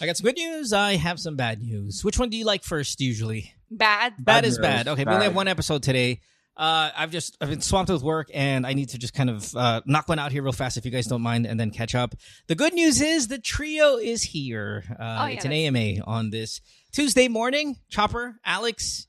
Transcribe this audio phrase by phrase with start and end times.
[0.00, 0.72] I got some good news.
[0.72, 2.04] I have some bad news.
[2.04, 3.00] Which one do you like first?
[3.00, 4.14] Usually, Bad.
[4.18, 4.66] bad, Bad is news.
[4.66, 4.88] bad.
[4.88, 6.20] Okay, we only have one episode today.
[6.56, 9.54] Uh, I've just I've been swamped with work, and I need to just kind of
[9.56, 11.94] uh, knock one out here real fast, if you guys don't mind, and then catch
[11.94, 12.14] up.
[12.48, 14.84] The good news is the trio is here.
[14.90, 15.66] Uh, Oh, yeah, it's an that's-
[15.98, 16.60] AMA on this
[16.92, 17.76] Tuesday morning.
[17.88, 19.06] Chopper, Alex,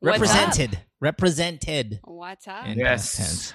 [0.00, 2.00] What's represented, represented.
[2.04, 2.66] What's up?
[2.66, 3.16] in Yes.
[3.16, 3.52] past tense.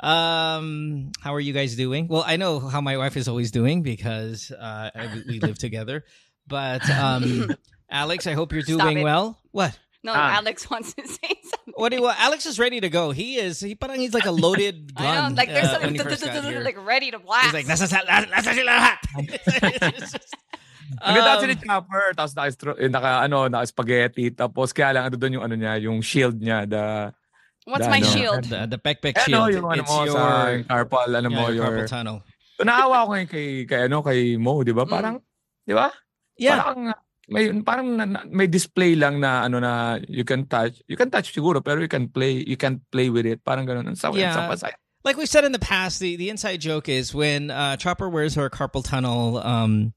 [0.00, 2.08] Um, how are you guys doing?
[2.08, 6.04] Well, I know how my wife is always doing because uh, I- we live together.
[6.46, 7.50] But um,
[7.90, 9.38] Alex, I hope you're doing well.
[9.52, 9.78] What?
[10.04, 10.38] No, Ah.
[10.38, 11.74] Alex wants to say something.
[11.74, 12.20] What do you want?
[12.22, 13.10] Alex is ready to go.
[13.10, 13.58] He is.
[13.58, 15.06] He parang he's like a loaded gun.
[15.10, 16.60] I know, like there's uh, when he something first got here.
[16.62, 17.50] like ready to blast.
[17.50, 18.98] He's like, nasa, sa- nasa sila lahat.
[19.18, 20.34] It's just-
[21.02, 25.18] Ang ganda Um, si Chopper, tapos naka, naka, ano, naka spaghetti, tapos kaya lang ano
[25.18, 27.10] doon yung ano niya, yung shield niya, the,
[27.66, 28.44] What's the my ano, shield?
[28.46, 29.50] the, the backpack ano, shield.
[29.58, 32.18] yung ano it's mo your, sa yung carpal, ano yeah, mo, your carpal tunnel.
[32.56, 34.86] So, naawa ko ngayon kay, kay, ano, kay Mo, di ba?
[34.86, 34.92] Mm.
[34.94, 35.16] Parang,
[35.66, 35.90] di ba?
[36.38, 36.62] Yeah.
[36.62, 36.94] Parang,
[37.28, 41.10] may, parang na- na- may display lang na, ano na, you can touch, you can
[41.10, 43.42] touch siguro, pero you can play, you can play with it.
[43.44, 43.90] Parang ganun.
[43.90, 44.30] Ang sawa, Yeah.
[44.32, 44.78] ang sawa- sawa.
[45.06, 48.34] like we said in the past, the, the inside joke is when uh, Chopper wears
[48.34, 49.94] her carpal tunnel um,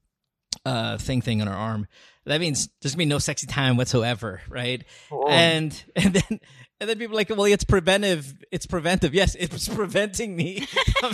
[0.64, 1.88] uh, thing thing on her arm.
[2.26, 4.84] That means there's gonna be no sexy time whatsoever, right?
[5.10, 5.28] Oo.
[5.28, 6.40] And and then
[6.80, 8.34] and then people are like, well, it's preventive.
[8.50, 9.14] It's preventive.
[9.14, 10.66] Yes, it's preventing me
[11.02, 11.12] oh.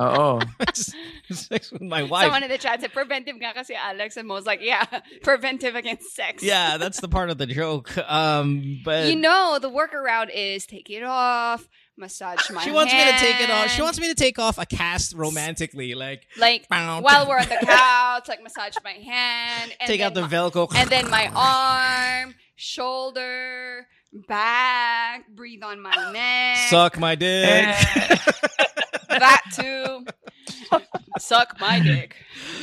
[0.00, 0.40] Oo.
[1.34, 2.24] sex with my wife.
[2.24, 4.84] Someone in the chat said preventive nga kasi Alex and Mo's like, yeah,
[5.22, 6.42] preventive against sex.
[6.42, 7.96] yeah, that's the part of the joke.
[8.08, 13.04] Um, but You know, the workaround is take it off, massage my she wants me
[13.04, 13.70] to take it off.
[13.70, 17.00] She wants me to take off a cast romantically, like like Bow.
[17.00, 20.72] while we're on the couch, like massage my hand, and take out the my- Velcro.
[20.76, 26.68] and then my arm, shoulder, back, breathe on my neck.
[26.70, 27.64] suck my dick.
[29.08, 30.04] that too.
[31.18, 32.14] Suck my dick.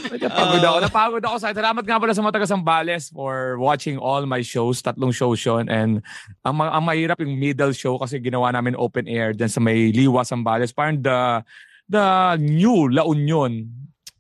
[0.08, 0.78] Napagod ako.
[0.80, 4.40] Uh, Napagod ako sa Salamat nga pala sa mga taga Sambales for watching all my
[4.40, 4.80] shows.
[4.80, 5.68] Tatlong shows yun.
[5.68, 6.00] And
[6.46, 10.24] ang, ang mahirap yung middle show kasi ginawa namin open air dyan sa may Liwa,
[10.24, 10.72] Sambales.
[10.72, 11.44] Parang the,
[11.90, 12.06] the
[12.40, 13.68] new La Union.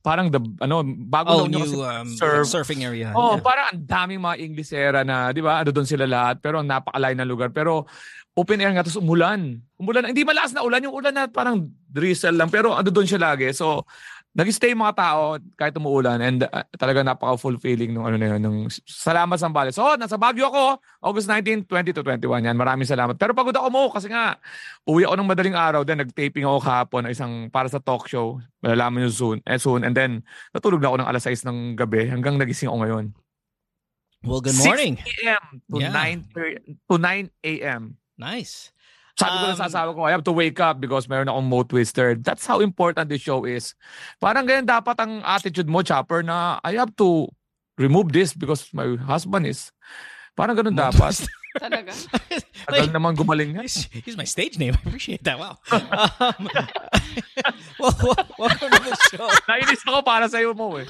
[0.05, 2.45] Parang the, ano, bago Oh, Union new um, surf.
[2.45, 3.09] surfing area.
[3.17, 3.41] Oh, Yeah.
[3.41, 5.65] parang ang daming mga Inglesera na, di ba?
[5.65, 6.45] Ano doon sila lahat.
[6.45, 7.49] Pero ang napakalayo ng lugar.
[7.49, 7.89] Pero
[8.37, 9.57] open air nga, tapos umulan.
[9.75, 10.13] Umulan.
[10.13, 10.85] Hindi malakas na ulan.
[10.85, 11.57] Yung ulan na parang
[11.89, 12.53] drizzle lang.
[12.53, 13.49] Pero ano doon siya lagi.
[13.49, 13.89] So,
[14.35, 16.19] nag-stay mga tao kahit umuulan.
[16.19, 18.41] And uh, talaga napaka-fulfilling nung ano na yun.
[18.43, 19.79] Nung, salamat sa Bales.
[19.79, 20.83] So, nasa Baguio ako.
[20.99, 22.43] August 19, 20 to 21.
[22.43, 22.59] Yan.
[22.59, 23.15] Maraming salamat.
[23.15, 24.35] Pero pagod ako mo kasi nga,
[24.83, 25.87] uwi ako ng madaling araw.
[25.87, 28.43] Then, nag-taping ako kahapon ng isang para sa talk show.
[28.59, 29.39] Malalaman nyo soon.
[29.47, 29.87] Eh, soon.
[29.87, 30.19] And then,
[30.51, 33.05] natulog na ako ng alas 6 ng gabi hanggang nagising ako ngayon.
[34.27, 34.95] Well, good 6 morning.
[35.23, 35.63] a.m.
[35.71, 35.95] to Yeah.
[35.95, 36.59] 9 thir-
[36.91, 37.95] to 9 a.m.
[38.19, 38.74] Nice.
[39.15, 41.47] Sabi ko Um, na sa asawa ko, I have to wake up because meron akong
[41.47, 42.19] mo twister.
[42.19, 43.71] That's how important the show is.
[44.19, 47.31] Parang ganyan dapat ang attitude mo, Chopper, na I have to
[47.79, 49.71] remove this because my husband is.
[50.35, 51.15] Parang ganun dapat.
[51.55, 51.95] Talaga.
[52.67, 53.63] Tagal naman gumaling nga.
[53.63, 54.75] He's, he's my stage name.
[54.79, 55.39] I appreciate that.
[55.39, 55.55] Wow.
[56.19, 56.51] Um,
[57.79, 59.27] well, wel- welcome to the show.
[59.47, 60.87] Nainis ako para sa'yo mo eh.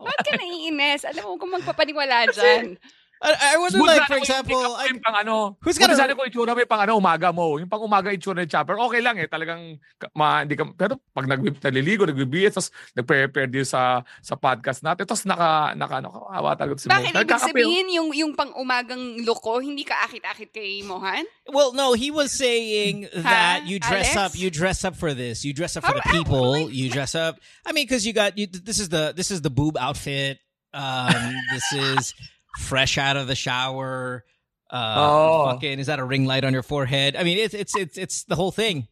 [0.00, 1.04] Ba't ka naiinis?
[1.04, 2.80] Alam mo kung magpapaniwala dyan.
[3.18, 5.74] I, I wonder, Smooth like, sana for kung example, yung, I, yung pang ano, Who's
[5.74, 7.58] Buti gonna- sana kung itsura mo yung pang ano, umaga mo.
[7.58, 9.26] Yung pang umaga itsura ni Chopper, okay lang eh.
[9.26, 14.38] Talagang, ka- ma, hindi ka, pero pag nag, naliligo, nagbibihis, tapos nagpe-prepare din sa sa
[14.38, 16.94] podcast natin, tapos naka, naka, ano, kawawa talaga si Mo.
[16.94, 21.26] Bakit ibig Nagkakape- sabihin yung, yung pang umagang look ko, hindi ka akit-akit kay Mohan?
[21.50, 24.22] well, no, he was saying that you dress Alex?
[24.22, 26.86] up, you dress up for this, you dress up for How- the how- people, you
[26.86, 27.34] dress up.
[27.66, 28.46] I mean, because you got you.
[28.46, 30.38] This is the this is the boob outfit.
[30.72, 32.14] Um, this is
[32.58, 34.24] fresh out of the shower.
[34.70, 35.46] Uh, Oh.
[35.52, 37.16] fucking, is that a ring light on your forehead?
[37.16, 38.86] I mean, it's it's it's it's the whole thing.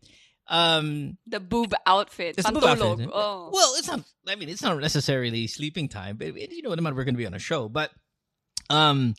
[0.49, 2.37] Um, The boob outfit.
[2.39, 3.11] It's the boob outfit.
[3.13, 3.51] Oh.
[3.53, 4.01] Well, it's not.
[4.29, 6.79] I mean, it's not necessarily sleeping time, but you know, what?
[6.95, 7.69] we're going to be on a show.
[7.69, 7.91] But,
[8.71, 9.15] um,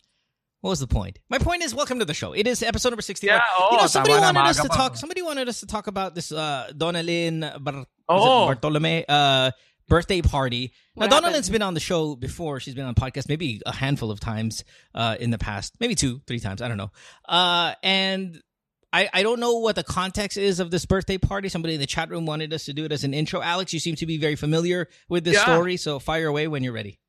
[0.62, 1.20] what was the point?
[1.30, 2.34] My point is, welcome to the show.
[2.34, 3.36] It is episode number sixty-one.
[3.38, 4.98] Yeah, oo, you know, somebody tama na, wanted us to talk.
[4.98, 6.32] Somebody wanted us to talk about this.
[6.32, 8.48] Uh, Donnalyn Bar- is it Oo.
[8.48, 9.06] Bartolome.
[9.08, 9.52] Uh,
[9.88, 10.74] birthday party.
[10.94, 11.36] What now, happened?
[11.36, 12.60] Donnalyn's been on the show before.
[12.60, 14.64] She's been on podcast maybe a handful of times
[14.94, 16.62] uh, in the past, maybe two, three times.
[16.62, 16.92] I don't know.
[17.28, 18.42] Uh, and
[18.94, 21.50] I, I don't know what the context is of this birthday party.
[21.50, 23.42] Somebody in the chat room wanted us to do it as an intro.
[23.42, 25.44] Alex, you seem to be very familiar with this Yeah.
[25.44, 27.00] story, so fire away when you're ready.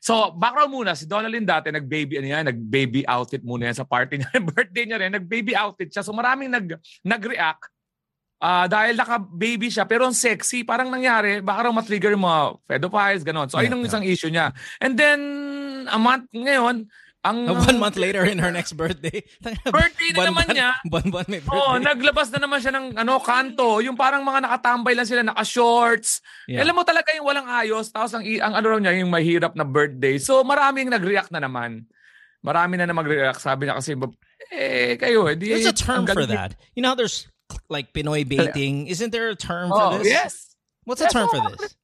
[0.00, 4.16] So, background muna, si Donnalyn dati, nag-baby, ano yan, nag-baby outfit muna yan sa party
[4.16, 4.32] niya.
[4.56, 6.00] birthday niya rin, nag-baby outfit siya.
[6.02, 7.68] So, maraming nag, nag-react.
[8.40, 13.20] Ah, dahil naka-baby siya, pero ang sexy, parang nangyari, baka raw matrigger yung mga pedophiles,
[13.20, 13.52] ganon.
[13.52, 13.90] So, ayun Yeah, ang yeah.
[13.92, 14.46] isang issue niya.
[14.80, 15.20] And then,
[15.92, 16.88] a month ngayon,
[17.20, 19.20] Ang One month later in her next birthday.
[19.68, 20.72] Birthday na naman niya.
[20.90, 21.60] Buwan-buwan may birthday.
[21.60, 26.24] Oh, naglabas na naman siya ng ano kanto, yung parang mga nakatambay lang sila, naka-shorts.
[26.48, 26.64] Yeah.
[26.64, 29.68] Alam mo talaga yung walang ayos, tapos ang, ang ano raw niya, yung mahirap na
[29.68, 30.16] birthday.
[30.16, 31.84] So maraming nag-react na naman.
[32.40, 33.36] Marami na na mag-react.
[33.36, 33.92] Sabi niya kasi,
[34.48, 36.56] eh, kayo, eh, di, There's a term ang for that.
[36.72, 37.28] You know there's
[37.68, 38.86] like Pinoy baiting?
[38.86, 40.08] Isn't there a term Oh, for this?
[40.08, 40.56] yes.
[40.84, 41.76] What's the Yes, term oh, for this?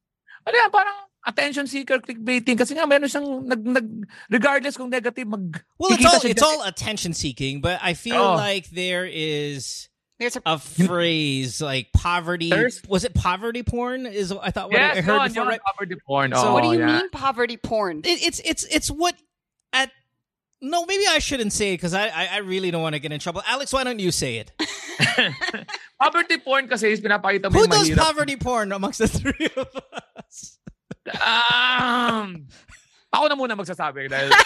[0.47, 0.95] Ano yan, parang
[1.27, 3.87] attention seeker clickbaiting kasi nga meron siyang nag, nag
[4.31, 8.35] regardless kung negative mag Well, it's all it's all attention seeking, but I feel Oh.
[8.39, 12.49] like there is There's a a phrase like poverty.
[12.49, 14.07] There's- Was it poverty porn?
[14.07, 15.61] Is I thought what Yes, I heard yun, before, yun, right?
[15.67, 16.33] poverty porn.
[16.33, 16.87] So Oo, what do you yan.
[16.89, 18.01] mean poverty porn?
[18.07, 19.15] It, it's it's it's what
[19.75, 19.91] at.
[20.63, 23.13] No, maybe I shouldn't say it because I, I I really don't want to get
[23.13, 23.43] in trouble.
[23.47, 24.53] Alex, why don't you say it?
[26.01, 27.99] Poverty porn kasi is pinapakita mo Who yung does mahirap.
[28.01, 29.69] poverty porn amongst the three of
[30.17, 30.59] us?
[31.07, 32.49] Um,
[33.13, 34.33] ako na muna magsasabi dahil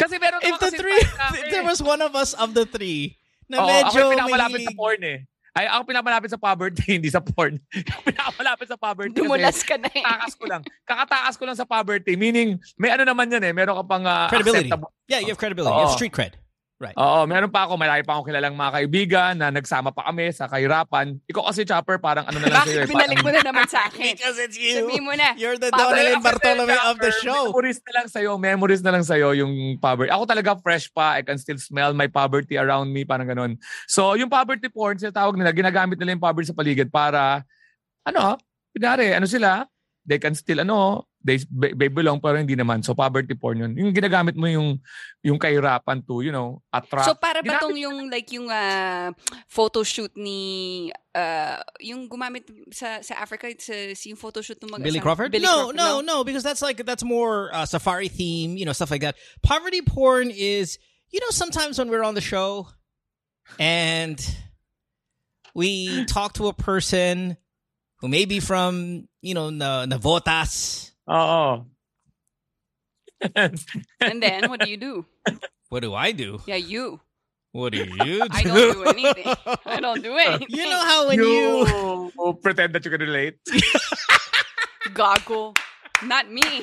[0.00, 1.40] kasi meron If naman the kasi three, friends namin.
[1.40, 3.16] if there was one of us of the three,
[3.48, 5.18] na Oo, ako medyo yung pinakamalapit sa mahilig- porn eh.
[5.58, 7.58] Ay, ako pinakamalapit sa poverty, hindi sa porn.
[7.58, 10.06] Ako pinakamalapit sa poverty Dumulas ka na eh.
[10.06, 10.62] takas ko lang.
[10.86, 12.14] Kakatakas ko lang sa poverty.
[12.14, 13.50] Meaning, may ano naman yan eh.
[13.50, 14.70] Meron ka pang ah, Credibility.
[14.70, 14.94] acceptable.
[15.10, 15.74] Yeah, you have credibility.
[15.74, 16.38] You have street cred.
[16.78, 16.94] Right.
[16.94, 17.74] Oo, meron pa ako.
[17.74, 21.18] Marami pa akong kilalang mga kaibigan na nagsama pa kami sa kahirapan.
[21.26, 22.86] Ikaw kasi, Chopper, parang ano na lang sa'yo.
[22.86, 24.14] Bakit eh, binalik mo na naman sa akin?
[24.14, 24.86] Because it's you.
[24.86, 25.34] Sabihin mo na.
[25.34, 27.50] You're the kasi, Bartolome of the show.
[27.50, 28.30] Memories na lang sa'yo.
[28.38, 30.14] Memories na lang sa'yo yung poverty.
[30.14, 31.18] Ako talaga fresh pa.
[31.18, 33.02] I can still smell my poverty around me.
[33.02, 33.58] Parang ganun.
[33.90, 37.42] So, yung poverty porn, tawag nila, ginagamit nila yung poverty sa paligid para,
[38.06, 38.38] ano,
[38.70, 39.66] pinari, ano sila,
[40.06, 42.84] they can still, ano, they, they belong pero hindi naman.
[42.84, 43.72] So, poverty porn yun.
[43.76, 44.78] Yung ginagamit mo yung,
[45.22, 47.06] yung kahirapan to, you know, attract.
[47.10, 49.10] So para ba tong yung like yung ah,
[49.50, 53.74] photo shoot ni ah, yung gumamit sa sa Africa sa
[54.06, 55.32] yung photo shoot ng mag Billy Crawford?
[55.32, 58.72] Billy no, Crawford, no, no, because that's like that's more uh, safari theme, you know,
[58.72, 59.16] stuff like that.
[59.42, 60.78] Poverty porn is,
[61.10, 62.68] you know, sometimes when we're on the show
[63.58, 64.22] and
[65.54, 67.36] we talk to a person
[68.00, 70.87] who may be from, you know, na Navotas.
[71.08, 71.64] Oo.
[73.34, 75.04] And then what do you do?
[75.68, 76.38] What do I do?
[76.46, 77.00] Yeah, you.
[77.52, 78.26] What do you do?
[78.30, 79.34] I don't do anything.
[79.66, 80.46] I don't do anything.
[80.50, 83.38] You know how when you you pretend that you can relate.
[84.94, 85.56] Gago.
[86.04, 86.62] Not me.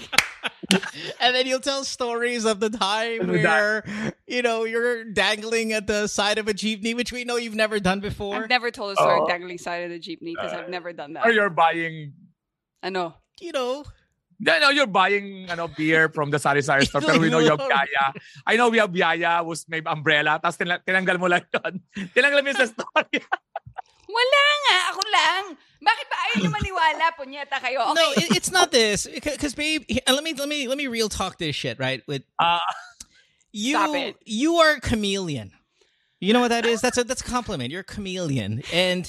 [1.19, 3.43] and then you'll tell stories of the time Ano that?
[3.43, 7.55] where you know you're dangling at the side of a jeepney, which we know you've
[7.55, 8.35] never done before.
[8.35, 9.27] I've never told a story Oo.
[9.27, 11.25] dangling side of the jeepney because I've uh, never done that.
[11.27, 12.13] Or you're buying
[12.81, 13.15] Ano?
[13.41, 13.83] you know,
[14.45, 17.49] Yeah, no, you're buying ano beer from the Sari Sari store pero we know you
[17.49, 18.13] have Yaya.
[18.45, 21.81] I know we have Yaya who's may umbrella tapos tin- tinanggal mo lang yun.
[22.13, 23.25] Tinanggal mo yun sa story.
[24.15, 24.77] Wala nga.
[24.93, 25.43] Ako lang.
[25.81, 27.05] Bakit ba ayaw niyo maniwala?
[27.17, 27.89] Punyeta kayo.
[27.89, 27.97] Okay.
[27.97, 29.81] no, it, it's not this because babe.
[29.89, 32.61] here- Let me let me let me real talk this shit right with Ah,
[33.51, 33.73] you.
[33.73, 34.15] Stop it.
[34.29, 35.51] You are a chameleon.
[36.21, 36.81] You know what that is?
[36.81, 37.73] That's a that's a compliment.
[37.73, 39.05] You're a chameleon, and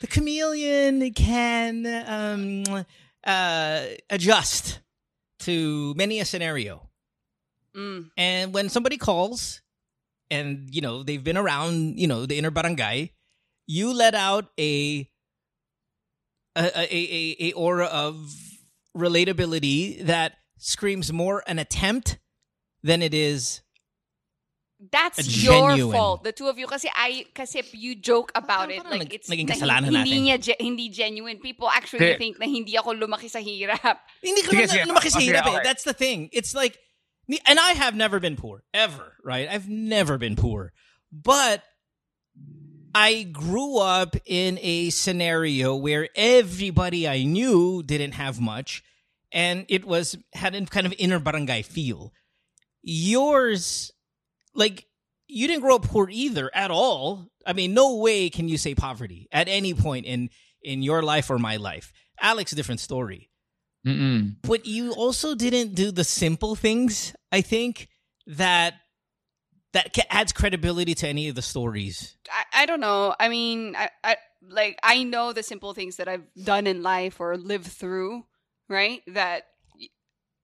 [0.00, 2.84] the chameleon can um,
[3.24, 4.80] uh, adjust
[5.40, 6.88] to many a scenario.
[7.76, 8.10] Mm.
[8.16, 9.62] And when somebody calls
[10.30, 13.12] and you know they've been around, you know, the inner barangay,
[13.66, 15.08] you let out a
[16.56, 18.34] a a, a, a aura of
[18.96, 22.18] relatability that screams more an attempt
[22.82, 23.62] than it is
[24.80, 26.24] That's A your fault.
[26.24, 26.66] The two of you.
[26.66, 28.80] Kasi I, kasi you joke about it.
[28.84, 30.24] Like it's naging na kasalanan hindi natin.
[30.24, 31.36] niya, ge- hindi genuine.
[31.38, 32.18] People actually Hindi.
[32.18, 34.00] think na hindi ako lumaki sa hirap.
[34.24, 34.88] Hindi ka Sige, naman sige.
[34.88, 35.60] lumaki sa Okay, hirap eh.
[35.62, 36.30] That's the thing.
[36.32, 36.78] It's like,
[37.44, 39.48] and I have never been poor ever, right?
[39.52, 40.72] I've never been poor,
[41.12, 41.60] but
[42.94, 48.82] I grew up in a scenario where everybody I knew didn't have much,
[49.30, 52.10] and it was had a kind of inner barangay feel.
[52.82, 53.92] Yours,
[54.54, 54.86] like,
[55.28, 57.28] you didn't grow up poor either at all.
[57.46, 60.30] I mean, no way can you say poverty at any point in
[60.62, 61.92] in your life or my life.
[62.20, 63.30] Alex, a different story
[63.86, 64.36] Mm-mm.
[64.42, 67.88] but you also didn't do the simple things i think
[68.26, 68.74] that
[69.72, 73.14] that ca- adds credibility to any of the stories I, I don't know.
[73.18, 74.16] I mean, I, I
[74.46, 78.26] like I know the simple things that I've done in life or lived through,
[78.68, 79.00] right?
[79.06, 79.49] That y-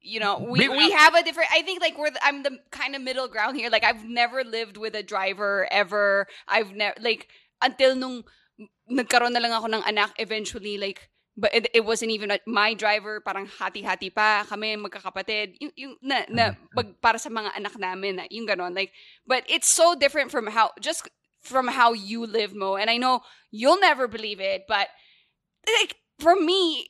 [0.07, 1.51] you know, we, we have a different.
[1.53, 3.69] I think like we're the, I'm the kind of middle ground here.
[3.69, 6.27] Like I've never lived with a driver ever.
[6.47, 7.29] I've never like
[7.61, 8.23] until nung
[8.91, 12.73] nagkaroon na lang ako ng anak eventually like but it, it wasn't even a- my
[12.73, 16.73] driver parang hati-hati pa kami magkakapatid yung, yung na, na mm-hmm.
[16.73, 18.93] mag, para sa mga anak namin na yung ganon like
[19.27, 21.05] but it's so different from how just
[21.43, 23.21] from how you live mo and I know
[23.51, 24.89] you'll never believe it but
[25.67, 26.89] like for me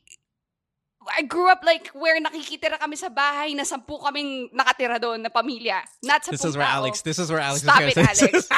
[1.13, 5.31] I grew up like where nakikitira kami sa bahay na sampu kaming nakatira doon na
[5.31, 5.83] pamilya.
[6.03, 6.79] Not sampung This is where tao.
[6.83, 6.95] Alex.
[7.03, 7.63] This is where Alex.
[7.63, 8.49] Stop is it, Alex.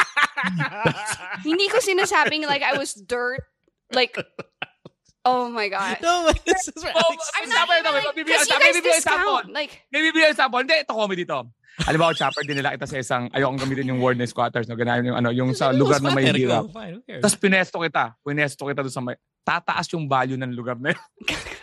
[1.49, 3.45] Hindi ko sinasabing like I was dirt.
[3.93, 4.17] Like,
[5.25, 6.01] oh my God.
[6.01, 7.21] no, this is where Oh, Alex.
[7.37, 9.47] I'm Sabi, not even like, because you guys discount.
[9.53, 10.59] Like, May bibigyan example.
[10.61, 11.49] Hindi, ito comedy to.
[11.87, 14.75] Alam mo, chopper din nila kita sa isang, ayokong gamitin yung word na squatters, no?
[14.75, 16.67] Ganyan yung, ano, yung sa lugar na may hirap.
[17.23, 18.19] Tapos pinesto kita.
[18.19, 19.15] Pinesto kita doon sa may,
[19.47, 21.03] tataas yung value ng lugar na yun.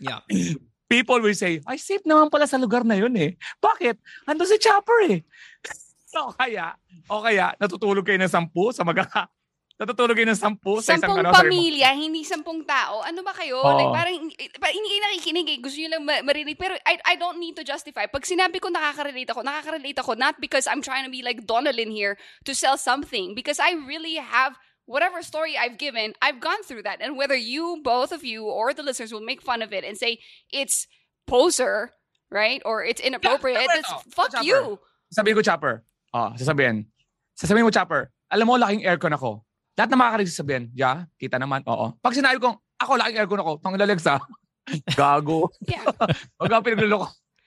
[0.00, 0.20] Yeah.
[0.86, 3.34] People will say, ay, safe naman pala sa lugar na yun eh.
[3.58, 3.98] Bakit?
[4.30, 5.18] Ando si chopper eh.
[6.22, 6.78] o kaya,
[7.10, 8.94] o kaya, natutulog kayo ng sampu sa mag
[9.76, 11.36] Natutulog kayo ng sampu sa isang sampung ano.
[11.36, 13.04] sabi mo, pamilya, hindi sampung tao.
[13.04, 13.60] Ano ba kayo?
[13.60, 13.76] Oo.
[13.76, 14.16] Like, parang,
[14.56, 15.58] parang hindi kayo nakikinig eh.
[15.60, 16.56] Gusto nyo lang ma- marinig.
[16.56, 18.08] Pero I, I don't need to justify.
[18.08, 21.92] Pag sinabi ko nakaka-relate ako, nakaka-relate ako not because I'm trying to be like Donalyn
[21.92, 22.16] here
[22.48, 23.36] to sell something.
[23.36, 27.02] Because I really have whatever story I've given, I've gone through that.
[27.02, 29.98] And whether you, both of you, or the listeners will make fun of it and
[29.98, 30.18] say
[30.50, 30.86] it's
[31.26, 31.90] poser,
[32.30, 32.62] right?
[32.64, 33.60] Or it's inappropriate.
[33.60, 34.46] Yeah, That's, ito, fuck chopper.
[34.46, 34.78] you.
[35.10, 35.74] Sabihin ko chopper.
[36.14, 36.86] Oh, sasabihin.
[37.34, 38.10] Sasabihin mo chopper.
[38.30, 39.42] Alam mo, laking aircon ako.
[39.76, 41.92] Lahat na makakarinig sasabihin, yeah, kita naman, oo.
[42.00, 44.16] Pag sinabi kong, ako, laking aircon ako, pang Alexa,
[44.98, 45.52] gago.
[45.62, 45.84] Yeah.
[46.40, 47.06] Huwag kang pinagluloko.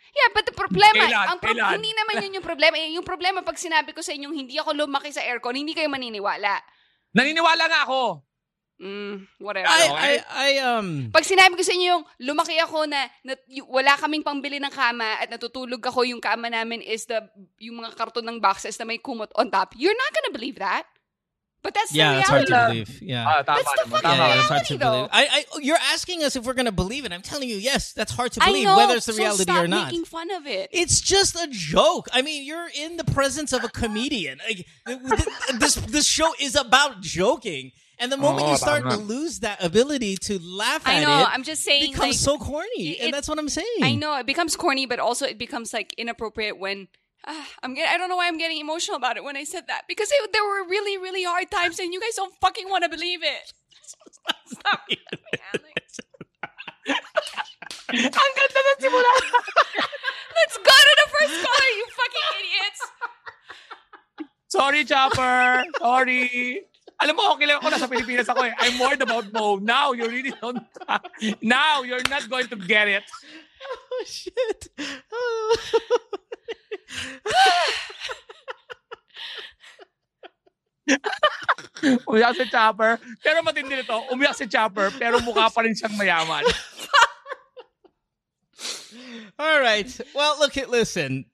[0.10, 1.28] Yeah, but the problema, Kailan?
[1.30, 1.80] ang pro- Kailan?
[1.80, 2.76] hindi naman yun yung problema.
[2.78, 5.86] Eh, Yung problema pag sinabi ko sa inyong hindi ako lumaki sa aircon, hindi kayo
[5.88, 6.60] maniniwala.
[7.14, 8.24] Naniniwala nga ako.
[8.80, 9.68] Mm, whatever.
[9.68, 10.14] I, I.
[10.24, 11.12] I, um.
[11.12, 14.72] pag sinabi ko sa inyo yung lumaki ako na, na y- wala kaming pangbili ng
[14.72, 17.20] kama at natutulog ako yung kama namin is the
[17.60, 20.88] yung mga karton ng boxes na may kumot on top, you're not gonna believe that.
[21.62, 22.86] But that's Yeah, the it's hard reality.
[22.86, 23.02] to believe.
[23.02, 23.26] Yeah.
[23.28, 23.92] Ah, tama That's the naman.
[23.92, 24.40] fucking yeah, naman.
[24.40, 24.92] it's hard to reality, though.
[24.92, 25.10] believe.
[25.12, 27.12] I, I, you're asking us if we're gonna believe it.
[27.12, 29.44] I'm telling you, yes, that's hard to I believe, know, whether it's the so reality
[29.44, 29.88] stop or not.
[29.88, 30.70] making fun of it.
[30.72, 32.08] It's just a joke.
[32.14, 34.40] I mean, you're in the presence of a comedian.
[34.48, 38.84] Like, th- th- this this show is about joking, and the moment Oh, you start
[38.90, 41.20] to lose that ability to laugh I at know.
[41.24, 43.68] it, I'm just it saying, becomes like, so corny, it- and that's what I'm saying.
[43.84, 46.88] I know it becomes corny, but also it becomes like inappropriate when
[47.30, 47.94] ah, I'm getting.
[47.94, 50.34] I don't know why I'm getting emotional about it when I said that because it,
[50.34, 53.54] there were really, really hard times, and you guys don't fucking want to believe it.
[54.46, 54.82] Stop.
[55.54, 56.00] Alex.
[57.90, 59.12] Ang ganda ng simula.
[60.38, 62.82] Let's go to the first caller, you fucking idiots.
[64.50, 65.64] Sorry, Chopper.
[65.78, 66.66] Sorry.
[67.00, 68.54] Alam mo, okay lang ako nasa Pilipinas ako eh.
[68.60, 69.56] I'm worried about Mo.
[69.56, 70.60] Now, you really don't.
[71.42, 73.08] Now, you're not going to get it.
[73.64, 74.68] oh shit!
[82.08, 83.00] Umiyak si Chopper.
[83.24, 86.44] Pero matindi nito, umiyak si Chopper, pero mukha pa rin siyang mayaman.
[89.40, 90.02] All right.
[90.14, 91.26] Well, look at listen.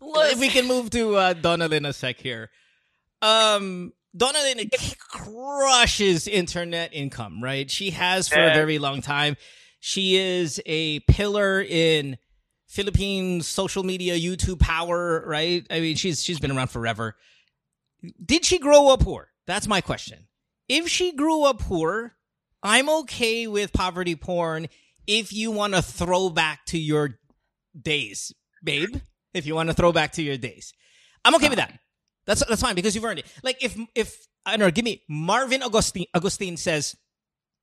[0.00, 2.50] If we can move to uh, Donnalyn a sec here.
[3.22, 7.70] Um, Donnalyn crushes internet income, right?
[7.70, 9.36] She has for a very long time.
[9.80, 12.16] She is a pillar in
[12.74, 15.64] Philippine social media, YouTube power, right?
[15.70, 17.14] I mean, she's she's been around forever.
[18.24, 19.28] Did she grow up poor?
[19.46, 20.26] That's my question.
[20.68, 22.16] If she grew up poor,
[22.64, 24.66] I'm okay with poverty porn
[25.06, 27.20] if you want to throw back to your
[27.80, 28.96] days, babe.
[29.34, 30.72] If you want to throw back to your days,
[31.24, 31.78] I'm okay with that.
[32.26, 33.26] That's that's fine because you've earned it.
[33.44, 36.96] Like if if I don't know, give me Marvin Agustin Agustin says,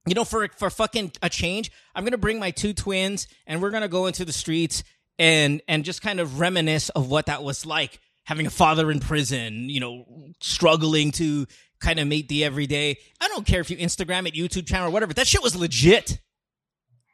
[0.05, 3.71] you know, for for fucking a change, I'm gonna bring my two twins and we're
[3.71, 4.83] gonna go into the streets
[5.19, 8.99] and and just kind of reminisce of what that was like having a father in
[8.99, 9.69] prison.
[9.69, 10.05] You know,
[10.39, 11.47] struggling to
[11.79, 12.97] kind of meet the everyday.
[13.19, 15.13] I don't care if you Instagram it, YouTube channel, or whatever.
[15.13, 16.19] That shit was legit.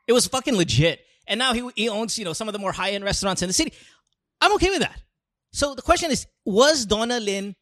[0.07, 1.01] It was fucking legit.
[1.27, 3.47] And now he he owns you know some of the more high end restaurants in
[3.47, 3.73] the city.
[4.41, 5.01] I'm okay with that.
[5.51, 7.55] So the question is, was Donnalyn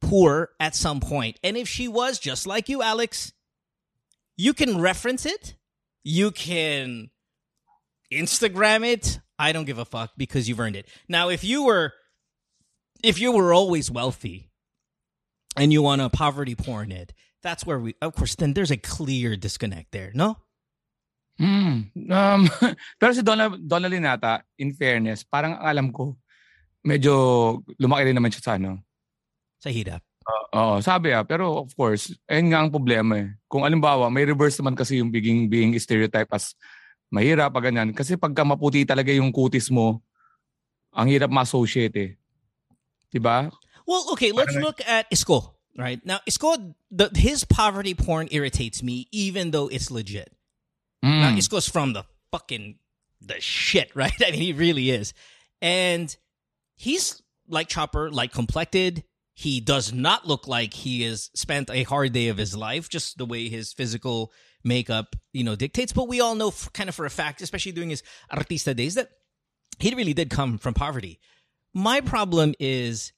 [0.00, 1.38] poor at some point?
[1.42, 3.32] And if she was, just like you, Alex,
[4.36, 5.54] you can reference it.
[6.04, 7.10] You can
[8.12, 9.20] Instagram it.
[9.38, 10.88] I don't give a fuck because you've earned it.
[11.08, 11.92] Now, if you were,
[13.02, 14.48] if you were always wealthy,
[15.58, 17.94] and you want to poverty porn it, that's where we.
[18.00, 20.14] Of course, then there's a clear disconnect there.
[20.14, 20.38] No.
[21.38, 21.90] Hmm.
[22.10, 22.50] Um,
[22.98, 26.18] pero si Donna, Donnelly nata, in fairness, parang ang alam ko,
[26.86, 28.82] medyo lumaki rin naman siya sa ano.
[29.58, 30.02] Sa hirap.
[30.54, 31.22] Oo, sabi ah.
[31.22, 33.28] Pero of course, ayun nga ang problema eh.
[33.46, 36.52] Kung alimbawa, may reverse naman kasi yung being, being stereotype as
[37.12, 37.94] mahirap ganyan.
[37.96, 40.02] Kasi pagka maputi talaga yung kutis mo,
[40.92, 42.10] ang hirap ma-associate eh.
[43.12, 43.50] Diba?
[43.86, 45.54] Well, okay, let's look at Isko.
[45.78, 50.34] Right now, Isko, the, his poverty porn irritates me, even though it's legit.
[51.02, 51.38] Now, Mm.
[51.38, 52.76] Isko's from the fucking
[53.22, 54.12] the shit, right?
[54.20, 55.14] I mean, he really is,
[55.62, 56.14] and
[56.74, 59.04] he's like Chopper, like complected.
[59.38, 63.16] He does not look like he has spent a hard day of his life, just
[63.16, 64.32] the way his physical
[64.68, 65.92] makeup, you know, dictates.
[65.92, 68.94] But we all know, f- kind of for a fact, especially during his artista days,
[68.94, 69.10] that
[69.80, 71.18] he really did come from poverty.
[71.74, 73.12] My problem is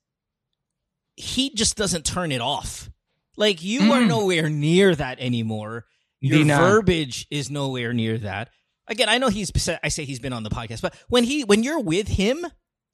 [1.17, 2.91] he just doesn't turn it off.
[3.37, 4.09] Like you are Mm.
[4.09, 5.87] nowhere near that anymore.
[6.21, 6.59] Your Hindi na.
[6.59, 8.51] verbiage is nowhere near that.
[8.87, 9.51] Again, I know he's
[9.83, 12.45] I say he's been on the podcast, but when he when you're with him,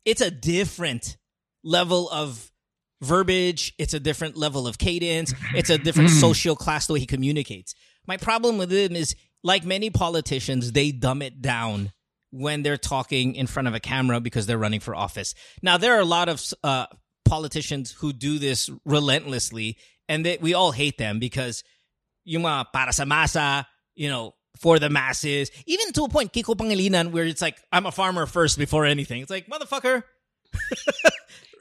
[0.05, 1.17] it's a different
[1.65, 2.53] level of
[3.03, 6.21] verbiage, it's a different level of cadence, it's a different Mm.
[6.21, 7.75] social class the way he communicates.
[8.07, 11.93] My problem with them is like many politicians, they dumb it down
[12.31, 15.35] when they're talking in front of a camera because they're running for office.
[15.63, 16.87] Now there are a lot of uh,
[17.25, 19.77] politicians who do this relentlessly,
[20.09, 21.63] and they, we all hate them because
[22.25, 26.57] yung mga para sa masa, you know, for the masses, even to a point, Kiko
[26.57, 29.21] Pangilinan, where it's like, I'm a farmer first before anything.
[29.23, 30.03] It's like, motherfucker,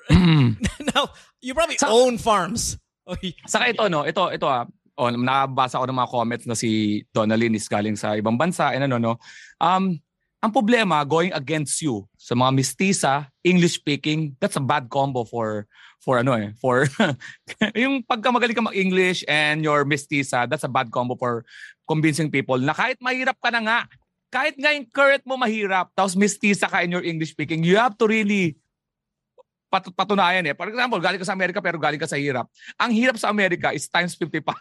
[0.09, 0.61] Mm.
[0.93, 1.09] now
[1.41, 2.77] you probably Sa- own farms.
[3.47, 4.65] Saka ito, no, ito, ito ah,
[4.97, 8.87] oh, nakabasa ko ng mga comments na si Donalyn is galing sa ibang bansa, and
[8.87, 9.13] ano, no,
[9.59, 9.95] um,
[10.45, 15.65] ang problema, going against you sa mga mistisa, English speaking, that's a bad combo for,
[15.97, 16.85] for ano eh, for,
[17.73, 21.41] yung pagka magaling ka mag-English and your mistisa, that's a bad combo for
[21.89, 23.79] convincing people na kahit mahirap ka na nga,
[24.29, 27.97] kahit nga yung current mo mahirap, tapos mistisa ka in your English speaking, you have
[27.97, 28.53] to really
[29.75, 30.55] pat- patunayan eh.
[30.55, 32.47] For example, galing ka sa Amerika pero galing ka sa hirap.
[32.79, 34.55] Ang hirap sa Amerika is times 55.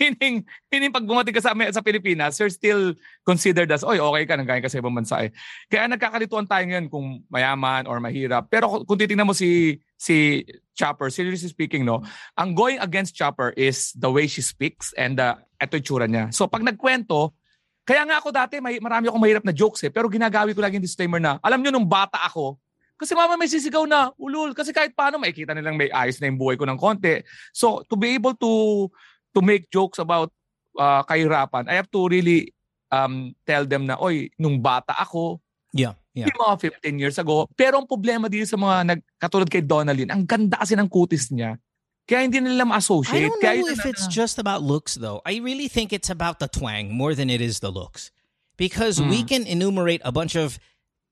[0.00, 4.34] meaning, meaning pag bumating ka sa, sa Pilipinas, you're still considered as, oy, okay ka,
[4.36, 5.30] nanggaling ka sa ibang bansa eh.
[5.68, 8.48] Kaya nagkakalituan tayo ngayon kung mayaman or mahirap.
[8.48, 12.02] Pero kung- titingnan mo si si Chopper, seriously speaking, no,
[12.34, 16.24] ang going against Chopper is the way she speaks and the eto yung tsura niya.
[16.34, 17.36] So pag nagkwento,
[17.84, 20.80] kaya nga ako dati, may, marami akong mahirap na jokes eh, pero ginagawi ko lagi
[20.80, 22.56] yung disclaimer na, alam nyo nung bata ako,
[22.94, 26.38] kasi mama may sisigaw na, ulul, kasi kahit paano makikita nilang may ayos na yung
[26.38, 27.20] buhay ko ng konti.
[27.52, 28.86] So to be able to
[29.32, 30.30] to make jokes about
[30.74, 32.54] uh, kahirapan, I have to really
[32.88, 35.42] um, tell them na, oy, nung bata ako,
[35.74, 36.30] Yeah, yeah.
[36.30, 37.50] yung mga 15 years ago.
[37.58, 41.34] Pero ang problema dito sa mga nag, katulad kay Donalyn, ang ganda kasi ng kutis
[41.34, 41.58] niya.
[42.06, 43.26] Kaya hindi nila I ma-associate.
[43.26, 45.18] don't Kaya know if na- it's just about looks, though.
[45.26, 48.14] I really think it's about the twang more than it is the looks.
[48.54, 49.26] Because we Mm.
[49.26, 50.62] can enumerate a bunch of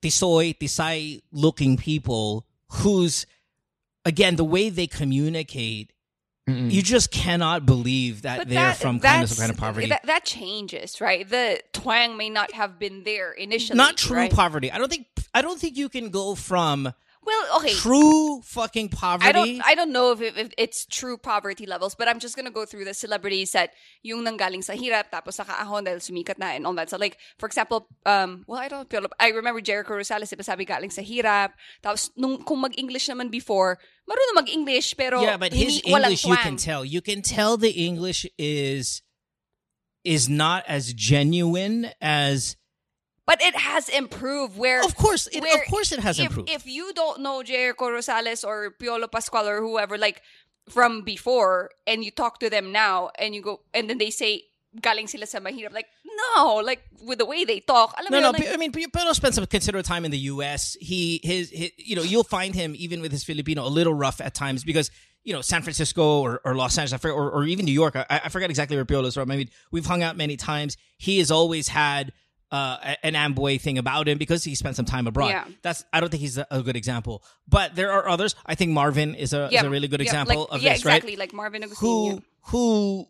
[0.03, 3.27] tisoy, tisay looking people who's
[4.05, 5.93] again, the way they communicate,
[6.49, 6.71] Mm-mm.
[6.71, 9.89] you just cannot believe that But they're that, from kind of some kind of poverty.
[9.89, 11.29] That, that changes, right?
[11.29, 13.77] The twang may not have been there initially.
[13.77, 14.33] Not true right?
[14.33, 14.71] poverty.
[14.71, 15.07] I don't think.
[15.35, 16.93] I don't think you can go from
[17.25, 17.75] Well, okay.
[17.75, 19.29] true fucking poverty.
[19.29, 22.35] I don't I don't know if, it, if it's true poverty levels, but I'm just
[22.35, 23.71] gonna go through the celebrities that
[24.03, 26.91] yung nanggaling sa hirap tapos nakaahon dahil sumikat na and all that.
[26.91, 30.67] So like, for example, um, well, I don't feel, I remember Jericho Rosales, diba sabi
[30.67, 31.55] galing sa hirap.
[31.79, 33.79] Tapos nung, kung mag-English naman before,
[34.11, 36.85] marunong mag-English pero yeah, but his English you can tell.
[36.85, 39.03] You can tell the English is
[40.03, 42.59] is not as genuine as.
[43.33, 46.51] But it has improved where Of course, it, where of course, it has if, improved.
[46.51, 50.21] If you don't know Jericho Rosales or Piolo Pascual or whoever, like
[50.69, 54.43] from before, and you talk to them now, and you go, and then they say,
[54.79, 55.73] galing sila sa mahirap.
[55.73, 55.87] Like,
[56.37, 57.95] no, like with the way they talk.
[57.99, 58.39] Alam no, mo no.
[58.39, 60.77] yun, like, I mean, P- spent some considerable time in the U.S.
[60.79, 64.21] He, his, his, you know, you'll find him even with his Filipino a little rough
[64.21, 64.91] at times because
[65.25, 67.97] you know San Francisco or, or Los Angeles or, or even New York.
[67.97, 69.31] I, I forget exactly where Piolo's from.
[69.31, 70.77] I mean, we've hung out many times.
[70.99, 72.13] He has always had.
[72.53, 75.29] Uh, an Amboy thing about him because he spent some time abroad.
[75.29, 75.47] Yeah.
[75.63, 78.35] That's I don't think he's a, a good example, but there are others.
[78.45, 80.85] I think Marvin is a, is a really good yeah, example like, of yeah, this,
[80.85, 80.97] right?
[80.97, 81.89] exactly, like Marvin Agustin.
[81.89, 83.07] who who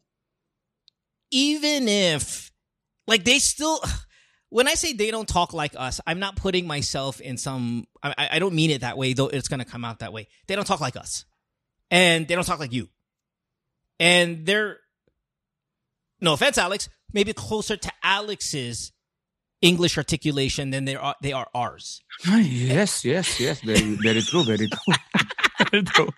[1.32, 2.52] even if
[3.08, 3.80] like they still
[4.50, 8.14] when I say they don't talk like us, I'm not putting myself in some I,
[8.16, 10.28] I- I don't mean it that way, though it's gonna come out that way.
[10.46, 11.24] They don't talk like us.
[11.90, 12.90] And they don't talk like you.
[13.98, 14.78] And they're
[16.20, 18.92] no offense, Alex, maybe closer to Alex's
[19.62, 22.02] English articulation than they are they are ours.
[22.26, 23.60] Yes, yes, yes.
[23.62, 24.94] Very, very true, very true.
[25.70, 26.08] very true.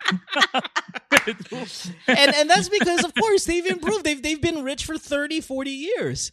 [1.11, 1.65] very true.
[2.09, 5.71] and and that's because of course they've improved they've they've been rich for 30 40
[5.71, 6.33] years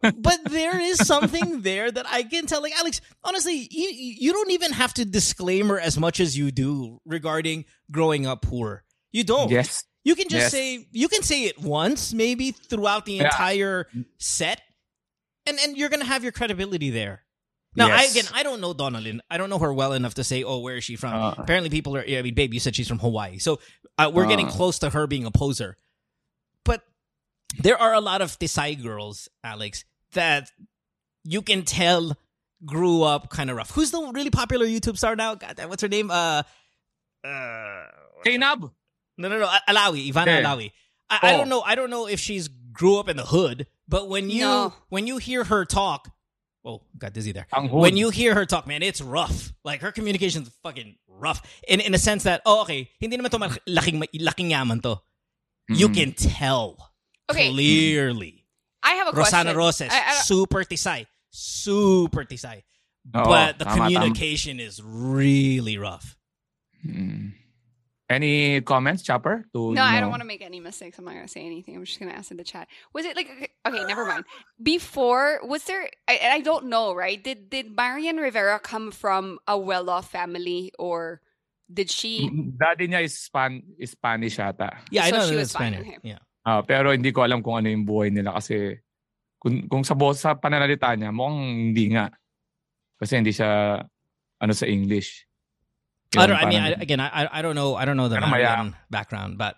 [0.00, 4.50] but there is something there that i can tell like alex honestly you, you don't
[4.50, 9.50] even have to disclaimer as much as you do regarding growing up poor you don't
[9.50, 9.84] Yes.
[10.04, 10.52] you can just Yes.
[10.52, 13.24] say you can say it once maybe throughout the Yeah.
[13.24, 13.86] entire
[14.18, 14.60] set
[15.48, 17.22] and and you're gonna have your credibility there
[17.76, 20.42] now I, again i don't know donnalyn i don't know her well enough to say
[20.44, 21.34] oh where is she from Uh.
[21.38, 23.60] apparently people are i mean babe you said she's from hawaii so
[23.98, 24.50] uh, we're getting Uh.
[24.50, 25.76] close to her being a poser
[26.64, 26.82] but
[27.58, 30.50] there are a lot of Desai girls alex that
[31.24, 32.16] you can tell
[32.64, 35.82] grew up kind of rough who's the really popular youtube star now God, damn, what's
[35.82, 36.42] her name uh
[37.24, 37.84] uh
[38.24, 38.70] Kainab.
[39.16, 39.46] no, no, no.
[39.68, 40.42] Alawi, Ivana Yeah.
[40.42, 40.72] Alawi.
[41.10, 41.38] I, I Oh.
[41.38, 41.60] don't know.
[41.62, 44.74] I don't know if she's grew up in the hood, But when you No.
[44.90, 46.12] when you hear her talk,
[46.64, 47.46] oh, got dizzy there.
[47.56, 49.52] When you hear her talk, man, it's rough.
[49.64, 51.40] Like her communication is fucking rough.
[51.66, 55.00] In in a sense that, oh, okay, hindi naman to malaki- laking laking yaman to.
[55.68, 56.92] You can tell
[57.30, 57.50] Okay.
[57.50, 58.44] clearly.
[58.82, 59.56] I have a Rosana question.
[59.56, 62.62] Roces, I- I- super tisay, super tisay.
[63.16, 63.92] Oo, but the tama, tama.
[63.92, 66.16] communication is really rough.
[66.86, 67.32] Mm.
[68.08, 69.44] Any comments, Chopper?
[69.52, 70.96] To, No, you I don't want to make any mistakes.
[70.96, 71.76] I'm not going to say anything.
[71.76, 72.66] I'm just going to ask in the chat.
[72.96, 74.24] Was it like okay, okay, never mind.
[74.56, 77.20] Before was there I, I don't know, right?
[77.20, 81.20] Did did Marian Rivera come from a well-off family or
[81.68, 84.72] did she Daddy niya is Span is Spanish yata.
[84.88, 86.00] Yeah, I know she was fine, Spanish.
[86.00, 86.16] okay.
[86.16, 86.24] Yeah.
[86.48, 88.80] Ah, pero hindi ko alam kung ano yung buhay nila kasi
[89.36, 92.08] kung, kung sa boss sa pananalita niya, mukhang hindi nga.
[92.96, 93.84] Kasi hindi siya
[94.40, 95.27] ano sa English.
[96.16, 96.36] I don't.
[96.36, 97.74] I mean, I, again, I I don't know.
[97.74, 98.42] I don't know the Ano maya?
[98.56, 99.56] Marian background, but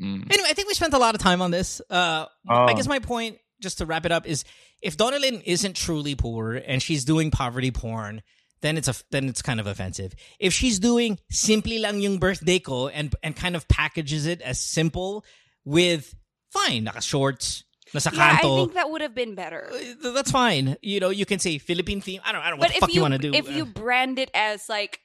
[0.00, 0.26] Mm.
[0.32, 1.80] anyway, I think we spent a lot of time on this.
[1.88, 2.66] Uh, Oh.
[2.66, 4.42] I guess my point, just to wrap it up, is
[4.82, 8.22] if Donnalyn isn't truly poor and she's doing poverty porn,
[8.62, 10.12] then it's a then it's kind of offensive.
[10.40, 14.58] If she's doing simply lang yung birthday ko and and kind of packages it as
[14.60, 15.24] simple
[15.64, 16.14] with
[16.50, 17.62] fine naka shorts
[17.94, 19.70] nasa Yeah, I think that would have been better.
[20.04, 20.76] uh, that's fine.
[20.82, 22.20] You know, you can say Philippine theme.
[22.24, 22.42] I don't.
[22.42, 23.32] I don't know what But the fuck you, you, want to do.
[23.32, 24.98] if Uh, you brand it as like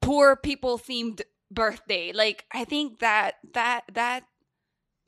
[0.00, 4.24] poor people themed birthday, like I think that that that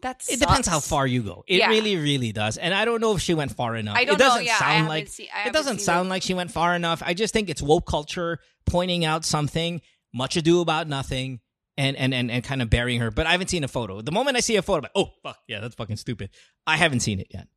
[0.03, 1.45] that It depends how far you go.
[1.47, 1.69] It Yeah.
[1.69, 2.57] really, really does.
[2.57, 3.97] And I don't know if she went far enough.
[3.99, 4.47] I don't it doesn't know.
[4.47, 7.03] Yeah, sound like seen- it doesn't sound the- like she went far enough.
[7.05, 9.83] I just think it's woke culture pointing out something,
[10.15, 11.41] much ado about nothing,
[11.77, 13.11] and and and, and kind of burying her.
[13.11, 14.01] But I haven't seen a photo.
[14.01, 16.31] The moment I see a photo, like, oh fuck, yeah, that's fucking stupid.
[16.67, 17.49] I haven't seen it yet.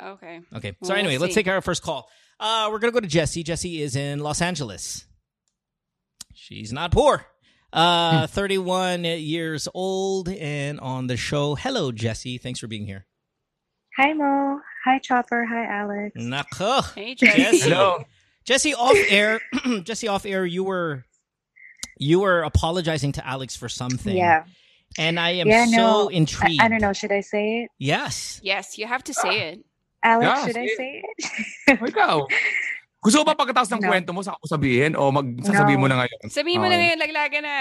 [0.00, 0.40] Okay.
[0.54, 0.76] Okay.
[0.80, 2.10] Well, So we'll anyway, let's take our first call.
[2.38, 3.42] Uh, we're gonna go to Jesse.
[3.42, 5.06] Jesse is in Los Angeles.
[6.40, 7.26] She's not poor.
[7.72, 11.54] Uh, 31 years old and on the show.
[11.56, 12.38] Hello, Jesse.
[12.38, 13.06] Thanks for being here.
[13.96, 14.60] Hi Mo.
[14.84, 15.44] Hi Chopper.
[15.44, 16.16] Hi Alex.
[16.16, 16.94] Nako.
[16.94, 17.36] Hey, Jesse.
[17.42, 17.70] Jesse.
[17.70, 18.04] Hello.
[18.44, 19.40] Jesse off air.
[19.82, 20.46] Jesse off air.
[20.46, 21.04] You were
[21.98, 24.16] you were apologizing to Alex for something.
[24.16, 24.44] Yeah.
[24.96, 26.08] And I am Yeah, so no.
[26.08, 26.62] Intrigued.
[26.62, 26.92] I don't know.
[26.92, 27.70] Should I say it?
[27.78, 28.40] Yes.
[28.42, 29.64] Yes, you have to say it.
[30.02, 31.22] Alex, Yeah, should I say it.
[31.24, 31.42] say
[31.74, 31.82] it?
[31.82, 32.26] O, Ikaw.
[32.98, 33.88] Gusto mo ba pagkatapos ng No.
[33.94, 34.98] kwento mo, saka ko sabihin?
[34.98, 35.86] O magsasabihin No.
[35.86, 36.20] mo na ngayon?
[36.26, 37.58] Sabihin mo na ngayon, laglagan na.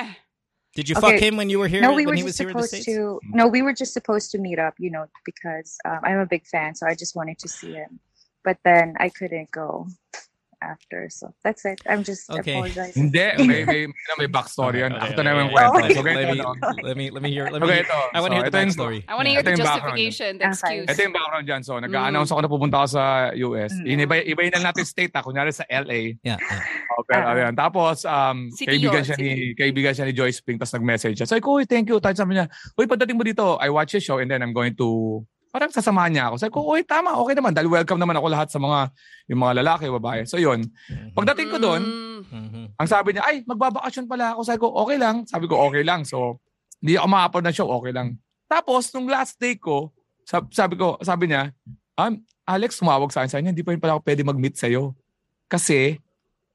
[0.74, 1.30] Did you fuck Okay.
[1.30, 1.82] him when you were here?
[1.82, 3.22] no, we when were he was just here in the supposed to.
[3.34, 4.78] No, we were just supposed to meet up.
[4.78, 7.98] You know, because um, I'm a big fan, so I just wanted to see him.
[8.46, 9.90] But then I couldn't go
[10.62, 11.78] after, so that's it.
[11.86, 12.58] I'm just Okay.
[12.58, 13.14] apologizing.
[13.14, 13.82] Hindi, may, may,
[14.18, 14.94] may backstory yan.
[14.94, 15.78] Okay, Ako okay, na yung okay, kwento.
[15.78, 15.90] okay.
[15.94, 16.36] So, let, me,
[16.82, 18.00] let me let me hear let me Okay, hear, ito.
[18.14, 19.00] I want to So, hear the backstory.
[19.08, 20.56] I want to hear the justification, the Okay.
[20.58, 20.88] excuse.
[20.90, 21.62] Ito yung background dyan.
[21.62, 23.04] So, nag-announce ako na pupunta ako sa
[23.36, 23.72] US.
[23.78, 23.86] Mm.
[23.88, 25.22] Inibay, ibayin na natin state ha.
[25.22, 26.18] Kunyari sa LA.
[26.26, 26.64] Yeah, yeah.
[26.98, 27.32] Oh, Ah.
[27.32, 27.54] ayan.
[27.54, 31.28] Tapos, um, City kaibigan siya ni kaibigan siya ni Joyce Pink tapos nag-message siya.
[31.30, 34.02] Sabi ko, "Uy, thank you." Tapos sabi niya, "Uy, pagdating mo dito, I watch your
[34.04, 35.22] show and then I'm going to
[35.58, 37.58] parang sasamahan niya ako." Sabi ko, "Uy, tama, okay naman.
[37.58, 38.94] Dahil welcome naman ako lahat sa mga
[39.26, 40.70] yung mga lalaki, babae." So, yun.
[41.18, 42.22] Pagdating ko doon, Mm.
[42.30, 42.64] Mhm.
[42.78, 46.06] ang sabi niya, "Ay, magbabakasyon pala ako." Sabi ko, "Okay lang." Sabi ko, "Okay lang."
[46.06, 46.38] So,
[46.78, 48.22] hindi ako makapod na show, okay lang.
[48.46, 49.90] Tapos, nung last day ko,
[50.24, 51.50] sab- sabi ko, sabi niya,
[51.98, 53.32] um, Alex, tumawag sa akin.
[53.34, 54.94] Sabi niya, hindi pa rin pala ako pwede mag-meet sa'yo.
[55.50, 55.98] Kasi,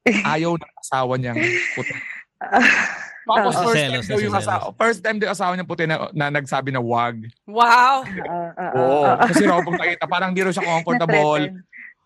[0.32, 1.42] ayaw ng asawa niyang
[1.74, 1.92] puti.
[3.24, 5.84] Tapos first Selos time na daw yung asawa, first time daw yung asawa niya puti
[5.86, 7.22] na, na nagsabi na wag.
[7.46, 8.02] Wow.
[8.02, 9.02] Uh, uh, Oo.
[9.06, 11.42] uh, uh, Kasi raw pong nakita, parang di raw siya comfortable.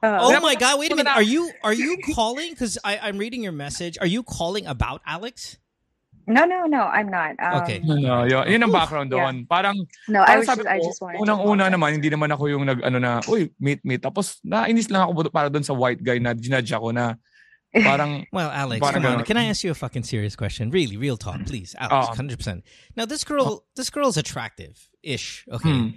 [0.05, 0.75] Uh, Oh my pag- god!
[0.77, 1.17] Wait a pag- minute.
[1.17, 2.53] Are you are you calling?
[2.53, 3.97] Because I'm reading your message.
[3.97, 5.57] Are you calling about Alex?
[6.27, 6.83] no, no, no.
[6.91, 7.39] I'm not.
[7.39, 7.79] Um, Okay.
[7.81, 9.31] No, yun, yun ang background Yeah.
[9.31, 9.47] doon.
[9.47, 9.79] Parang,
[10.11, 11.19] No, I parang was sabi just, I ko, just wanted.
[11.23, 14.03] unang-una naman, hindi naman ako yung nag, ano na, uy, meet, meet.
[14.03, 17.15] Tapos, nainis lang ako para doon sa white guy na ginadge ako na,
[17.83, 19.25] parang, Well, Alex, Parang come on.
[19.25, 20.71] Can I ask you a fucking serious question?
[20.71, 22.09] Really, real talk, please, Alex.
[22.11, 22.15] Oh.
[22.15, 22.65] Hundred percent.
[22.97, 25.47] Now, this girl, this girl's attractive-ish.
[25.53, 25.73] Okay.
[25.73, 25.89] Hmm.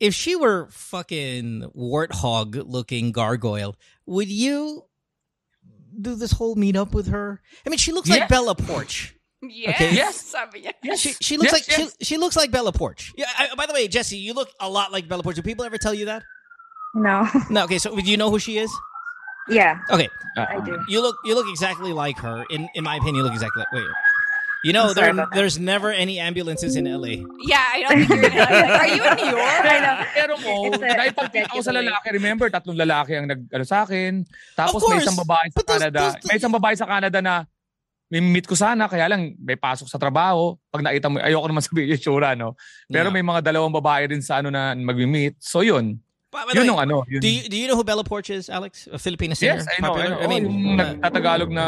[0.00, 4.84] If she were fucking warthog-looking gargoyle, would you
[6.00, 7.40] do this whole meetup with her?
[7.66, 9.12] I mean, she looks like Bella Poarch.
[9.42, 9.74] Yes.
[9.74, 9.94] Okay.
[9.94, 10.16] Yes.
[10.20, 10.72] Sabi niya.
[10.82, 11.96] yes, She, she looks yes, like yes.
[12.00, 13.12] She, she looks like Bella Poarch.
[13.16, 13.26] Yeah.
[13.38, 15.34] I, by the way, Jesse, you look a lot like Bella Poarch.
[15.36, 16.22] Do people ever tell you that?
[16.94, 17.28] No.
[17.50, 17.64] No.
[17.64, 17.78] Okay.
[17.78, 18.72] So, do you know who she is?
[19.48, 20.08] Yeah, Okay.
[20.38, 20.78] I do.
[20.86, 22.44] You look you look exactly like her.
[22.48, 23.72] In in my opinion, you look exactly like.
[23.74, 23.90] Wait.
[24.66, 27.22] You know, there, there's never any ambulances in LA.
[27.46, 28.74] Yeah, I don't think you're in LA.
[28.82, 29.62] Are you in New York?
[29.62, 29.96] I know.
[30.18, 33.30] Pero mo, It's a- dahil it's a pagkita ko sa lalaki, remember, tatlong lalaki ang
[33.30, 34.26] nag, ano, sa akin.
[34.58, 35.06] Tapos Of may course.
[35.06, 36.00] isang babae sa those- Canada.
[36.10, 37.34] those- may isang babae sa Canada na
[38.10, 40.58] may meet ko sana, kaya lang may pasok sa trabaho.
[40.74, 42.58] Pag nakita mo, ayoko naman sabihin yung tsura, no?
[42.90, 43.14] Pero Yeah.
[43.14, 45.38] may mga dalawang babae rin sa ano na mag-meet.
[45.38, 46.02] So yun.
[46.30, 46.96] By, the Yun way, ang ano.
[47.08, 47.24] Yun.
[47.24, 48.84] do you do you know who Bella Porch is, Alex?
[48.92, 49.64] A Filipino singer.
[49.64, 49.96] Yes, I know.
[49.96, 50.12] Popular?
[50.12, 50.20] I, know.
[50.20, 51.64] I mean, yung uh, nagtatagalog na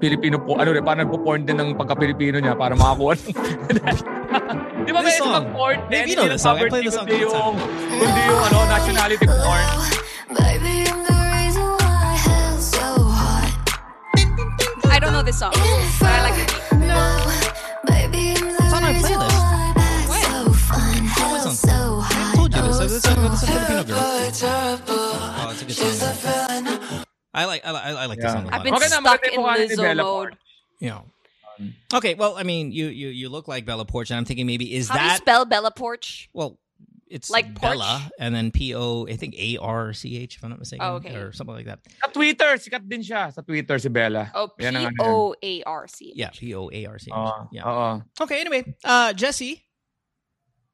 [0.00, 3.12] Pilipino po, ano rin, parang nagpo-porn din ng pagka-Pilipino niya para makakuha.
[4.88, 5.84] Di ba may isang porn?
[5.92, 6.56] Maybe you din, know hindi this song.
[6.56, 7.56] I play this song kundi the yung,
[8.00, 9.66] kundi yung ano, nationality porn.
[10.32, 13.52] Baby, I'm the reason why hell's so hot.
[14.88, 15.52] I don't know this song.
[16.00, 16.56] But I like it.
[16.80, 17.43] No,
[22.92, 23.02] hot.
[23.02, 23.02] told you this.
[23.02, 23.96] This is so a, this is a Filipino girl.
[25.38, 27.04] Oh, it's a good song.
[27.34, 28.32] I like I like I like this Yeah.
[28.32, 28.54] song a lot.
[28.54, 30.36] I've been Okay stuck in Lizzo Bella mode.
[30.80, 31.00] Yeah.
[31.92, 34.74] Okay, well, I mean, you you you look like Bella Poarch, and I'm thinking maybe
[34.74, 36.28] is How do you that spell Bella Poarch?
[36.34, 36.58] well,
[37.06, 37.78] it's Like porch?
[37.78, 40.84] Bella and then P O I think A R C H if I'm not mistaken,
[40.84, 41.14] Oh, okay.
[41.14, 41.78] or something like that.
[42.02, 43.32] Sa Twitter, sikat din siya.
[43.32, 44.30] Sa Twitter si Bella.
[44.34, 45.06] Oh, P Yan ang ano yan.
[45.14, 46.10] O A R C.
[46.14, 47.14] Yeah, P O A R C H.
[47.14, 47.48] Oo.
[47.52, 47.70] Yeah.
[47.70, 48.02] Oo.
[48.20, 48.40] Okay.
[48.42, 49.62] Anyway, uh, Jesse,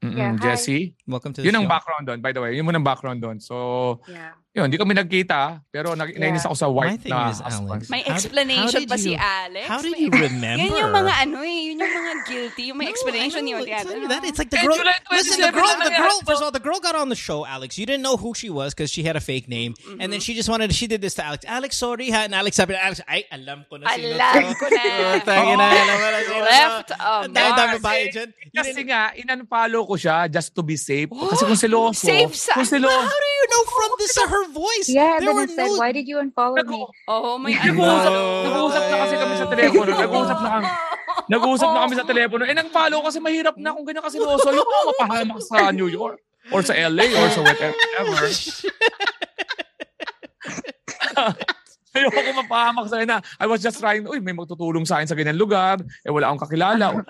[0.01, 0.41] Mm-mm, Yeah, hi.
[0.41, 0.97] Jessie.
[1.07, 1.77] welcome to the Yun ang show.
[1.77, 2.57] background doon, by the way.
[2.57, 3.37] Yun mo ang background doon.
[3.37, 4.33] So, Yeah.
[4.51, 5.63] Yun, hindi kami nagkita.
[5.71, 6.27] Pero nag- Yeah.
[6.27, 7.87] nainis ako sa white na is, husband.
[7.87, 9.67] Alex, May explanation pa si Alex.
[9.71, 10.67] How did you remember?
[10.67, 11.59] Yan yung mga ano eh.
[11.71, 12.63] Yun yung mga guilty.
[12.75, 13.63] Yung may No, explanation yun.
[13.63, 14.27] Even that.
[14.27, 14.75] It's like the girl.
[15.15, 15.71] Listen, the 27 girl.
[15.71, 16.19] na The girl.
[16.27, 17.79] First of all, the girl got on the show, Alex.
[17.79, 20.35] You didn't know who she was because she had a fake name, and then she
[20.35, 20.75] just wanted.
[20.75, 21.47] She did this to Alex.
[21.47, 22.27] Alex, sorry, ha?
[22.27, 24.55] And Alex sabi, Alex, ay, alam ko na sino Alam to.
[24.59, 24.83] ko na.
[24.83, 26.47] Oh, tangina, alam ko na sino to.
[26.51, 27.83] Left of dami-dami Mars.
[27.87, 28.29] babae dyan.
[28.51, 31.07] Kasi nga, in-unfollow ko siya just to be safe.
[31.07, 34.40] Kasi kung seloso, Safe sa- kung seloso, How do you know from this to her
[34.49, 34.89] voice?
[34.89, 35.77] Yeah, there then were I said, no.
[35.77, 36.81] why did you unfollow me?
[37.09, 37.77] Oo, may ano.
[37.77, 38.23] Nag-uusap, No.
[38.49, 39.91] nag-uusap na kasi kami sa telepono.
[39.93, 40.69] Nag-uusap na kami.
[41.35, 42.43] Nag-uusap na kami sa telepono.
[42.49, 44.49] Eh, nag-follow kasi mahirap na kung ganyan kasi loso.
[44.51, 46.19] Yung mapahamak sa New York.
[46.51, 47.77] Or sa LA or sa whatever.
[51.91, 53.19] Ayoko mapahamak sa na.
[53.39, 55.83] I was just trying, uy, may magtutulong sa akin sa ganyan lugar.
[56.07, 57.03] Eh, wala akong kakilala.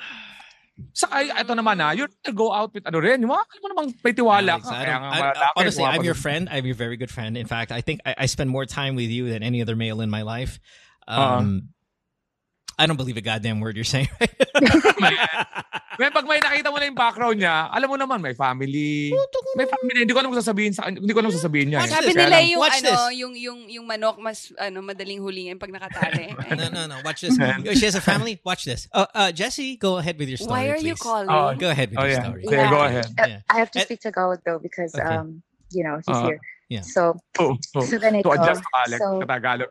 [0.92, 3.22] Sa ito naman na, you go out with ano rin.
[3.22, 4.74] Yung mga, alam mo namang may tiwala Alex, ka.
[4.76, 6.48] Kaya nga malaki, honestly, I'm your friend.
[6.50, 7.36] I'm your very good friend.
[7.36, 10.00] In fact, I think I, I spend more time with you than any other male
[10.00, 10.60] in my life.
[11.08, 11.74] Um,
[12.80, 14.08] I don't believe a goddamn word you're saying.
[16.00, 19.12] May pag may nakita mo na yung background niya, alam mo naman, may family.
[19.52, 20.00] May family.
[20.00, 21.84] Hindi ko alam kung sasabihin sa hindi ko alam kung sasabihin niya.
[21.84, 21.92] eh.
[21.92, 23.02] Sabi nila yung Watch ano, this.
[23.20, 26.32] yung yung yung manok mas ano madaling hulingin pag nakatali.
[26.56, 26.96] no, no, no.
[27.04, 27.36] Watch this.
[27.76, 28.40] She has a family.
[28.40, 28.88] Watch this.
[28.96, 30.56] Uh, uh, Jesse, go ahead with your story.
[30.56, 31.28] Why are you calling?
[31.28, 32.24] Oh, Go ahead with Oh, your yeah.
[32.24, 32.42] story.
[32.48, 32.70] Okay, Yeah.
[32.72, 33.06] go ahead.
[33.12, 33.40] Uh, Yeah.
[33.52, 35.04] I have to Eh, speak Tagalog though because Okay.
[35.04, 36.32] um, you know, he's Uh-huh.
[36.32, 36.40] here.
[36.72, 36.80] Yeah.
[36.86, 38.40] So To, to, so then I to go.
[38.40, 39.00] adjust to Alex.
[39.04, 39.68] So Katagalog.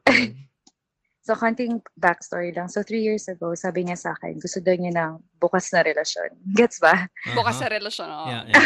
[1.29, 2.73] So, konting backstory lang.
[2.73, 6.33] So, three years ago, sabi niya sa akin, gusto daw niya ng bukas na relasyon.
[6.57, 7.05] Gets ba?
[7.37, 7.61] Bukas Uh-huh.
[7.61, 8.09] sa relasyon.
[8.09, 8.25] oo.
[8.33, 8.65] Yeah, yeah.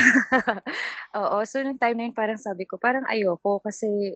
[1.28, 1.44] Oo.
[1.44, 4.16] So, nung time na yun, parang sabi ko, parang ayoko kasi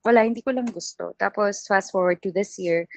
[0.00, 1.12] wala, hindi ko lang gusto.
[1.20, 2.88] Tapos, fast forward to this year,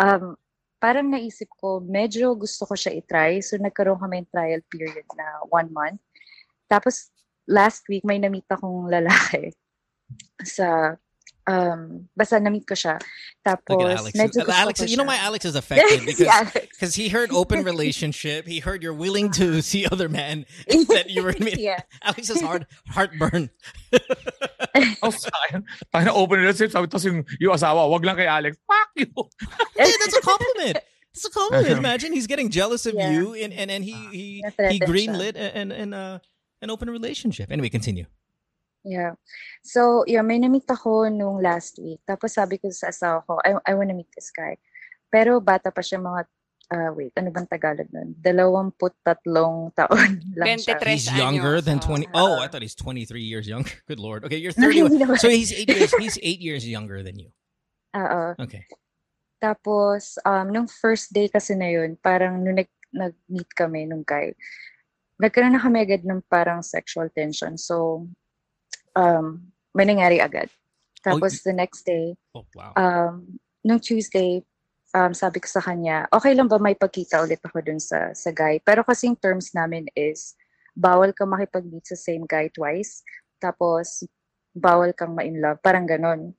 [0.00, 0.32] um,
[0.80, 3.44] parang naisip ko, medyo gusto ko siya itry.
[3.44, 6.00] So, nagkaroon kami ng trial period na one month.
[6.72, 7.12] Tapos,
[7.44, 9.52] last week, may namit akong lalaki
[10.56, 10.96] sa,
[11.46, 12.98] um, basta namit ko siya.
[13.46, 14.14] Tapos, Look at Alex.
[14.18, 17.62] medyo gusto Alex, ko you know why Alex is affected because because he heard open
[17.62, 18.46] relationship.
[18.46, 20.44] He heard you're willing to see other men
[20.90, 21.34] that you were.
[21.38, 21.86] yeah.
[22.02, 23.50] Alex's heart heartburn.
[25.02, 25.62] oh, sayang.
[25.94, 26.72] Tayo na open relationship.
[26.74, 28.58] Sabi tapos yung, yung asawa, wag lang kay Alex.
[28.66, 29.06] Fuck you.
[29.78, 30.78] Hey, that's a compliment.
[31.14, 31.78] It's a compliment.
[31.78, 33.10] Imagine he's getting jealous of Yeah.
[33.14, 34.88] you, and and, and he he he Na-threaten siya.
[34.90, 36.18] greenlit an an uh,
[36.60, 37.48] an open relationship.
[37.54, 38.04] Anyway, continue.
[38.86, 39.18] Yeah.
[39.66, 41.98] So, yeah, may na-meet ako nung last week.
[42.06, 44.54] Tapos sabi ko sa asawa ko, I, I wanna meet this guy.
[45.10, 46.22] Pero bata pa siya mga,
[46.70, 48.14] ah, wait, ano bang Tagalog nun?
[48.14, 50.78] Dalawamput tatlong taon lang siya.
[50.78, 51.86] 23 He's younger años, than oh.
[51.86, 52.06] twenty.
[52.14, 53.74] Oh, I thought he's twenty three years younger.
[53.90, 54.22] Good lord.
[54.22, 54.86] Okay, you're No, thirty.
[54.86, 55.18] hindi naman.
[55.18, 55.90] so he's eight years.
[55.98, 57.34] He's eight years younger than you.
[57.98, 58.38] Oo.
[58.38, 58.62] Okay.
[59.42, 64.32] Tapos, um, nung first day kasi na yun, parang nung nag, nag-meet kami nung guy,
[65.20, 67.60] nagkaroon na kami agad ng parang sexual tension.
[67.60, 68.06] So,
[68.96, 69.44] um,
[69.76, 70.48] may nangyari agad.
[71.04, 72.72] Tapos, the next day, Oh wow.
[72.74, 74.42] um, nung Tuesday,
[74.90, 78.34] um, sabi ko sa kanya, okay lang ba may pagkita ulit ako dun sa, sa
[78.34, 78.58] guy?
[78.64, 80.34] Pero kasi yung terms namin is,
[80.74, 83.06] bawal kang makipag-meet sa same guy twice.
[83.38, 84.02] Tapos,
[84.56, 85.60] bawal kang ma-in-love.
[85.60, 86.32] Parang ganon.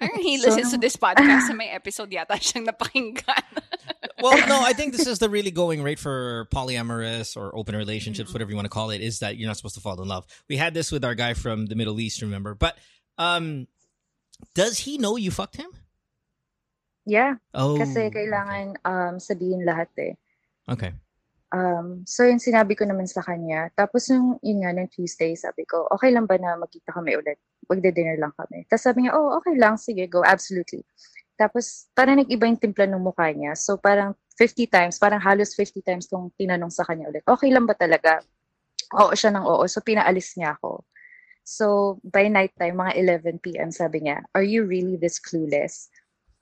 [0.00, 3.44] Parang he So, listens to this podcast sa may episode yata siyang napakinggan.
[4.26, 8.32] well, no, I think this is the really going rate for polyamorous or open relationships,
[8.32, 10.26] whatever you want to call it, is that you're not supposed to fall in love.
[10.48, 12.54] We had this with our guy from the Middle East, remember?
[12.54, 12.76] But
[13.18, 13.66] um,
[14.54, 15.70] does he know you fucked him?
[17.06, 20.14] Yeah, Oh, kasi kailangan um, sabihin lahat eh.
[20.66, 20.90] Okay.
[21.54, 23.70] Um, so yun sinabi ko naman sa kanya.
[23.78, 27.38] Tapos nung yun nga, nung Tuesday, sabi ko, okay lang ba na magkita kami ulit?
[27.70, 28.66] Magde-dinner lang kami.
[28.66, 30.82] Tapos sabi niya, oh, okay lang, sige, go, absolutely.
[31.36, 33.52] Tapos parang nag-iba yung timpla ng mukha niya.
[33.54, 37.68] So parang 50 times, parang halos 50 times kung tinanong sa kanya ulit, okay lang
[37.68, 38.24] ba talaga?
[38.96, 39.64] Oo siya ng oo.
[39.68, 40.84] So pinaalis niya ako.
[41.46, 45.92] So by night time, mga 11 p.m., sabi niya, are you really this clueless?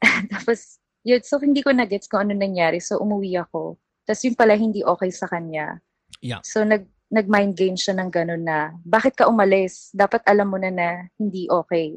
[0.33, 2.81] Tapos, yun, so hindi ko na-gets kung ano nangyari.
[2.81, 3.77] So umuwi ako.
[4.09, 5.77] Tapos yun pala hindi okay sa kanya.
[6.25, 6.41] Yeah.
[6.41, 9.93] So nag nag-mind game siya ng ganun na, bakit ka umalis?
[9.95, 10.89] Dapat alam mo na na
[11.21, 11.95] hindi okay.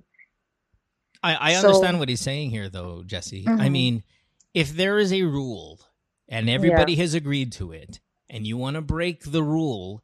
[1.24, 3.46] I, I So- understand what he's saying here, though, Jesse.
[3.48, 3.72] I Mhm.
[3.72, 4.04] mean,
[4.54, 5.80] if there is a rule
[6.30, 8.00] and everybody has agreed to it,
[8.30, 10.04] and you want to break the rule,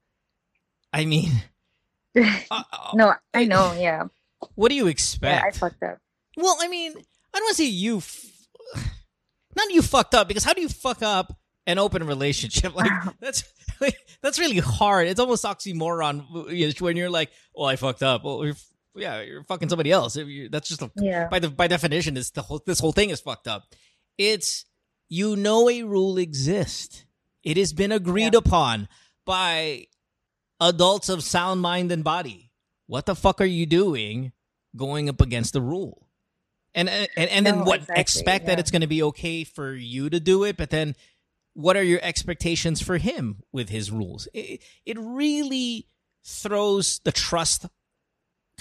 [0.94, 1.32] I mean,
[2.52, 4.04] uh, no, I know, yeah.
[4.56, 5.58] what do you Yeah, I expect?
[5.58, 5.98] fucked up.
[6.38, 8.26] well, I mean, I don't want to say you, f-
[9.56, 12.74] not you fucked up because how do you fuck up an open relationship?
[12.76, 13.44] Like that's
[13.82, 15.08] like, that's really hard.
[15.08, 18.54] It's almost oxymoron when you're like, "Well, I fucked up." Well,
[18.96, 20.18] yeah, you're fucking somebody else.
[20.52, 21.28] That's just a Yeah.
[21.28, 23.64] by the by definition is the whole this whole thing is fucked up.
[24.18, 24.66] It's
[25.10, 27.06] you know a rule exists.
[27.44, 28.88] It has been agreed upon
[29.26, 29.88] by
[30.62, 32.52] adults of sound mind and body.
[32.88, 34.32] What the fuck are you doing
[34.76, 36.08] going up against the rule?
[36.74, 39.74] And and and then No, what exactly, expect that it's going to be okay for
[39.74, 40.96] you to do it, but then
[41.54, 44.28] what are your expectations for him with his rules?
[44.34, 45.86] It, it really
[46.26, 47.68] throws the trust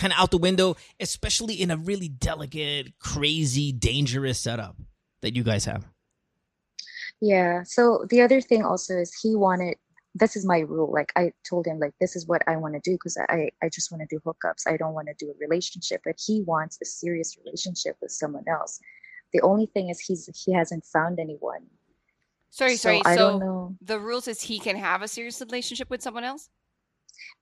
[0.03, 4.77] kind of out the window, especially in a really delicate, crazy, dangerous setup
[5.21, 5.87] that you guys have.
[7.21, 7.63] Yeah.
[7.63, 9.77] So the other thing also is he wanted
[10.15, 10.93] this is my rule.
[10.93, 13.69] Like I told him like this is what I want to do because I I
[13.69, 14.67] just want to do hookups.
[14.67, 16.03] I don't want to do a relationship.
[16.05, 18.81] But he wants a serious relationship with someone else.
[19.33, 21.65] The only thing is he's he hasn't found anyone.
[22.51, 23.03] Sorry, so sorry.
[23.05, 23.77] I so don't know.
[23.81, 26.51] the rules is he can have a serious relationship with someone else?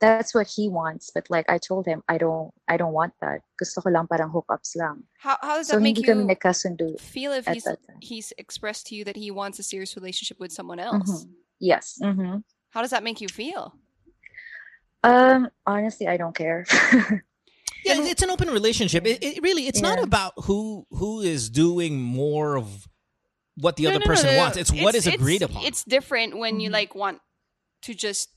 [0.00, 1.10] That's what he wants.
[1.14, 3.40] But like I told him I don't I don't want that.
[3.58, 5.04] Gusto ko lang parang hookups lang.
[5.18, 7.78] How how does So that make hindi kami you nagkasundo feel if at he's that
[8.00, 11.24] he's expressed to you that he wants a serious relationship with someone else?
[11.24, 11.30] Mhm.
[11.60, 11.98] Yes.
[12.00, 12.40] hmm
[12.70, 13.74] How does that make you feel?
[15.02, 15.48] Um.
[15.66, 16.64] Honestly, I don't care.
[17.82, 19.06] Yeah, it's- it's an open relationship.
[19.06, 22.86] It, it really, it's not about who who is doing more of
[23.56, 24.38] what the No, other no, no, person no, no.
[24.38, 24.56] wants.
[24.60, 25.64] It's what is agreed it's, upon.
[25.64, 26.76] It's different when you Mhm.
[26.76, 27.20] like want
[27.88, 28.28] to just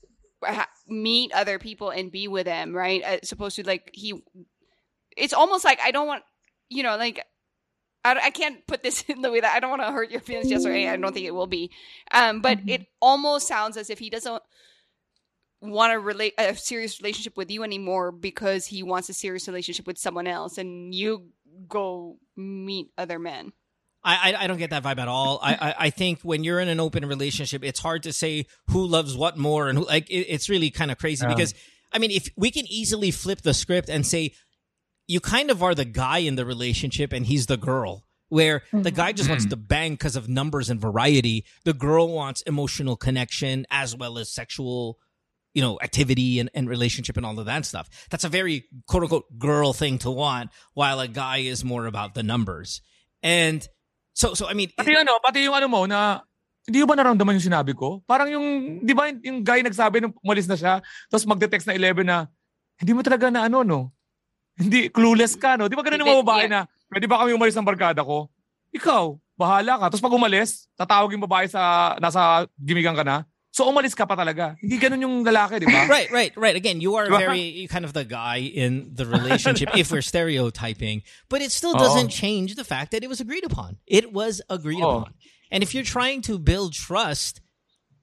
[0.46, 3.02] ha- meet other people and be with them, right?
[3.02, 4.22] As opposed to like he,
[5.16, 6.22] it's almost like I don't want,
[6.68, 7.24] you know, like
[8.04, 10.20] I, I can't put this in the way that I don't want to hurt your
[10.20, 10.88] feelings, Jess, or A.
[10.88, 11.70] I don't think it will be.
[12.10, 12.68] Um, but Mhm.
[12.70, 14.42] it almost sounds as if he doesn't
[15.60, 19.86] want to relate a serious relationship with you anymore because he wants a serious relationship
[19.86, 21.28] with someone else, and you
[21.68, 23.52] go meet other men.
[24.04, 25.40] I, I I don't get that vibe at all.
[25.42, 28.86] I, I I think when you're in an open relationship, it's hard to say who
[28.86, 31.34] loves what more, and who like it, it's really kind of crazy Yeah.
[31.34, 31.54] because
[31.92, 34.32] I mean, if we can easily flip the script and say
[35.06, 38.04] you kind of are the guy in the relationship and he's the girl.
[38.30, 42.40] Where the guy just wants to bang because of numbers and variety, the girl wants
[42.42, 44.98] emotional connection as well as sexual,
[45.52, 47.88] you know, activity and, and relationship and all of that stuff.
[48.10, 52.14] That's a very quote unquote girl thing to want, while a guy is more about
[52.14, 52.80] the numbers.
[53.22, 53.68] And
[54.14, 56.22] so, so I mean, Pati ano, pati yung ano mo na
[56.64, 58.00] hindi mo ba naramdaman yung sinabi ko?
[58.08, 60.80] Parang yung, di ba yung guy nagsabi nung umalis na siya,
[61.12, 62.24] tapos magde-text na 11 na,
[62.80, 63.92] hindi mo talaga na ano, no?
[64.56, 65.68] Hindi, clueless ka, no?
[65.68, 66.64] Di ba ganun yung babae yeah.
[66.64, 68.32] na, pwede ba kami umalis ng barkada ko?
[68.72, 69.84] Ikaw, bahala ka.
[69.92, 73.28] Tapos pag umalis, tatawag yung babae sa, nasa gimigan ka na.
[73.54, 74.58] So umalis ka pa talaga.
[74.58, 75.86] Hindi ganun yung lalaki, di ba?
[75.94, 76.56] right, right, right.
[76.56, 77.22] Again, you are Diba?
[77.22, 82.10] very kind of the guy in the relationship if we're stereotyping, but it still doesn't
[82.10, 82.18] Oo.
[82.18, 83.78] change the fact that it was agreed upon.
[83.86, 85.06] It was agreed Oo.
[85.06, 85.14] upon.
[85.52, 87.40] And if you're trying to build trust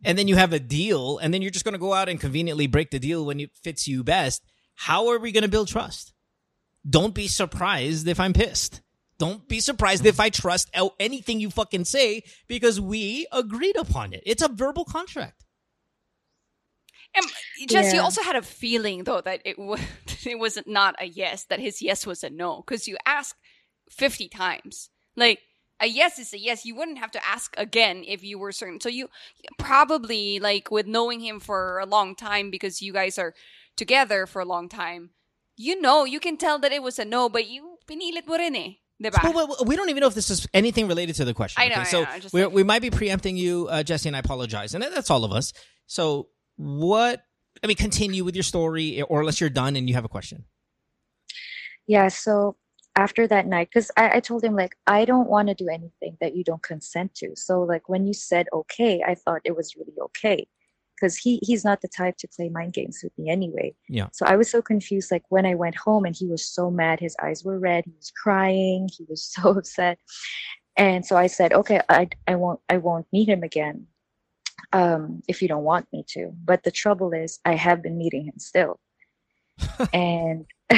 [0.05, 2.15] and then you have a deal and then you're just going to go out and
[2.15, 4.47] conveniently break the deal when it fits you best,
[4.87, 6.13] how are we going to build trust?
[6.89, 8.79] Don't be surprised if I'm pissed.
[9.19, 14.23] Don't be surprised if I trust anything you fucking say because we agreed upon it.
[14.25, 15.40] It's a verbal contract.
[17.13, 17.25] And
[17.69, 19.79] Jess, you also had a feeling though that it was
[20.25, 23.35] it was not a yes, that his yes was a no, because you asked
[23.89, 24.89] fifty times.
[25.15, 25.39] Like
[25.81, 26.65] a yes is a yes.
[26.65, 28.79] You wouldn't have to ask again if you were certain.
[28.79, 29.09] So you
[29.57, 33.33] probably like with knowing him for a long time because you guys are
[33.75, 35.09] together for a long time.
[35.57, 38.55] You know, you can tell that it was a no, but you pinilit mo rin
[38.55, 38.71] eh.
[39.01, 41.61] We- we don't even know if this is anything related to the question.
[41.61, 41.89] I know, okay?
[41.89, 44.19] So know, I just we're, like- we might be preempting you, uh, Jesse, and I
[44.19, 44.73] apologize.
[44.75, 45.53] And that's all of us.
[45.87, 46.27] So
[46.61, 47.23] what?
[47.63, 50.45] I mean, continue with your story, or unless you're done and you have a question.
[51.87, 52.55] Yeah, so
[52.95, 56.17] after that night, because I, I told him like I don't want to do anything
[56.21, 57.35] that you don't consent to.
[57.35, 60.47] So like when you said okay, I thought it was really okay.
[60.95, 63.73] Because he he's not the type to play mind games with me anyway.
[63.89, 64.09] Yeah.
[64.13, 65.11] So I was so confused.
[65.11, 67.93] Like when I went home and he was so mad, his eyes were red, he
[67.97, 69.97] was crying, he was so upset.
[70.77, 73.87] And so I said, Okay, I I won't I won't meet him again.
[74.69, 76.31] Um, if you don't want me to.
[76.45, 78.79] But the trouble is I have been meeting him still.
[79.93, 80.45] and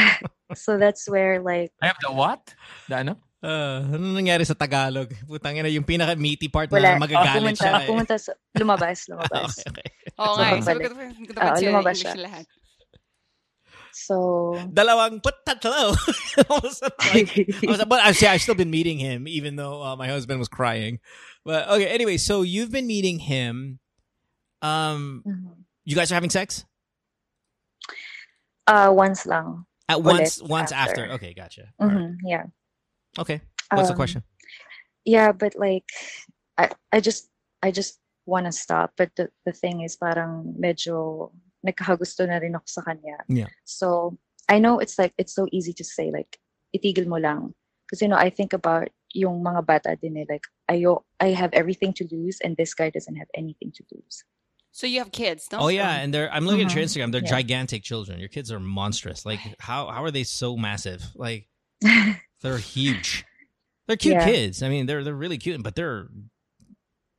[0.55, 2.41] so that's where like I have the what?
[2.89, 3.13] The ano?
[3.43, 5.11] Uh, ano nangyari sa Tagalog?
[5.27, 6.95] Putang ina, yung pinaka-meaty part Wala.
[6.95, 7.75] na magagalit pumunta, siya.
[7.75, 7.87] eh.
[7.91, 9.59] pumunta sa, lumabas, lumabas.
[9.67, 9.87] Okay, okay.
[10.15, 10.61] Oo nga, eh.
[10.63, 11.11] So, sabi ko, pagbalik.
[11.19, 12.13] hindi ko Oo, naman siya lumabas siya.
[12.23, 12.45] lahat.
[13.93, 15.93] So, Dalawang but tatlo.
[15.93, 16.63] Of
[17.13, 20.39] like, I was, but I've, I've still been meeting him, even though uh, my husband
[20.39, 20.99] was crying.
[21.45, 23.79] But okay, anyway, so you've been meeting him.
[24.61, 25.63] Um, mhm.
[25.83, 26.63] you guys are having sex
[28.67, 29.65] uh, once lang.
[29.89, 30.41] at once.
[30.41, 31.03] Once after.
[31.05, 31.13] after.
[31.15, 31.73] Okay, gotcha.
[31.79, 32.15] All right.
[32.23, 32.43] Yeah.
[33.19, 33.41] Okay.
[33.71, 34.23] What's the Um, question?
[35.05, 35.85] Yeah, but like,
[36.57, 37.29] I, I just,
[37.61, 38.93] I just want to stop.
[38.95, 41.31] But the, the thing is, parang medyo
[41.65, 43.17] nagkakagusto na rin ako sa kanya.
[43.27, 43.47] Yeah.
[43.63, 44.17] So
[44.49, 46.37] I know it's like it's so easy to say like
[46.75, 47.53] itigil mo lang
[47.87, 51.53] because you know I think about yung mga bata din eh, like ayo I have
[51.53, 54.25] everything to lose and this guy doesn't have anything to lose.
[54.73, 55.59] So you have kids, no?
[55.59, 56.89] Oh yeah, and they're I'm looking at your Mhm.
[56.89, 57.11] Instagram.
[57.13, 57.37] They're Yeah.
[57.39, 58.19] gigantic children.
[58.19, 59.23] Your kids are monstrous.
[59.25, 61.13] Like how how are they so massive?
[61.15, 61.47] Like
[62.41, 63.23] they're huge.
[63.87, 64.25] They're cute Yeah.
[64.25, 64.63] kids.
[64.63, 66.09] I mean, they're they're really cute, but they're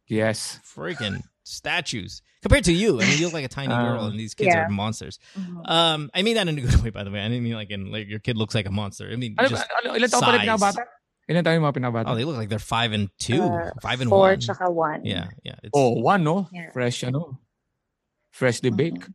[0.07, 0.61] Yes.
[0.67, 3.01] freaking statues compared to you.
[3.01, 4.65] I mean, you look like a tiny girl, Uh, and these kids yeah.
[4.65, 5.19] are monsters.
[5.39, 5.63] Mhm.
[5.71, 7.21] Um, I mean that in a good way, by the way.
[7.21, 9.09] I didn't mean like in like your kid looks like a monster.
[9.11, 10.49] I mean, Ano, just ano, ilan taon pa rin size.
[10.49, 10.83] pinabata?
[11.31, 12.07] Ilan taon mga pinabata?
[12.09, 14.41] oh, they look like they're five and two, Uh, five and Four one.
[14.41, 15.05] tsaka one.
[15.05, 15.57] Yeah, yeah.
[15.63, 16.49] It's, Oh, one, no?
[16.53, 16.69] Yeah.
[16.73, 17.39] Fresh, ano?
[18.33, 19.09] Freshly baked.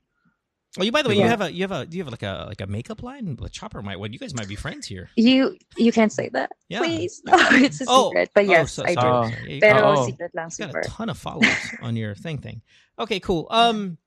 [0.78, 2.22] Oh, you by the way, you have a you have a do you have like
[2.22, 3.36] a like a makeup line?
[3.40, 3.98] Well, Chopper might.
[3.98, 5.10] What you guys might be friends here.
[5.18, 6.52] You you can't say that.
[6.70, 6.80] Yeah.
[6.86, 7.24] Please.
[7.26, 8.30] No, it's a Oh, secret.
[8.36, 9.02] But yes, oh, so, I do.
[9.02, 9.26] Oh.
[9.30, 9.54] sorry.
[9.56, 10.06] You Pero Oo.
[10.06, 10.80] secret lang got super.
[10.80, 12.62] a ton of followers on your thing thing.
[13.00, 13.48] Okay, cool.
[13.50, 13.98] Um,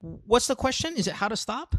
[0.00, 0.92] what's the question?
[1.00, 1.72] Is it how to stop?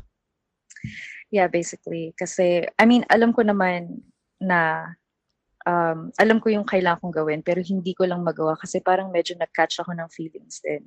[1.30, 2.16] Yeah, basically.
[2.18, 4.02] Kasi, I mean, alam ko naman
[4.42, 4.90] na,
[5.70, 9.38] um, alam ko yung kailangan kong gawin, pero hindi ko lang magawa kasi parang medyo
[9.38, 10.82] nag-catch ako ng feelings din.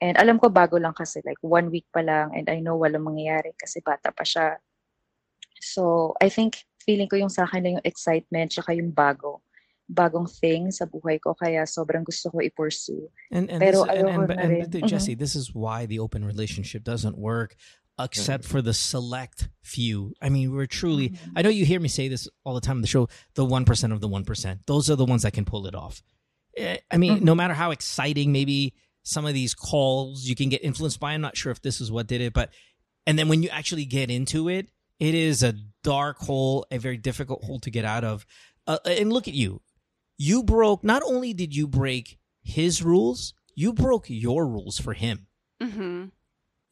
[0.00, 3.06] And alam ko bago lang kasi, like one week pa lang, and I know walang
[3.06, 4.58] mangyayari kasi bata pa siya.
[5.60, 9.40] So, I think, feeling ko yung sa akin lang yung excitement, tsaka yung bago.
[9.88, 13.08] Bagong thing sa buhay ko, kaya sobrang gusto ko i-pursue.
[13.32, 14.70] And and, Pero this, and, ayoko and, na and, rin.
[14.70, 14.88] dude, Mhm.
[14.92, 17.56] Jesse, this is why the open relationship doesn't work,
[18.00, 20.12] except for the select few.
[20.20, 21.10] I mean, we're truly.
[21.14, 21.32] Mhm.
[21.36, 23.08] I know you hear me say this all the time on the show.
[23.38, 24.66] The one percent of the one percent.
[24.66, 26.02] Those are the ones that can pull it off.
[26.56, 27.28] Eh, I mean, Mhm.
[27.28, 28.72] no matter how exciting maybe
[29.04, 31.12] some of these calls you can get influenced by.
[31.12, 32.50] I'm not sure if this is what did it, but
[33.06, 36.96] and then when you actually get into it, it is a dark hole, a very
[36.96, 38.24] difficult hole to get out of.
[38.66, 39.60] Uh, and look at you.
[40.18, 40.82] You broke.
[40.82, 45.26] Not only did you break his rules, you broke your rules for him.
[45.62, 46.04] Mm-hmm.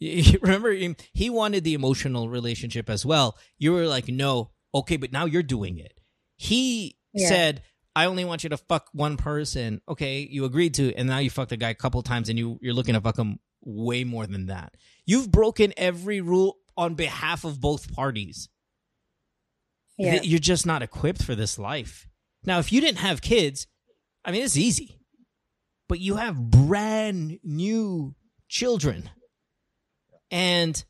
[0.05, 0.73] You remember
[1.13, 3.39] he wanted the emotional relationship as well.
[3.59, 6.01] You were like, no, okay, but now you're doing it.
[6.37, 7.29] He Yeah.
[7.29, 7.63] said,
[7.95, 9.81] I only want you to fuck one person.
[9.89, 12.59] Okay, you agreed to, and now you fucked a guy a couple times, and you
[12.63, 14.75] you're looking to fuck him way more than that.
[15.05, 18.49] You've broken every rule on behalf of both parties.
[19.99, 20.21] Yeah.
[20.23, 22.09] You're just not equipped for this life.
[22.45, 23.67] Now, if you didn't have kids,
[24.25, 24.99] I mean, it's easy,
[25.89, 28.15] but you have brand new
[28.49, 29.11] children.
[30.31, 30.83] And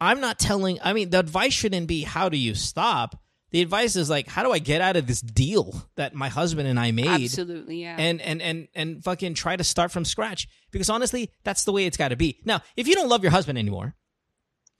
[0.00, 3.18] I'm not telling, I mean, the advice shouldn't be how do you stop?
[3.56, 6.68] The advice is like, how do I get out of this deal that my husband
[6.68, 7.06] and I made?
[7.06, 7.96] Absolutely, yeah.
[7.98, 11.86] and and and and fucking try to start from scratch because honestly that's the way
[11.86, 13.94] it's got to be now if you don't love your husband anymore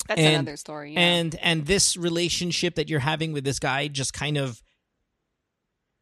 [0.09, 0.93] That's and- another story.
[0.93, 1.01] Yeah.
[1.01, 4.61] and and this relationship that you're having with this guy just kind of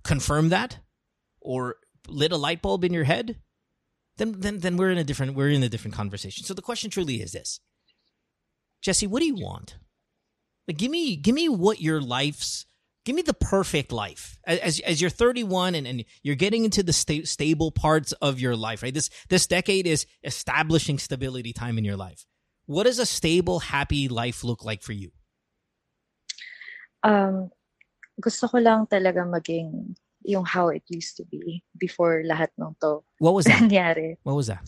[0.02, 0.80] confirmed that
[1.40, 1.76] or
[2.08, 3.38] lit a light bulb in your head
[4.16, 6.90] then then then we're in a different we're in a different conversation so the question
[6.90, 7.60] truly is this
[8.82, 9.76] jesse what do you want
[10.68, 12.66] like give me give me what your life's
[13.04, 14.38] give me the perfect life.
[14.46, 18.56] As as you're 31 and, and you're getting into the sta- stable parts of your
[18.56, 18.94] life right?
[18.94, 22.26] This this decade is establishing stability time in your life.
[22.66, 25.12] What does a stable happy life look like for you?
[27.02, 27.50] Um,
[28.20, 33.04] gusto ko lang talaga maging yung how it used to be before lahat ng to
[33.18, 33.60] what was that?
[33.60, 34.16] nangyari.
[34.22, 34.64] what was that?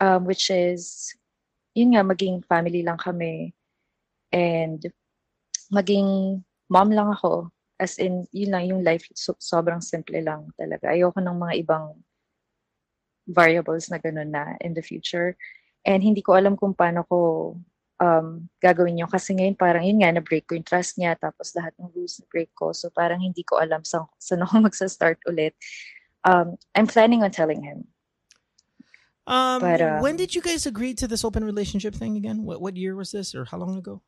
[0.00, 1.14] Um, which is,
[1.74, 3.54] yun nga, maging family lang kami.
[4.32, 4.82] And
[5.74, 7.50] maging mom lang ako.
[7.74, 10.94] As in, yun lang yung life, so, sobrang simple lang talaga.
[10.94, 11.98] Ayoko ng mga ibang
[13.26, 15.34] variables na ganun na in the future.
[15.82, 17.18] And hindi ko alam kung paano ko
[17.98, 19.10] um, gagawin yun.
[19.10, 21.18] Kasi ngayon parang yun nga, na-break ko yung trust niya.
[21.18, 22.70] Tapos lahat ng rules na-break ko.
[22.70, 25.58] So parang hindi ko alam sa, saan ako magsa-start ulit.
[26.24, 27.90] Um, I'm planning on telling him.
[29.26, 32.60] um But, uh, when did you guys agree to this open relationship thing again what
[32.60, 34.04] what year was this or how long ago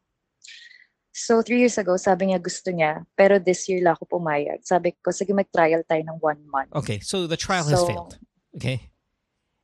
[1.16, 3.08] So, three years ago, sabi niya gusto niya.
[3.16, 4.60] Pero this year lang ako pumayag.
[4.68, 6.68] Sabi ko, sige mag-trial tayo ng one month.
[6.76, 8.20] okay so the trial has So- failed
[8.52, 8.92] okay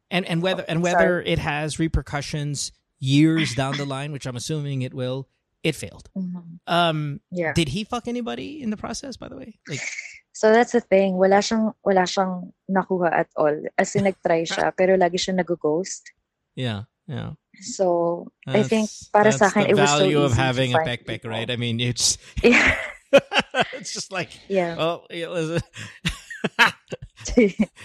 [0.08, 4.80] and and whether and whether it has repercussions years down the line which i'm assuming
[4.84, 5.26] it will
[5.64, 6.60] it failed Mhm.
[6.68, 7.52] um Yeah.
[7.56, 9.80] did he fuck anybody in the process by the way like
[10.32, 11.20] So, that's the thing.
[11.20, 13.52] Wala siyang, wala siyang nakuha at all.
[13.76, 16.08] As in, nag-try siya, pero lagi siya nag-ghost.
[16.56, 17.36] yeah Yeah.
[17.60, 17.84] So,
[18.48, 20.80] I think That's- para sa that's akin, the it was so value of having a
[20.80, 21.30] backpack, people.
[21.30, 21.44] right?
[21.44, 22.72] I mean, it's Yeah.
[23.76, 24.80] it's just like yeah.
[24.80, 25.60] oh, yeah, listen.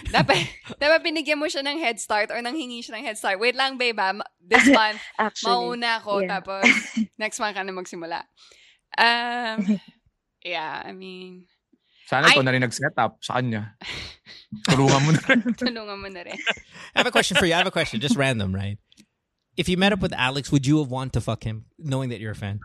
[0.08, 0.36] Dapat,
[0.80, 3.38] dapat binigyan mo siya ng head start or nanghingi siya ng head start.
[3.38, 4.18] Wait lang, babe, ah.
[4.40, 5.52] This month, Actually.
[5.78, 6.40] mauna ako, yeah.
[6.40, 6.64] tapos
[7.20, 8.24] next month ka na magsimula.
[8.98, 9.78] Um,
[10.42, 11.46] yeah, I mean,
[12.08, 13.76] Sana Ay- ikaw na rin nag-set up sa kanya.
[14.64, 15.40] Tulungan mo na rin.
[15.54, 16.40] tulungan mo na rin.
[16.96, 17.52] I have a question for you.
[17.52, 18.80] I have a question, just random, right?
[19.58, 22.20] If you met up with Alex, would you have want to fuck him, knowing that
[22.22, 22.62] you're a fan?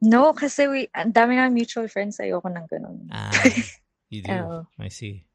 [0.00, 2.22] No, kasi we, ang dami na mutual friends.
[2.22, 3.10] Ayoko ng ganun.
[3.10, 3.34] Ah,
[4.14, 4.30] you do.
[4.30, 4.62] Oo.
[4.78, 5.26] I see.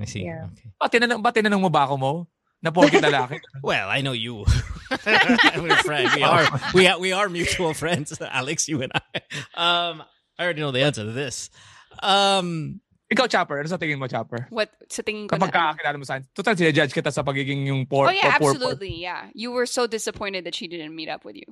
[0.00, 0.24] I see.
[0.24, 0.48] Yeah.
[0.56, 0.72] Okay.
[0.80, 2.12] Ba, tinanong, ba tinanong mo ba ako mo?
[2.64, 3.36] Na porkit lalaki?
[3.62, 4.48] Well, I know you.
[5.60, 6.16] We're friends.
[6.16, 6.48] We are.
[6.72, 6.98] We are.
[6.98, 8.64] We are mutual friends, Alex.
[8.64, 9.20] You and I.
[9.52, 10.02] Um,
[10.40, 11.50] I already know the answer to this.
[12.00, 13.64] Um, Ikaw, Chopper.
[13.64, 14.44] Ano sa tingin mo, Chopper?
[14.52, 17.88] What, sa tingin ko Kapag na, kakilala mo sa Total, judge kita sa pagiging yung
[17.88, 18.52] por, Oh yeah, por.
[18.52, 19.32] absolutely, yeah.
[19.32, 21.48] You were so disappointed that she didn't meet up with you.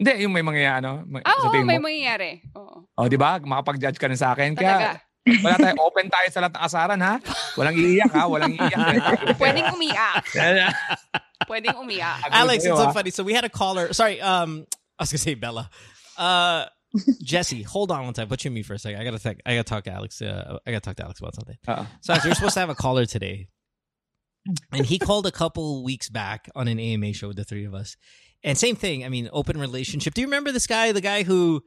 [0.00, 1.04] Hindi, yung may mga ano.
[1.04, 1.92] May, Ah, sa Oo, tingin may mo.
[1.92, 2.40] mangyayari.
[2.56, 2.88] Oo.
[2.96, 3.36] Oh, di ba?
[3.36, 4.56] Makapag-judge ka rin sa akin.
[4.56, 5.04] Talaga.
[5.20, 5.74] Kaya, wala tayo.
[5.84, 7.14] Open tayo sa lahat ng asaran, ha?
[7.60, 8.24] Walang iiyak, ha?
[8.24, 8.80] Walang iiyak.
[9.40, 10.24] Pwedeng umiyak.
[11.50, 12.24] Pwedeng umiyak.
[12.32, 13.12] Alex, it's so funny.
[13.12, 13.92] So we had a caller.
[13.92, 14.64] Sorry, um,
[14.96, 15.68] I was gonna say Bella.
[16.16, 16.64] Uh,
[17.22, 18.28] Jesse, hold on one second.
[18.28, 19.00] Put you on mute for a second.
[19.00, 19.40] I gotta think.
[19.46, 20.20] I gotta talk to Alex.
[20.20, 21.56] Uh, I gotta talk to Alex about something.
[21.68, 21.86] Uh-uh.
[22.00, 23.48] So Alex, you're supposed to have a caller today,
[24.72, 27.74] and he called a couple weeks back on an AMA show with the three of
[27.74, 27.96] us,
[28.42, 29.04] and same thing.
[29.04, 30.14] I mean, open relationship.
[30.14, 30.92] Do you remember this guy?
[30.92, 31.62] The guy who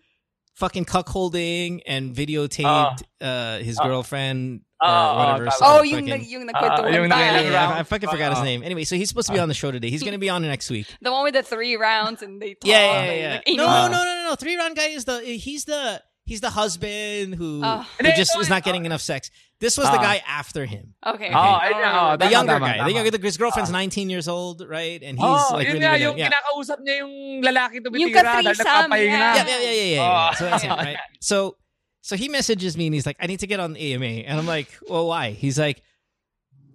[0.56, 5.48] fucking cuckolding and videotaped uh, his Uh, girlfriend or uh, whatever.
[5.48, 7.16] uh, so Oh, fucking- yung, nag, yung Ah, nagkwentuhan yung pa.
[7.20, 7.70] yeah, nakailang yeah.
[7.72, 8.62] I, I fucking forgot his Uh, name.
[8.68, 9.90] Anyway, so he's supposed to be on the show today.
[9.90, 10.88] He's going to be on next week.
[11.02, 12.68] The one with the three rounds and they talk.
[12.68, 13.34] Yeah, yeah, and, yeah.
[13.40, 13.58] like.
[13.58, 13.92] No, inuman.
[13.96, 14.36] no, no, no, no.
[14.36, 17.84] Three round guy is the he's the he's the husband who, Oh.
[18.00, 19.30] who just is not getting enough sex.
[19.60, 20.04] This was the Ah.
[20.04, 20.96] guy after him.
[21.06, 21.32] Okay.
[21.36, 21.68] Oh, okay.
[21.72, 22.78] ayun na, oh, The Tama, younger tama, guy.
[22.80, 22.88] tama.
[22.90, 25.00] The younger his girlfriend's 19 years old, right?
[25.04, 26.28] And he's oh, like yun really, nga, really yung yeah.
[26.32, 27.14] kinakausap niya yung
[27.44, 29.04] lalaki Yung tumitira dahil ka-threesome, yeah.
[29.04, 30.04] yeah, yeah, yeah, yeah, yeah.
[30.04, 30.30] Oh.
[30.36, 31.00] So that's him, right?
[31.20, 31.36] So,
[32.04, 34.38] so he messages me and he's like, "I need to get on the AMA," and
[34.38, 35.82] I'm like, "Well, why?" He's like,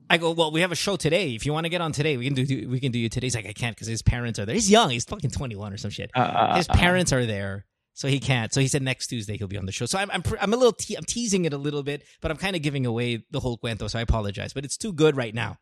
[0.08, 1.34] "I go, well, we have a show today.
[1.34, 3.26] If you want to get on today, we can do we can do you today."
[3.26, 4.54] He's like, "I can't because his parents are there.
[4.54, 4.88] He's young.
[4.88, 6.10] He's fucking 21 or some shit.
[6.16, 8.54] Uh, uh, His uh, parents are there." So he can't.
[8.54, 9.84] So he said next Tuesday he'll be on the show.
[9.84, 12.36] So I'm I'm, I'm a little te- I'm teasing it a little bit, but I'm
[12.38, 13.90] kind of giving away the whole cuento.
[13.90, 15.58] So I apologize, but it's too good right now.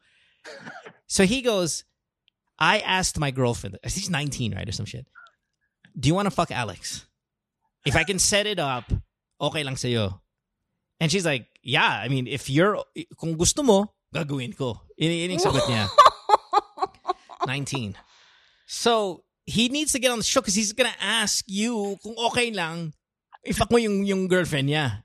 [1.08, 1.84] So he goes,
[2.58, 3.78] I asked my girlfriend.
[3.86, 5.06] She's 19, right, or some shit.
[5.98, 7.06] Do you want to fuck Alex?
[7.84, 8.92] If I can set it up,
[9.40, 10.20] okay lang sa'yo.
[11.00, 12.00] And she's like, yeah.
[12.02, 12.82] I mean, if you're,
[13.18, 14.80] kung gusto mo, gagawin ko.
[14.96, 15.88] Yun, yun yung sagot niya.
[17.46, 17.94] 19.
[18.66, 22.50] So, he needs to get on the show because he's gonna ask you kung okay
[22.50, 22.92] lang
[23.46, 25.04] i-fuck mo yung, yung girlfriend niya.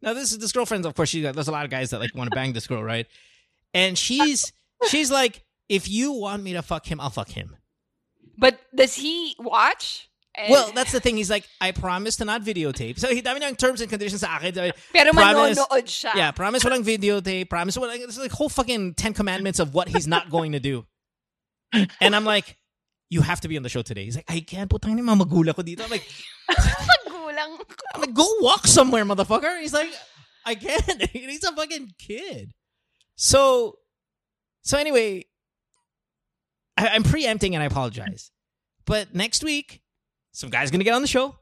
[0.00, 2.14] Now, this is this girlfriend, of course, she there's a lot of guys that like
[2.14, 3.06] want to bang this girl, right?
[3.74, 4.52] And she's
[4.88, 7.56] she's like, if you want me to fuck him, I'll fuck him.
[8.38, 10.08] But does he watch?
[10.36, 11.16] And- Well, that's the thing.
[11.16, 12.98] He's like, I promise to not videotape.
[12.98, 14.52] So, he dami niyang terms and conditions sa akin.
[14.92, 16.14] Pero promise- manonood siya.
[16.14, 17.48] Yeah, promise walang videotape.
[17.48, 20.84] Promise walang, it's like whole fucking Ten Commandments of what he's not going to do.
[22.00, 22.56] And I'm like,
[23.08, 24.04] you have to be on the show today.
[24.04, 24.68] He's like, I can't.
[24.70, 25.82] Putang ina, mamagula ko dito.
[25.84, 26.04] I'm like,
[26.50, 27.60] Magulang.
[27.94, 29.60] I'm like, go walk somewhere, motherfucker.
[29.60, 29.90] He's like,
[30.44, 31.02] I can't.
[31.12, 32.52] He's a fucking kid.
[33.16, 33.78] So,
[34.62, 35.24] so anyway,
[36.76, 38.30] I, I'm preempting and I apologize.
[38.84, 39.82] But next week,
[40.36, 41.34] some guy's gonna get on the show.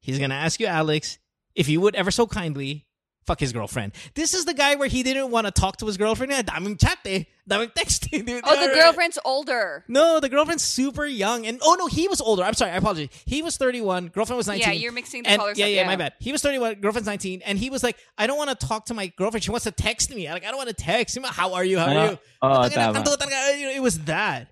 [0.00, 1.18] He's gonna ask you, Alex,
[1.54, 2.88] if you would ever so kindly
[3.24, 3.92] fuck his girlfriend.
[4.14, 6.32] This is the guy where he didn't want to talk to his girlfriend.
[6.32, 7.24] Eh, Daming chat eh.
[7.48, 8.26] Daming texting.
[8.26, 8.42] dude.
[8.48, 9.84] Oh, the girlfriend's older.
[9.86, 11.46] No, the girlfriend's super young.
[11.46, 12.42] And oh no, he was older.
[12.42, 13.10] I'm sorry, I apologize.
[13.24, 14.08] He was 31.
[14.08, 14.66] Girlfriend was 19.
[14.66, 15.86] Yeah, you're mixing the and, colors yeah, up, yeah, yeah.
[15.86, 16.14] my bad.
[16.18, 18.94] He was 31, girlfriend's 19, and he was like, I don't want to talk to
[18.94, 19.44] my girlfriend.
[19.44, 20.28] She wants to text me.
[20.28, 21.22] Like, I don't want to text him.
[21.24, 21.78] How are you?
[21.78, 22.18] How are you?
[22.42, 22.94] Oh, Tangina, tama.
[22.94, 23.60] kanto talaga.
[23.60, 24.48] You know, It was that.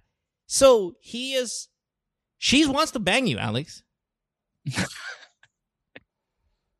[0.47, 1.69] So he is.
[2.39, 3.83] She wants to bang you, Alex.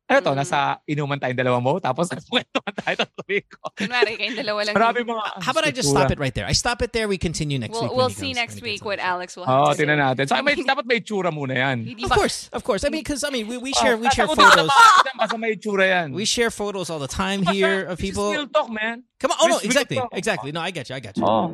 [0.07, 0.39] Ano to, Mm.
[0.39, 3.67] nasa inuman tayong dalawa mo, tapos nagkwentuhan tayo tatuloy ko.
[3.75, 4.71] Kunwari, kayong dalawa lang.
[4.79, 5.43] Marami mga...
[5.43, 6.47] How about I just stop it right there?
[6.47, 7.11] I stop it there.
[7.11, 7.91] We continue next We'll, week.
[7.91, 9.11] we'll see comes- next week what on the show.
[9.19, 9.83] Alex will have Oo, to say.
[9.83, 10.23] tingnan natin.
[10.31, 11.91] So, may, dapat may tsura muna yan.
[12.07, 12.87] Of course, of course.
[12.87, 14.47] I mean, because I mean, we, we share we Oh, share photos.
[14.55, 14.71] naman.
[15.19, 16.15] Basta may tsura yan.
[16.15, 18.31] We share photos all the time here of This is people.
[18.31, 19.03] real talk, man.
[19.19, 19.37] Come on.
[19.43, 20.51] Oh no, This is real exactly, exactly.
[20.55, 20.95] No, I get you.
[20.95, 21.27] I get you.
[21.27, 21.51] Oh.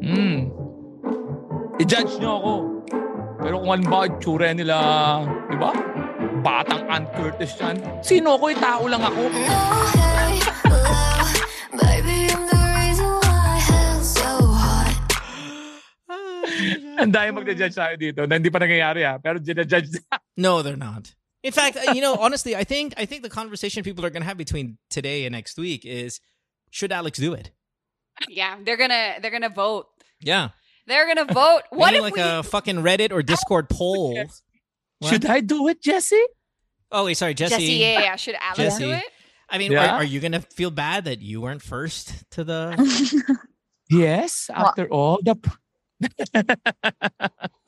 [0.00, 0.48] Hmm.
[1.76, 2.52] I-judge nyo ako.
[3.40, 4.76] Pero kung ano ba itsura nila,
[5.48, 5.72] di ba?
[6.44, 7.76] Batang Anne Curtis yan.
[8.04, 8.52] Sino ako?
[8.52, 9.22] Eh, tao lang ako.
[9.32, 9.40] No,
[9.96, 10.36] hey,
[10.68, 10.84] hello,
[11.80, 14.92] baby, I'm the reason why hell's so hot.
[17.00, 19.16] Ang dahil magja-judge tayo dito na hindi pa nangyayari ha.
[19.16, 19.88] Pero judge
[20.36, 21.16] No, they're not.
[21.40, 24.20] In fact, uh, you know, honestly, I think I think the conversation people are going
[24.20, 26.20] to have between today and next week is
[26.68, 27.50] should Alex do it?
[28.28, 29.88] Yeah, they're gonna they're gonna vote.
[30.20, 30.52] Yeah.
[30.90, 31.62] They're gonna vote.
[31.70, 32.22] What Maybe if like we?
[32.22, 34.18] a fucking Reddit or Discord poll?
[34.18, 35.08] What?
[35.08, 36.18] Should I do it, Jesse?
[36.90, 37.54] Oh wait, sorry, Jesse.
[37.54, 38.16] Jesse, yeah, yeah.
[38.18, 38.84] Should Alex Jesse.
[38.84, 39.04] do it?
[39.48, 39.94] I mean, Yeah?
[39.94, 42.74] are, are you gonna feel bad that you weren't first to the?
[43.90, 44.46] Yes.
[44.54, 45.34] After all the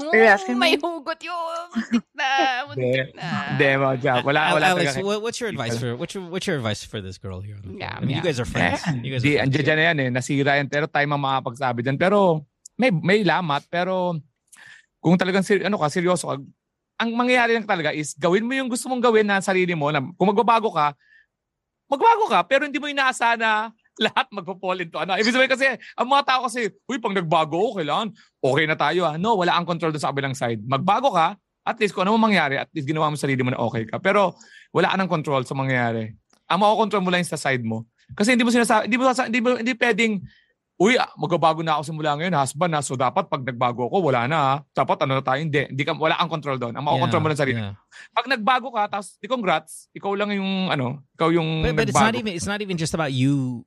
[0.03, 0.83] Are you asking may me?
[0.83, 1.67] hugot yun.
[1.75, 2.31] Muntik na,
[2.71, 3.29] muntik na.
[3.59, 4.23] Hindi mo, Jack.
[4.25, 7.19] Wala, wala Alex, what, what's your advice for what's your what's your advice for this
[7.19, 7.59] girl here?
[7.67, 7.99] Yeah.
[7.99, 8.81] I mean, you guys are friends.
[8.87, 9.51] Eh, You guys Di, are friends.
[9.51, 10.09] andyan dyan na yan eh.
[10.15, 10.67] Nasira yan.
[10.71, 11.99] Pero tayo ang makapagsabi dyan.
[11.99, 12.47] Pero
[12.83, 13.63] may, may lamat.
[13.71, 14.19] Pero
[14.99, 16.43] kung talagang ser, ano ka, seryoso ka,
[16.99, 19.95] ang mangyayari lang talaga is gawin mo yung gusto mong gawin na sarili mo.
[19.95, 20.99] Na, kung magbabago ka,
[21.87, 22.43] magbago ka.
[22.51, 23.71] Pero hindi mo inaasahan na
[24.07, 25.15] lahat magpo-fall into ano.
[25.15, 28.11] Ibig sabihin kasi, ang mga tao kasi, uy, pag nagbago ko, kailangan,
[28.43, 29.15] okay na tayo ah.
[29.21, 30.65] No, wala ang control doon sa kabilang side.
[30.65, 33.55] Magbago ka, at least kung ano mang mangyari, at least ginawa mo sa sarili mo
[33.55, 34.03] na okay ka.
[34.03, 34.35] Pero
[34.75, 36.11] wala ka ng control sa mangyayari.
[36.51, 37.87] Ang makokontrol mo lang sa side mo.
[38.17, 40.13] Kasi hindi mo sinasabi, hindi mo, hindi mo, hindi pwedeng,
[40.83, 44.27] uy, ah, magbabago na ako simula ngayon, husband na, so dapat pag nagbago ako, wala
[44.27, 44.55] na ha.
[44.75, 45.63] Dapat ano na tayo, hindi.
[45.71, 46.75] hindi ka, wala kang control doon.
[46.75, 47.63] Ang makokontrol mo lang sarili.
[47.63, 47.79] Yeah.
[48.11, 51.95] Pag nagbago ka, tapos, di congrats, ikaw lang yung, ano, ikaw yung But, but it's
[51.95, 52.11] nagbago.
[52.11, 53.63] not even it's not even just about you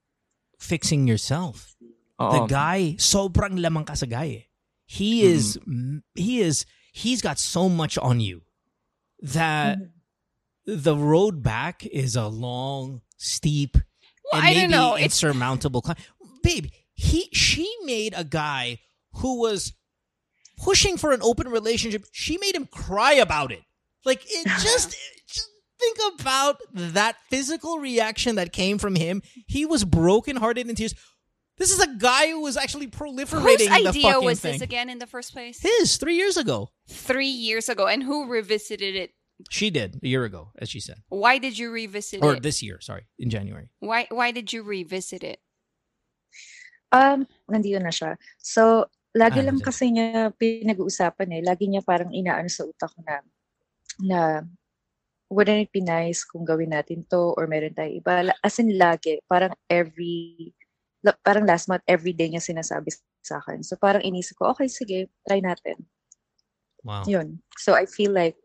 [0.60, 1.80] fixing yourself.
[2.20, 2.32] Oo.
[2.36, 4.44] The guy, sobrang lamang ka sa guy.
[4.44, 4.46] eh.
[4.86, 5.58] He is
[6.14, 8.46] he is he's got so much on you
[9.18, 9.82] that
[10.70, 13.82] the road back is a long, steep,
[14.30, 14.94] Well, and I don't maybe know.
[14.94, 15.98] It's insurmountable climb.
[16.46, 18.80] Babe, he she made a guy
[19.14, 19.74] who was
[20.58, 22.06] pushing for an open relationship.
[22.12, 23.62] She made him cry about it.
[24.04, 24.96] Like it just
[25.28, 29.22] just think about that physical reaction that came from him.
[29.48, 30.96] He was brokenhearted in tears.
[31.58, 34.54] This is a guy who was actually whose proliferating the idea was thing.
[34.54, 35.62] this again in the first place?
[35.62, 36.70] His three years ago.
[36.90, 39.12] Three years ago, and who revisited it?
[39.50, 42.44] She did a year ago, as she said, Why did you revisit or it?
[42.44, 42.80] this year.
[42.82, 43.70] Sorry, in January.
[43.80, 45.40] Why Why did you revisit it?
[46.92, 48.18] Um, nandito na siya.
[48.38, 49.68] So, lagi Ah, lang nandyan.
[49.68, 51.42] kasi niya pinag-uusapan eh.
[51.42, 53.16] Lagi niya parang inaano sa utak ko na,
[54.04, 54.20] na
[55.32, 58.30] wouldn't it be nice kung gawin natin to or meron tayo iba.
[58.44, 60.54] As in lagi, parang every,
[61.24, 63.64] parang last month, every day niya sinasabi sa akin.
[63.66, 65.82] So parang inisip ko, okay, sige, try natin.
[66.86, 67.02] Wow.
[67.10, 67.42] Yun.
[67.58, 68.38] So I feel like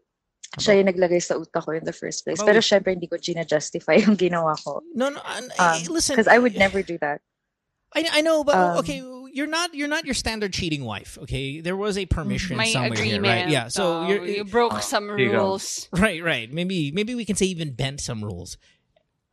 [0.59, 2.41] siya yung naglagay sa utak ko in the first place.
[2.41, 4.81] How Pero syempre hindi ko gina-justify yung ginawa ko.
[4.97, 5.21] No, no.
[5.37, 7.21] and- Um, listen, Because I would never do that.
[7.95, 11.19] I, I know, but Um, okay, you're not you're not your standard cheating wife.
[11.23, 13.43] Okay, there was a permission My somewhere here, agreement.
[13.45, 13.49] right?
[13.49, 13.69] Yeah.
[13.69, 15.39] So uh, you're you broke Oh, some there you go.
[15.39, 15.89] rules.
[15.93, 16.53] right, right.
[16.53, 18.57] Maybe maybe we can say even bent some rules.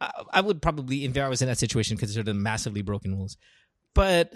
[0.01, 3.38] I, I would probably, if I was in that situation, consider them massively broken rules.
[3.95, 4.34] But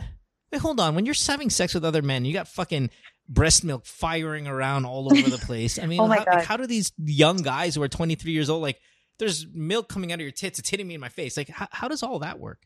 [0.51, 0.95] wait, hold on.
[0.95, 2.89] When you're having sex with other men, you got fucking
[3.29, 5.77] breast milk firing around all over the place.
[5.79, 8.61] I mean, Oh how, like, how do these young guys who are 23 years old
[8.61, 8.79] like?
[9.19, 10.57] There's milk coming out of your tits.
[10.57, 11.37] It's hitting me in my face.
[11.37, 12.63] Like, how, how does all that work?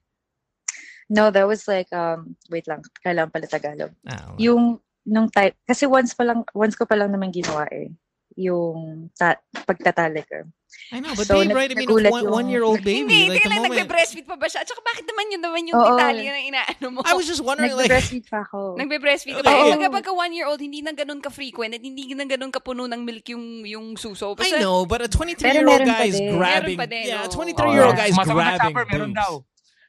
[1.07, 3.93] No, that was like, um, wait lang, kailangan pala Tagalog.
[4.05, 4.35] I don't know.
[4.41, 4.63] Yung,
[5.05, 7.93] nung type, kasi once pa lang, once ko pa lang naman ginawa eh.
[8.35, 10.43] Yung ta- pagtatali ka.
[10.91, 11.71] I know, but So, babe, right?
[11.71, 13.07] I mean, one, yung- one year old baby.
[13.07, 13.79] Hindi, like the tingnan lang, moment.
[13.87, 14.59] nagbe-breastfeed pa ba siya?
[14.59, 15.87] At saka bakit naman yun naman yung Oo.
[15.95, 16.99] detalye na inaano mo?
[17.07, 18.75] I was just wondering, like, Nagbe-breastfeed pa ako.
[18.75, 19.55] Nagbe-breastfeed ka Okay.
[19.55, 23.23] Eh, pagka pagka one-year-old, hindi na ganun ka-frequent at hindi na ganun kapuno ng milk
[23.31, 24.35] yung, yung suso.
[24.35, 26.75] I Basta, know, but a 23 Pero year old meron pa guy is grabbing.
[26.75, 27.39] Meron pa din, yeah, a oo.
[27.39, 28.01] 23 year old Oo.
[28.01, 28.73] guy is grabbing.
[28.75, 29.21] chopper, meron boobs.
[29.21, 29.31] daw.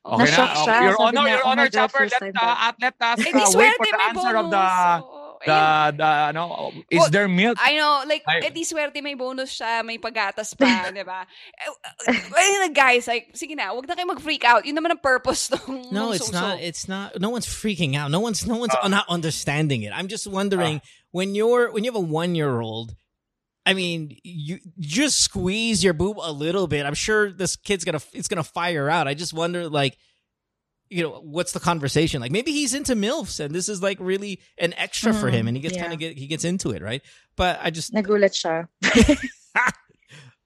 [0.06, 0.24] Okay na.
[0.30, 0.76] Na-shock siya.
[0.86, 2.74] Your Sabi Honor, niya, Your "Oh my Honor, God, chopper, first let, time uh, at,
[2.78, 4.66] let us Eh, uh, di wait for the may answer of the.
[5.02, 5.22] Oo.
[5.46, 5.60] the,
[6.00, 6.42] the, ano,
[6.90, 7.58] is Well, there milk?
[7.60, 8.40] I know, like, Ay.
[8.48, 11.26] eh di swerte may bonus siya, may pagatas pa, di ba?
[12.08, 14.64] Eh, eh, guys, like, sige na, wag na kayo mag-freak out.
[14.64, 16.40] Yun naman ang purpose ng No, ng it's suso.
[16.40, 16.56] not.
[16.58, 17.20] It's not.
[17.20, 18.10] No one's freaking out.
[18.10, 18.46] No one's.
[18.46, 18.88] No one's Ah.
[18.88, 19.92] not understanding it.
[19.94, 20.80] I'm just wondering
[21.12, 22.96] when you're when you have a one year old.
[23.66, 26.86] I mean, you just squeeze your boob a little bit.
[26.86, 29.08] I'm sure this kid's gonna it's gonna fire out.
[29.08, 29.98] I just wonder, like,
[30.88, 32.20] you know, what's the conversation?
[32.20, 35.48] Like, maybe he's into milfs, and this is like really an extra for him, Mhm,
[35.48, 35.82] and he gets yeah.
[35.82, 37.02] kind of get he gets into it, right?
[37.36, 38.68] But I just Nagulat siya.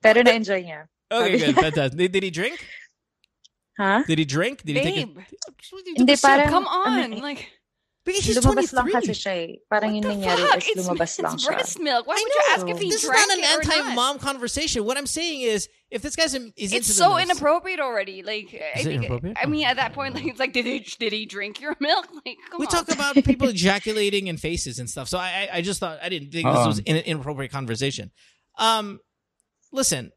[0.03, 0.89] Pero na-enjoy niya.
[1.13, 1.99] okay, good, fantastic.
[1.99, 2.57] Did, did he drink?
[3.79, 4.05] Ha?
[4.07, 4.63] Did he drink?
[4.65, 4.95] Did he take?
[5.15, 7.19] Babe, A, Hindi, parang, come on.
[7.21, 7.49] like,
[8.13, 8.77] because he's lumabas 23.
[8.77, 9.57] lang kasi siya eh.
[9.71, 10.59] Parang what yung the nangyari fuck?
[10.59, 11.49] is It's, lumabas lang it's siya.
[11.55, 12.07] breast milk.
[12.07, 13.77] Why I would you ask if he this is drank not an it or not?
[13.87, 14.85] anti-mom conversation.
[14.85, 18.23] What I'm saying is, if this guy's in, is It's into so the inappropriate already.
[18.23, 19.37] Like, I Is it think, inappropriate?
[19.41, 22.07] I mean, at that point, like, it's like, did he did he drink your milk?
[22.27, 22.73] Like, come We on.
[22.73, 25.09] talk about people ejaculating in faces and stuff.
[25.09, 26.67] So I, I, I just thought I didn't think this Uh-uh.
[26.67, 28.11] was an inappropriate conversation.
[28.59, 29.01] Um,
[29.73, 30.13] listen,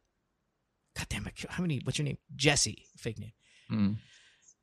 [0.97, 1.81] God damn it, how many?
[1.83, 2.17] What's your name?
[2.35, 3.33] Jesse, fake name,
[3.71, 3.95] Mm.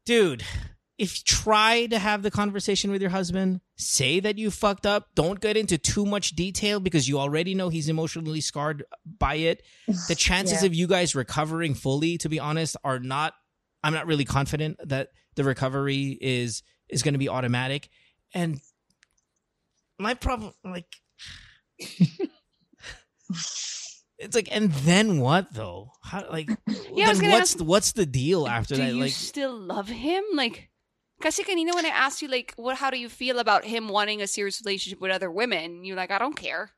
[0.07, 0.45] dude.
[1.01, 5.09] If try to have the conversation with your husband, say that you fucked up.
[5.15, 8.85] Don't get into too much detail because you already know he's emotionally scarred
[9.19, 9.63] by it.
[10.09, 10.67] the chances Yeah.
[10.67, 13.33] of you guys recovering fully to be honest are not
[13.83, 17.89] i'm not really confident that the recovery is is going to be automatic
[18.35, 18.61] and
[19.99, 20.87] my problem, like,
[24.19, 25.93] it's like, and then what though?
[26.03, 26.49] How like,
[26.95, 28.95] Yeah, then what's ask- the, what's the deal after do that?
[28.95, 30.25] you Like, still love him?
[30.35, 30.70] Like,
[31.21, 34.21] kasi kanina when I asked you, like, what, how do you feel about him wanting
[34.23, 35.85] a serious relationship with other women?
[35.85, 36.71] You're like, I don't care.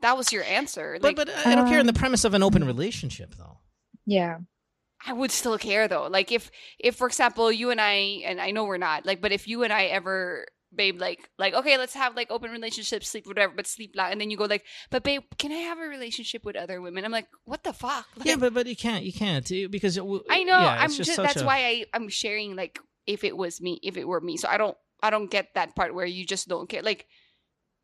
[0.00, 0.98] That was your answer.
[1.00, 3.58] but Like, but I don't care in the Um, premise of an open relationship though.
[4.04, 4.38] Yeah.
[5.06, 6.06] I would still care though.
[6.08, 9.32] Like, if, if for example, you and I, and I know we're not, like, but
[9.32, 13.26] if you and I ever, babe, like, like, okay, let's have like open relationships, sleep,
[13.26, 15.88] whatever, but sleep lang, and then you go like, but babe, can I have a
[15.88, 17.04] relationship with other women?
[17.04, 18.06] I'm like, what the fuck?
[18.16, 20.58] Like, Yeah, but but you can't you can't because it w- I know.
[20.58, 23.78] yeah, I'm it's just, that's a- why I I'm sharing like if it was me,
[23.82, 24.36] if it were me.
[24.36, 26.82] So I don't I don't get that part where you just don't care.
[26.82, 27.06] Like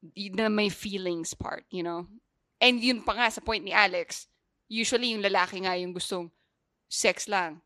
[0.03, 2.07] the may feelings part, you know.
[2.61, 4.27] And yun pa nga sa point ni Alex,
[4.71, 6.31] usually yung lalaki nga yung gustong
[6.91, 7.63] sex lang,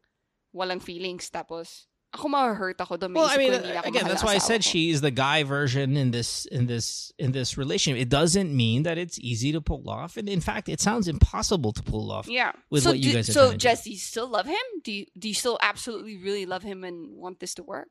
[0.53, 3.13] walang feelings tapos ako ma-hurt ako doon.
[3.13, 4.71] Well, I mean, ko, hindi na ako again, that's why I said ko.
[4.71, 8.01] she is the guy version in this in this in this relationship.
[8.01, 11.73] It doesn't mean that it's easy to pull off, and in fact, it sounds impossible
[11.73, 12.29] to pull off.
[12.29, 12.53] Yeah.
[12.71, 13.63] with so what you guys are so trying to do.
[13.69, 14.67] Jess, do you still love him?
[14.83, 17.89] Do you do you still absolutely really love him and want this to work?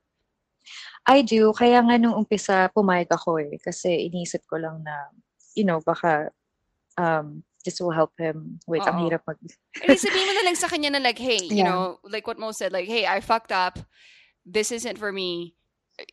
[1.05, 1.53] I do.
[1.53, 3.57] Kaya nga nung umpisa, pumayag ako eh.
[3.61, 5.13] Kasi inisip ko lang na,
[5.53, 6.34] you know, baka
[6.97, 9.09] um, this will help him with, ang Oo.
[9.09, 9.38] hirap mag...
[9.82, 11.68] And then sabihin mo na lang sa kanya na like, hey, you Yeah.
[11.68, 13.82] know, like what Mo said, like, hey, I fucked up.
[14.45, 15.57] This isn't for me.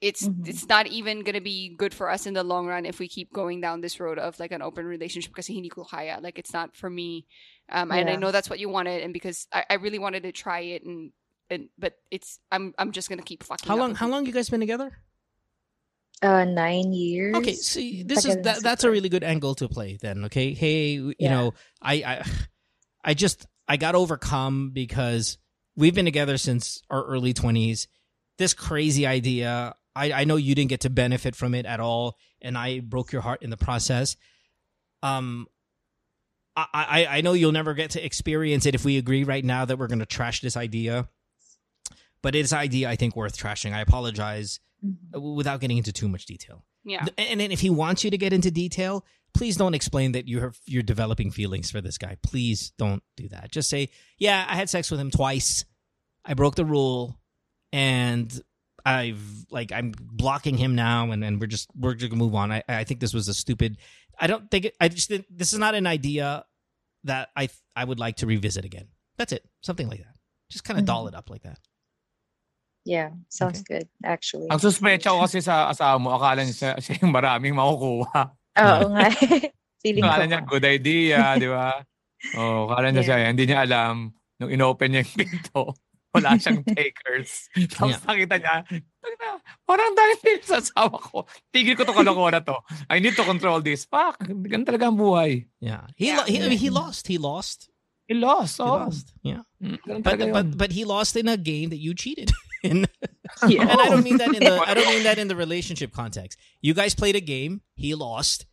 [0.01, 0.47] It's Mhm.
[0.47, 3.35] it's not even gonna be good for us in the long run if we keep
[3.35, 6.23] going down this road of like an open relationship kasi hindi ko kaya.
[6.23, 7.27] Like it's not for me.
[7.67, 10.31] Um, and I know that's what you wanted, and because I, I really wanted to
[10.31, 11.11] try it, and
[11.51, 13.67] and but it's I'm I'm just gonna keep fucking.
[13.67, 13.93] How up long?
[13.99, 14.13] How you.
[14.15, 15.03] long you guys been together?
[16.23, 17.35] Uh, nine years.
[17.35, 19.99] Okay, see, this is that, that's a really good angle to play.
[20.01, 21.31] Then, okay, hey, you Yeah.
[21.31, 22.25] know, I, I,
[23.05, 25.39] I just I got overcome because
[25.77, 27.89] we've been together since our early twenties.
[28.39, 32.17] This crazy idea, I, I know you didn't get to benefit from it at all,
[32.41, 34.17] and I broke your heart in the process.
[35.03, 35.47] Um,
[36.55, 39.65] I, I, I know you'll never get to experience it if we agree right now
[39.65, 41.09] that we're going to trash this idea.
[42.23, 43.73] But it's an idea I think worth trashing.
[43.73, 44.97] I apologize Mhm.
[45.17, 46.65] uh, without getting into too much detail.
[46.85, 47.07] Yeah.
[47.17, 49.05] And then if he wants you to get into detail,
[49.35, 52.17] please don't explain that you're you're developing feelings for this guy.
[52.23, 53.53] Please don't do that.
[53.53, 55.65] Just say, "Yeah, I had sex with him twice.
[56.25, 57.21] I broke the rule,
[57.73, 58.33] and
[58.85, 62.51] I've like I'm blocking him now, and, and we're just we're just gonna move on.
[62.51, 63.79] I I think this was a stupid.
[64.19, 66.45] I don't think it, I just think this is not an idea
[67.05, 68.89] that I I would like to revisit again.
[69.17, 69.49] That's it.
[69.61, 70.17] Something like that.
[70.51, 70.87] Just kind of Mhm.
[70.87, 71.59] doll it up like that.
[72.83, 74.51] Yeah, sounds good, actually.
[74.51, 78.35] Ang suspecha ko kasi sa asawa mo, akala niya siya, siya yung maraming makukuha.
[78.59, 79.07] Oo nga.
[79.83, 80.11] Feeling ko.
[80.11, 81.79] Akala niya good idea, di ba?
[82.39, 84.15] Oh, akala niya siya, hindi niya alam.
[84.39, 85.75] Nung inopen niya yung pinto,
[86.15, 87.51] wala siyang takers.
[87.71, 88.07] Tapos Yeah.
[88.07, 88.55] nakita niya,
[89.03, 89.29] "Tangina,
[89.67, 91.27] parang dahil din sa asawa ko.
[91.51, 92.55] Tigil ko to kalokohan na to.
[92.87, 93.87] I need to control this.
[93.87, 95.51] Fuck, ganun talaga ang buhay.
[95.59, 95.87] Yeah.
[95.99, 96.23] He Yeah.
[96.23, 97.11] lo- he, he lost.
[97.11, 97.71] He lost.
[98.07, 98.59] He lost.
[98.59, 98.87] He Oh.
[98.87, 99.07] lost.
[99.27, 99.43] Yeah.
[99.59, 102.31] Mm, but but but he lost in a game that you cheated
[102.63, 102.87] in.
[103.49, 103.63] Yeah.
[103.63, 106.39] and I don't mean that in the I don't mean that in the relationship context.
[106.61, 108.45] You guys played a game, he lost,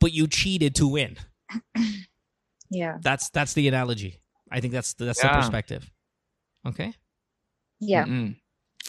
[0.00, 1.16] but you cheated to win.
[2.70, 2.98] Yeah.
[3.00, 4.20] That's that's the analogy.
[4.50, 5.88] I think that's that's the perspective.
[6.66, 6.92] Okay?
[7.80, 8.04] Yeah.
[8.04, 8.36] Mm-mm.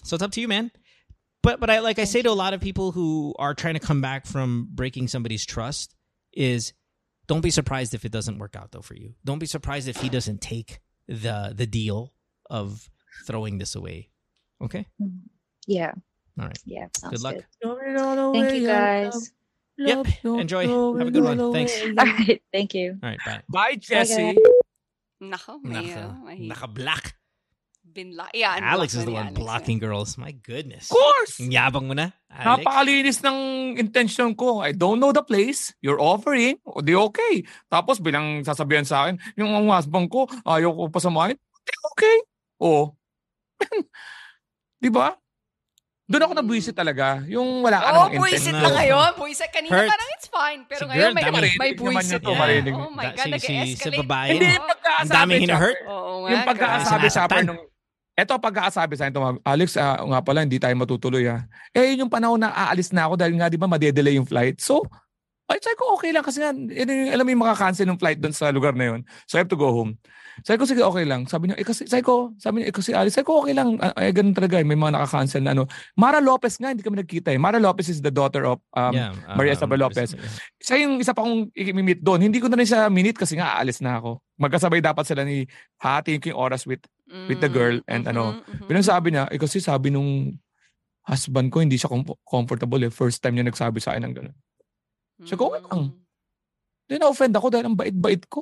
[0.04, 0.72] So it's up to you, man.
[1.44, 3.80] But but I like I say to a lot of people who are trying to
[3.80, 5.94] come back from breaking somebody's trust
[6.34, 6.74] is
[7.28, 9.14] don't be surprised if it doesn't work out though for you.
[9.24, 12.14] Don't be surprised if he doesn't take the the deal
[12.50, 12.90] of
[13.28, 14.10] throwing this away.
[14.62, 14.86] Okay?
[15.02, 15.28] Mhm.
[15.68, 15.94] Yeah.
[16.40, 16.64] All right.
[16.66, 16.88] Yeah.
[16.96, 17.36] Sounds Good luck.
[17.36, 18.34] good.
[18.34, 19.32] Thank you guys.
[19.78, 20.08] Yep.
[20.24, 20.68] Enjoy.
[20.98, 21.40] Have a good one.
[21.52, 21.74] Thanks.
[21.84, 22.42] All right.
[22.52, 23.00] Thank you.
[23.04, 23.42] All right, bye.
[23.50, 24.36] Bye, Jesse.
[25.20, 27.16] Nako, may, uh, Naka, may
[27.96, 30.20] binla- yeah, Alex is the one Alex, blocking girls.
[30.20, 30.92] My goodness.
[30.92, 31.40] Of course.
[31.40, 32.68] Ang Yabang mo na, Alex.
[32.68, 33.40] Napakalinis ng
[33.80, 34.60] intention ko.
[34.60, 35.72] I don't know the place.
[35.80, 36.60] You're offering.
[36.68, 37.48] O di okay.
[37.72, 41.40] Tapos bilang sasabihan sa akin, yung husband ko, ayaw ko pasamahin.
[41.40, 42.18] Di okay.
[42.60, 42.92] Oo.
[44.78, 45.16] di ba?
[46.06, 47.26] Doon ako nabwisit talaga.
[47.26, 49.12] Yung wala ka Oh, namang na ngayon.
[49.18, 49.90] Buisit kanina Hurt.
[49.90, 50.62] parang it's fine.
[50.70, 51.24] Pero Si ngayon girl, may,
[51.58, 52.38] may Marinig to, na.
[52.38, 52.74] marinig.
[52.78, 54.00] Oh my God, si- si- si nag-escalate.
[54.06, 54.30] babae.
[54.30, 54.66] Hindi, Oh.
[54.70, 55.78] pagkasabi Ang daming hina-hurt.
[55.82, 56.50] akin- Oo nga, yung grabe.
[56.54, 57.62] pagkakasabi sa akin nung
[58.16, 61.44] Eto pagkakasabi sa akin, Alex, ah, nga pala, hindi tayo matutuloy ha.
[61.76, 64.64] Eh, yun yung panahon na aalis na ako dahil nga, di ba, madedelay yung flight.
[64.64, 64.88] So,
[65.52, 68.32] ay, sabi ko, okay lang kasi nga, yung- alam mo yung makakancel ng flight doon
[68.32, 69.04] sa lugar na yun.
[69.28, 70.00] So, I have to go home.
[70.44, 71.24] Sabi ko, sige, okay lang.
[71.26, 73.80] Sabi niya, eh, kasi, sabi ko, sabi niya, eh, kasi Alex, sabi ko, okay lang.
[73.80, 75.64] Ah, Eh, ganun talaga, eh, may mga nakakancel na ano.
[75.96, 77.40] Mara Lopez nga, hindi kami nagkita eh.
[77.40, 80.12] Mara Lopez is the daughter of um, Yeah, Maria um, Isabel Lopez.
[80.58, 82.20] siya yung isa pa kong i-meet doon.
[82.20, 84.20] Hindi ko na rin siya minute kasi nga aalis na ako.
[84.36, 86.84] Magkasabay dapat sila ni hatiin ko yung oras with
[87.30, 88.68] with the girl and ano, Mhm, mhm.
[88.68, 90.36] Pinang sabi niya, eh kasi sabi nung
[91.04, 92.90] husband ko, hindi siya com- comfortable eh.
[92.90, 94.36] First time niya nagsabi sa akin ng gano'n.
[95.22, 95.94] Siya ko, okay lang.
[96.84, 98.42] Hindi na-offend ako dahil ang bait-bait ko.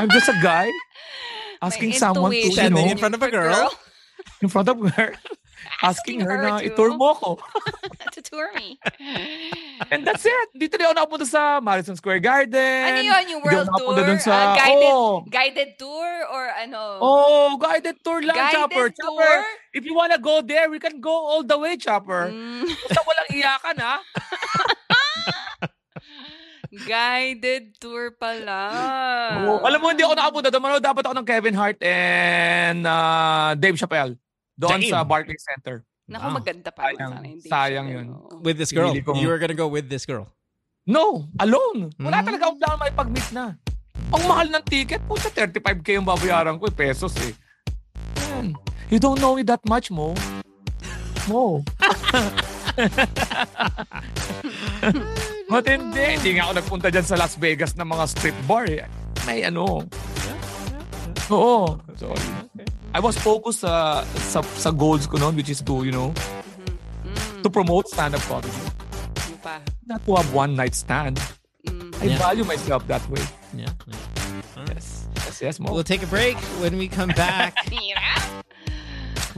[0.00, 0.72] I'm just a guy
[1.62, 3.68] asking someone to, you know, in front of a girl.
[4.42, 5.12] in front of her,
[5.84, 7.30] asking her her na to- itour mo ako.
[8.16, 8.80] to tour me.
[9.92, 10.48] And that's it.
[10.56, 12.56] Dito na ako nakapunta sa Madison Square Garden.
[12.88, 13.96] ano yun, yung world tour?
[14.00, 16.96] dun sa, Ah, guided, oh, guided tour or ano?
[17.04, 18.86] oh, guided tour lang, guided Chopper.
[18.96, 19.20] tour?
[19.20, 19.36] Chopper,
[19.76, 22.32] if you wanna go there, we can go all the way, Chopper.
[22.32, 23.96] Mm, Basta walang iyakan, ha?
[26.70, 28.58] Guided tour pala.
[29.42, 29.58] Oo.
[29.66, 30.62] Alam mo, hindi ako nakapunta doon.
[30.62, 34.14] Manood dapat ako ng Kevin Hart and uh, Dave Chappelle.
[34.54, 34.88] Doon Damn.
[34.88, 35.82] sa Barclays Center.
[36.06, 36.36] Naku, Wow.
[36.36, 37.12] maganda pa Sayang.
[37.42, 38.06] Sayang yun.
[38.40, 38.90] With this girl.
[38.92, 40.26] Kong- You were gonna go with this girl.
[40.84, 41.94] No, alone.
[41.96, 42.26] Wala Mm.
[42.26, 43.54] talaga akong plano may pag-meet na.
[44.10, 47.30] Ang mahal ng ticket, puta 35k yung babayaran ko, eh, pesos eh.
[48.28, 48.58] Man,
[48.90, 50.18] you don't know me that much, Mo.
[51.26, 51.62] Mo.
[55.50, 56.04] Matindi.
[56.16, 58.86] Hindi nga ako nagpunta dyan sa Las Vegas na mga strip bar eh.
[59.26, 59.82] May ano.
[61.30, 61.78] Oo.
[61.94, 62.14] So,
[62.90, 66.14] I was focused sa, sa, sa goals ko noon, which is to, you know,
[67.00, 68.52] Mm, to promote stand-up comedy.
[69.26, 69.58] yun pa.
[69.88, 71.18] Not to have one night stand.
[71.98, 72.18] I Yeah.
[72.18, 73.24] value myself that way.
[73.52, 73.72] Yeah.
[74.70, 75.08] Yes.
[75.26, 75.72] Yes, yes, Mo.
[75.72, 76.36] We'll take a break.
[76.60, 77.56] When we come back,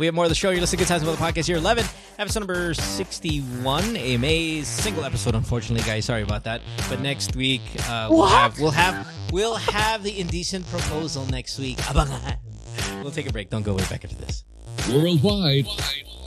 [0.02, 0.50] we have more of the show.
[0.50, 1.84] You're listening to Good Times about the podcast here, 11,
[2.18, 3.96] episode number 61.
[3.96, 6.06] A Maze single episode, unfortunately, guys.
[6.06, 6.60] Sorry about that.
[6.88, 11.76] But next week, uh, we'll have we'll have we'll have the indecent proposal next week.
[11.78, 12.38] Abangan.
[13.02, 13.50] We'll take a break.
[13.50, 14.44] Don't go way back into this.
[14.88, 15.66] Worldwide,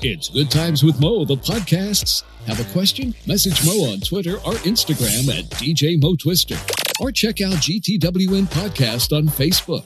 [0.01, 2.23] it's Good Times with Mo, the podcasts.
[2.45, 3.15] Have a question?
[3.25, 6.57] Message Mo on Twitter or Instagram at DJ Mo Twister.
[6.99, 9.85] Or check out GTWM Podcast on Facebook.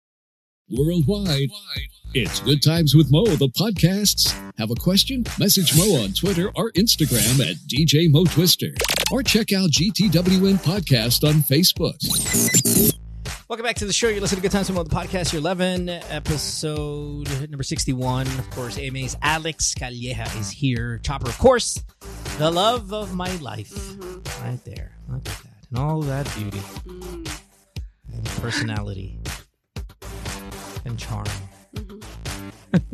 [0.71, 1.49] Worldwide,
[2.13, 4.31] it's Good Times with Mo, the podcasts.
[4.57, 5.25] Have a question?
[5.37, 8.69] Message Mo on Twitter or Instagram at DJ Mo Twister.
[9.11, 11.97] Or check out GTWM Podcast on Facebook.
[13.49, 14.07] Welcome back to the show.
[14.07, 15.33] You're listening to Good Times from the podcast.
[15.33, 18.27] Your 11 episode number 61.
[18.27, 20.99] Of course, AMA's Alex Calleja is here.
[20.99, 21.83] Chopper, of course,
[22.37, 23.73] the love of my life.
[23.73, 24.45] Mm-hmm.
[24.45, 24.95] Right there.
[25.09, 25.67] Look at that.
[25.69, 26.61] And all that beauty
[28.13, 29.17] and personality
[30.85, 31.25] and charm.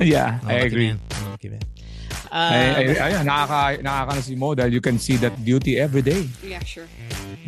[0.00, 0.86] yeah, I'm a I lucky agree.
[0.88, 1.00] man.
[1.10, 1.60] I'm a lucky man.
[2.32, 6.02] Ay, ay, Uh, ay, nakaka, nakaka si Mo dahil you can see that beauty every
[6.02, 6.86] day Yeah, sure.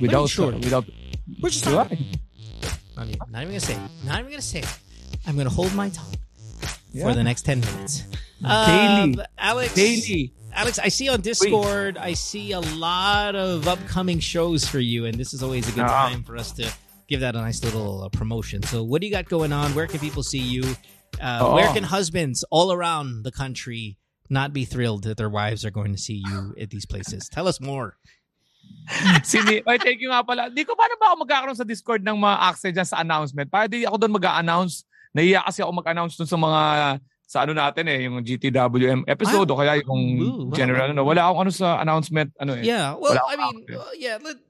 [0.00, 0.52] without sure?
[0.54, 0.84] without
[1.42, 1.84] we're just Diba?
[1.86, 2.06] talking.
[2.96, 3.74] Not even, not even gonna say.
[3.74, 3.80] it.
[4.06, 4.60] Not even gonna say.
[4.60, 4.72] it.
[5.26, 6.14] I'm gonna hold my tongue
[6.94, 7.12] for Yeah.
[7.14, 8.02] the next 10 minutes.
[8.40, 9.18] Daily.
[9.18, 9.74] Uh, Alex.
[9.74, 10.32] daily.
[10.54, 15.14] Alex, I see on Discord, I see a lot of upcoming shows for you, and
[15.14, 16.08] this is always a good Ah.
[16.10, 16.66] time for us to
[17.08, 18.62] give that a nice little uh, promotion.
[18.62, 19.74] So, what do you got going on?
[19.74, 20.64] Where can people see you?
[21.18, 21.54] Uh, Oo.
[21.56, 23.96] where can husbands all around the country
[24.28, 27.28] not be thrilled that their wives are going to see you at these places?
[27.32, 27.96] Tell us more.
[29.24, 30.52] Sini, ay, thank you nga pala.
[30.52, 33.48] Di ko paano ba ako magkakaroon sa Discord ng mga access dyan sa announcement?
[33.48, 34.84] Para di ako doon mag-a-announce.
[35.16, 36.60] Naiya kasi ako mag-announce doon sa mga
[37.28, 39.52] sa ano natin eh, yung GTWM episode Ah.
[39.52, 40.56] o kaya yung Ooh, wow.
[40.56, 41.04] general ano.
[41.04, 42.64] Wala akong ano sa announcement ano eh.
[42.64, 44.47] Yeah, well, I mean, uh, yeah, let, the- I,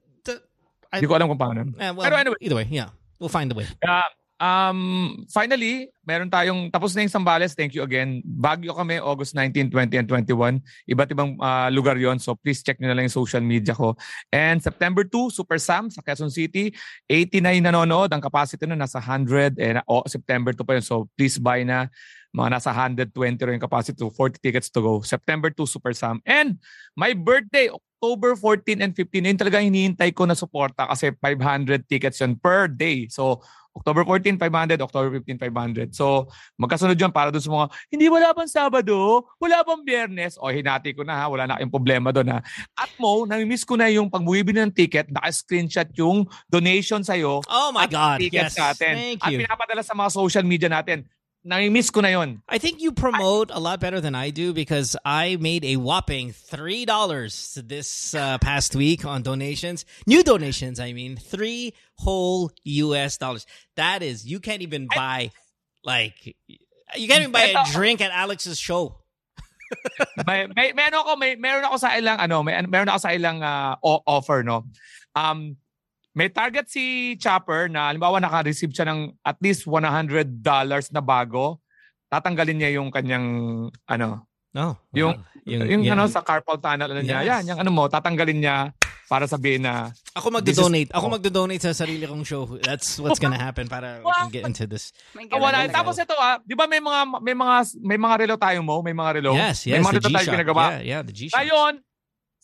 [0.93, 1.61] Hindi ko alam kung paano.
[1.77, 2.41] eh, well, Pero anyway.
[2.41, 2.89] either way, yeah,
[3.21, 3.69] we'll find a way.
[3.83, 4.09] Kaya,
[4.39, 8.23] um, finally, meron tayong, tapos na yung Sambales, thank you again.
[8.25, 10.63] Baguio kami, August 19, 20, and 21.
[10.89, 13.99] Iba't ibang ah, lugar yon So please check nyo na lang yung social media ko.
[14.33, 16.73] And September 2, Super Sam sa Quezon City.
[17.11, 18.09] 89 nanonood.
[18.15, 19.59] Ang capacity nun nasa 100.
[19.61, 20.87] And oh, September 2 pa yun.
[20.87, 21.91] So please buy na.
[22.33, 23.99] Mga nasa 120 rin yung capacity.
[23.99, 25.01] So 40 tickets to go.
[25.03, 26.21] September 2, Super Sam.
[26.25, 26.57] And
[26.95, 27.69] my birthday,
[27.99, 29.27] October 14 and 15.
[29.27, 33.11] Yun talaga hinihintay ko na suporta kasi 500 tickets yun per day.
[33.11, 33.43] So
[33.79, 34.83] October 14, 500.
[34.83, 35.95] October 15, 500.
[35.95, 36.27] So,
[36.59, 39.23] magkasunod yun para dun sa mga, hindi wala bang Sabado?
[39.39, 40.35] Wala bang Biyernes?
[40.43, 41.25] O, hinati ko na ha.
[41.31, 42.39] Wala na kayong problema doon ha.
[42.75, 47.39] At mo, nami-miss ko na yung pag bumibili ng ticket, naka-screenshot yung donation sa'yo.
[47.47, 48.19] Oh my at God!
[48.27, 48.95] Yes, sa atin.
[48.99, 49.47] thank At you.
[49.47, 51.07] pinapadala sa mga social media natin.
[51.45, 52.43] Nami-miss ko na yun.
[52.49, 56.33] I think you promote a lot better than I do because I made a whopping
[56.33, 60.81] three dollars this uh, past week on donations, new donations.
[60.81, 63.17] I mean, three whole U.S.
[63.17, 63.47] dollars.
[63.77, 65.31] That is, you can't even buy
[65.85, 66.37] like
[66.97, 68.99] you can't even buy a drink at Alex's show.
[70.27, 73.13] may, may, may ano ako, may, meron ako sa ilang, ano, may, meron ako sa
[73.13, 73.45] ilang
[73.85, 74.65] o- offer, no?
[75.15, 75.57] Um,
[76.19, 80.43] may target si Chopper na, halimbawa, naka-receive siya ng at least $100
[80.91, 81.63] na bago.
[82.11, 83.27] Tatanggalin niya yung kanyang,
[83.87, 84.81] ano, No.
[84.97, 85.95] Yung- yung, yeah.
[85.95, 87.23] ano, sa carpal tunnel, ano niya.
[87.23, 87.29] Yes.
[87.31, 88.57] Yan, yung ano mo, tatanggalin niya
[89.09, 90.91] para sabihin na, Ako magdo-donate.
[90.93, 92.45] Ako magdo-donate sa sarili kong show.
[92.61, 94.93] That's what's gonna happen para we can get into this.
[95.17, 95.65] May ganun wala.
[95.65, 95.77] talaga.
[95.81, 98.93] Tapos ito ah, 'di ba may mga may mga may mga relo tayo mo, may
[98.93, 99.33] mga relo.
[99.33, 100.63] Yes, may yes, mga the relo tayo ginagawa.
[100.69, 101.39] Yeah, yeah, the G-Shock.
[101.41, 101.73] Ngayon,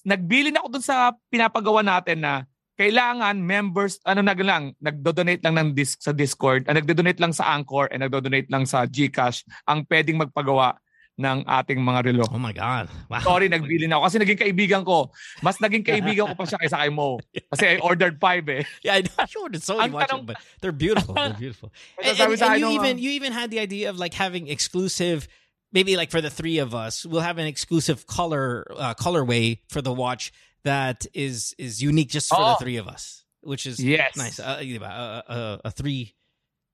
[0.08, 5.54] nagbili na ako dun sa pinapagawa natin na kailangan members ano na lang nagdo-donate lang
[5.54, 9.86] ng disc sa Discord, ah, nagdo-donate lang sa Anchor and nagdo-donate lang sa GCash ang
[9.86, 10.74] pwedeng magpagawa
[11.14, 12.26] ng ating mga relo.
[12.26, 12.90] Oh my God.
[13.06, 13.22] Wow.
[13.22, 15.14] Sorry, nagbili na ako kasi naging kaibigan ko.
[15.46, 17.22] Mas naging kaibigan ko pa siya kaysa kay Mo.
[17.54, 18.66] Kasi I ordered five eh.
[18.82, 21.14] Yeah, I ordered so much, tanong- but they're beautiful.
[21.14, 21.70] They're beautiful.
[22.02, 25.30] and, and- and you even uh, you even had the idea of like having exclusive,
[25.70, 29.78] maybe like for the three of us, we'll have an exclusive color uh, colorway for
[29.78, 30.34] the watch
[30.64, 32.56] that is is unique just for Oh.
[32.56, 34.16] the three of us, which is Yes.
[34.16, 34.40] nice.
[34.40, 34.88] Uh, diba?
[34.88, 36.16] Uh, uh, a three.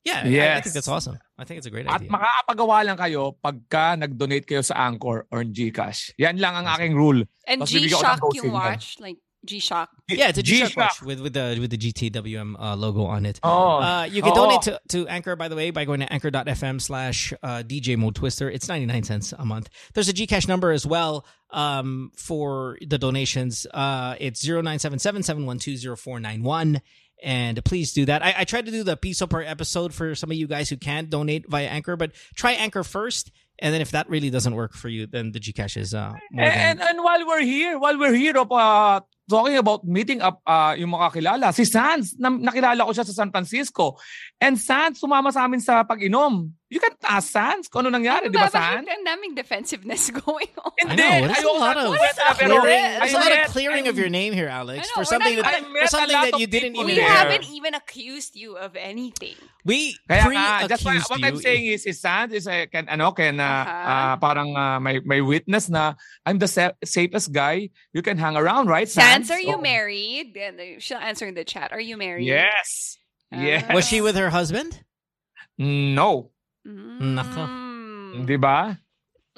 [0.01, 1.21] Yeah, I- I, think that's awesome.
[1.37, 1.93] I think it's a great idea.
[1.93, 2.13] At idea.
[2.17, 6.17] makakapagawa lang kayo pagka nag-donate kayo sa Anchor or GCash.
[6.17, 7.21] Yan lang ang aking rule.
[7.45, 8.97] And Tapos bibigyan ko ng G-Shock yung watch.
[8.97, 9.91] Like, G-Shock.
[10.09, 10.83] yeah, it's a G-Shock G-Shock.
[10.83, 13.41] watch with with the with the GTWM uh, logo on it.
[13.43, 13.79] Oh.
[13.79, 14.35] Uh, you can Oo.
[14.35, 18.11] donate to, to Anchor, by the way, by going to anchor.fm slash uh, DJ Mo
[18.11, 18.51] Twister.
[18.51, 19.69] It's 99 cents a month.
[19.95, 23.67] There's a Gcash number as well um, for the donations.
[23.73, 26.81] Uh, it's 0977-712-0491.
[27.23, 28.25] And please do that.
[28.25, 30.79] I, I tried to do the piso per episode for some of you guys who
[30.79, 33.31] can't donate via Anchor, but try Anchor first.
[33.59, 36.47] And then if that really doesn't work for you, then the Gcash is uh, more
[36.47, 36.89] And, than...
[36.89, 40.91] and while we're here, while we're here of uh, talking about meeting up uh, yung
[40.91, 43.95] mga kilala, si Sans, na, nakilala ko siya sa San Francisco.
[44.43, 46.51] And Sans, sumama sa amin sa pag-inom.
[46.71, 48.87] You can ask Sans kung ano nangyari, di ba Sans?
[48.87, 50.71] Bakit ang daming defensiveness going on?
[50.87, 51.27] I know.
[51.27, 52.63] There's a lot of What is clearing,
[52.95, 55.51] there's a lot of clearing I- of your name here, Alex, know, for something not-
[55.51, 57.11] that for something that you didn't even We there.
[57.11, 59.35] haven't even accused you of anything.
[59.67, 61.27] We Kaya nga, that's why, pre-accused what.
[61.27, 63.91] I'm saying is, si Sans is, a, can, ano, can, uh, Uh-huh.
[63.91, 68.39] uh, parang uh, may, may witness na I'm the sa- safest guy you can hang
[68.39, 69.35] around, right, Sans, Sans?
[69.35, 69.61] are you Oh.
[69.61, 70.39] married?
[70.79, 71.75] She'll answer in the chat.
[71.75, 72.31] Are you married?
[72.31, 72.95] Yes.
[73.35, 73.43] Ah.
[73.43, 73.67] Yes.
[73.75, 74.87] Was she with her husband?
[75.59, 76.31] No.
[77.01, 77.43] Nako.
[77.47, 78.27] Mm.
[78.27, 78.77] Di ba?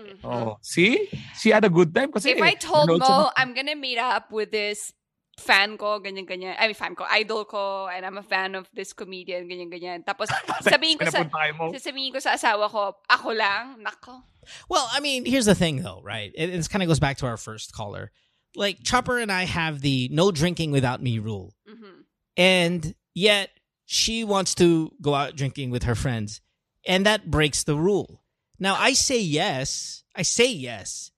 [0.00, 0.24] Mhm.
[0.24, 1.08] Oh, see?
[1.38, 4.32] She had a good time kasi If I told Mo ng- I'm gonna meet up
[4.32, 4.92] with this
[5.40, 6.56] fan ko, ganyan-ganyan.
[6.60, 10.04] I mean, fan ko, idol ko, and I'm a fan of this comedian, ganyan-ganyan.
[10.04, 10.28] Tapos,
[10.64, 14.22] sabihin ko sa, Pinapunta kayo sasabihin ko sa asawa ko, ako lang, nako.
[14.68, 16.32] Well, I mean, here's the thing, though, right?
[16.36, 18.12] It, it kind of goes back to our first caller.
[18.54, 22.04] Like Chopper and I have the no drinking without me rule, Mhm.
[22.36, 23.48] and yet
[23.88, 26.42] she wants to go out drinking with her friends,
[26.86, 28.22] and that breaks the rule.
[28.58, 31.10] Now I say yes, I say yes,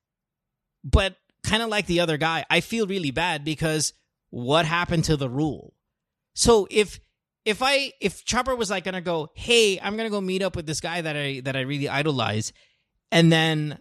[0.83, 3.93] but kind of like the other guy, I feel really bad because
[4.31, 5.75] what happened to the rule?
[6.35, 7.01] So if
[7.45, 10.67] if I if Chopper was like gonna go, hey, I'm gonna go meet up with
[10.67, 12.53] this guy that I that I really idolize,
[13.13, 13.79] and then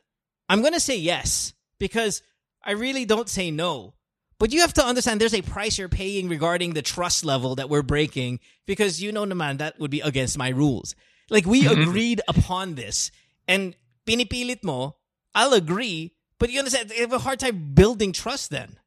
[0.50, 2.22] I'm gonna say yes because
[2.64, 3.94] I really don't say no.
[4.40, 7.70] But you have to understand there's a price you're paying regarding the trust level that
[7.70, 10.96] we're breaking because you know naman that would be against my rules.
[11.30, 11.82] Like we Mhm.
[11.84, 13.12] agreed upon this
[13.48, 14.98] and pinipilit mo,
[15.36, 18.78] I'll agree, but you understand I have a hard time building trust then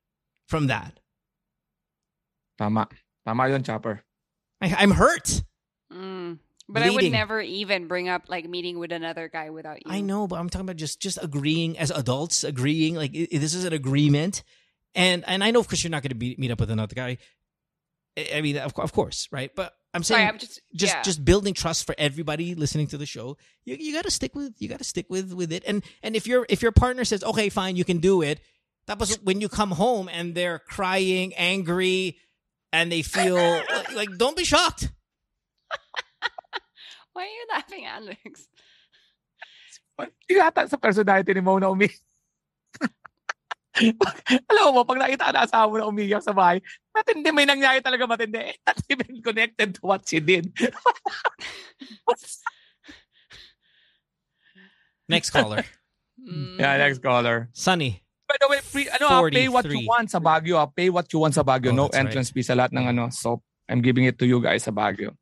[0.47, 1.01] from that.
[2.59, 2.89] Tama.
[3.27, 4.03] Tama yun, Chopper.
[4.61, 5.43] I, I'm hurt.
[5.93, 6.39] Mm.
[6.69, 9.93] But I would never even bring up like meeting with another guy without you.
[9.93, 13.55] I know, but I'm talking about just just agreeing as adults, agreeing like i- this
[13.55, 14.43] is an agreement,
[14.95, 16.95] and and I know of course you're not going to be, meet up with another
[16.95, 17.19] guy.
[18.19, 19.55] I I mean, of, of course, right?
[19.55, 21.03] But I'm saying Sorry, I'm just just yeah.
[21.03, 23.37] just building trust for everybody listening to the show.
[23.65, 25.65] You you got to stick with you got to stick with with it.
[25.67, 28.41] And and if your if your partner says okay, fine, you can do it.
[28.87, 32.19] That was when you come home and they're crying, angry,
[32.73, 34.93] and they feel like, like don't be shocked.
[37.15, 38.47] Why are you laughing, Alex?
[39.97, 41.89] Hindi yata sa personality ni Mo na umi.
[44.51, 46.61] Alam mo, pag nakita na asawa mo na umiyak sa bahay,
[46.91, 48.41] matindi, may nangyari talaga matindi.
[48.41, 50.49] Eh, Not even connected to what she did.
[55.09, 55.63] Next caller,
[56.19, 56.59] Mm.
[56.59, 57.47] yeah, next caller.
[57.53, 58.03] Sunny.
[58.27, 59.79] By the way, free, ano, ah, pay what 43.
[59.79, 60.57] you want sa Baguio.
[60.59, 60.67] ah.
[60.67, 61.71] Pay what you want sa Baguio.
[61.71, 62.07] Oh, no that's right.
[62.11, 63.11] entrance fee sa lahat ng ano.
[63.15, 63.39] So,
[63.71, 65.15] I'm giving it to you guys sa Baguio.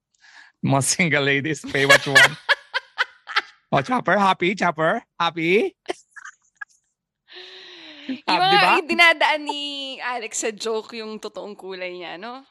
[0.65, 2.33] Mga single ladies, pay what you want.
[3.77, 4.55] oh, Chopper, happy?
[4.57, 5.77] Chopper, happy?
[8.09, 8.73] Yung Ah, mga di ba?
[8.89, 9.63] dinadaan ni
[10.01, 12.45] Alex sa joke yung totoong kulay niya, no?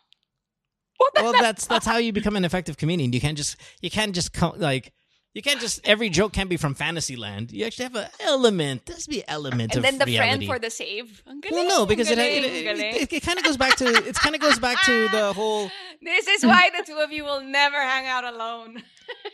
[1.20, 4.32] well that's that's how you become an effective comedian you can't just you can't just
[4.32, 4.93] come like
[5.34, 7.49] You can't just every joke can't be from Fantasyland.
[7.49, 8.86] You actually have an element.
[8.86, 10.45] There's be element And of then the reality.
[10.45, 11.26] friend for the save.
[11.26, 12.93] Ang well, galing, no, because it galing, it, galing.
[13.01, 15.74] it, it, kind of goes back to it kind of goes back to the whole.
[16.06, 18.86] This is why the two of you will never hang out alone.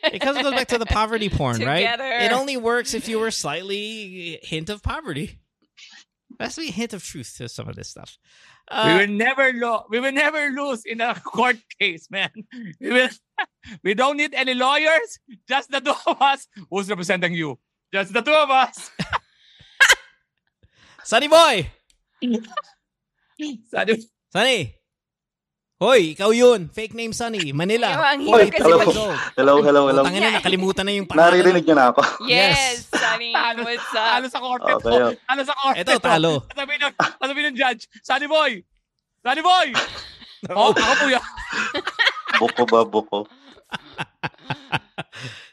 [0.08, 2.00] It kind of goes back to the poverty porn, right?
[2.24, 5.36] It only works if you were slightly hint of poverty.
[6.40, 8.18] That's be a hint of truth to some of this stuff.
[8.72, 12.32] we Uh, will never lo- we will never lose in a court case, man.
[12.80, 13.10] We will
[13.84, 16.48] we don't need any lawyers, just the two of us.
[16.72, 17.60] Who's representing you?
[17.94, 18.90] Just the two of us.
[21.04, 21.70] Sunny boy,
[23.70, 24.76] Sabi- Sunny.
[25.80, 26.68] Hoy, ikaw yun.
[26.68, 28.12] Fake name Sunny, Manila.
[28.12, 28.80] Ang Hoy, hirap kasi hello.
[28.84, 29.20] Old.
[29.40, 30.02] Hello, hello, hello.
[30.04, 31.40] Putang ina, nakalimutan na yung pangalan.
[31.40, 32.02] Naririnig niyo na ako.
[32.28, 33.32] Yes, Sunny.
[33.32, 34.34] What's Talo up?
[34.36, 35.08] sa korte Okay, to.
[35.24, 36.04] Talo sa korte Ito, to.
[36.04, 36.34] talo.
[36.52, 38.60] Sabi ng, sabi ng judge, Sunny boy!
[39.24, 39.68] Sunny boy!
[40.56, 41.26] Oh, ako po yan.
[42.40, 43.20] Buko ba, buko?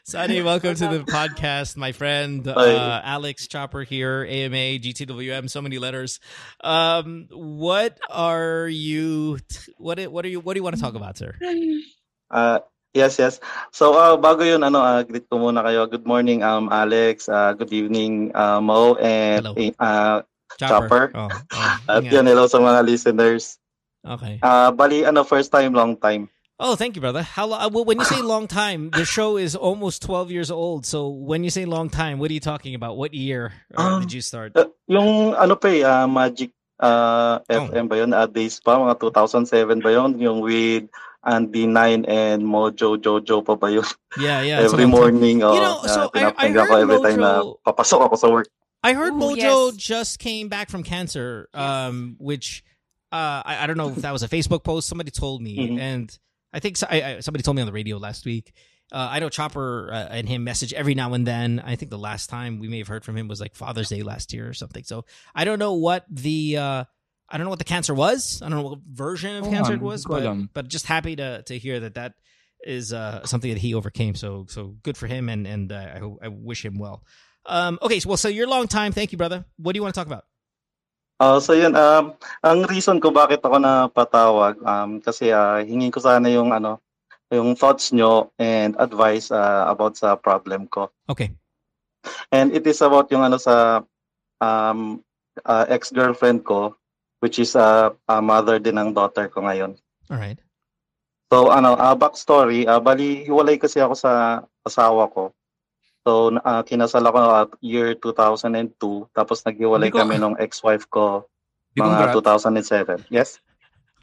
[0.03, 2.47] Sunny, welcome to the podcast, my friend.
[2.47, 6.19] Uh, Alex Chopper here, AMA, GTWM, so many letters.
[6.63, 9.39] Um, what are you?
[9.77, 10.39] What what are you?
[10.39, 11.35] What do you want to talk about, sir?
[12.31, 12.59] Ah,
[12.93, 13.39] yes, yes.
[13.71, 15.89] So, ah, bago yun, ano, ah, greet ko muna kayo.
[15.89, 17.29] Good morning, um, Alex.
[17.29, 18.95] Ah, good evening, ah, Mo.
[18.95, 19.55] And, Hello.
[19.55, 20.23] eh, ah,
[20.59, 21.11] Chopper.
[21.15, 22.11] Oh, oh, at ingat.
[22.11, 23.59] yun, hello sa mga listeners.
[24.07, 24.39] Okay.
[24.43, 26.27] Ah, bali, ano, first time, long time.
[26.59, 27.21] Oh, thank you, brother.
[27.21, 30.49] How lo- uh, well, when you say long time, the show is almost twelve years
[30.49, 30.85] old.
[30.89, 32.97] So when you say long time, what are you talking about?
[32.97, 34.53] What year uh, Um, did you start?
[34.57, 36.49] Ah, yung, ano pa eh, ah, Magic
[36.81, 37.69] ah, Oh.
[37.69, 38.09] FM ba yun?
[38.13, 40.17] Ah, days pa, mga 2007 ba yun?
[40.17, 40.89] Yung with
[41.21, 43.85] Andy Nine and Mojo Jojo pa ba yun?
[44.17, 44.57] Yeah, yeah.
[44.65, 47.57] every morning, oh, You know, so I- I pinapakinggan ko heard every time na Mojo-
[47.69, 48.49] papasok ako sa work.
[48.81, 49.77] I heard Ooh, Mojo yes.
[49.77, 52.63] just came back from cancer, um, which
[53.13, 54.89] uh, I, I don't know if that was a Facebook post.
[54.89, 55.79] Somebody told me, Mhm.
[55.79, 56.07] and
[56.53, 58.53] I think so, I, I, somebody told me on the radio last week.
[58.91, 61.61] Uh, I know Chopper uh, and him message every now and then.
[61.65, 64.01] I think the last time we may have heard from him was like Father's Day
[64.01, 64.83] last year or something.
[64.85, 65.03] So
[65.35, 66.83] I don't know what the uh,
[67.29, 68.41] I don't know what the cancer was.
[68.41, 70.49] I don't know what version of cancer it um, was, but alam.
[70.53, 72.13] but just happy to to hear that that
[72.63, 74.15] is uh, something that he overcame.
[74.15, 75.75] So so good for him, and and uh,
[76.21, 77.03] I, I wish him well.
[77.45, 78.93] Um, okay, so, well, so your long time.
[78.93, 79.45] Thank you, brother.
[79.57, 80.25] What do you want to talk about?
[81.17, 82.13] Ah, so yun, um,
[82.45, 86.77] ang reason ko bakit ako napatawag, um, kasi ah, hingin ko sana yung ano,
[87.33, 90.93] yung thoughts nyo and advice ah, about sa problem ko.
[91.09, 91.33] Okay.
[92.29, 93.81] And it is about yung ano sa
[94.37, 95.01] um,
[95.41, 96.77] ah, ex-girlfriend ko,
[97.25, 99.73] which is a mother din ng daughter ko ngayon.
[100.13, 100.37] All right.
[101.33, 105.33] So ano, uh, backstory, uh, bali hiwalay kasi ako sa asawa ko.
[106.07, 111.27] So uh, kinasal ako at year 2002 tapos naghiwalay Hindi ko- kami nung ex-wife ko
[111.75, 112.47] mga congrats.
[113.03, 113.11] 2007.
[113.11, 113.43] Yes?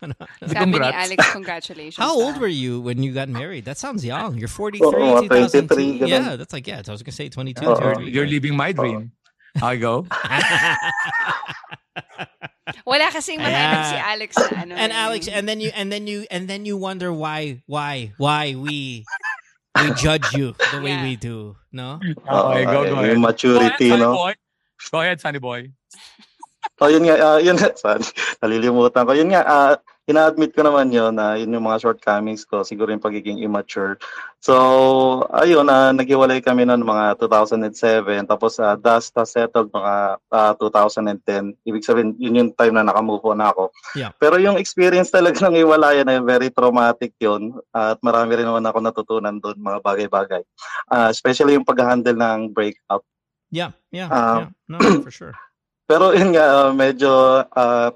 [0.04, 0.84] Di Sabi ni.
[0.84, 1.96] Alex, congratulations.
[1.96, 2.44] How old ah.
[2.44, 3.64] were you when you got married?
[3.64, 4.36] That sounds young.
[4.36, 5.64] You're 43, Oo, 2002.
[5.64, 6.08] 23, ganun.
[6.12, 7.64] Yeah, that's like, yeah, I was going to say 22.
[7.64, 7.72] Oo.
[7.72, 8.12] You're, 23.
[8.12, 9.12] you're living my dream.
[9.64, 10.04] I go.
[12.84, 13.88] Wala kasing mahanap Ayan.
[13.88, 14.74] si Alex na ano.
[14.76, 14.92] and.
[14.92, 19.06] Alex, and then you, and then you, and then you wonder why, why, why we,
[19.82, 21.02] we judge you the way Yeah.
[21.02, 21.56] we do.
[21.72, 21.98] No?
[22.02, 23.18] Okay, go, go ahead.
[23.18, 24.12] Maturity, go ahead, Sunny no?
[24.14, 24.32] Boy.
[24.90, 25.60] Go ahead, Sunny Boy.
[26.80, 28.02] Oh, yun nga, ah, yun nga, sorry,
[28.42, 29.12] nalilimutan ko.
[29.14, 29.74] Yun nga, uh,
[30.04, 33.96] ina-admit ko naman yun na yun yung mga shortcomings ko, siguro yung pagiging immature.
[34.44, 40.52] So, ayun, uh, naghiwalay kami noon mga 2007, tapos uh, dust has settled mga ah,
[40.60, 41.56] 2010.
[41.64, 43.72] Ibig sabihin, yun yung time na nakamove on ako.
[43.96, 44.12] Yeah.
[44.20, 48.78] Pero yung experience talaga ng hiwalayan ay very traumatic yun at marami rin naman ako
[48.84, 50.42] natutunan doon, mga bagay-bagay.
[50.92, 53.00] Ah, especially yung pag-handle ng breakup.
[53.48, 54.48] Yeah, yeah, Um, yeah.
[54.68, 55.32] No, for sure.
[55.88, 57.92] Pero yun nga, uh, medyo, uh,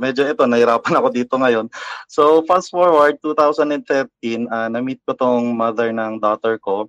[0.00, 1.68] medyo ito, nahirapan ako dito ngayon.
[2.08, 6.88] So, fast forward, 2013, uh, na-meet ko tong mother ng daughter ko.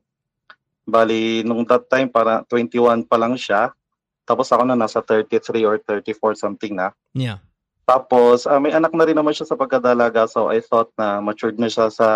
[0.88, 3.76] Bali, nung that time, para 21 pa lang siya.
[4.24, 6.96] Tapos ako na nasa 33 or 34 something na.
[7.12, 7.44] Yeah.
[7.84, 10.24] Tapos, ah, may anak na rin naman siya sa pagkadalaga.
[10.32, 12.10] So, I thought na matured na siya sa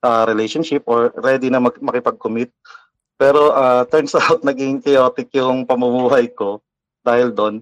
[0.00, 2.48] ah, relationship or ready na mag- makipag-commit.
[3.20, 6.64] Pero ah, turns out, naging chaotic yung pamumuhay ko
[7.04, 7.54] dahil doon.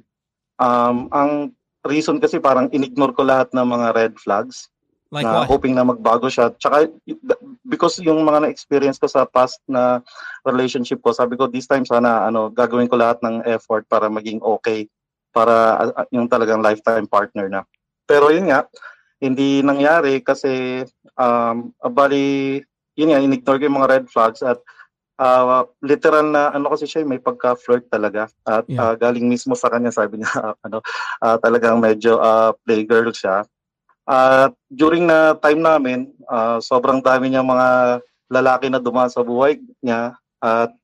[0.60, 1.56] Um, ang
[1.86, 4.69] reason kasi parang inignore ko lahat ng mga red flags
[5.11, 5.51] Like na what?
[5.51, 6.55] hoping na magbago siya.
[6.55, 6.86] Tsaka,
[7.66, 9.98] because yung mga na-experience ko sa past na
[10.47, 14.39] relationship ko, sabi ko, this time sana ano, gagawin ko lahat ng effort para maging
[14.39, 14.86] okay
[15.35, 17.66] para uh, yung talagang lifetime partner na.
[18.07, 18.70] Pero yun nga,
[19.19, 20.86] hindi nangyari kasi
[21.19, 22.62] um, bali,
[22.94, 24.62] yun nga, inignore ko yung mga red flags at
[25.20, 28.32] uh, literal na ano kasi siya, may pagka-flirt talaga.
[28.42, 28.80] At Yeah.
[28.80, 30.32] uh, galing mismo sa kanya, sabi niya,
[30.64, 30.80] ano,
[31.20, 33.44] uh, talagang medyo uh, playgirl siya.
[34.09, 39.62] At during na time namin, ah, sobrang dami niya mga lalaki na dumaan sa buhay
[39.78, 40.18] niya.
[40.42, 40.74] At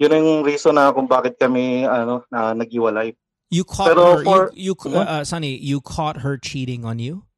[0.00, 3.12] yun yung reason na kung bakit kami ano na naghiwalay.
[3.52, 4.24] You caught Pero her.
[4.24, 5.04] for- you, you Ano?
[5.04, 7.28] uh, Sunny, you caught her cheating on you.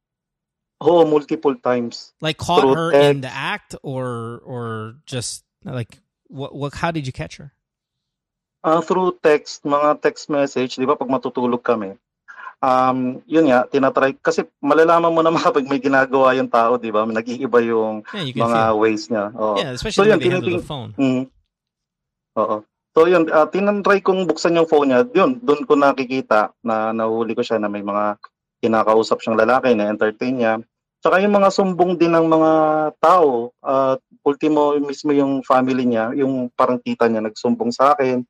[0.79, 2.15] Oo, multiple times.
[2.23, 3.23] Like caught Through her in text.
[3.27, 5.99] the act, or or just like
[6.33, 6.51] what?
[6.51, 6.73] What?
[6.75, 7.53] How did you catch her?
[8.63, 11.99] Ah, through text, mga text message, 'di ba pag matutulog kami.
[12.63, 17.03] Um, yun nga, tinatry kasi malalaman mo naman kapag may ginagawa yung tao, 'di ba?
[17.03, 18.79] Nag-iiba yung Yeah, mga feel.
[18.79, 19.25] ways niya.
[19.35, 19.59] Oo.
[19.59, 20.91] Yeah, especially yun, when they handle the tiniting- phone.
[20.95, 21.23] Mm.
[22.39, 22.57] Oo.
[22.93, 25.09] So yun, uh, tinatry kong buksan yung phone niya.
[25.11, 28.21] Yun, doon ko nakikita na nahuli ko siya na may mga
[28.63, 30.55] kinakausap siyang lalaki na entertain niya.
[31.03, 32.53] Tsaka yung mga sumbong din ng mga
[33.03, 38.23] tao, at ultimo mismo yung family niya, yung parang tita niya nagsumbong sa akin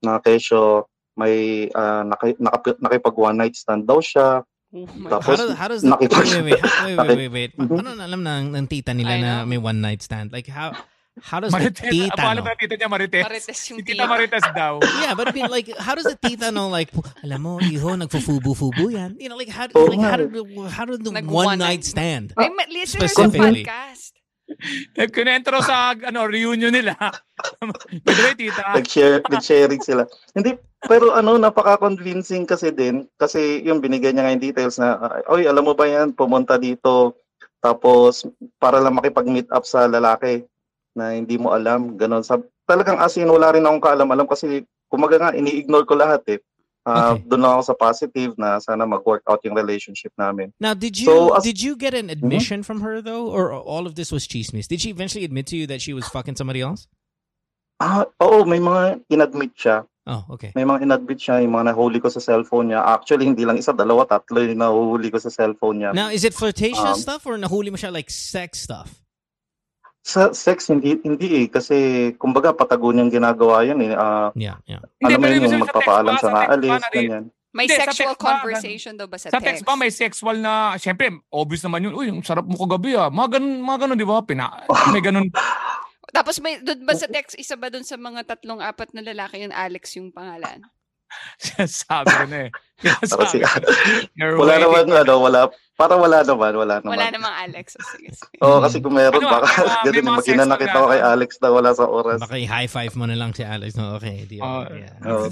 [0.00, 0.86] na kesyo
[1.18, 4.46] may uh, naki, nakap- nakipag one night stand daw siya.
[4.68, 7.32] Oh my How Tapos does how does the, nakipag wait wait wait wait wait wait
[7.32, 7.72] wait Mhm.
[7.72, 10.28] Paano na alam ng, ng tita nila na may one night stand?
[10.30, 10.76] Like how
[11.18, 11.82] how does Marites.
[11.82, 12.46] the tita Paano know?
[12.46, 13.24] ba tita niya Marites?
[13.26, 14.06] Marites yung tita tita.
[14.06, 14.78] Marites daw.
[15.02, 16.70] Yeah, but I mean, like, how does the tita know?
[16.70, 16.94] Like,
[17.26, 19.18] alam mo, iho, nagfufubu-fubu yan.
[19.18, 20.30] You know, like, how, Oo like, how eh.
[20.30, 21.90] did, how did the Nag- one one night night.
[21.90, 22.30] stand?
[22.38, 23.66] Ay, listeners Specifically.
[23.66, 24.14] podcast.
[24.98, 26.96] Nagkunentro sa ano reunion nila.
[28.04, 28.74] By the way, tita.
[28.74, 30.08] nag-share, nag-sharing sila.
[30.34, 30.56] Hindi,
[30.86, 33.06] pero ano, napaka-convincing kasi din.
[33.20, 36.56] Kasi yung binigay niya nga yung details na, ah, oy, alam mo ba yan, pumunta
[36.58, 37.14] dito,
[37.58, 38.26] tapos
[38.62, 40.46] para lang makipag-meet up sa lalaki
[40.94, 42.22] na hindi mo alam, ganon.
[42.26, 46.38] Sa, talagang as wala rin akong kaalam-alam kasi kumaga nga, ini-ignore ko lahat eh.
[46.88, 47.28] Ah, Okay.
[47.28, 50.56] Doon lang ako sa positive na sana mag-work out yung relationship namin.
[50.56, 53.84] Now, did you So, as- did you get an admission from her though, or all
[53.84, 54.64] of this was chismis?
[54.64, 56.88] Did she eventually admit to you that she was fucking somebody else?
[57.78, 59.84] Ah, oo, may mga inadmit siya.
[60.08, 60.50] Oh, okay.
[60.56, 62.80] May mga inadmit siya, yung mga nahuli ko sa cellphone niya.
[62.80, 65.92] Actually, hindi lang isa, dalawa, tatlo yung nahuli ko sa cellphone niya.
[65.92, 69.04] Now, is it flirtatious Um, stuff or nahuli mo siya like sex stuff?
[70.08, 71.46] Sa sex, hindi, hindi eh.
[71.52, 71.76] Kasi,
[72.16, 73.92] kumbaga, patago niyang ginagawa yan eh.
[73.92, 74.80] Ah, Yeah, yeah.
[75.04, 76.88] Hindi, alam mo yun, yung sa magpapaalam text sa ba, sa text aalis, ba na
[76.88, 76.96] rin?
[76.96, 77.24] ganyan.
[77.48, 80.36] May Hindi, sa sexual text ba, conversation daw ba sa, Sa text ba may sexual
[80.40, 81.92] na, syempre, obvious naman yun.
[81.92, 83.12] Uy, ang sarap mo kagabi ah.
[83.12, 84.24] Mga ganun, mga ganun, di ba?
[84.24, 84.46] Pina,
[84.96, 85.28] may ganun.
[86.08, 89.44] Tapos may, doon ba sa text, isa ba doon sa mga tatlong apat na lalaki
[89.44, 90.64] yung Alex yung pangalan?
[91.66, 92.50] Sabi ko na eh.
[94.14, 95.50] You're wala naman, ano, wala.
[95.74, 96.94] Para wala naman, wala naman.
[96.94, 97.74] Wala namang Alex.
[97.74, 98.34] O, sige, sige.
[98.42, 99.46] Oo, kasi kung meron, Ano, baka
[99.86, 102.18] may ganun, sex nakita na- ko kay Alex na wala sa oras.
[102.18, 103.74] Baka high five mo na lang si Alex.
[103.78, 104.26] No, okay.
[104.26, 104.42] Deal.
[104.42, 104.66] Oh.
[104.70, 104.94] yeah.
[105.06, 105.26] Oo.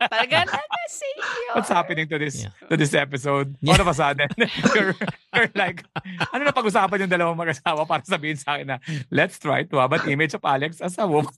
[0.00, 1.08] Talaga na si
[1.56, 2.52] What's happening to this Yeah.
[2.68, 3.56] to this episode?
[3.60, 3.76] Yeah.
[3.76, 4.28] All of a sudden,
[4.76, 4.96] you're,
[5.32, 5.84] you're like,
[6.32, 8.76] ano na pag-usapan yung dalawang mag-asawa para sabihin sa akin na,
[9.12, 11.32] let's try to have an image of Alex as a woman.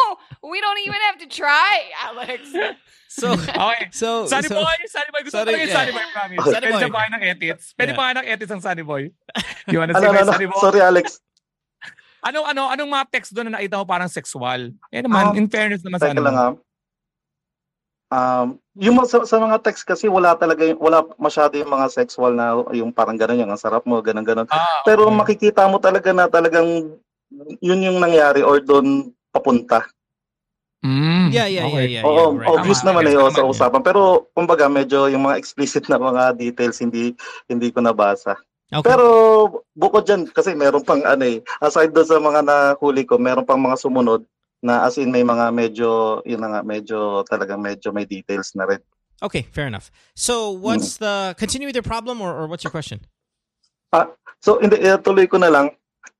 [0.00, 2.52] Oh, we don't even have to try, Alex.
[3.14, 3.30] So,
[3.70, 3.94] Okay.
[3.94, 4.74] so, Sunny so, Boy!
[4.90, 5.22] Sunny Boy!
[5.22, 5.70] Gusto ko talaga yung.
[5.70, 6.38] Sunny Boy, promise.
[6.42, 6.80] Sunny Pwede Boy.
[6.82, 7.64] siya pa ng edits.
[7.78, 8.00] Pwede Yeah.
[8.02, 9.02] pa ng edits ang Sunny Boy.
[9.70, 10.58] You wanna Ano, see ano, my ano, Sunny Boy?
[10.58, 11.06] sorry Alex.
[12.26, 14.74] Anong, ano, anong mga text doon na nakita mo parang sexual?
[14.90, 16.26] Eh naman, Ah, in fairness naman sa ano.
[16.26, 16.52] lang ah.
[18.10, 21.86] Um, yung mga- sa, sa mga text kasi wala talaga yung, wala masyado yung mga
[21.90, 24.50] sexual na yung parang gano'n yung ang sarap mo, ganun ganun.
[24.50, 25.14] Ah, Pero okay.
[25.14, 26.98] makikita mo talaga na talagang
[27.58, 29.86] yun yung nangyari or doon papunta.
[30.84, 31.88] Mm, yeah, yeah, okay.
[31.88, 32.44] yeah, yeah, Oo, yeah.
[32.44, 32.50] Right.
[32.52, 33.80] obvious Tama, naman eh sa usapan.
[33.80, 37.16] Pero kumbaga medyo yung mga explicit na mga details hindi
[37.48, 38.36] hindi ko nabasa.
[38.68, 38.84] Okay.
[38.84, 39.06] Pero
[39.72, 43.60] bukod dyan, kasi meron pang ano eh, aside doon sa mga nahuli ko, meron pang
[43.60, 44.28] mga sumunod
[44.64, 48.64] na as in may mga medyo, yun na nga, medyo talagang medyo may details na
[48.64, 48.80] rin.
[49.20, 49.92] Okay, fair enough.
[50.16, 53.04] So, what's the continue with your problem, or, or what's your question?
[54.44, 55.72] So, hindi, eh, tuloy ko na lang.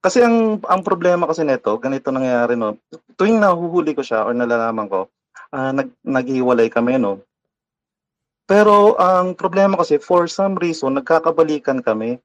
[0.04, 2.76] Kasi ang ang problema kasi nito, ganito nangyayari no.
[3.16, 5.08] Tuwing nahuhuli ko siya or nalalaman ko,
[5.52, 7.24] ah, nag naghiwalay kami no.
[8.44, 12.20] Pero ang problema kasi for some reason nagkakabalikan kami.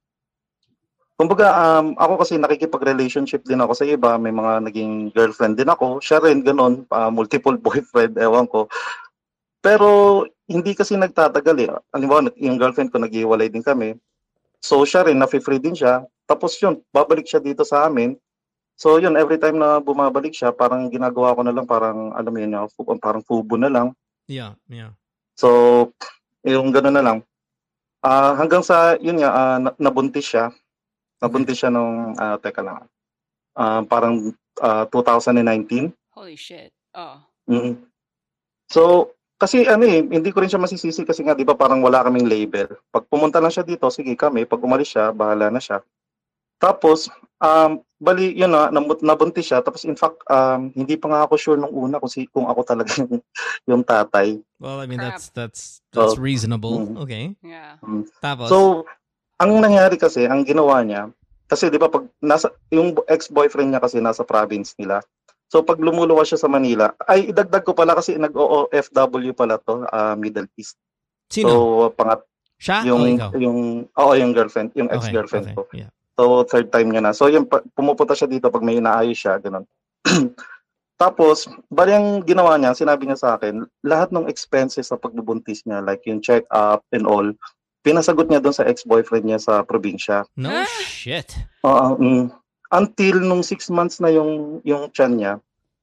[1.20, 6.00] Kumbaga um, ako kasi nakikipag-relationship din ako sa iba, may mga naging girlfriend din ako.
[6.00, 8.72] Siya rin ganun, ah, multiple boyfriend, ewan ko.
[9.60, 11.72] Pero hindi kasi nagtatagal eh.
[11.92, 14.00] Halimbawa, yung girlfriend ko naghiwalay din kami.
[14.64, 16.08] So siya rin, nafe-free din siya.
[16.30, 18.14] Tapos yun, babalik siya dito sa amin.
[18.78, 22.38] So yun, every time na bumabalik siya, parang ginagawa ko na lang, parang alam mo
[22.38, 23.98] yun, fu- parang fubo na lang.
[24.30, 24.94] Yeah, yeah.
[25.34, 25.90] So,
[26.46, 27.20] yung gano'n na lang.
[28.06, 30.54] Ah, hanggang sa, yun nga, na- nabuntis siya.
[31.18, 32.86] Nabuntis siya nung, ah, teka lang,
[33.58, 34.32] ah, parang
[34.62, 35.92] ah, 2019.
[36.14, 36.70] Holy shit.
[36.94, 37.20] Oh.
[37.50, 37.82] Mm.
[38.70, 42.04] So, kasi ano eh, hindi ko rin siya masisisi kasi nga 'di ba parang wala
[42.04, 42.76] kaming label.
[42.92, 45.80] Pag pumunta lang siya dito, sige kami, pag umalis siya, bahala na siya.
[46.60, 47.08] Tapos,
[47.40, 48.68] um, bali, yun na,
[49.02, 49.64] nabuntis siya.
[49.64, 52.62] Tapos, in fact, um, hindi pa nga ako sure nung una kung, si, kung ako
[52.68, 53.24] talaga yung,
[53.72, 54.38] yung tatay.
[54.60, 55.16] Well, I mean, Crap.
[55.16, 55.62] that's that's
[55.96, 56.22] that's Oh.
[56.22, 56.84] reasonable.
[56.84, 57.00] Mm.
[57.00, 57.24] Okay.
[57.40, 57.80] Yeah.
[58.20, 58.84] Tapos, So,
[59.40, 61.08] ang nangyari kasi, ang ginawa niya,
[61.50, 65.02] kasi 'di ba pag nasa yung ex-boyfriend niya kasi nasa province nila.
[65.50, 70.14] So pag lumuluwas siya sa Manila, ay idagdag ko pala kasi nag-OFW pala to, ah,
[70.14, 70.78] Middle East.
[71.26, 71.50] Sino?
[71.50, 71.58] So
[71.98, 72.22] pangat
[72.62, 73.30] Siya yung o ikaw?
[73.34, 73.60] yung
[73.90, 75.62] oo yung girlfriend, yung Okay, ex-girlfriend okay, ko.
[75.74, 75.90] yeah.
[76.20, 77.16] So third time niya na.
[77.16, 79.64] So yung pa- pumupunta siya dito pag may inaayos siya, ganun.
[81.00, 85.80] Tapos, bali ang ginawa niya, sinabi niya sa akin, lahat ng expenses sa pagbubuntis niya,
[85.80, 87.24] like yung check-up and all,
[87.88, 90.28] pinasagot niya doon sa ex-boyfriend niya sa probinsya.
[90.36, 90.68] No Ah.
[90.68, 91.40] shit.
[91.64, 92.28] Oo, mm.
[92.76, 95.34] until nung six months na yung yung tiyan niya,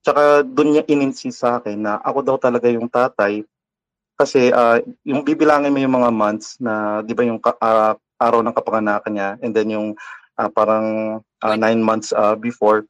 [0.04, 3.40] tsaka doon niya ininsist sa akin na ako daw talaga yung tatay
[4.14, 8.40] kasi ah, yung bibilangin mo yung mga months na 'di ba yung ka- ah, araw
[8.44, 9.98] ng kapanganakan niya and then yung
[10.36, 10.86] ah, parang
[11.40, 12.84] ah, nine months ah, before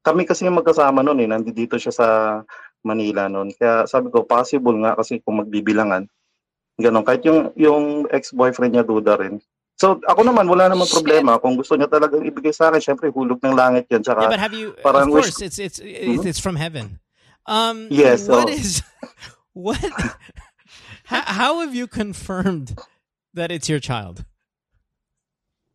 [0.00, 2.06] kami kasi yung magkasama noon eh nandito siya sa
[2.80, 6.08] Manila noon kaya sabi ko possible nga kasi kung magbibilangan
[6.76, 9.40] ganun kahit yung yung ex-boyfriend niya duda rin
[9.80, 13.40] So ako naman wala namang problema kung gusto niya talagang ibigay sa akin syempre hulog
[13.40, 14.76] ng langit 'yan tsaka Yeah, but have you?
[14.84, 16.20] parang of wish- course, it's it's Mhm.
[16.20, 17.00] it's from heaven.
[17.48, 18.52] Um, Yes, What oh.
[18.52, 18.84] is?
[19.56, 19.80] What?
[21.08, 22.76] how, how have you confirmed
[23.32, 24.28] that it's your child?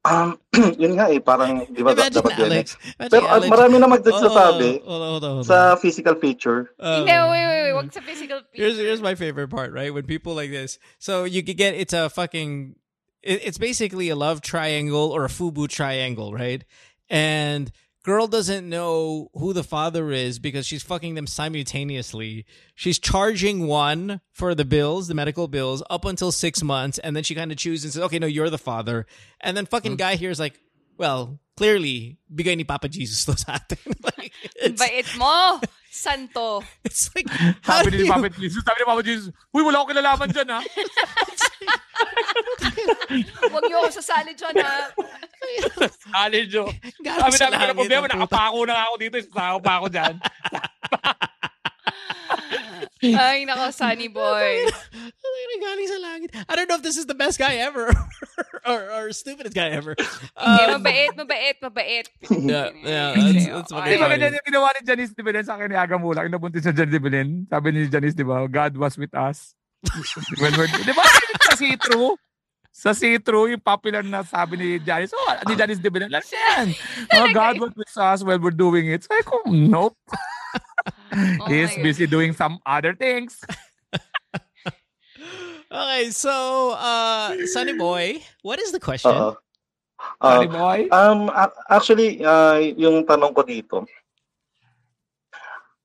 [0.06, 0.38] Um,
[0.78, 2.46] yun nga eh, parang, di ba, Imagine dapat yan eh.
[2.62, 2.68] Alex.
[2.78, 3.50] Imagine Pero ah, Alex.
[3.50, 5.50] marami na magdagsasabi Oh, hold on, hold on, hold on.
[5.50, 6.70] sa physical feature.
[6.78, 7.74] Um, Hindi, wait, wait, wait.
[7.74, 8.86] Wag sa physical Here's feature.
[8.86, 9.90] here's my favorite part, right?
[9.90, 12.78] When people like this, so you could get it's a fucking,
[13.26, 16.62] it, it's basically a love triangle or a fubu triangle, right?
[17.10, 17.74] And
[18.06, 22.46] girl doesn't know who the father is because she's fucking them simultaneously.
[22.76, 27.24] She's charging one for the bills, the medical bills, up until six months, and then
[27.24, 29.08] she kind of chooses and says, "Okay, no, you're the father."
[29.42, 29.98] And then fucking mm.
[29.98, 30.60] guy here is like,
[30.96, 33.80] "Well, clearly, bigay ni Papa Jesus to sa atin."
[34.18, 35.60] like, it's, Bait mo,
[35.92, 36.64] santo.
[36.88, 37.30] it's like,
[37.64, 40.60] how Sabi ni Papa Jesus, sabi ni Papa Jesus, Uy, wala akong kilalaman dyan, ha?
[43.48, 44.92] Huwag niyo ako sasali dyan, ha?
[45.88, 46.68] Sali, Jo.
[47.00, 50.14] Galing Sabi sa namin na problema, nakapako na ako dito, isasako pa ako dyan.
[53.04, 54.66] Ay, nako, sunny boy.
[54.72, 56.30] Ay, galing sa langit.
[56.48, 57.92] I don't know if this is the best guy ever
[58.70, 59.96] or, or stupidest guy ever.
[60.00, 62.06] Hindi, Um, mabait, mabait, mabait.
[62.32, 63.76] yeah, yeah, that's, that's Okay.
[63.76, 64.16] fucking Di ba funny.
[64.16, 66.96] ganyan yung ginawa ni Janice de Belen sa akin ni Aga Muhlach, inabuntis sa Janice
[66.96, 67.30] de Belen.
[67.52, 69.52] Sabi ni Janice, di ba, God was with us.
[70.40, 71.04] When we're, di ba,
[71.46, 72.16] sa see-through?
[72.76, 76.72] Sa see-through, yung popular na sabi ni Janice, oh, ni Janice de Belen, lang yan.
[77.12, 79.04] Oh, God was with us when we're doing it.
[79.04, 79.96] Sabi ko, nope.
[81.14, 81.84] Oh He's my God.
[81.84, 83.40] busy doing some other things.
[85.76, 89.12] Okay, so uh, Sunny Boy, what is the question?
[89.12, 89.36] Oo.
[90.22, 90.80] Ah, Sorry, boy.
[90.92, 91.32] um,
[91.72, 93.78] actually, ah, yung tanong ko dito,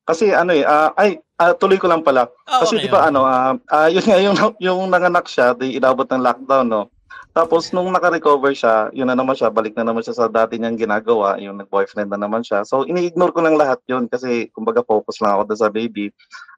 [0.04, 2.26] kasi ano eh, ah, ay, ah, tuloy ko lang pala.
[2.50, 3.10] Oh, Kasi okay, di ba okay.
[3.14, 4.36] ano, ah, ah, yun nga yung,
[4.66, 6.82] yung nanganak siya, di inabot ng lockdown, no?
[7.30, 10.74] Tapos nung naka-recover siya, yun na naman siya, balik na naman siya sa dati niyang
[10.74, 12.66] ginagawa, yung nag-boyfriend na naman siya.
[12.66, 16.10] So ini-ignore ko lang lahat yun kasi kumbaga focus lang ako sa baby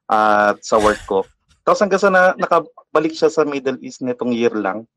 [0.08, 1.28] at sa work ko.
[1.62, 4.88] Tapos hanggang sa na, nakabalik siya sa Middle East nitong year lang.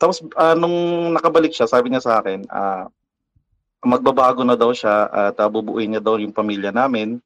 [0.00, 2.88] Tapos ah, nung nakabalik siya, sabi niya sa akin, ah,
[3.84, 7.20] magbabago na daw siya at ah, bubuuin niya daw yung pamilya namin.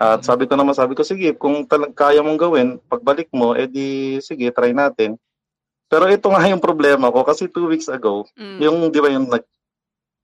[0.00, 4.16] At sabi ko naman, sabi ko, sige, kung talag kaya mong gawin, pagbalik mo, edi
[4.24, 5.20] sige, try natin.
[5.90, 8.58] Pero ito nga yung problema ko kasi two weeks ago, Mm.
[8.62, 9.42] yung, di ba yung nag,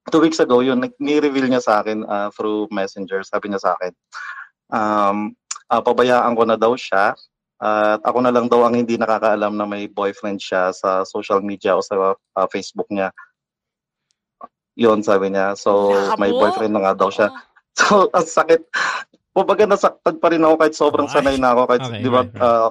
[0.08, 3.74] two weeks ago, yun, nag- ni-reveal niya sa akin ah, through messenger, sabi niya sa
[3.74, 3.90] akin,
[4.70, 5.34] um,
[5.66, 7.18] ah, pabayaan ko na daw siya
[7.56, 11.74] at ako na lang daw ang hindi nakakaalam na may boyfriend siya sa social media
[11.74, 13.10] o sa ah, Facebook niya.
[14.76, 15.56] Yun, sabi niya.
[15.56, 15.88] So,
[16.20, 16.46] may Labo.
[16.46, 17.28] boyfriend na nga daw siya.
[17.32, 17.42] Oh.
[17.76, 18.72] So, ang sakit.
[19.36, 21.12] Kumbaga nasaktan pa rin ako kahit sobrang Ay.
[21.12, 22.40] sanay na ako kahit Okay, di ba right, right.
[22.40, 22.70] ah,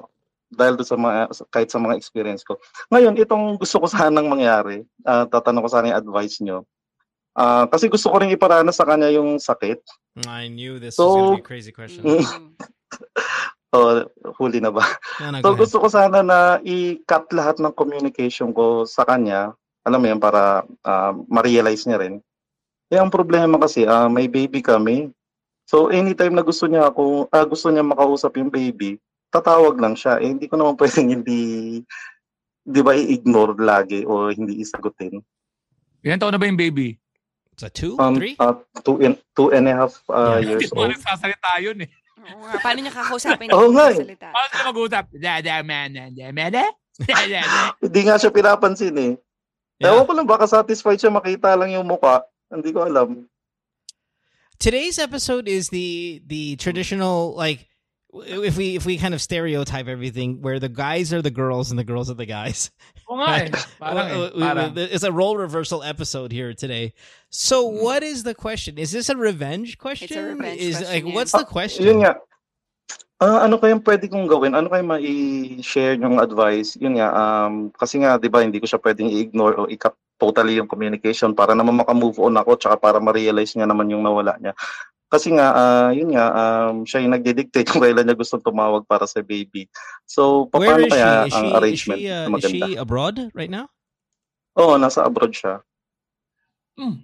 [0.56, 1.20] dahil doon sa mga
[1.52, 2.56] kahit sa mga experience ko.
[2.90, 6.64] Ngayon, itong gusto ko sanang mangyari, ah, tatanong ko sana yung advice nyo.
[7.36, 9.84] Ah, kasi gusto ko rin iparanas sa kanya yung sakit.
[10.24, 12.02] I knew this So- was to be a crazy question.
[12.08, 12.24] Mm.
[13.76, 13.78] So,
[14.40, 14.88] huli na ba?
[15.20, 19.52] No, no, So gusto ko sana na i-cut lahat ng communication ko sa kanya.
[19.84, 22.24] Alam mo yan, para ah, ma-realize niya rin.
[22.88, 25.12] Eh, ang problema kasi, ah, may baby kami.
[25.68, 28.96] So anytime na gusto niya ako, ah, gusto niya makausap yung baby,
[29.36, 30.18] tatawag lang siya.
[30.18, 31.40] Eh, hindi ko naman pwedeng hindi,
[32.62, 35.20] di ba, i-ignore lagi o hindi isagutin.
[36.02, 36.96] Ilan taon na ba yung baby?
[37.56, 38.36] That two, Um, three?
[38.38, 40.56] ah, two, and, two and a half ah, Yeah.
[40.56, 40.92] Hindi years mo old.
[40.92, 41.90] nagsasalita yun eh.
[42.26, 43.48] Oo nga, Paano niya kakausapin?
[43.56, 44.00] Oo nga eh.
[44.02, 44.28] Salita.
[44.28, 45.06] Paano sila mag-usap?
[45.16, 46.66] Da, da, man, da, da, man, da.
[47.00, 47.62] Da, da, da.
[47.80, 49.14] Hindi nga siya pinapansin eh.
[49.80, 49.92] Yeah.
[49.92, 52.24] Ewan ko lang, baka satisfied siya makita lang yung mukha.
[52.48, 53.24] Hindi ko alam.
[54.56, 57.68] Today's episode is the the traditional like
[58.24, 61.80] if we if we kind of stereotype everything, where the guys are the girls and
[61.80, 62.72] the girls are the guys.
[63.12, 63.50] Oo nga.
[63.78, 64.70] Parang, Uh, we- parang.
[64.74, 66.94] we- it's a role reversal episode here today.
[67.30, 67.82] So, Mm.
[67.84, 68.78] what is the question?
[68.80, 70.08] Is this a revenge question?
[70.40, 71.16] revenge is question, like yeah.
[71.16, 71.86] what's the Ah, question?
[71.86, 72.16] Yun nga.
[73.16, 74.52] Ah, ano kayang pwede kong gawin?
[74.52, 76.76] Ano kayang mai-share yung advice?
[76.76, 80.60] Yun nga, um, kasi nga, di ba, hindi ko siya pwedeng i-ignore o i-cut totally
[80.60, 84.52] yung communication para naman makamove on ako tsaka para ma-realize niya naman yung nawala niya.
[85.06, 89.06] Kasi nga, ah, yun nga, um, siya yung nagdidictate kung kailan niya gustong tumawag para
[89.06, 89.70] sa baby.
[90.04, 90.94] So, Where paano is she?
[90.98, 92.66] kaya Is ang she, is arrangement she, uh, na is maganda?
[92.66, 93.66] she abroad right now?
[94.56, 95.62] Oo, nasa abroad siya.
[96.76, 96.96] Mm.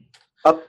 [0.42, 0.68] At-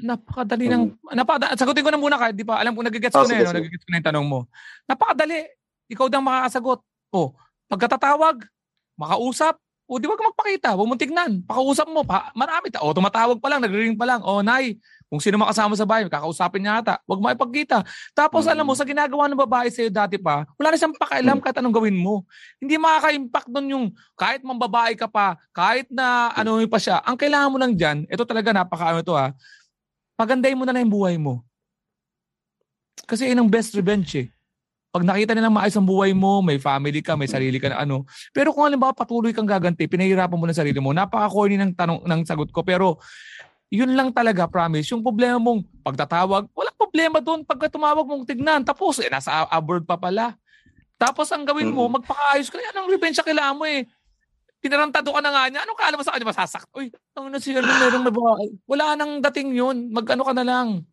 [0.00, 0.82] napakadali ng
[1.14, 3.42] napakada, sagutin ko na muna kahit di pa alam ko nagigets Ah, ko na sige,
[3.44, 3.56] yun, no?
[3.60, 4.40] nagigets ko na yung tanong mo.
[4.84, 5.38] Napakadali.
[5.86, 6.80] Ikaw daw makakasagot.
[7.14, 7.30] Oh,
[7.70, 8.42] pagkatatawag,
[8.98, 11.32] makausap, o di wag magpakita, huwag mong tignan.
[11.46, 12.82] Pakausap mo, pa, marami ta.
[12.82, 14.20] O tumatawag pa lang, nagre-ring pa lang.
[14.26, 14.74] O nay,
[15.06, 16.98] kung sino makasama sa bahay, kakausapin niya ata.
[17.06, 17.86] Huwag mo ipagkita.
[18.10, 18.52] Tapos Mm.
[18.52, 21.78] alam mo, sa ginagawa ng babae sa'yo dati pa, wala na siyang pakialam kahit anong
[21.78, 22.26] gawin mo.
[22.58, 23.86] Hindi makaka-impact doon yung
[24.18, 26.98] kahit mambabae ka pa, kahit na ano pa siya.
[27.06, 29.30] Ang kailangan mo lang dyan, ito talaga napaka ano to ha,
[30.18, 31.46] pagandahin mo na lang yung buhay mo.
[33.06, 34.26] Kasi yun ang best revenge eh.
[34.96, 38.08] Pag nakita nilang maayos ang buhay mo, may family ka, may sarili ka na ano.
[38.32, 42.20] Pero kung halimbawa patuloy kang gaganti, pinahirapan mo na sarili mo, napaka-corny ng tanong ng
[42.24, 42.64] sagot ko.
[42.64, 42.96] Pero
[43.68, 44.88] yun lang talaga, promise.
[44.96, 47.44] Yung problema mong pagtatawag, walang problema doon.
[47.44, 50.32] Pagka tumawag mong tignan, tapos eh, nasa abroad pa pala.
[50.96, 52.72] Tapos ang gawin mo, magpakaayos ka na.
[52.72, 53.84] Yan ang revenge kailangan mo eh.
[54.64, 55.60] Pinarantado ka na nga niya.
[55.68, 56.72] Anong kala mo sa kanya masasakt?
[56.72, 58.40] Uy, ang na siya, merong nabawa.
[58.64, 59.92] Wala nang dating yun.
[59.92, 60.88] Mag-ano ka na lang.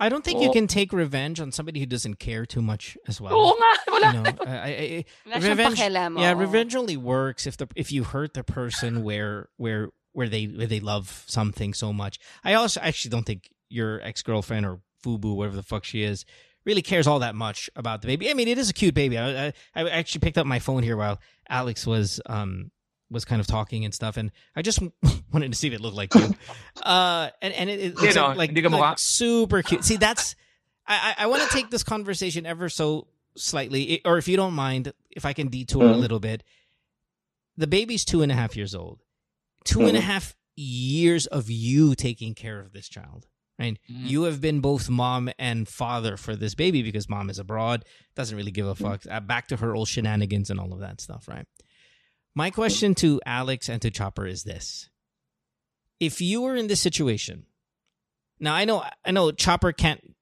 [0.00, 0.52] I don't think you Oh.
[0.52, 3.36] can take revenge on somebody who doesn't care too much as well.
[3.36, 4.06] Oo nga, wala.
[4.06, 8.32] You know, I, I, I, revenge, yeah, revenge only works if the if you hurt
[8.32, 12.18] the person where where where they where they love something so much.
[12.42, 16.24] I also actually don't think your ex girlfriend or Fubu, whatever the fuck she is,
[16.64, 18.30] really cares all that much about the baby.
[18.30, 19.16] I mean, it is a cute baby.
[19.18, 22.70] I, I, I actually picked up my phone here while Alex was um
[23.10, 24.78] was kind of talking and stuff, and I just
[25.32, 26.34] wanted to see if it looked like you.
[26.82, 28.80] Uh, and and it, it looks You know, like, like, hindi ka mukha.
[28.80, 29.84] like super cute.
[29.84, 30.34] See, that's
[30.86, 34.54] I I, I want to take this conversation ever so slightly, or if you don't
[34.54, 36.00] mind, if I can detour a Mhm.
[36.00, 36.42] little bit.
[37.56, 39.00] The baby's two and a half years old.
[39.64, 40.04] Two and a Mhm.
[40.04, 43.26] half years of you taking care of this child.
[43.58, 43.78] Right?
[43.90, 44.08] Mhm.
[44.08, 47.84] You have been both mom and father for this baby because mom is abroad,
[48.14, 49.02] doesn't really give a fuck.
[49.10, 51.46] Uh, back to her old shenanigans and all of that stuff, right?
[52.34, 54.88] My question to Alex and to Chopper is this.
[55.98, 57.46] If you were in this situation,
[58.38, 60.14] now I know I know Chopper can't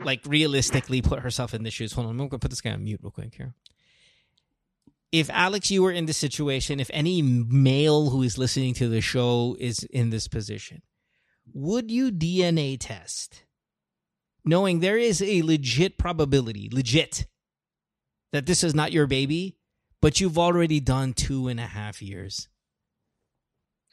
[0.00, 1.92] like realistically put herself in the shoes.
[1.92, 3.54] Hold on, I'm gonna put this guy on mute real quick here.
[5.12, 9.00] If Alex, you were in this situation, if any male who is listening to the
[9.00, 10.82] show is in this position,
[11.52, 13.44] would you DNA test,
[14.44, 17.26] knowing there is a legit probability, legit,
[18.32, 19.56] that this is not your baby,
[20.04, 22.52] but you've already done two and a half years?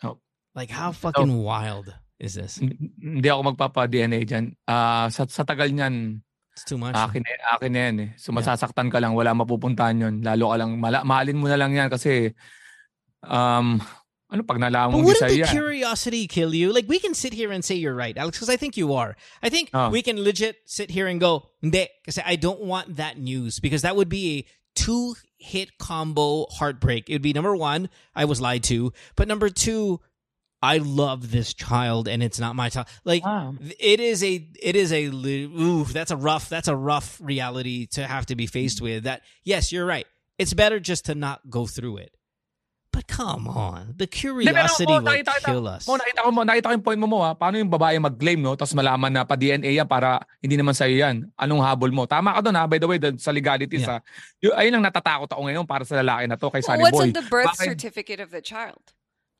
[0.03, 0.19] Oh.
[0.51, 1.87] Like, how fucking wild
[2.19, 2.59] is this?
[2.59, 4.59] Hindi ako magpapa-DNA dyan.
[4.67, 6.19] Ah, sa, sa tagal niyan,
[6.51, 6.99] It's too much.
[6.99, 7.23] akin,
[7.55, 8.09] akin na yan eh.
[8.19, 10.15] So masasaktan ka lang, wala mapupuntahan yun.
[10.19, 12.35] Lalo ka lang, mala, mahalin mo na lang yan kasi,
[13.23, 13.79] um,
[14.27, 16.75] ano pag nalaman mong wouldn't the curiosity kill you?
[16.75, 19.15] Like we can sit here and say you're right, Alex, because I think you are.
[19.39, 19.87] I think Oh.
[19.87, 23.81] we can legit sit here and go, hindi, because I don't want that news because
[23.87, 27.09] that would be a two hit combo heartbreak.
[27.09, 29.99] It would be number one, I was lied to, but number two,
[30.63, 32.85] I love this child and it's not my child.
[33.03, 33.53] Like Ah.
[33.79, 38.05] it is a it is a ooh that's a rough that's a rough reality to
[38.05, 38.81] have to be faced Mm.
[38.83, 39.03] with.
[39.05, 40.05] That yes, you're right.
[40.37, 42.15] It's better just to not go through it.
[43.01, 45.89] But come on, the Hindi, pero, curiosity oh, will nakita, kill us.
[45.89, 47.33] oh, nakita ko mo, nakita ko yung point mo mo ha.
[47.33, 48.53] Paano yung babae mag-claim no?
[48.53, 51.25] Tapos malaman na pa DNA yan para hindi naman sa'yo yan.
[51.33, 52.05] Anong habol mo?
[52.05, 52.63] Tama ka doon ha.
[52.63, 52.69] Ah.
[52.69, 53.97] By the way, dun sa legalities Yeah.
[53.97, 53.99] Ah.
[54.05, 54.37] ha.
[54.45, 57.09] Yung, ayun ang natatakot ako ngayon para sa lalaki na to kay Sunny What's Boy.
[57.09, 57.65] on the birth Bakit?
[57.73, 58.81] certificate of the child?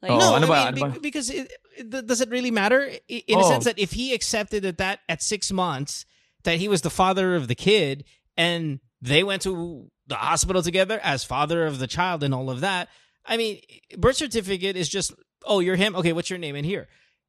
[0.01, 0.99] Like, Oh, no, ano I mean, ano ba?
[0.99, 1.45] because it,
[1.77, 3.49] it- does it really matter I- in a Oh.
[3.53, 6.09] sense that if he accepted that that at six months
[6.41, 8.01] that he was the father of the kid
[8.33, 12.65] and they went to the hospital together as father of the child and all of
[12.65, 12.89] that,
[13.26, 13.61] I mean,
[13.98, 15.14] birth certificate is just
[15.45, 16.88] oh you're him okay what's your name in here,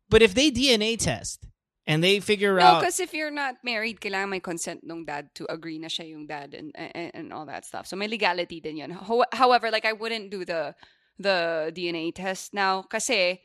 [0.08, 1.46] but if they DNA test
[1.86, 5.04] and they figure No, out No, because if you're not married, kailangan may consent ng
[5.04, 7.86] dad to agree na siya yung dad and, and, and all that stuff.
[7.86, 8.90] So may legality din yun.
[8.90, 10.74] How- However, like I wouldn't do the
[11.18, 13.38] the DNA test now kasi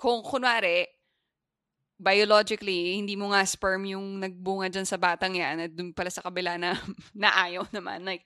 [0.00, 0.88] kung kunwari
[2.00, 6.24] biologically, hindi mo nga sperm yung nagbunga dyan sa batang yan at dun pala sa
[6.24, 6.72] kabila na
[7.12, 8.08] naayaw naman.
[8.08, 8.24] Like,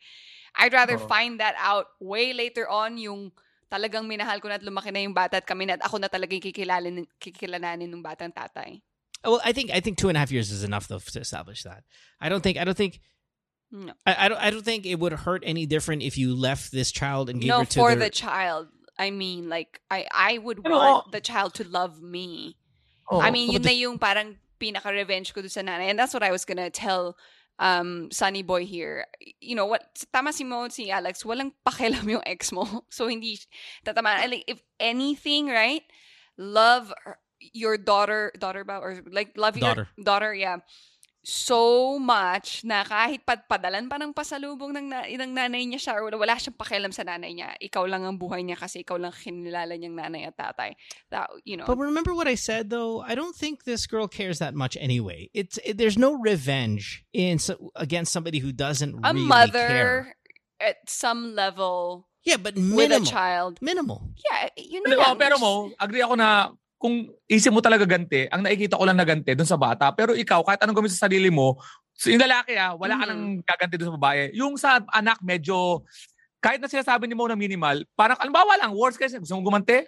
[0.57, 1.09] I'd rather Oo.
[1.09, 3.33] find that out way later on yung
[3.73, 6.07] talagang minahal ko na at lumaki na yung bata at kami na at ako na
[6.09, 8.79] talagang kikilalin, kikilalanin ng batang tatay.
[9.25, 11.65] well I think I think two and a half years is enough though to establish
[11.65, 11.83] that.
[12.21, 13.01] I don't think I don't think
[13.75, 13.91] No.
[14.07, 14.39] I, I don't.
[14.39, 17.49] I don't think it would hurt any different if you left this child and gave
[17.51, 18.69] No, her to No, for their- the child.
[18.95, 21.11] I mean, like, I, I would Pero, want oh.
[21.11, 22.55] the child to love me.
[23.11, 23.19] Oo.
[23.19, 25.91] I mean, Oh, yun but na yung parang pinaka-revenge ko doon sa nanay.
[25.91, 27.19] And that's what I was gonna tell
[27.59, 29.07] um, Sunny Boy here.
[29.41, 29.83] You know, what
[30.13, 32.85] tama si Mo, si Alex, walang pakialam yung ex mo.
[32.91, 33.39] So, hindi
[33.85, 34.23] tatama.
[34.29, 35.83] Like, if anything, right?
[36.37, 36.93] Love
[37.53, 38.79] your daughter, daughter ba?
[38.79, 39.89] Or like, love Daughter.
[39.97, 40.59] your daughter, yeah.
[41.25, 45.93] So much na kahit pad padalan pa ng pasalubong ng, na, ng nanay niya siya
[45.97, 47.57] or wala, siyang pakialam sa nanay niya.
[47.65, 50.77] Ikaw lang ang buhay niya kasi ikaw lang kinilala niyang nanay at tatay.
[51.09, 51.65] That, you know.
[51.65, 53.01] But remember what I said though.
[53.01, 55.33] I don't think this girl cares that much anyway.
[55.33, 60.17] It's it, there's no revenge in so, against somebody who doesn't a really mother care.
[60.61, 63.05] at some level Yeah, but with a minimal.
[63.05, 63.61] child.
[63.61, 64.01] Minimal.
[64.17, 65.19] Yeah, Pero, na oh, lang.
[65.21, 69.09] pero mo, agree ako na kung isip mo talaga ganti, ang nakikita ko lang na
[69.09, 69.89] ganti doon sa bata.
[69.97, 71.57] Pero ikaw, kahit anong gawin sa sarili mo,
[71.97, 73.09] so yung lalaki ah, wala ka Mhm.
[73.09, 74.23] nang gaganti doon sa babae.
[74.37, 75.81] Yung sa anak, medyo,
[76.45, 79.81] kahit na sinasabi ni Mo na minimal, parang, alimbawa lang, worst case, gusto mo gumanti?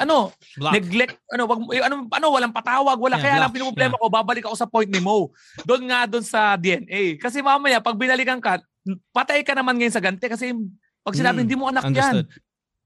[0.00, 0.72] Ano, Block.
[0.72, 3.20] neglect, ano, wag, eh, ano, ano, walang patawag, wala.
[3.20, 5.28] Yeah, Kaya lang pinoproblema ko, babalik ako sa point ni Mo.
[5.68, 7.20] Doon nga, doon sa DNA.
[7.20, 8.64] Kasi mamaya, pag binalikan ka,
[9.12, 10.56] patay ka naman ngayon sa ganti kasi
[11.04, 12.24] pag sinabi, Mm, hindi mo anak Understood.
[12.24, 12.32] yan.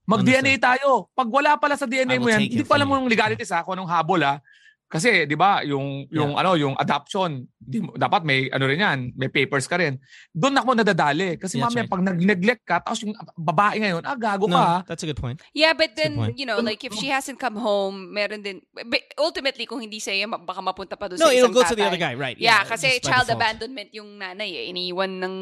[0.09, 1.13] Mag-DNA tayo.
[1.13, 3.77] Pag wala pala sa DNA mo yan, hindi ko alam mo yung legalities ha, kung
[3.77, 4.41] anong habol ha.
[4.89, 8.99] Kasi 'di ba, yung yung ano, yung adoption, di mo, dapat may ano rin yan,
[9.21, 10.01] may papers ka rin.
[10.33, 11.93] Doon ako nadadali kasi That's mamaya right.
[11.93, 14.65] pag nag-neglect ka tapos yung babae ngayon, ah gago No, ka.
[14.65, 14.77] ha.
[14.89, 15.45] that's a good point.
[15.53, 19.69] Yeah, but then, you know, like if she hasn't come home, meron din, but ultimately,
[19.69, 21.85] kung hindi sa'yo, ma- baka mapunta pa doon No, sa it'll isang go to the
[21.85, 21.89] tatay.
[21.93, 22.41] other guy, right?
[22.41, 23.45] Yeah, kasi just by child default.
[23.45, 24.73] abandonment yung nanay eh.
[24.73, 25.35] Iniiwan ng...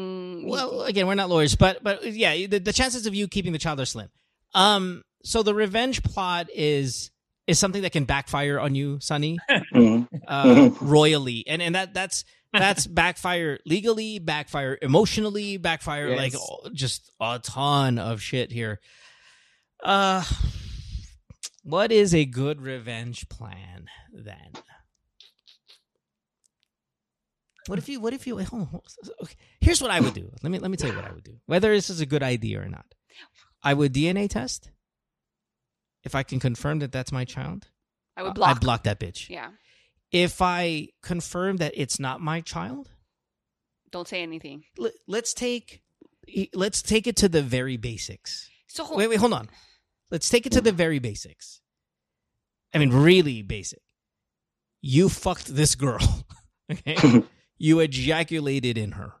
[0.43, 3.63] Well, again, we're not lawyers, but but yeah, the, the chances of you keeping the
[3.63, 4.11] child are slim.
[4.57, 7.11] Um, so the revenge plot is
[7.45, 9.37] is something that can backfire on you, Sonny,
[10.27, 17.11] uh, royally, and and that that's that's backfire legally, backfire emotionally, backfire like oh, just
[17.21, 18.79] a ton of shit here.
[19.83, 20.23] Uh,
[21.63, 24.53] what is a good revenge plan then?
[27.67, 27.99] What if you?
[27.99, 28.37] What if you?
[28.37, 29.11] Wait, hold on, hold on.
[29.23, 29.35] Okay.
[29.61, 30.31] Here's what I would do.
[30.41, 31.35] Let me let me tell you what I would do.
[31.45, 32.85] Whether this is a good idea or not,
[33.63, 34.71] I would DNA test.
[36.03, 37.67] If I can confirm that that's my child,
[38.15, 38.49] I would uh, block.
[38.49, 38.61] I block.
[38.61, 39.29] block that bitch.
[39.29, 39.49] Yeah.
[40.11, 42.89] If I confirm that it's not my child,
[43.91, 44.63] Don't say anything.
[44.77, 45.81] let, let's take
[46.53, 48.49] let's take it to the very basics.
[48.67, 49.49] So, kung- Wait, wait, hold on.
[50.11, 51.59] Let's take it to the very basics.
[52.73, 53.81] I mean, really basic.
[54.81, 56.25] You fucked this girl.
[56.69, 57.23] Okay.
[57.57, 59.13] you ejaculated in her.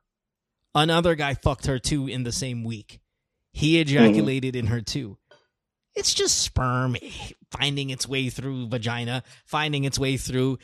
[0.75, 2.99] Another guy fucked her too in the same week.
[3.57, 5.17] He ejaculated in her too.
[5.95, 6.95] It's just sperm
[7.49, 10.59] finding its way through vagina, finding its way through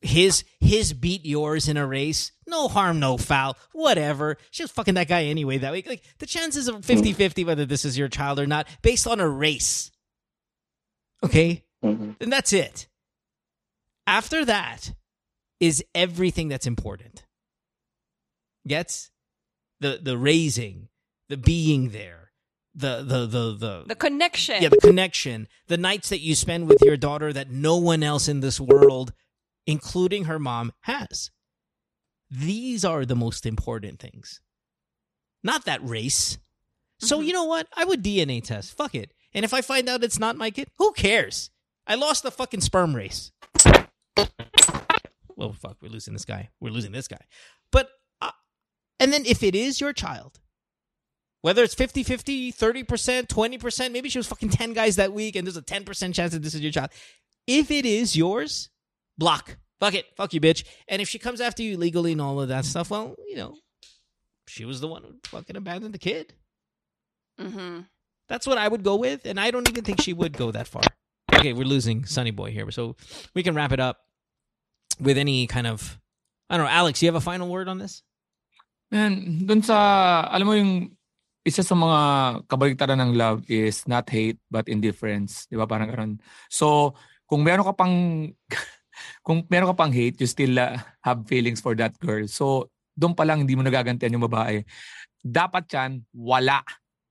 [0.00, 2.30] his his beat yours in a race.
[2.46, 3.56] No harm, no foul.
[3.72, 4.36] Whatever.
[4.52, 5.88] She was fucking that guy anyway that week.
[5.88, 9.28] Like the chances of 50-50 whether this is your child or not based on a
[9.28, 9.90] race.
[11.24, 11.64] Okay?
[11.82, 12.16] Mhm.
[12.20, 12.86] Then that's it.
[14.06, 14.94] After that
[15.58, 17.24] is everything that's important.
[18.68, 19.10] Gets
[19.80, 20.90] the the raising,
[21.28, 22.25] the being there,
[22.78, 24.62] the the the the the connection.
[24.62, 28.28] yeah, the connection, the nights that you spend with your daughter that no one else
[28.28, 29.12] in this world,
[29.66, 31.30] including her mom, has.
[32.30, 34.40] These are the most important things.
[35.42, 36.38] Not that race.
[36.98, 37.26] So Mhm.
[37.26, 37.66] you know what?
[37.74, 38.76] I would DNA test.
[38.76, 39.12] Fuck it.
[39.32, 41.50] And if I find out it's not my kid, who cares?
[41.86, 43.32] I lost the fucking sperm race.
[45.36, 46.48] Well, fuck, we're losing this guy.
[46.60, 47.20] We're losing this guy.
[47.70, 47.90] But,
[48.22, 48.30] uh,
[48.98, 50.40] and then if it is your child,
[51.42, 55.46] whether it's 50 50, 30%, 20%, maybe she was fucking 10 guys that week and
[55.46, 56.90] there's a 10% chance that this is your child.
[57.46, 58.70] If it is yours,
[59.18, 59.56] block.
[59.78, 60.06] Fuck it.
[60.16, 60.64] Fuck you, bitch.
[60.88, 63.56] And if she comes after you legally and all of that stuff, well, you know,
[64.48, 66.32] she was the one who fucking abandoned the kid.
[67.38, 67.80] hmm
[68.28, 69.26] That's what I would go with.
[69.26, 70.82] And I don't even think she would go that far.
[71.34, 72.70] Okay, we're losing Sunny Boy here.
[72.70, 72.96] So
[73.34, 73.98] we can wrap it up
[75.00, 75.98] with any kind of.
[76.48, 76.72] I don't know.
[76.72, 78.02] Alex, you have a final word on this?
[78.90, 80.95] Man, dun sa, alam mo yung
[81.46, 81.98] isa sa mga
[82.50, 85.46] kabaligtaran ng love is not hate but indifference.
[85.46, 85.62] Di ba?
[85.62, 86.12] Parang ganun.
[86.50, 86.98] So,
[87.30, 87.94] kung meron ka pang,
[89.26, 90.74] kung meron ka pang hate, you still uh,
[91.06, 92.26] have feelings for that girl.
[92.26, 94.66] So, doon pa lang hindi mo nagagantian yung babae.
[95.22, 96.66] Dapat yan, wala.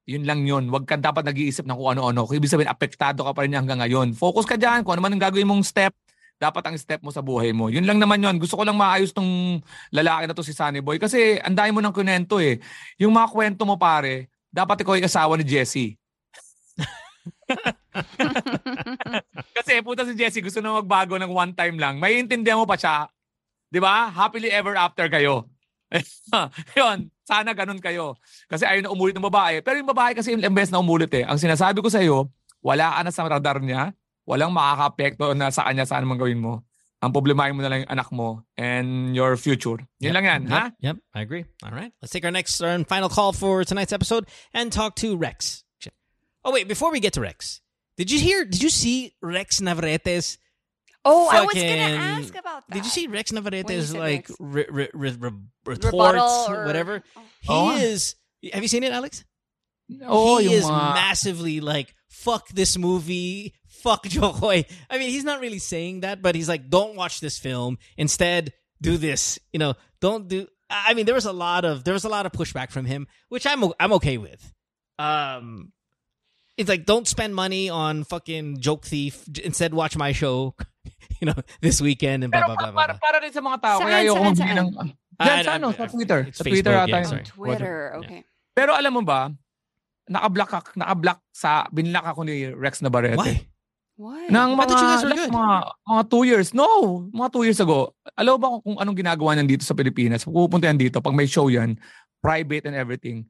[0.06, 0.68] Yun lang yun.
[0.68, 2.28] Huwag ka dapat nag-iisip ng kung ano-ano.
[2.28, 4.14] Ibig sabihin, apektado ka pa rin hanggang ngayon.
[4.14, 4.84] Focus ka dyan.
[4.84, 5.96] Kung ano man ang gagawin mong step,
[6.36, 7.72] dapat ang step mo sa buhay mo.
[7.72, 8.36] Yun lang naman yun.
[8.40, 11.00] Gusto ko lang maayos tong lalaki na to si Sunny Boy.
[11.00, 12.60] Kasi ang dami mo ng kunento eh.
[13.00, 15.96] Yung mga kwento mo pare, dapat ikaw ay asawa ni Jessie.
[19.56, 21.96] Kasi puta si Jessie gusto na magbago ng one time lang.
[21.98, 23.08] May intindihan mo pa siya.
[23.72, 24.12] 'Di ba?
[24.12, 25.48] Happily ever after kayo.
[26.80, 28.20] Yun, sana ganun kayo.
[28.52, 29.64] Kasi ayaw na umulit ng babae.
[29.64, 31.24] Pero yung babae kasi imbes na umulit eh.
[31.24, 32.28] Ang sinasabi ko sa iyo,
[32.60, 33.94] wala ka na sa radar niya,
[34.28, 36.66] walang makaka-apekto na sa kanya saan man gawin mo.
[37.02, 39.78] Ang problemahin mo na lang yung anak mo and your future.
[40.00, 40.64] Yun lang yan, Yep, ha?
[40.82, 41.46] Yep, I agree.
[41.62, 41.92] All right.
[42.02, 45.64] Let's take our next and final call for tonight's episode and talk to Rex.
[46.44, 47.62] Oh, wait, before we get to Rex,
[47.98, 50.38] did you hear, did you see Rex Navarrete's
[51.08, 52.74] Oh, I was gonna ask about that.
[52.74, 54.34] Did you see Rex Navarrete's like Rex.
[54.40, 55.32] re- re- re- re-
[55.66, 57.04] retorts, Rebuttal or whatever?
[57.16, 57.22] Oh.
[57.42, 57.78] He Oh.
[57.78, 58.16] is.
[58.52, 59.22] Have you seen it, Alex?
[60.02, 63.54] Oh, he is mga- massively like fuck this movie,
[63.86, 64.66] fuck Jo Koy.
[64.90, 67.78] I mean, he's not really saying that, but he's like, don't watch this film.
[67.96, 69.38] Instead, do this.
[69.54, 70.50] You know, don't do.
[70.66, 73.06] I mean, there was a lot of there was a lot of pushback from him,
[73.30, 74.42] which I'm o- I'm okay with.
[74.98, 75.72] Um,
[76.58, 79.22] it's like don't spend money on fucking joke thief.
[79.46, 80.58] Instead, watch my show.
[81.24, 82.72] You know, this weekend and blah Pero blah blah.
[82.76, 83.00] blah, para, blah.
[83.00, 84.58] para rin sa mga tao, Saan, kaya ayoko saan, saan?
[84.60, 84.70] ng...
[85.48, 86.20] Sa ano, sa Twitter.
[86.36, 88.20] Sa Twitter ata yeah, Twitter, okay.
[88.52, 89.32] Pero alam mo ba,
[90.12, 93.16] naka-block, ak- naka-block sa, binlock ako ni Rex Navarrete.
[93.16, 93.48] Why?
[94.28, 95.32] Nang I mga, thought you guys were like, good.
[95.32, 95.56] mga,
[95.88, 96.50] mga two years.
[96.52, 96.68] No,
[97.16, 97.96] mga two years ago.
[98.20, 100.28] Alam ba kung, kung anong ginagawa niyan dito sa Pilipinas?
[100.28, 101.80] Pupunta yan dito, pag may show yan,
[102.20, 103.24] private and everything,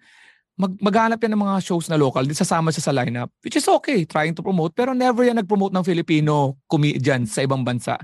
[0.57, 3.67] mag maghanap yan ng mga shows na local, di sasama siya sa lineup, which is
[3.67, 7.99] okay, trying to promote, pero never yan nag-promote ng Filipino comedians sa ibang bansa.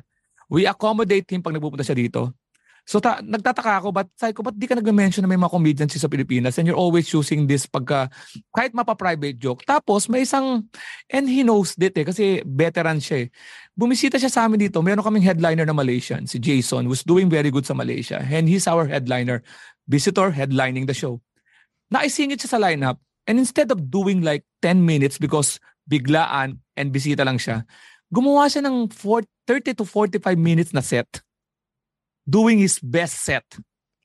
[0.52, 2.36] We accommodate him pag nagpupunta siya dito.
[2.86, 5.94] So ta- nagtataka ako, but sabi ko, ba't di ka nag-mention na may mga comedians
[5.94, 8.10] sa Pilipinas and you're always choosing this pagka,
[8.52, 9.62] kahit mapa-private joke.
[9.64, 10.66] Tapos may isang,
[11.14, 13.28] and he knows it eh, kasi veteran siya eh.
[13.78, 17.54] Bumisita siya sa amin dito, meron kaming headliner na Malaysian, si Jason, who's doing very
[17.54, 18.20] good sa Malaysia.
[18.20, 19.46] And he's our headliner,
[19.86, 21.22] visitor headlining the show.
[21.94, 22.98] Naisingit siya sa lineup,
[23.30, 27.62] and instead of doing like 10 minutes because biglaan and bisita lang siya,
[28.10, 31.08] gumawa siya ng 4, 30 to 45 minutes na set
[32.32, 33.44] doing his best set.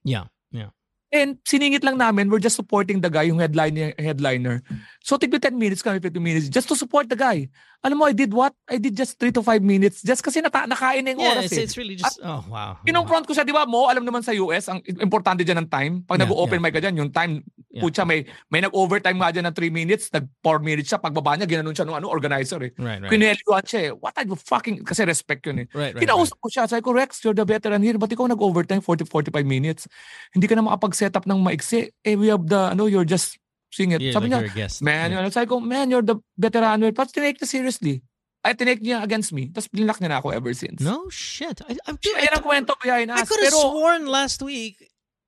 [0.02, 0.74] Yeah, yeah.
[1.14, 3.94] And siningit lang namin, we're just supporting the guy, yung headliner.
[3.94, 4.58] headliner.
[5.06, 7.46] So, tigbi 10 minutes kami, 15 minutes, just to support the guy.
[7.86, 8.50] Alam mo, I did what?
[8.66, 11.46] I did just 3 to 5 minutes, just kasi nata- nakain na yung Yeah, oras
[11.46, 11.62] it's, eh.
[11.62, 12.18] it's really just.
[12.26, 12.82] Oh wow.
[12.82, 15.94] Kinonfront ko siya, di ba mo, alam naman sa US, ang importante dyan ng time.
[16.02, 16.64] Pag Yeah, nag-open yeah.
[16.66, 17.46] mic ka dyan, yung time,
[17.76, 17.84] Yeah.
[17.84, 21.76] putya, may, may nag-overtime nga dyan ng 3 minutes, nag-4 minutes siya, pagbaba niya, ginanon
[21.76, 22.72] siya ng ano, organizer eh.
[22.80, 23.12] Right, right.
[23.12, 23.90] Kineliwan siya eh.
[23.92, 25.66] What are you fucking, kasi respect yun eh.
[25.76, 25.94] Right, right.
[25.94, 26.02] right.
[26.08, 26.64] Kinausap ko siya.
[26.64, 28.00] Sabi ko, Rex, you're the veteran here.
[28.00, 29.84] Ba't ikaw nag-overtime 40-45 minutes?
[30.32, 31.92] Hindi ka na makapag-set up ng maiksi.
[32.00, 33.36] Eh, we have the, ano, you're just
[33.68, 34.00] seeing it.
[34.00, 35.20] Yeah, Sabi like niya, man, Yeah.
[35.20, 35.30] yun.
[35.36, 36.80] Sabi ko, man, you're the veteran.
[36.96, 38.00] But tinake niya seriously.
[38.46, 39.50] Ay, tinake niya against me.
[39.50, 40.78] Tapos binlock niya na ako ever since.
[40.78, 41.60] No shit.
[41.66, 43.28] I, I'm Siya, yan ang kwento behind I us.
[43.28, 44.78] could have sworn last week.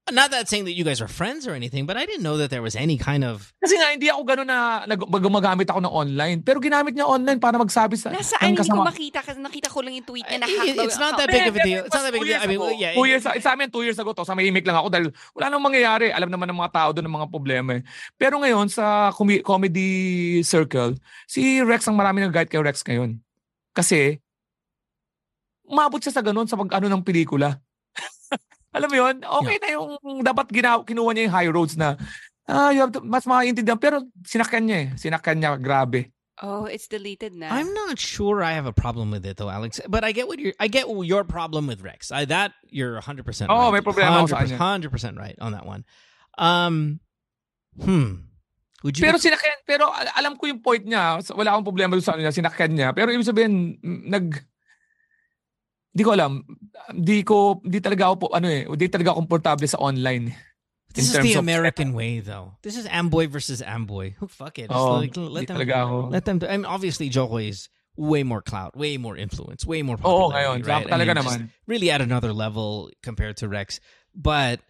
[0.08, 2.48] Not that saying that you guys are friends or anything, but I didn't know that
[2.48, 3.52] there was any kind of.
[3.60, 6.38] kasi nga, hindi ako gano'n na nag, gumagamit ako ng online.
[6.40, 8.08] Pero ginamit niya online para magsabi sa...
[8.08, 8.56] Nasaan?
[8.56, 10.40] Hindi ko makita kasi nakita ko lang yung tweet niya.
[10.40, 11.82] It- na-hack daw it's not that big of a deal.
[11.84, 12.42] It's not that big of a deal.
[12.42, 12.92] I mean, Two yeah.
[12.96, 15.06] Two years, sa amin, two years ago to, sa mahimik lang ako dahil
[15.36, 16.08] wala nang mangyayari.
[16.08, 17.82] Alam naman ng mga tao doon ng mga problema eh.
[18.16, 19.12] Pero ngayon, sa
[19.44, 20.96] comedy circle,
[21.28, 23.20] si Rex ang marami nag-guide kay Rex ngayon.
[23.76, 24.18] Kasi,
[25.68, 27.60] umabot siya sa ganun sa pag-ano ng pelikula.
[28.74, 29.14] Alam mo yun?
[29.24, 31.96] Okay na yung dapat gina- kinuha niya yung high roads na
[32.48, 33.80] ah, you have to, mas makaintindihan.
[33.80, 34.88] Pero sinakyan niya eh.
[34.96, 36.12] Sinakyan niya, grabe.
[36.38, 37.50] Oh, it's deleted na.
[37.50, 39.82] I'm not sure I have a problem with it though, Alex.
[39.90, 40.54] But I get what you're.
[40.62, 42.14] I get your problem with Rex.
[42.14, 43.50] I, that you're 100 percent.
[43.50, 44.56] Oo, may problema ako sa kanya.
[44.56, 45.82] Hundred percent right on that one.
[46.38, 47.02] Um,
[47.74, 48.28] hmm.
[48.86, 49.02] Would you?
[49.02, 51.18] Pero sinakyan, pero al- alam ko yung point niya.
[51.34, 52.88] Wala akong problema doon sa ano niya, sinakyan niya.
[52.94, 54.26] Pero ibig sabihin, mm, nag...
[55.98, 56.46] Di ko alam.
[56.94, 60.30] Di ko, di talaga ako po, ano eh, di talaga komportable sa online.
[60.94, 62.54] this is the of- American way, though.
[62.62, 64.14] This is Amboy versus Amboy.
[64.22, 64.70] Who fuck it?
[64.70, 65.58] Oo, like, let them.
[65.58, 65.96] ako.
[66.14, 66.38] Let them.
[66.46, 67.66] I mean, obviously, Jo Koy is
[67.98, 70.62] way more clout, way more influence, way more popularity.
[70.62, 70.66] ngayon.
[70.70, 70.86] right?
[70.86, 71.38] I Talaga mean, naman.
[71.66, 73.82] really at another level compared to Rex.
[74.14, 74.62] But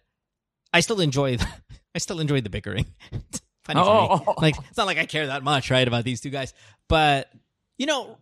[0.73, 1.37] I still enjoy.
[1.37, 1.45] The,
[1.95, 2.85] I still enjoy the bickering.
[3.69, 4.25] Funny Oo, me.
[4.25, 4.33] oo.
[4.41, 6.53] Like it's not like I care that much, right, about these two guys.
[6.89, 7.29] But
[7.77, 8.17] you know,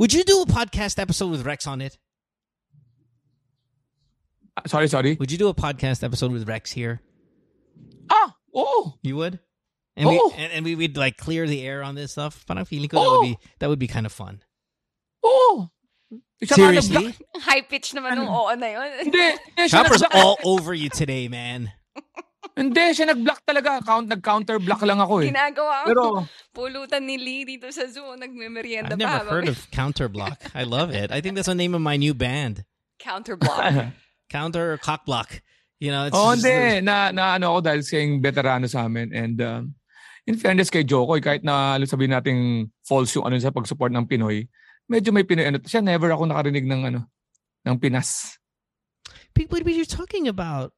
[0.00, 1.98] would you do a podcast episode with Rex on it?
[4.56, 5.16] Ah, Sorry, sorry.
[5.20, 7.02] Would you do a podcast episode with Rex here?
[8.08, 8.94] Ah, oo.
[9.02, 9.38] You would.
[9.96, 12.46] And we and, and we would like clear the air on this stuff.
[12.46, 14.40] Parang feeling ko that would be that would be kind of fun.
[15.20, 15.68] Oo.
[16.40, 18.90] Siya nga Seriously, High pitch naman nung oo na yun.
[19.04, 19.20] Hindi.
[19.20, 21.68] hindi siya Chopper's all over you today, man.
[22.56, 23.80] Hindi, siya nag-block talaga.
[23.84, 25.28] Count, nag-counter block lang ako eh.
[25.28, 26.24] Ginagawa Pero,
[26.56, 28.16] pulutan ni Lee dito sa zoo.
[28.16, 29.04] Nagme-merienda I've pa.
[29.04, 30.36] never habang heard of Counterblock.
[30.56, 31.12] I love it.
[31.12, 32.64] I think that's the name of my new band.
[33.00, 33.92] Counterblock.
[34.32, 35.40] Counter or Cockblock.
[35.80, 36.84] You know, it's oh, just- hindi.
[36.84, 39.12] Na, na ano ako dahil siya yung veterano sa amin.
[39.12, 39.62] And um,
[40.24, 44.04] in fairness kay Jokoy, kahit na alam sabihin nating false yung ano sa pag-support ng
[44.08, 44.48] Pinoy,
[44.88, 45.48] medyo may Pinoy.
[45.48, 47.08] Ano, siya never ako nakarinig ng ano,
[47.68, 48.36] ng Pinas.
[49.32, 50.72] But, but you're talking about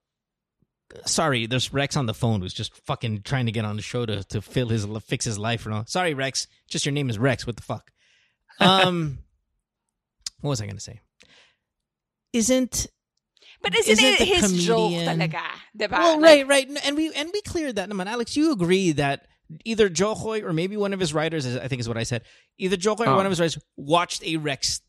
[1.06, 4.05] sorry, there's Rex on the phone who's just fucking trying to get on the show
[4.06, 5.86] to to fill his fix his life and all.
[5.86, 6.47] Sorry, Rex.
[6.69, 7.47] Just your name is Rex.
[7.47, 7.90] What the fuck?
[8.60, 9.19] Um,
[10.40, 11.01] what was I gonna say?
[12.32, 12.86] Isn't
[13.60, 15.43] But isn't, Isn't it the his joke comedian- talaga?
[15.78, 15.90] Diba?
[15.93, 17.89] well, right, right, and we and we cleared that.
[17.89, 19.27] Naman, Alex, you agree that
[19.64, 22.23] either Jo Koy or maybe one of his writers, I think is what I said.
[22.59, 23.16] Either Jo Koy or Oh.
[23.16, 24.81] one of his writers watched a Rex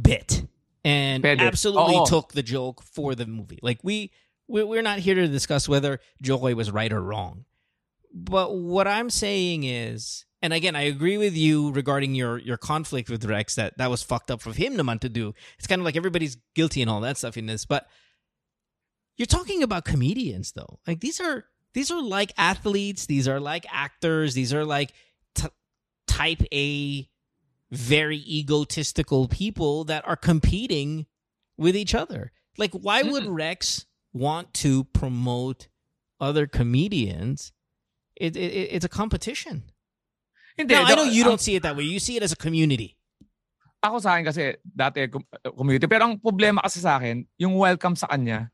[0.00, 0.44] bit
[0.84, 1.40] and Pwede.
[1.40, 2.06] absolutely Oo.
[2.06, 3.58] took the joke for the movie.
[3.62, 4.12] Like we, we
[4.48, 7.44] we're not here to discuss whether Jo Koy was right or wrong.
[8.12, 13.10] But what I'm saying is, and again, I agree with you regarding your your conflict
[13.10, 15.34] with Rex that that was fucked up for him to naman to do.
[15.58, 17.86] It's kind of like everybody's guilty and all that stuff in this, but
[19.16, 20.78] you're talking about comedians though.
[20.86, 21.44] Like these are
[21.74, 24.92] these are like athletes, these are like actors, these are like
[25.34, 25.48] t-
[26.06, 27.08] type A
[27.70, 31.06] very egotistical people that are competing
[31.58, 32.32] with each other.
[32.56, 33.86] Like why would Rex
[34.18, 35.68] want to promote
[36.18, 37.54] other comedians?
[38.18, 39.62] It, it, it- it's a competition.
[40.58, 41.86] Hindi, Now, I know you don't see it that way.
[41.86, 42.98] You see it as a community.
[43.78, 45.22] ako sa akin kasi dati com-
[45.54, 45.86] community.
[45.86, 48.50] Pero ang problema kasi sa akin, yung welcome sa kanya,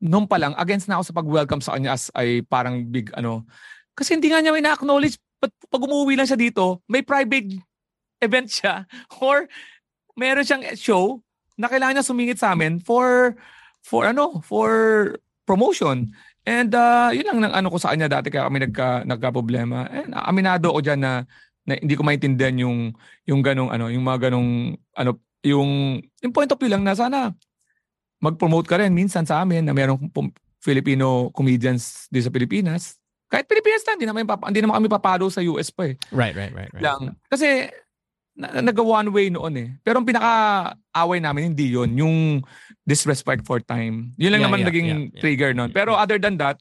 [0.00, 3.44] nung pa lang, against na ako sa pag-welcome sa kanya as ay parang big ano.
[3.92, 5.20] Kasi hindi nga niya ina-acknowledge.
[5.36, 7.60] Pag, pag umuwi lang siya dito, may private
[8.24, 8.88] event siya
[9.20, 9.44] or
[10.16, 11.20] meron siyang show
[11.60, 13.36] na kailangan niya sumingit sa amin for
[13.82, 14.70] for ano, for
[15.44, 16.14] promotion.
[16.42, 19.86] And uh, yun lang ng ano ko sa kanya dati kaya kami nagka, nagka-problema.
[19.90, 21.22] And aminado ako dyan na,
[21.66, 22.94] na hindi ko maintindihan yung
[23.26, 25.10] yung ganong ano, yung mga ganong ano,
[25.46, 27.30] yung yung point of view lang na sana
[28.22, 29.74] mag-promote ka rin minsan sa amin na
[30.14, 33.02] pum- Filipino comedians dito sa Pilipinas.
[33.26, 35.98] Kahit Pilipinas na, hindi naman, papa, hindi naman kami papalo sa US pa eh.
[36.14, 36.84] Right, right, right, right.
[36.84, 37.18] Lang.
[37.26, 37.66] Kasi
[38.36, 39.68] na, nag one way noon eh.
[39.84, 42.16] Pero ang pinaka-away namin hindi yon yung
[42.86, 44.16] disrespect for time.
[44.16, 45.20] Yun lang Yeah, naman yeah, naging yeah, yeah.
[45.20, 45.70] trigger noon.
[45.70, 46.58] Pero other than that,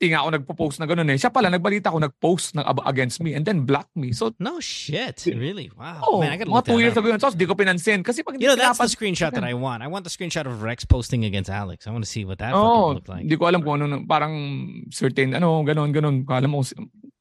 [0.00, 1.20] tinga ako nagpo-post na gano'n eh.
[1.20, 4.16] Siya pala, nagbalita ako, nag-post ng against me and then block me.
[4.16, 5.28] So, No shit.
[5.28, 5.68] Really?
[5.76, 6.00] Wow.
[6.08, 7.20] oh, Man, I gotta mga two years ago yun.
[7.20, 8.00] So, di ko pinansin.
[8.00, 9.84] Kasi pag You know, that's the screenshot that I want.
[9.84, 11.84] I want the screenshot of Rex posting against Alex.
[11.84, 13.28] I want to see what that fucking looked like.
[13.28, 14.32] Hindi ko alam kung ano, parang
[14.88, 16.24] certain, ano, ganon, ganon.
[16.24, 16.64] Alam mo,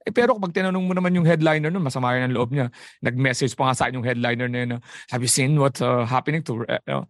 [0.10, 2.74] eh, pero kapag tinanong mo naman yung headliner nun, masama yun ang loob niya.
[3.06, 4.78] Nag-message pa nga sa akin yung headliner na yun, na,
[5.14, 6.66] have you seen what's uh, happening to...
[6.66, 7.06] Uh, uh,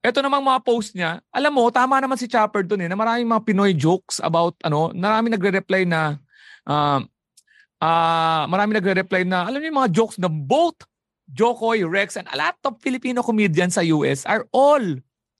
[0.00, 3.28] ito namang mga post niya, alam mo, tama naman si Chopper dun eh, na maraming
[3.28, 6.16] mga Pinoy jokes about, ano, maraming nagre-reply na,
[6.64, 7.04] um,
[7.80, 10.80] ah maraming nagre-reply na, alam niyo yung mga jokes na both
[11.30, 14.82] Jokoy, Rex, and a lot of Filipino comedians sa US are all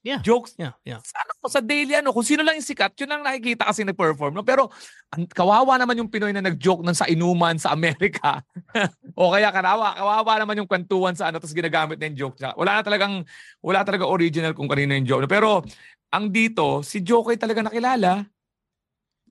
[0.00, 0.24] Yeah.
[0.24, 0.96] jokes Yeah, yeah.
[1.04, 4.32] sa, ano, sa daily ano, kung sino lang yung sikat, yun lang nakikita kasi nag-perform.
[4.32, 4.40] No?
[4.40, 4.72] Pero
[5.12, 8.40] ang, kawawa naman yung Pinoy na nag-joke nun sa inuman sa Amerika.
[9.20, 12.56] o kaya karawa, kawawa naman yung kwentuhan sa ano, tapos ginagamit na yung joke niya.
[12.56, 13.14] Wala na talagang,
[13.60, 15.28] wala talaga original kung kanino yung joke.
[15.28, 15.60] Pero
[16.10, 18.24] ang dito, si Jokoy talaga nakilala.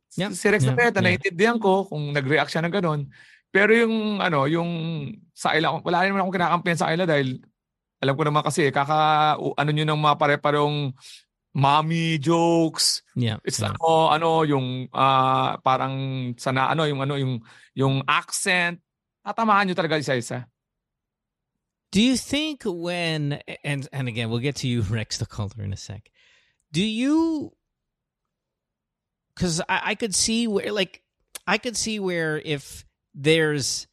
[0.05, 1.05] Si- Yeah, Si Rex yeah, Napeta, yeah.
[1.05, 3.09] naiintindihan ko kung nag-react siya ng ganun.
[3.49, 4.69] Pero yung ano, yung
[5.33, 7.41] sa ila, wala rin naman akong kinakampihan sa ila dahil
[7.99, 10.95] alam ko naman kasi kaka ano nyo ng mga pare-parehong
[11.53, 13.03] mommy jokes.
[13.15, 13.38] Yeah.
[13.43, 13.76] It's yeah.
[13.76, 17.43] ano ano yung ah, parang sana ano yung ano yung
[17.76, 18.80] yung accent.
[19.26, 20.47] Tatamaan nyo talaga isa-isa.
[21.91, 25.73] Do you think when and and again we'll get to you Rex the color in
[25.73, 26.07] a sec.
[26.71, 27.51] Do you
[29.35, 31.01] cuz I, I could see where like
[31.47, 32.85] I could see where if
[33.17, 33.88] there's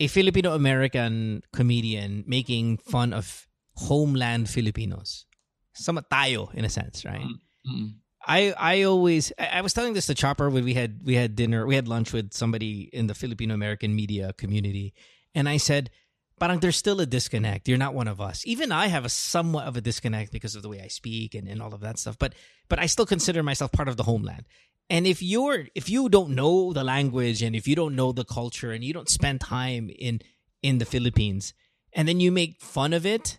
[0.00, 5.26] a Filipino American comedian making fun of homeland Filipinos.
[5.74, 7.26] Some tayo in a sense, right?
[7.66, 7.94] Mm.
[8.26, 11.36] I I always I I was telling this to Chopper when we had we had
[11.36, 14.94] dinner we had lunch with somebody in the Filipino American media community,
[15.34, 15.90] and I said,
[16.38, 17.68] "But there's still a disconnect.
[17.68, 18.42] You're not one of us.
[18.44, 21.46] Even I have a somewhat of a disconnect because of the way I speak and,
[21.46, 22.18] and all of that stuff.
[22.18, 22.34] But
[22.68, 24.46] but I still consider myself part of the homeland.
[24.90, 28.24] And if you're if you don't know the language and if you don't know the
[28.24, 30.20] culture and you don't spend time in
[30.62, 31.52] in the Philippines,
[31.92, 33.38] and then you make fun of it."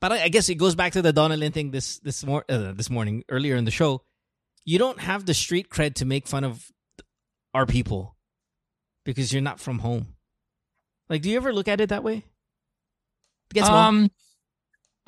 [0.00, 2.72] But I I guess it goes back to the Donnalyn thing this this mor- uh,
[2.72, 4.02] this morning earlier in the show.
[4.64, 6.72] You don't have the street cred to make fun of
[7.52, 8.16] our people
[9.04, 10.16] because you're not from home.
[11.08, 12.24] Like, do you ever look at it that way?
[13.52, 13.68] Gets?
[13.68, 14.08] Um,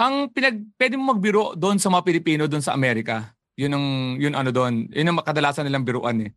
[0.02, 3.38] ang pinag pwede mo magbiro doon sa mga Pilipino doon sa Amerika.
[3.56, 4.88] Yun ang yun ano doon.
[4.92, 6.30] Yun ang kadalasan nilang biruan eh.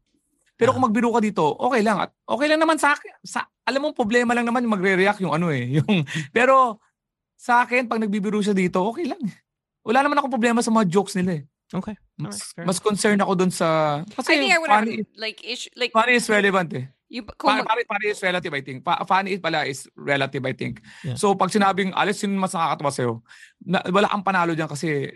[0.55, 1.99] Pero kung magbiro ka dito, okay lang.
[1.99, 3.11] At okay lang naman sa akin.
[3.27, 5.67] Sa, alam mo, problema lang naman yung magre-react yung ano eh.
[5.79, 6.79] Yung, pero
[7.35, 9.19] sa akin, pag nagbibiro siya dito, okay lang.
[9.83, 11.43] Wala naman akong problema sa mga jokes nila eh.
[11.75, 11.95] Okay.
[12.15, 13.99] Mas, fair mas concerned ako doon sa...
[14.15, 14.87] Kasi I think I would have
[15.19, 16.87] like issue like funny is relevant eh.
[17.11, 18.77] you kung Funny, funny, funny is relative, I think.
[18.81, 20.81] Pa, funny is pala is relative, I think.
[21.05, 21.19] Yeah.
[21.19, 23.13] So, pag sinabing, Alex, sino mas nakakatawa sa'yo?
[23.61, 25.13] Na, wala kang panalo dyan kasi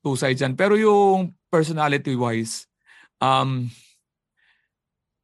[0.00, 0.56] two sides yan.
[0.56, 2.66] Pero yung personality-wise,
[3.22, 3.70] um,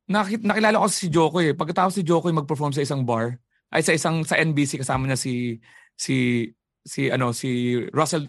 [0.08, 1.56] nakit, nakilala ko si Jokoy eh.
[1.56, 3.38] Pagkatapos si Jokoy mag-perform sa isang bar,
[3.72, 5.56] ay sa isang sa NBC kasama niya si
[5.96, 6.44] si
[6.84, 8.28] si ano si Russell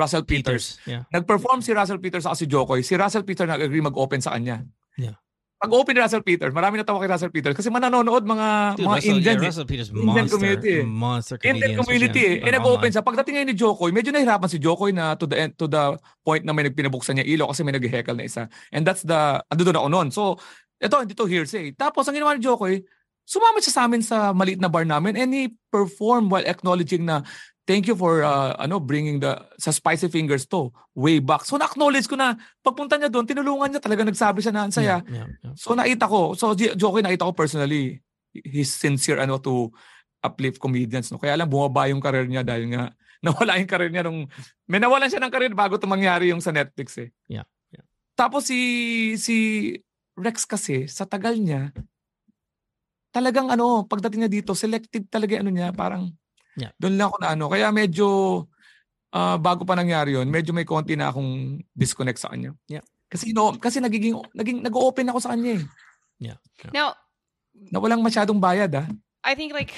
[0.00, 0.80] Russell Peters.
[0.88, 1.04] Yeah.
[1.12, 2.80] Nag-perform si Russell Peters sa si Jokoy.
[2.80, 4.64] Si Russell Peters nag-agree mag-open sa kanya.
[4.96, 5.20] Yeah.
[5.60, 9.18] Pag-open ni Russell Peters, marami natawa kay Russell Peters kasi mananonood mga Dude, mga Russell,
[9.20, 9.36] Indian.
[9.36, 9.48] yeah, eh.
[9.52, 10.84] Russell Peters, Indian monster, community eh.
[10.88, 12.36] monster Indian community eh.
[12.40, 13.04] Eh, nag-open siya.
[13.04, 16.48] Pagdating ngayon ni Jokoy, medyo nahirapan si Jokoy na to the end, to the point
[16.48, 18.48] na may nagpinabuksan niya ilaw kasi may nag-heckle na isa.
[18.72, 20.08] And that's the, ando doon ako noon.
[20.08, 20.40] So,
[20.80, 21.76] ito, hindi to hearsay.
[21.76, 22.80] Tapos, ang ginawa ni Jokoy,
[23.28, 27.22] sumama siya sa amin sa maliit na bar namin and he performed while acknowledging na
[27.70, 31.46] thank you for uh, ano bringing the sa Spicy Fingers to way back.
[31.46, 32.34] So na-acknowledge ko na
[32.66, 35.06] pagpunta niya doon, tinulungan niya talaga nagsabi siya na ang saya.
[35.06, 35.54] Yeah, yeah.
[35.54, 38.02] So nakita ko, so J- Jokoy nakita ko personally,
[38.34, 39.70] he's sincere ano to
[40.18, 41.14] uplift comedians.
[41.14, 41.22] No?
[41.22, 42.90] Kaya lang bumaba yung career niya dahil nga
[43.24, 44.26] nawala yung career niya nung,
[44.66, 47.14] may nawalan siya ng career bago ito mangyari yung sa Netflix eh.
[47.30, 47.86] Yeah, yeah.
[48.18, 49.36] Tapos si, si
[50.18, 51.70] Rex kasi, sa tagal niya,
[53.14, 56.10] talagang ano, pagdating niya dito, selective talaga ano niya, parang
[56.58, 56.72] Yeah.
[56.82, 57.44] doon lang ako na ano.
[57.46, 58.06] Kaya medyo,
[59.14, 62.54] ah, bago pa nangyari yun, medyo may konti na akong disconnect sa kanya.
[62.66, 62.84] Yeah.
[63.10, 65.62] Kasi no, kasi nagiging naging nag-open ako sa kanya eh.
[66.20, 66.38] Yeah.
[66.62, 66.72] yeah.
[66.72, 66.88] Now,
[67.70, 68.86] Na walang masyadong bayad ah.
[69.26, 69.74] I think like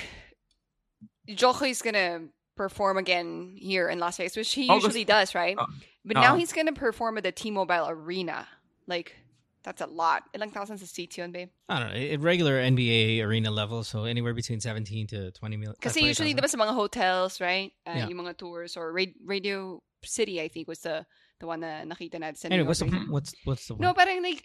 [1.26, 5.34] Jo Koy is gonna perform again here in Las Vegas, which he August- usually does,
[5.34, 5.56] right?
[5.56, 5.66] Uh,
[6.04, 6.36] but now uh.
[6.36, 8.46] he's gonna perform at the T-Mobile Arena.
[8.86, 9.16] Like
[9.62, 10.24] that's a lot.
[10.34, 11.48] Ilang thousands of seats yun, babe?
[11.68, 11.98] I don't know.
[11.98, 15.76] At regular NBA arena level, so anywhere between 17 to 20 million.
[15.80, 17.72] Kasi usually, diba sa mga hotels, right?
[17.86, 18.08] Uh, Yeah.
[18.08, 21.06] Yung mga tours or Ra- Radio City, I think was the
[21.38, 23.82] the one na nakita natin sa Anyway, what's the, what's what's the one?
[23.82, 24.42] No, parang like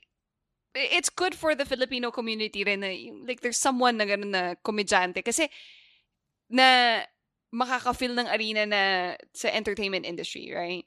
[0.77, 2.93] it's good for the Filipino community rin na
[3.25, 5.49] like there's someone na ganun na komedyante kasi
[6.49, 7.01] na
[7.53, 8.81] makaka-feel ng arena na
[9.33, 10.85] sa entertainment industry, right?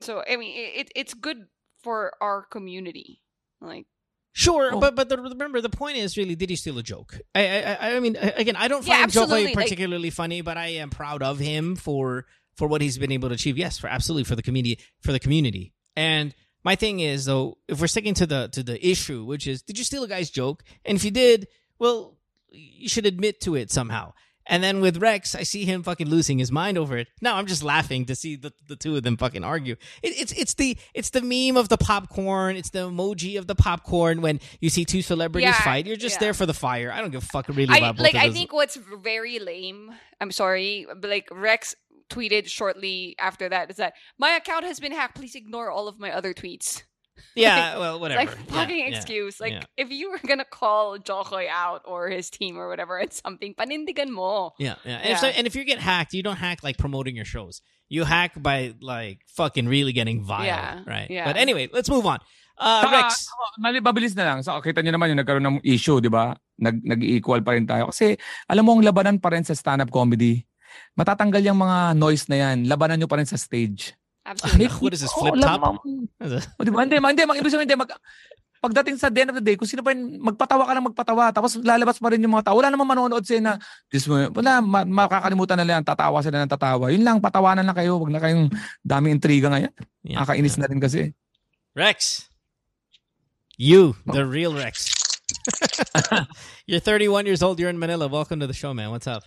[0.00, 1.46] So, I mean, it it's good
[1.82, 3.22] for our community.
[3.60, 3.86] Like
[4.32, 4.78] Sure, Oh.
[4.80, 7.18] but but the, remember the point is really did he steal a joke?
[7.34, 10.10] I I I- I mean again I don't Yeah, find Jo Koy absolutely, like- particularly
[10.10, 12.26] funny, but I am proud of him for
[12.56, 13.56] for what he's been able to achieve.
[13.58, 15.72] Yes, for absolutely for the community for the community.
[15.96, 19.62] And my thing is though, if we're sticking to the to the issue, which is
[19.62, 20.62] did you steal a guy's joke?
[20.84, 21.48] And if you did,
[21.78, 22.16] well,
[22.52, 24.12] you should admit to it somehow.
[24.48, 27.08] And then with Rex, I see him fucking losing his mind over it.
[27.20, 29.76] Now I'm just laughing to see the, the two of them fucking argue.
[30.02, 32.56] It, it's it's the it's the meme of the popcorn.
[32.56, 35.86] It's the emoji of the popcorn when you see two celebrities Yeah, fight.
[35.86, 36.20] You're just yeah.
[36.20, 36.90] there for the fire.
[36.90, 39.90] I don't give a fuck really I about like I think what's very lame.
[40.20, 41.74] I'm sorry, but like Rex
[42.08, 45.14] tweeted shortly after that is that my account has been hacked.
[45.14, 46.82] Please ignore all of my other tweets.
[47.34, 48.24] Yeah, well, whatever.
[48.26, 49.40] like fucking yeah, excuse.
[49.40, 49.64] Like yeah.
[49.76, 53.54] if you were gonna call Jo Koy out or his team or whatever, it's something
[53.54, 54.52] panindigan mo.
[54.58, 54.98] Yeah, yeah.
[55.02, 55.38] And, If, so- Yeah.
[55.38, 57.62] and if you get hacked, you don't hack like promoting your shows.
[57.88, 61.08] You hack by like fucking really getting vile, Yeah, right?
[61.08, 61.24] yeah.
[61.24, 62.18] But anyway, let's move on.
[62.58, 63.30] Uh, Saka, Rex.
[63.30, 64.42] ako, mali- mabilis na lang.
[64.42, 66.34] So, kita niyo naman yung nagkaroon ng issue, di ba?
[66.58, 67.94] Nag, nag-equal pa rin tayo.
[67.94, 68.18] Kasi,
[68.50, 70.42] alam mo, ang labanan pa rin sa stand-up comedy.
[70.98, 72.66] Matatanggal yung mga noise na yan.
[72.66, 73.94] Labanan nyo pa rin sa stage.
[74.28, 74.68] Absolutely.
[74.68, 75.80] What is this, Oo, flip top?
[75.80, 76.84] O, di ba?
[76.84, 77.92] Hindi, hindi, ma- ibig sabihin, hindi, mag,
[78.60, 81.24] pagdating sa the end of the day, kung sino pa rin, magpatawa ka lang magpatawa,
[81.32, 82.58] tapos lalabas pa rin yung mga tao.
[82.60, 83.56] Wala namang manonood sa'yo na,
[83.88, 86.92] this, mo- wala, ma- makakalimutan na lang, tatawa sila ng tatawa.
[86.92, 87.96] Yun lang, patawanan lang kayo.
[87.96, 88.52] Huwag na kayong
[88.84, 89.72] dami intriga ngayon.
[90.04, 90.60] Yeah, Nakakainis yeah.
[90.60, 91.00] na rin kasi.
[91.72, 92.28] Rex.
[93.58, 94.94] You, the real Rex.
[96.68, 97.58] you're 31 years old.
[97.58, 98.06] You're in Manila.
[98.06, 98.90] Welcome to the show, man.
[98.90, 99.26] What's up?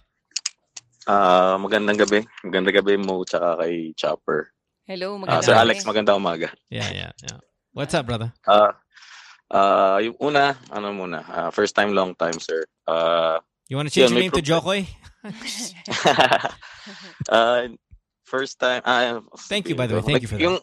[1.10, 2.24] Ah, magandang gabi.
[2.46, 4.54] Magandang gabi mo tsaka kay Chopper.
[4.88, 5.44] Hello, Ah, maganda.
[5.46, 6.50] Sir Alex, magandang umaga.
[6.70, 7.40] Yeah, yeah, yeah.
[7.72, 8.34] What's up, brother?
[8.44, 8.76] Ah,
[9.54, 12.66] ah, yung una, ano muna, ah, first time, long time, sir.
[12.88, 13.40] Ah,
[13.72, 14.82] You want to change Yeah, your Oh, name to Jokoy?
[17.32, 17.64] ah,
[18.28, 20.04] first time, ah, Thank you, by the way.
[20.04, 20.44] Thank you for that.
[20.44, 20.60] yung,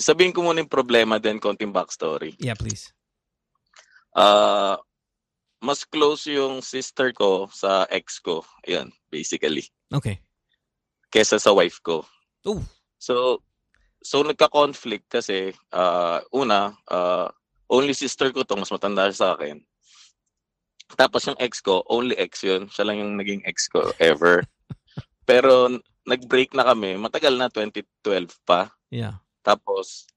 [0.00, 2.32] Sabihin ko muna yung problema then konting backstory.
[2.40, 2.88] Yeah, please.
[4.16, 4.80] Ah,
[5.60, 8.40] mas close yung sister ko sa ex ko.
[8.64, 9.68] Ayan, basically.
[9.92, 10.24] Okay.
[11.12, 12.00] Kesa sa wife ko.
[12.48, 12.64] Ooh.
[13.00, 13.40] So,
[14.04, 17.32] so nagka-conflict kasi, ah, una, ah,
[17.72, 19.64] only sister ko to, mas matanda sa akin.
[21.00, 22.68] Tapos yung ex ko, only ex yun.
[22.68, 24.44] Siya lang yung naging ex ko ever.
[25.28, 25.70] Pero
[26.04, 28.68] nag-break na kami, matagal na, 2012 pa.
[28.90, 29.22] Yeah.
[29.46, 30.10] Tapos,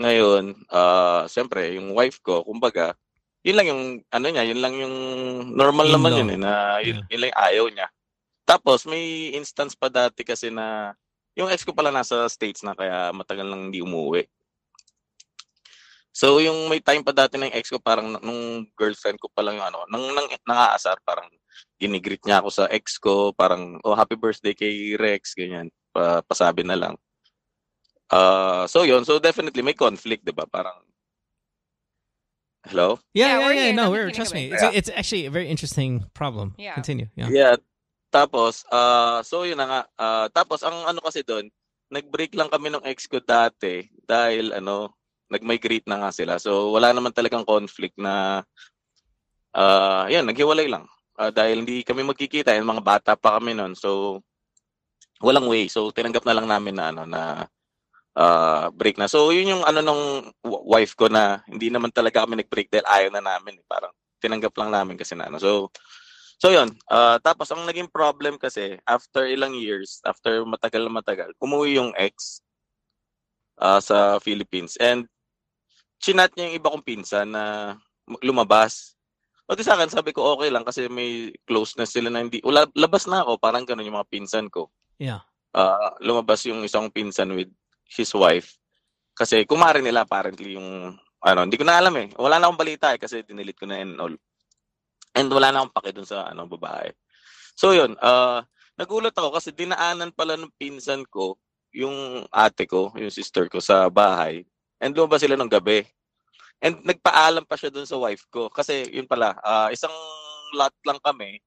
[0.00, 2.94] ngayon, ah siyempre, yung wife ko, kumbaga,
[3.42, 4.96] yun lang yung, ano niya, yun lang yung
[5.52, 6.20] normal naman In-law.
[6.22, 7.88] yun eh, na yun, yun lang yung ayaw niya.
[8.46, 10.94] Tapos, may instance pa dati kasi na,
[11.38, 14.26] yung ex ko pala nasa States na, kaya matagal lang hindi umuwi.
[16.10, 19.62] So, yung may time pa dati ng ex ko, parang nung girlfriend ko pa lang
[19.62, 21.30] yung ano, nang, nang nangaasar, parang
[21.78, 26.66] ginigreet niya ako sa ex ko, parang, oh, happy birthday kay Rex, ganyan, pa, pasabi
[26.66, 26.94] na lang.
[28.10, 30.42] Uh, so yun, so definitely may conflict, 'di ba?
[30.50, 30.74] Parang
[32.68, 33.00] Hello?
[33.14, 33.72] Yeah, Yeah, yeah, yeah.
[33.72, 34.52] No, we're trust me.
[34.52, 34.70] It's, Yeah.
[34.74, 36.52] it's actually a very interesting problem.
[36.58, 36.74] Yeah.
[36.74, 37.08] Continue.
[37.16, 37.28] Yeah.
[37.32, 37.56] Yeah.
[38.10, 39.80] Tapos, uh, so yun na nga.
[39.94, 41.46] Uh, tapos, ang ano kasi doon,
[41.90, 44.94] nag-break lang kami ng ex ko dati dahil ano,
[45.30, 46.38] nag-migrate na nga sila.
[46.42, 48.42] So, wala naman talagang conflict na,
[49.54, 50.90] uh, yan, naghiwalay lang.
[51.14, 53.78] Uh, dahil hindi kami magkikita, yung mga bata pa kami noon.
[53.78, 54.20] So,
[55.22, 55.70] walang way.
[55.70, 57.46] So, tinanggap na lang namin na ano, na
[58.18, 59.06] uh, break na.
[59.06, 63.10] So, yun yung ano nung wife ko na hindi naman talaga kami nag-break dahil ayaw
[63.14, 63.60] na namin.
[63.70, 65.38] Parang tinanggap lang namin kasi na ano.
[65.38, 65.70] So,
[66.40, 66.72] so yun.
[66.88, 71.92] Uh, tapos, ang naging problem kasi, after ilang years, after matagal na matagal, umuwi yung
[71.94, 72.40] ex
[73.60, 74.80] uh, sa Philippines.
[74.80, 75.04] And,
[76.00, 77.76] chinat niya yung iba kong pinsan na
[78.24, 78.96] lumabas.
[79.44, 82.64] O di sa akin, sabi ko okay lang kasi may closeness sila na hindi, wala,
[82.72, 85.24] labas na ako, parang ganun yung mga pinsan ko Yeah.
[85.56, 87.48] uh, lumabas yung isang pinsan with
[87.88, 88.60] his wife.
[89.16, 90.92] Kasi kumari nila apparently yung
[91.24, 92.12] ano, hindi ko na alam eh.
[92.20, 94.12] Wala na akong balita eh kasi dinilit ko na and all.
[95.16, 96.94] And wala na akong pake dun sa ano babae.
[97.58, 98.40] So yun, uh,
[98.78, 101.36] nagulat ako kasi dinaanan pala ng pinsan ko
[101.70, 104.42] yung ate ko, yung sister ko sa bahay.
[104.82, 105.86] And lumabas sila ng gabi.
[106.60, 108.50] And nagpaalam pa siya dun sa wife ko.
[108.50, 109.92] Kasi yun pala, ah, isang
[110.54, 111.40] lot lang kami.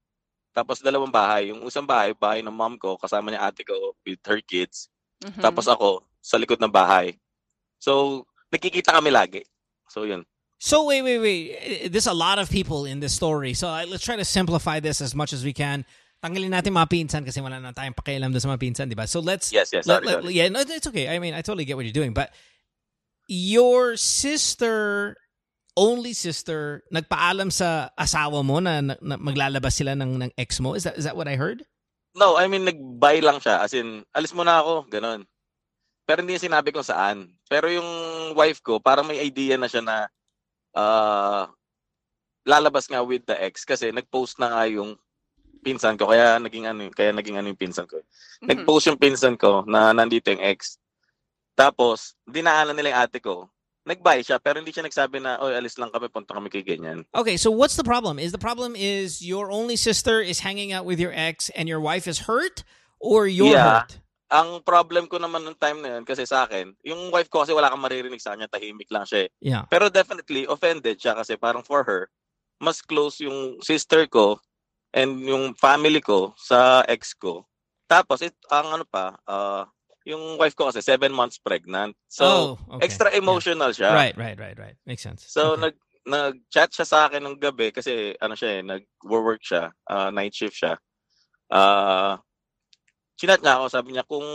[0.54, 1.50] Tapos dalawang bahay.
[1.50, 4.88] Yung isang bahay, bahay ng mom ko, kasama niya ate ko with her kids.
[5.22, 5.42] Mhm.
[5.42, 7.20] Tapos ako, sa likod ng bahay.
[7.84, 9.44] So, nakikita kami lagi.
[9.92, 10.24] So, yun.
[10.64, 11.92] So wait, wait, wait.
[11.92, 13.52] There's a lot of people in this story.
[13.52, 15.84] So uh, let's try to simplify this as much as we can.
[16.24, 19.04] Tanggalin natin mga pinsan kasi wala na tayong pakialam doon sa mga pinsan, di ba?
[19.04, 20.40] So let's Yes, yes, let- sorry, let- sorry.
[20.40, 21.12] yeah, no, it's okay.
[21.12, 22.32] I mean, I totally get what you're doing, but
[23.28, 25.20] your sister
[25.76, 30.80] only sister nagpaalam sa asawa mo na, na, na maglalabas sila ng ng ex mo.
[30.80, 31.68] Is that is that what I heard?
[32.16, 33.60] No, I mean, nag-buy lang siya.
[33.60, 34.88] As in, alis mo na ako.
[34.88, 35.28] Ganon.
[36.08, 37.36] Pero hindi sinabi kung saan.
[37.52, 37.90] Pero yung
[38.32, 40.08] wife ko, parang may idea na siya na
[40.76, 41.48] ah,
[42.46, 43.64] lalabas nga with the ex.
[43.66, 44.98] Kasi nag-post na nga yung
[45.64, 46.12] pinsan ko.
[46.12, 48.04] Kaya naging ano, kaya naging ano yung pinsan ko.
[48.44, 50.78] Nag-post yung pinsan ko na nandito yung ex.
[51.56, 53.48] Tapos, dinaanan nila yung ate ko.
[53.84, 57.04] Nag-buy siya, pero hindi siya nagsabi na, oy, alis lang kami, punta kami kay ganyan.
[57.12, 58.16] Okay, so what's the problem?
[58.18, 61.84] Is the problem is your only sister is hanging out with your ex and your
[61.84, 62.64] wife is hurt
[63.00, 63.84] or you're Yeah.
[63.84, 64.00] hurt?
[64.34, 67.54] Ang problem ko naman nung time na yun, kasi sa akin, yung wife ko kasi
[67.54, 69.30] wala kang maririnig sa kanya, tahimik lang siya eh.
[69.38, 69.70] Yeah.
[69.70, 72.10] Pero definitely, offended siya kasi parang for her,
[72.58, 74.42] mas close yung sister ko
[74.90, 77.46] and yung family ko sa ex ko.
[77.86, 79.70] Tapos, it, ang ano pa, uh,
[80.10, 81.94] yung wife ko kasi seven months pregnant.
[82.10, 82.90] So, oh, okay.
[82.90, 83.94] extra emotional siya.
[83.94, 84.78] Right, right, right, right.
[84.90, 85.30] Makes sense.
[85.30, 85.70] So, Okay.
[85.70, 90.36] nag, nag-chat siya sa akin ng gabi kasi ano siya eh, nag-work siya, uh, night
[90.36, 90.76] shift siya.
[91.54, 92.18] Uh,
[93.24, 94.28] chinat niya ako, sabi niya, kung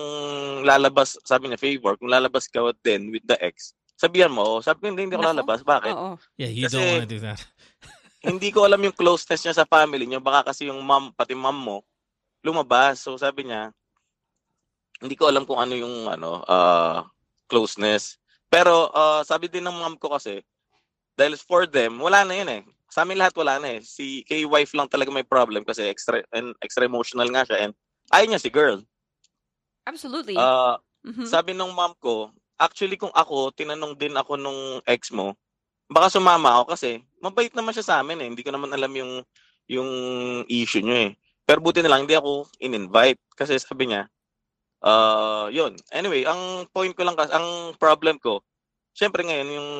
[0.65, 4.85] lalabas, sabi niya, favor, kung lalabas ka din with the ex, sabihan mo, sabi ko,
[4.89, 5.32] hindi, hindi ako Nako.
[5.36, 5.60] lalabas.
[5.60, 5.93] Bakit?
[5.93, 6.16] Oo.
[6.40, 7.36] yeah, you kasi- don't want to do that.
[8.32, 10.24] hindi ko alam yung closeness niya sa family niya.
[10.24, 11.77] Baka kasi yung mom, pati mom mo,
[12.40, 13.05] lumabas.
[13.05, 13.77] So sabi niya,
[15.05, 17.05] hindi ko alam kung ano yung ano, uh,
[17.44, 18.16] closeness.
[18.48, 20.40] Pero uh, sabi din ng mom ko kasi,
[21.12, 22.62] dahil for them, wala na yun eh.
[22.89, 23.81] Sa amin lahat wala na eh.
[23.85, 27.77] Si kay wife lang talaga may problem kasi extra and extra emotional nga siya and
[28.13, 28.83] ayaw niya si girl.
[29.89, 30.37] Absolutely.
[30.37, 30.77] Uh,
[31.07, 31.25] Mhm.
[31.25, 35.33] sabi nung mom ko, actually kung ako, tinanong din ako nung ex mo,
[35.89, 38.29] baka sumama ako kasi mabait naman siya sa amin eh.
[38.29, 39.23] Hindi ko naman alam yung
[39.69, 39.91] yung
[40.51, 41.13] issue niyo eh.
[41.49, 44.05] Pero buti na lang hindi ako in-invite kasi sabi niya,
[44.85, 45.77] uh, yun.
[45.93, 48.45] Anyway, ang point ko lang kasi, ang problem ko,
[48.93, 49.71] syempre ngayon yung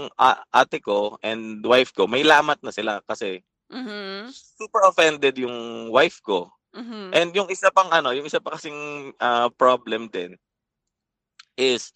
[0.55, 4.33] ate ko and wife ko, may lamat na sila kasi Mhm.
[4.33, 6.49] super offended yung wife ko.
[6.75, 7.11] Mhm.
[7.17, 8.77] And yung isa pang ano, yung isa pa kasing
[9.19, 10.37] ah, problem din
[11.59, 11.91] is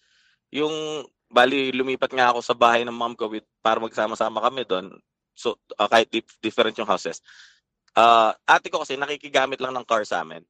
[0.53, 4.93] yung bali lumipat nga ako sa bahay ng mom ko with, para magsama-sama kami doon.
[5.33, 7.21] So ah, kahit dif- different yung houses.
[7.93, 10.41] Ah, ate ko kasi nakikigamit lang ng car sa amin.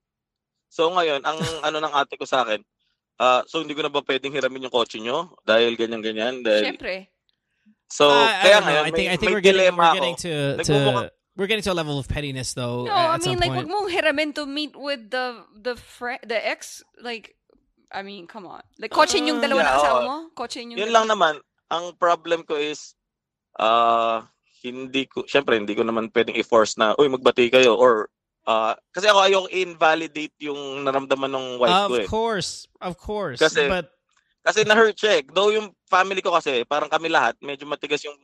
[0.71, 1.37] So ngayon, ang
[1.67, 2.59] ano ng ate ko sa akin,
[3.19, 6.73] ah, so hindi ko na ba pwedeng hiramin yung kotse nyo dahil ganyan ganyan dahil
[6.75, 7.11] Syempre.
[7.87, 8.65] So I- I kaya know.
[8.67, 10.25] ngayon I think may, I think may we're getting dilemma we're getting ako.
[10.25, 10.33] to
[10.67, 12.85] to we're getting to a level of pettiness though.
[12.85, 13.67] No, at I some mean, like, point.
[13.67, 16.83] wag mong hiramin to meet with the the friend, the ex.
[17.01, 17.35] Like,
[17.93, 18.61] I mean, come on.
[18.81, 20.05] Like, kotse yung Ah, dalawa na yeah, kasama oo.
[20.09, 20.17] mo?
[20.33, 21.37] Kotse yung Yun lang naman,
[21.69, 22.97] ang problem ko is,
[23.61, 24.25] ah,
[24.65, 28.09] hindi ko, syempre, hindi ko naman pwedeng i-force na, uy, magbati kayo, or,
[28.45, 32.07] ah, kasi ako ayoko invalidate yung naramdaman ng wife of ko eh.
[32.09, 32.51] course,
[32.81, 33.37] of course.
[33.39, 33.89] Kasi- but
[34.43, 35.23] Kasi na-hurt siya eh.
[35.31, 38.19] Though yung family ko kasi, parang kami lahat, medyo matigas yung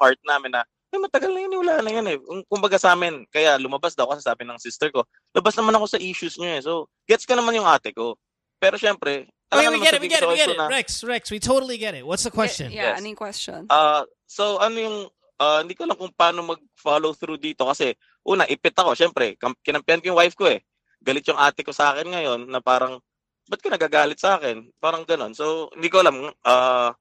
[0.00, 2.16] heart namin na, eh, matagal na yun, wala na yan eh.
[2.18, 5.86] Kung- Kumbaga sa amin, kaya lumabas daw kasi sabi ng sister ko, labas naman ako
[5.86, 6.60] sa issues niyo eh.
[6.60, 6.72] So,
[7.04, 8.18] gets ko naman yung ate ko.
[8.60, 10.58] pero syempre, alam we get it, we get it, we get it.
[10.60, 12.04] na- Rex, Rex, we totally get it.
[12.04, 12.68] What's the question?
[12.68, 13.00] Yeah, Yes.
[13.00, 13.64] any question?
[13.72, 14.96] Ah, so ano yung
[15.40, 19.96] ah, hindi ko alam kung paano mag-follow through dito kasi una ipit ako, syempre, kinampihan
[19.98, 20.60] ko yung wife ko eh.
[21.00, 23.00] Galit yung ate ko sa akin ngayon na parang
[23.48, 24.68] ba't ka nagagalit sa akin?
[24.76, 25.32] Parang ganon.
[25.32, 26.92] So, hindi ko alam ah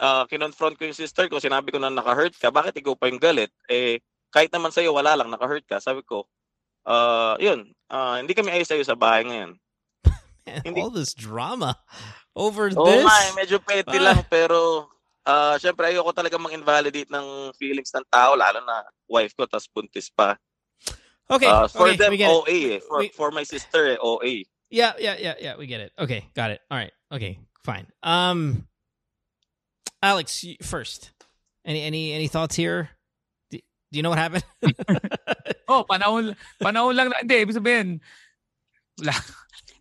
[0.00, 3.20] ah, kinonfront ko yung sister ko, sinabi ko na naka-hurt ka, bakit ikaw pa yung
[3.20, 3.52] galit?
[3.68, 4.00] Eh
[4.30, 5.78] kahit naman sa'yo wala lang, naka-hurt ka.
[5.78, 6.24] Sabi ko,
[6.84, 9.54] ah, yun, ah, hindi kami ayos-ayos sa bahay ngayon.
[10.64, 11.76] Man, all this drama
[12.34, 13.04] over Oo this.
[13.04, 14.04] nga, eh, medyo petty Ah.
[14.10, 14.88] lang pero
[15.20, 20.08] ah syempre ayoko talaga mang-invalidate ng feelings ng tao lalo na wife ko tas buntis
[20.08, 20.34] pa.
[21.30, 22.34] Okay, Ah, for okay, them we get it.
[22.34, 22.78] OA eh.
[22.82, 24.42] For, We- for my sister eh, OA.
[24.70, 25.54] Yeah, yeah, yeah, yeah.
[25.54, 25.90] We get it.
[25.94, 26.62] Okay, got it.
[26.70, 26.90] All right.
[27.10, 27.86] Okay, fine.
[28.02, 28.66] Um,
[30.00, 31.12] Alex, first.
[31.64, 32.88] Any any any thoughts here?
[33.52, 34.44] Do, do you know what happened?
[35.70, 37.14] Oh, panahon, panahon lang.
[37.14, 38.02] na- Hindi, ibig sabihin,
[38.98, 39.14] wala.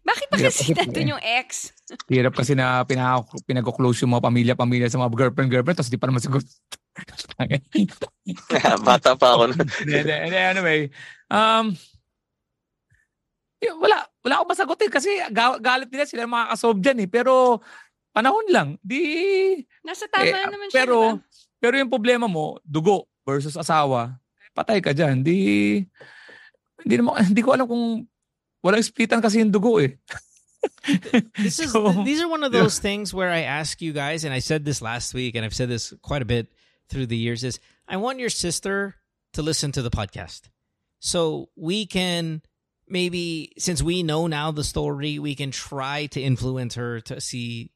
[0.06, 1.12] Bakit ba Hirap kasi kasi nandun eh.
[1.18, 1.74] yung ex?
[2.06, 6.22] Hirap kasi na pinag- pinag-close yung mga pamilya-pamilya sa mga girlfriend-girlfriend tapos di pa naman
[6.22, 6.46] siguro.
[8.86, 9.44] Bata pa ako.
[10.54, 10.94] anyway.
[11.34, 11.74] Um,
[13.58, 17.10] yun, wala, wala akong masagutin kasi ga- galit nila sila makakasolve dyan eh.
[17.10, 17.34] Pero
[18.14, 18.70] panahon lang.
[18.82, 19.02] Di,
[19.86, 21.24] Nasa tama Eh, naman siya, pero, diba?
[21.60, 24.18] pero yung problema mo, dugo versus asawa,
[24.56, 25.24] patay ka dyan.
[25.24, 25.38] Di,
[26.84, 28.06] hindi, naman, hindi ko alam kung
[28.64, 29.96] walang splitan kasi yung dugo eh.
[31.40, 32.60] this is So, these are one of yeah.
[32.60, 35.56] those things where I ask you guys, and I said this last week, and I've
[35.56, 36.52] said this quite a bit
[36.92, 37.44] through the years.
[37.48, 38.96] Is I want your sister
[39.34, 40.52] to listen to the podcast,
[41.00, 42.42] so we can
[42.92, 47.72] maybe since we know now the story, we can try to influence her to see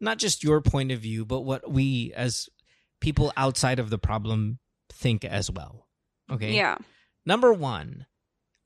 [0.00, 2.48] not just your point of view, but what we as
[3.00, 4.58] people outside of the problem
[4.92, 5.86] think as well.
[6.30, 6.54] Okay.
[6.54, 6.76] Yeah.
[7.24, 8.06] Number one,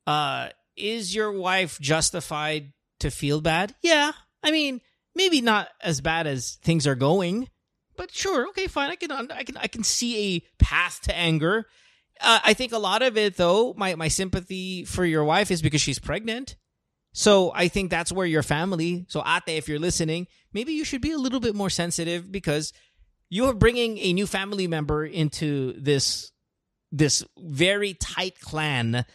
[0.07, 3.75] uh, is your wife justified to feel bad?
[3.81, 4.11] Yeah.
[4.43, 4.81] I mean,
[5.15, 7.49] maybe not as bad as things are going,
[7.97, 8.47] but sure.
[8.49, 8.89] Okay, fine.
[8.89, 11.67] I can, I can, I can see a path to anger.
[12.19, 15.61] Uh, I think a lot of it, though, my my sympathy for your wife is
[15.61, 16.55] because she's pregnant.
[17.13, 19.05] So I think that's where your family.
[19.09, 22.73] So Ate, if you're listening, maybe you should be a little bit more sensitive because
[23.29, 26.31] you're bringing a new family member into this
[26.91, 29.05] this very tight clan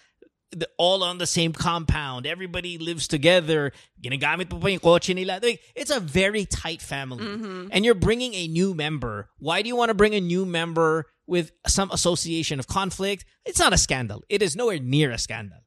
[0.52, 2.24] the- all on the same compound.
[2.26, 3.72] Everybody lives together.
[4.00, 5.40] Ginagamit pa yung kotse nila.
[5.74, 7.24] It's a very tight family.
[7.24, 7.68] Mhm.
[7.72, 9.28] and you're bringing a new member.
[9.38, 13.26] Why do you want to bring a new member with some association of conflict?
[13.44, 14.22] It's not a scandal.
[14.30, 15.58] It is nowhere near a scandal.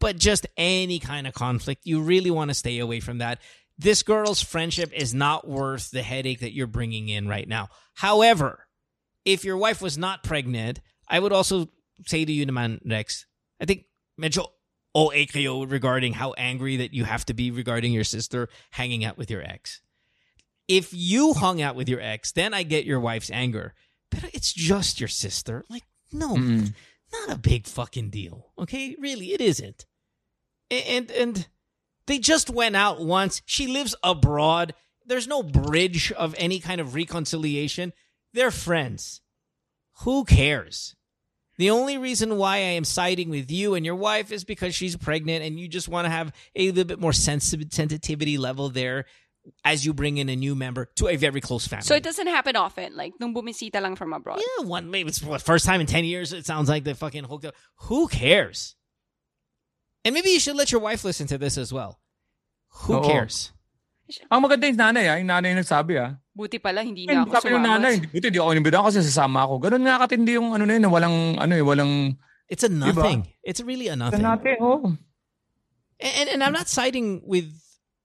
[0.00, 3.38] But just any kind of conflict you really want to stay away from that
[3.78, 8.66] this girl's friendship is not worth the headache that you're bringing in right now however
[9.24, 11.66] if your wife was not pregnant, I would also
[12.06, 13.26] say to you naman, Rex,
[13.60, 13.86] I think
[14.20, 14.46] medyo
[14.94, 19.18] OA kayo regarding how angry that you have to be regarding your sister hanging out
[19.18, 19.80] with your ex.
[20.68, 23.74] If you hung out with your ex, then I get your wife's anger.
[24.12, 25.64] But it's just your sister.
[25.68, 25.82] Like,
[26.12, 26.72] no, Mm.
[27.12, 28.52] not a big fucking deal.
[28.56, 28.94] Okay?
[29.00, 29.86] Really, it isn't.
[30.70, 31.48] And and
[32.06, 33.42] they just went out once.
[33.46, 34.74] She lives abroad.
[35.04, 37.92] There's no bridge of any kind of reconciliation.
[38.32, 39.20] They're friends.
[40.02, 40.94] Who cares?
[41.58, 44.94] The only reason why I am siding with you and your wife is because she's
[44.96, 49.06] pregnant and you just want to have a little bit more sensitive sensitivity level there
[49.64, 51.84] as you bring in a new member to a very close family.
[51.84, 52.96] So it doesn't happen often.
[52.96, 54.40] Like, nung bumisita lang from abroad.
[54.40, 56.32] Yeah, one maybe it's the first time in ten years.
[56.32, 57.54] It sounds like they fucking hooked up.
[57.82, 58.74] Who cares?
[60.06, 61.98] And maybe you should let your wife listen to this as well.
[62.86, 63.02] Who Oo.
[63.02, 63.50] cares?
[64.30, 66.14] Ang maganda yung nanay ah, yung nanay yung nagsabi ah.
[66.30, 67.74] Buti pala, hindi Hindi nga ako sabi ng sumama.
[67.74, 69.54] nanay, buti di ako inimbitahan kasi sasama ako.
[69.66, 72.14] Ganun nga katindi yung ano na yun, na walang, ano eh, walang...
[72.46, 73.26] It's a nothing.
[73.42, 74.22] It's really a nothing.
[74.22, 74.94] Natin, oh.
[75.98, 77.50] And and I'm not siding with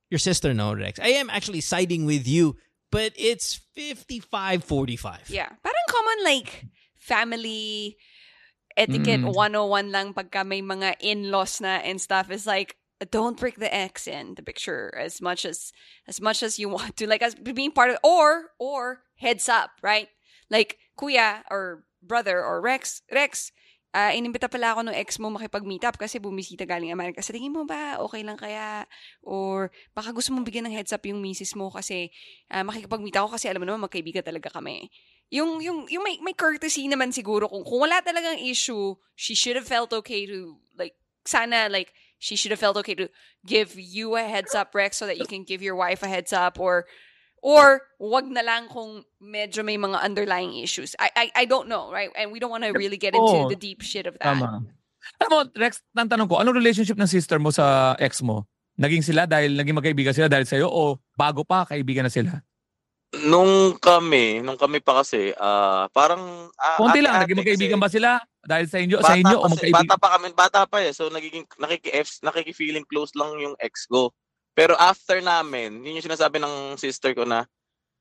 [0.10, 0.98] your sister, no, Rex.
[0.98, 2.58] I am actually siding with you,
[2.90, 5.30] but it's 55-45.
[5.30, 5.54] Yeah.
[5.62, 6.66] Parang common like
[6.98, 8.02] family
[8.78, 9.34] etiquette Mm.
[9.34, 12.78] 101 lang pagka may mga in-laws na and stuff is like
[13.10, 15.74] don't bring the ex in the picture as much as
[16.06, 19.74] as much as you want to like as being part of or or heads up
[19.82, 20.10] right
[20.54, 23.50] like kuya or brother or Rex Rex
[23.92, 27.20] ah inimbita pala ako ng ex mo makipag-meet up kasi bumisita galing Amerika.
[27.20, 28.88] Sa tingin mo ba, okay lang kaya?
[29.20, 32.08] Or baka gusto mong bigyan ng heads up yung misis mo kasi
[32.48, 34.88] ah, makikipag-meet ako kasi alam mo naman magkaibigan talaga kami.
[35.32, 39.56] Yung, yung, yung may, may courtesy naman siguro kung, kung wala talagang issue, she should
[39.56, 40.94] have felt okay to, like,
[41.24, 43.08] sana, like, she should have felt okay to
[43.48, 46.36] give you a heads up, Rex, so that you can give your wife a heads
[46.36, 46.86] up or
[47.42, 50.94] Or wag na lang kung medyo may mga underlying issues.
[51.02, 52.14] I I, I don't know, right?
[52.14, 53.50] And we don't want to really get into Oo.
[53.50, 54.38] the deep shit of that.
[54.38, 54.62] Tama.
[55.18, 58.46] Alam mo, Rex, tanong ko, anong relationship ng sister mo sa ex mo?
[58.78, 62.46] Naging sila dahil naging magkaibigan sila dahil sa'yo o bago pa kaibigan na sila?
[63.12, 67.84] Nung kami, nung kami pa kasi, ah parang ah, Konti lang, ate-ate naging magkaibigan kasi.
[67.84, 68.10] ba sila
[68.48, 69.84] dahil sa inyo, sa inyo o magkaibigan?
[69.84, 70.96] Bata pa kami, bata pa eh.
[70.96, 71.92] So nagiging nakiki
[72.24, 74.16] nakiki-feeling close lang yung ex ko.
[74.56, 77.44] Pero after namin, yun yung sinasabi ng sister ko na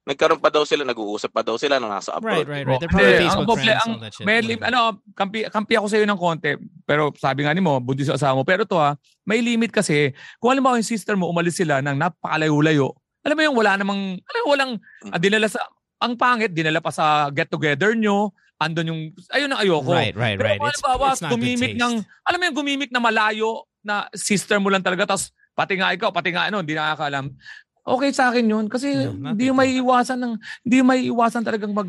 [0.08, 2.48] nagkaroon pa daw sila, nag-uusap pa daw sila nung nasa abroad.
[2.48, 2.80] Right, right, right.
[2.80, 4.24] They're probably ang Facebook komple- friends, ang- all that shit.
[4.26, 4.70] May lim- whatever.
[4.72, 4.80] ano,
[5.12, 6.50] kampi, kampi ako sa iyo ng konti.
[6.88, 8.42] Pero sabi nga ni mo, buntis sa asawa mo.
[8.42, 8.96] Pero to ha,
[9.28, 10.10] may limit kasi.
[10.40, 12.96] Kung alam mo yung sister mo, umalis sila ng napakalayo-layo.
[13.20, 14.72] Alam mo yung wala namang, alam mo walang,
[15.04, 15.12] Mm.
[15.12, 15.60] ah, dinala sa,
[16.00, 18.32] ang pangit, dinala pa sa get-together nyo.
[18.56, 19.00] Andun yung,
[19.32, 19.92] ayun ang ayoko.
[19.92, 20.60] Right, right, Pero right.
[20.60, 21.94] It's, halimbawa, it's not good gumimik ng,
[22.24, 26.12] alam mo yung gumimik na malayo na sister mo lang talaga, tapos pati nga ikaw,
[26.12, 27.32] pati nga ano, hindi nakakaalam.
[27.80, 28.64] Okay sa akin yun.
[28.68, 29.56] Kasi No, hindi good.
[29.56, 30.32] may iwasan ng,
[30.64, 31.88] hindi may iwasan talagang mag,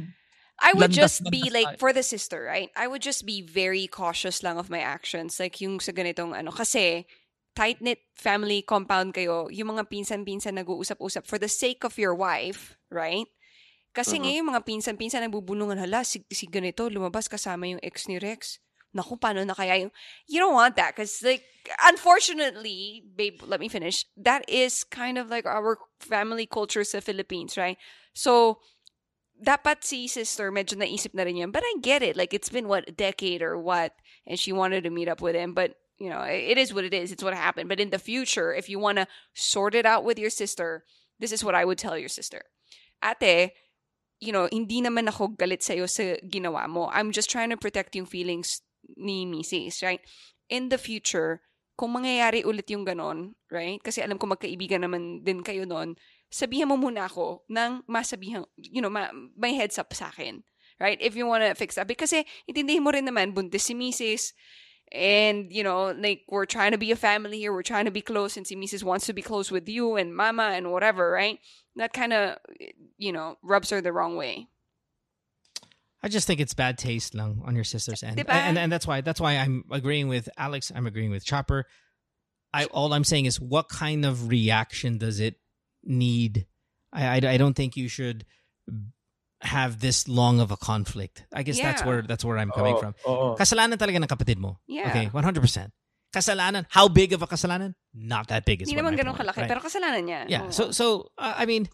[0.62, 2.70] I would Landas- just be landas like for the sister, right?
[2.78, 5.42] I would just be very cautious lang of my actions.
[5.42, 7.04] Like yung sa ganitong ano kasi
[7.52, 13.28] tight-knit family compound kayo, yung mga pinsan-pinsan nag-uusap-usap for the sake of your wife, right?
[13.92, 14.24] Kasi Mhm.
[14.24, 18.64] ngayon mga pinsan-pinsan nagbubulungan, hala, si, si ganito, lumabas kasama yung ex ni Rex.
[18.96, 19.92] Naku, paano na kaya yung...
[20.28, 21.44] You don't want that because, like,
[21.88, 24.04] unfortunately, babe, let me finish.
[24.20, 27.80] That is kind of like our family culture sa Philippines, right?
[28.12, 28.60] So,
[29.42, 31.52] dapat si sister medyo naisip na rin yan.
[31.52, 32.20] But I get it.
[32.20, 33.96] Like, it's been, what, a decade or what?
[34.28, 35.56] And she wanted to meet up with him.
[35.56, 37.14] But, you know, it is what it is.
[37.14, 37.70] It's what happened.
[37.70, 39.06] But in the future, if you want to
[39.38, 40.82] sort it out with your sister,
[41.22, 42.42] this is what I would tell your sister.
[43.06, 43.54] Ate,
[44.18, 46.90] you know, hindi naman ako galit sa'yo sa ginawa mo.
[46.90, 48.66] I'm just trying to protect yung feelings
[48.98, 50.02] ni misis, right?
[50.50, 51.46] In the future,
[51.78, 53.78] kung mangyayari ulit yung ganon, right?
[53.78, 56.02] Kasi alam ko magkaibigan naman din kayo noon,
[56.34, 60.42] sabihan mo muna ako ng masabihan, you know, ma- may heads up sa akin.
[60.82, 60.98] Right?
[60.98, 61.86] If you wanna fix that.
[61.86, 64.34] Because eh, intindihin mo rin naman, buntis si Mrs.
[64.94, 67.54] And, you know, like, we're trying to be a family here.
[67.54, 68.36] We're trying to be close.
[68.36, 68.84] And si Mrs.
[68.84, 71.40] wants to be close with you and mama and whatever, right?
[71.78, 72.38] That kind of,
[72.98, 74.48] you know, rubs her the wrong way.
[76.04, 78.30] I just think it's bad taste lang on your sister's end, Diba?
[78.30, 80.72] and and that's why that's why I'm agreeing with Alex.
[80.76, 81.68] I'm agreeing with Chopper.
[82.54, 85.36] I all I'm saying is, what kind of reaction does it
[85.84, 86.48] need?
[86.92, 88.26] I I, I don't think you should
[89.42, 91.26] have this long of a conflict.
[91.34, 92.94] I guess that's where that's where I'm coming Oo, from.
[93.08, 93.36] oo.
[93.36, 94.62] Kasalanan talaga ng kapatid mo.
[94.70, 94.90] Yeah.
[94.90, 95.42] Okay, 100.
[95.42, 95.70] percent
[96.14, 96.68] Kasalanan.
[96.70, 97.74] How big of a kasalanan?
[97.96, 98.62] Not that big.
[98.62, 99.50] Is Hindi what naman my ganun point, kalaki, right?
[99.50, 100.22] pero kasalanan niya.
[100.28, 100.44] Yeah.
[100.46, 100.52] Oo.
[100.52, 101.72] So so uh, I mean,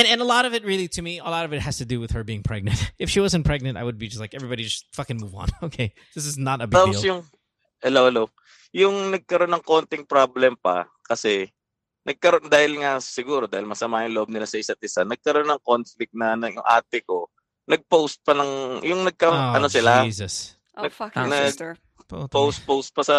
[0.00, 1.86] and and a lot of it really to me, a lot of it has to
[1.86, 2.80] do with her being pregnant.
[2.98, 5.52] If she wasn't pregnant, I would be just like everybody just fucking move on.
[5.68, 7.04] Okay, this is not a big Tapos deal.
[7.04, 7.20] yung,
[7.84, 8.24] hello, hello.
[8.72, 11.52] Yung nagkaroon ng konting problem pa kasi
[12.08, 16.16] nagkaroon dahil nga siguro dahil masama yung loob nila sa isa't isa, nagkaroon ng conflict
[16.16, 17.28] na, na yung ate ko
[17.68, 20.56] nag-post pa ng yung nagka Oh, ano sila Jesus.
[20.72, 21.76] Oh, fuck your nag- sister.
[22.32, 23.18] post post pa sa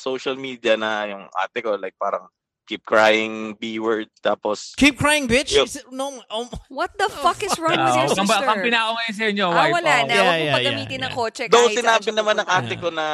[0.00, 2.24] social media na yung ate ko like parang
[2.70, 5.50] keep crying B word tapos Keep crying, bitch.
[5.52, 8.46] Is it- no, oh, What the fuck is wrong with Ah, your kang, sister?
[8.46, 9.72] kang pinako ngayon sa inyo, Ah, wife.
[9.74, 9.98] wala Oh.
[10.00, 10.06] na.
[10.06, 12.46] Yeah, Huwag mo yeah, pagamitin yeah, ng kotse Though kahit saan sinabi siya naman ng
[12.46, 12.62] pupunta.
[12.62, 13.06] ate ko na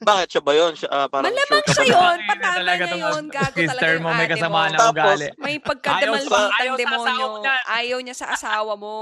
[0.00, 0.72] bakit siya ba yun?
[0.72, 2.18] Siya, ah, parang Malamang sure ka siya ba na- yun.
[2.22, 3.24] Patama talaga na tong yun.
[3.28, 4.62] Gago sister talaga yung mo, may ate kasama mo.
[4.62, 5.26] na Tapos, ugali.
[5.36, 7.10] May Ayaw sa- pagkadamalbitang ayaw sa demonyo.
[7.18, 7.54] asawa niya.
[7.68, 8.94] Ayaw niya sa asawa mo.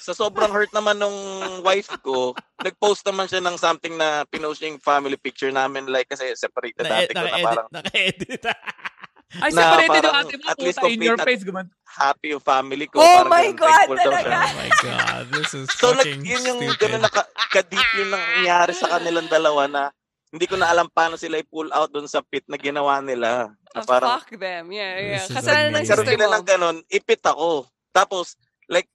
[0.00, 1.14] Sa sobrang hurt naman nung
[1.62, 6.08] wife ko, nag-post naman siya ng something na pinost niya yung family picture namin like
[6.08, 8.42] kasi separated dati ko na parang naka-edit.
[9.30, 10.46] Ay, na separated yung ate mo.
[10.46, 11.44] at least Puta, in your face.
[11.44, 11.68] Guman.
[11.90, 12.96] happy yung family ko.
[12.96, 14.38] Oh my ganun, God, talaga?
[14.38, 16.78] Oh my god, this is So, like, fucking yun yung stupid.
[16.80, 19.82] gano'n na ka- ka-deep yung nangyari sa kanilang dalawa na
[20.28, 23.50] hindi ko na alam paano sila i-pull out doon sa pit na ginawa nila.
[23.68, 24.70] Na Oh, parang, fuck them.
[24.70, 25.24] Yeah, yeah.
[25.26, 26.32] Kasalanan ng sister sila mo.
[26.34, 27.66] ng gano'n, ipit ako.
[27.90, 28.32] Tapos,
[28.66, 28.88] like,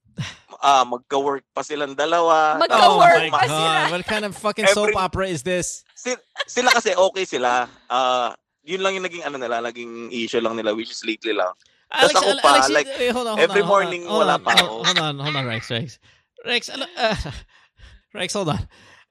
[0.60, 2.55] ah magka-work pa silang dalawa.
[2.55, 3.69] Magka- Oh pa sila.
[3.84, 5.81] god, what kind of fucking soap Every- opera is this?
[5.93, 6.15] Si-
[6.47, 7.65] sila kasi okay sila.
[7.85, 8.31] Ah,
[8.64, 11.52] yun lang yung naging ano nila, naging issue lang nila which is lately lang.
[11.94, 14.10] Alex, ako Alex, pa, Alex, like, eh, hold on, hold every on, hold morning on,
[14.10, 14.76] hold wala on, pa ako.
[14.81, 15.99] Hold on, hold on, Rex, Rex,
[16.41, 17.19] Rex, ano, uh,
[18.18, 18.64] Rex, hold on,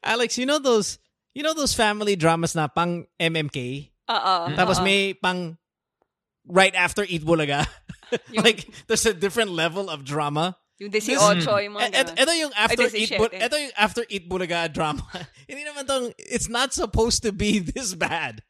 [0.03, 0.99] Alex, you know those,
[1.31, 4.35] you know those family dramas na pang MMK, Oo.
[4.59, 4.85] tapos oo.
[4.85, 5.55] may pang
[6.49, 7.69] right after Eat Bulaga,
[8.35, 10.59] like there's a different level of drama.
[10.83, 12.19] Yung 18, yung mga Et- et- ganun.
[12.19, 13.47] Ito yung after Ay, Eat 17.
[13.47, 15.07] Ito yung after Eat Bulaga drama.
[15.49, 18.43] Hindi naman tong it's not supposed to be this bad.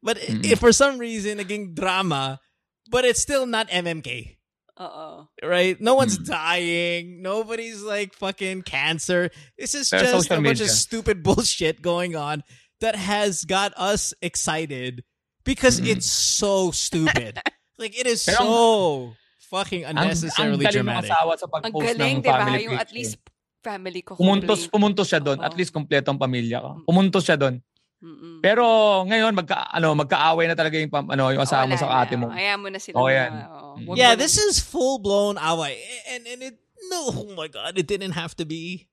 [0.00, 2.40] But i- if for some reason naging drama,
[2.88, 4.38] but it's still not MMK.
[4.76, 5.28] Uh-oh.
[5.42, 5.80] Right?
[5.80, 7.22] No one's dying.
[7.24, 9.30] Nobody's like fucking cancer.
[9.56, 12.44] This is Pero just a social bunch of stupid bullshit going on
[12.80, 15.00] that has got us excited
[15.48, 17.40] because it's so stupid.
[17.80, 18.52] like it is Pero so
[19.46, 21.10] fucking Ang, ang unnecessarily galing dramatic.
[21.10, 22.34] asawa sa pag-post galing, ng di ba?
[22.36, 23.14] family Yung at least
[23.62, 24.12] family ko.
[24.14, 24.72] Pumuntos, complete.
[24.72, 25.38] pumuntos siya doon.
[25.40, 26.70] At least kompletong pamilya ka.
[26.84, 27.58] Pumuntos siya doon.
[27.96, 28.44] Mm-mm.
[28.44, 28.62] Pero
[29.02, 31.96] ngayon magka ano magkaaway na talaga yung pam- ano yung asawa mo sa na.
[31.98, 32.28] ate mo.
[32.28, 32.94] Hayaan mo na sila.
[32.94, 33.32] Oh, mga- yan.
[33.48, 33.68] oo.
[33.80, 33.96] Mm.
[33.96, 36.56] Yeah, this is full blown away, and and it
[36.92, 38.86] no, oh my god, it didn't have to be.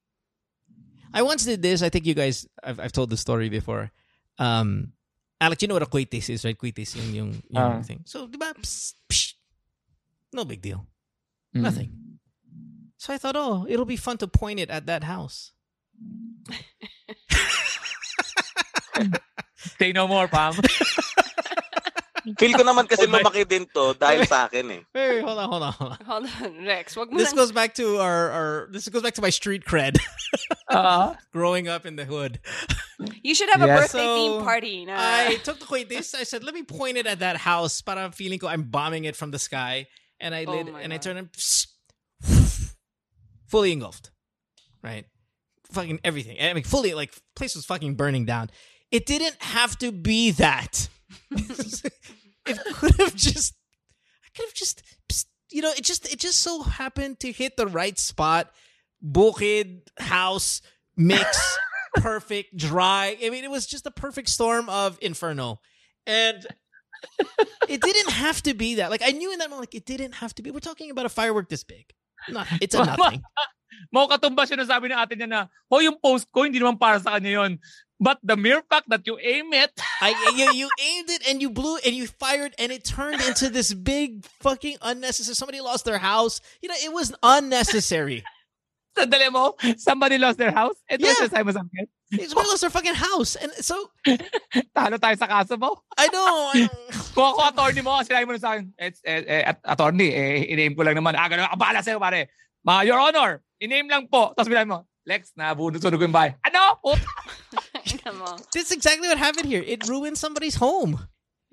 [1.14, 1.84] I once did this.
[1.84, 3.92] I think you guys, I've I've told the story before.
[4.40, 4.96] Um,
[5.38, 6.58] Alex, you know what a kwitis is, right?
[6.58, 7.84] Kwitis yung yung, yung Ah.
[7.84, 8.02] thing.
[8.08, 8.56] So, di ba?
[8.56, 9.33] Psst, psh,
[10.34, 10.88] no big deal.
[11.56, 11.62] Mm.
[11.62, 11.92] Nothing.
[12.98, 15.52] So I thought, oh, it'll be fun to point it at that house.
[19.80, 20.54] Say no more, Pam.
[22.40, 24.82] Feel ko naman kasi my- lumaki din to dahil sa akin eh.
[24.96, 26.00] Wait, wait, hold on, hold on, hold on.
[26.08, 26.96] Hold on, Rex.
[26.96, 29.66] Wag mo This na- goes back to our, our this goes back to my street
[29.68, 30.00] cred
[30.72, 32.40] Uh, growing up in the hood.
[33.22, 34.86] You should have a birthday So, theme party.
[34.88, 34.96] Na.
[34.98, 36.16] I took the kwitis.
[36.16, 37.82] I said, let me point it at that house.
[37.84, 39.86] Para feeling ko I'm bombing it from the sky.
[40.24, 41.02] And I Oh and I God.
[41.02, 41.66] turned it
[43.48, 44.12] fully engulfed.
[44.82, 45.06] Right?
[45.72, 46.38] Fucking everything.
[46.42, 48.50] I mean fully like place was fucking burning down.
[48.90, 50.88] It didn't have to be that.
[51.32, 53.54] it could have just
[54.26, 54.82] I could have just
[55.52, 58.52] you know, it just it just so happened to hit the right spot.
[59.06, 60.62] Bukid, house,
[60.98, 61.58] mix,
[61.96, 63.18] perfect, dry.
[63.24, 65.60] I mean, it was just a perfect storm of inferno.
[66.08, 66.46] And
[67.70, 68.90] it didn't have to be that.
[68.90, 70.52] Like I knew in that moment, like it didn't have to be.
[70.52, 71.86] We're talking about a firework this big.
[72.30, 73.22] No, it's a nothing.
[73.92, 76.80] Mau katumbas yun ang sabi ng ate niya na, ho, yung post ko, hindi naman
[76.80, 77.60] para sa kanya yun.
[78.00, 79.72] But the mere fact that you aim it,
[80.02, 83.48] I you, you aimed it and you blew and you fired and it turned into
[83.48, 85.36] this big fucking unnecessary.
[85.36, 86.42] Somebody lost their house.
[86.62, 88.24] You know, it was unnecessary.
[88.94, 90.78] Sandali mo, somebody lost their house.
[90.88, 91.14] Ito Yeah.
[91.14, 91.20] yeah.
[91.26, 91.86] sinasabi mo sa akin.
[92.30, 93.90] Somebody lost their fucking house, and so
[94.78, 95.82] Talo tayo sa kaso mo.
[95.98, 96.34] I know.
[96.54, 96.74] I know.
[97.18, 100.50] Kung ako attorney mo, sinabi mo na sa akin, it's, eh, eh, at- attorney, eh,
[100.50, 101.14] in-aim ko lang naman.
[101.18, 102.30] Ah, ganun, abala sa'yo, pare.
[102.66, 104.34] Ma, Your Honor, in-aim lang po.
[104.34, 106.32] Tapos bilang mo, Lex, nabunod-sunog ko yung bahay.
[106.48, 106.80] Ano?
[106.80, 107.04] Puta.
[108.08, 108.40] Come on.
[108.56, 109.60] That's exactly what happened here.
[109.60, 110.96] It ruined somebody's home.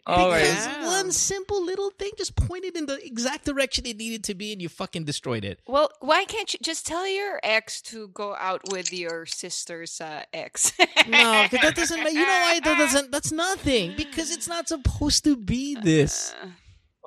[0.07, 0.41] Okay.
[0.41, 4.53] Because one simple little thing just pointed in the exact direction it needed to be
[4.53, 5.61] and you fucking destroyed it.
[5.67, 10.25] Well, why can't you just tell your ex to go out with your sister's uh,
[10.33, 10.73] ex?
[11.09, 13.95] No, because that doesn't make you know why that doesn't that's nothing.
[13.97, 16.35] Because it's not supposed to be this.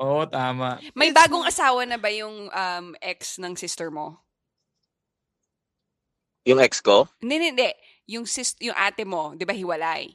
[0.01, 0.81] Oo, tama.
[0.97, 4.17] May bagong asawa na ba yung um, ex ng sister mo?
[6.43, 7.07] Yung ex ko?
[7.21, 7.71] Hindi, hindi, hindi.
[8.11, 10.11] Yung, sis, yung ate mo, di ba hiwalay?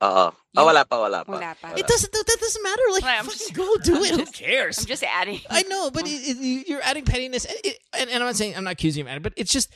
[0.00, 0.32] Oo.
[0.56, 1.32] Ah, wala pa, wala pa.
[1.36, 1.76] Wala pa.
[1.76, 2.86] It doesn't that doesn't matter.
[2.92, 4.14] Like Well, I'm fucking just- go do I'm it.
[4.16, 4.80] Who cares?
[4.80, 5.40] I'm just adding.
[5.50, 8.56] I know, but it, it, you're adding pettiness, and, it, and, and I'm not saying
[8.56, 9.68] I'm not accusing you of it, but it's just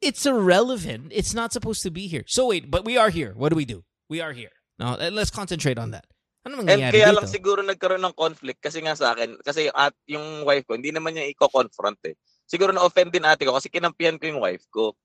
[0.00, 1.10] it's irrelevant.
[1.10, 2.24] It's not supposed to be here.
[2.26, 3.34] So wait, but we are here.
[3.36, 3.82] What do we do?
[4.08, 4.54] We are here.
[4.78, 6.06] No, let's concentrate on that.
[6.42, 7.30] Ano And mangyayari kaya dito?
[7.30, 10.90] siguro nagkaroon ng conflict kasi nga sa akin, kasi yung, at, yung wife ko, hindi
[10.90, 12.18] naman niya i-confront eh.
[12.50, 14.98] Siguro na-offend din ate ko kasi kinampihan ko yung wife ko.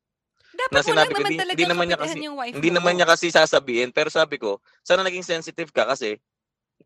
[0.58, 2.18] Dapat na sinabi ko, naman hindi, talaga hindi naman niya kasi,
[2.58, 3.90] hindi naman niya kasi sasabihin.
[3.94, 6.18] Pero sabi ko, sana naging sensitive ka kasi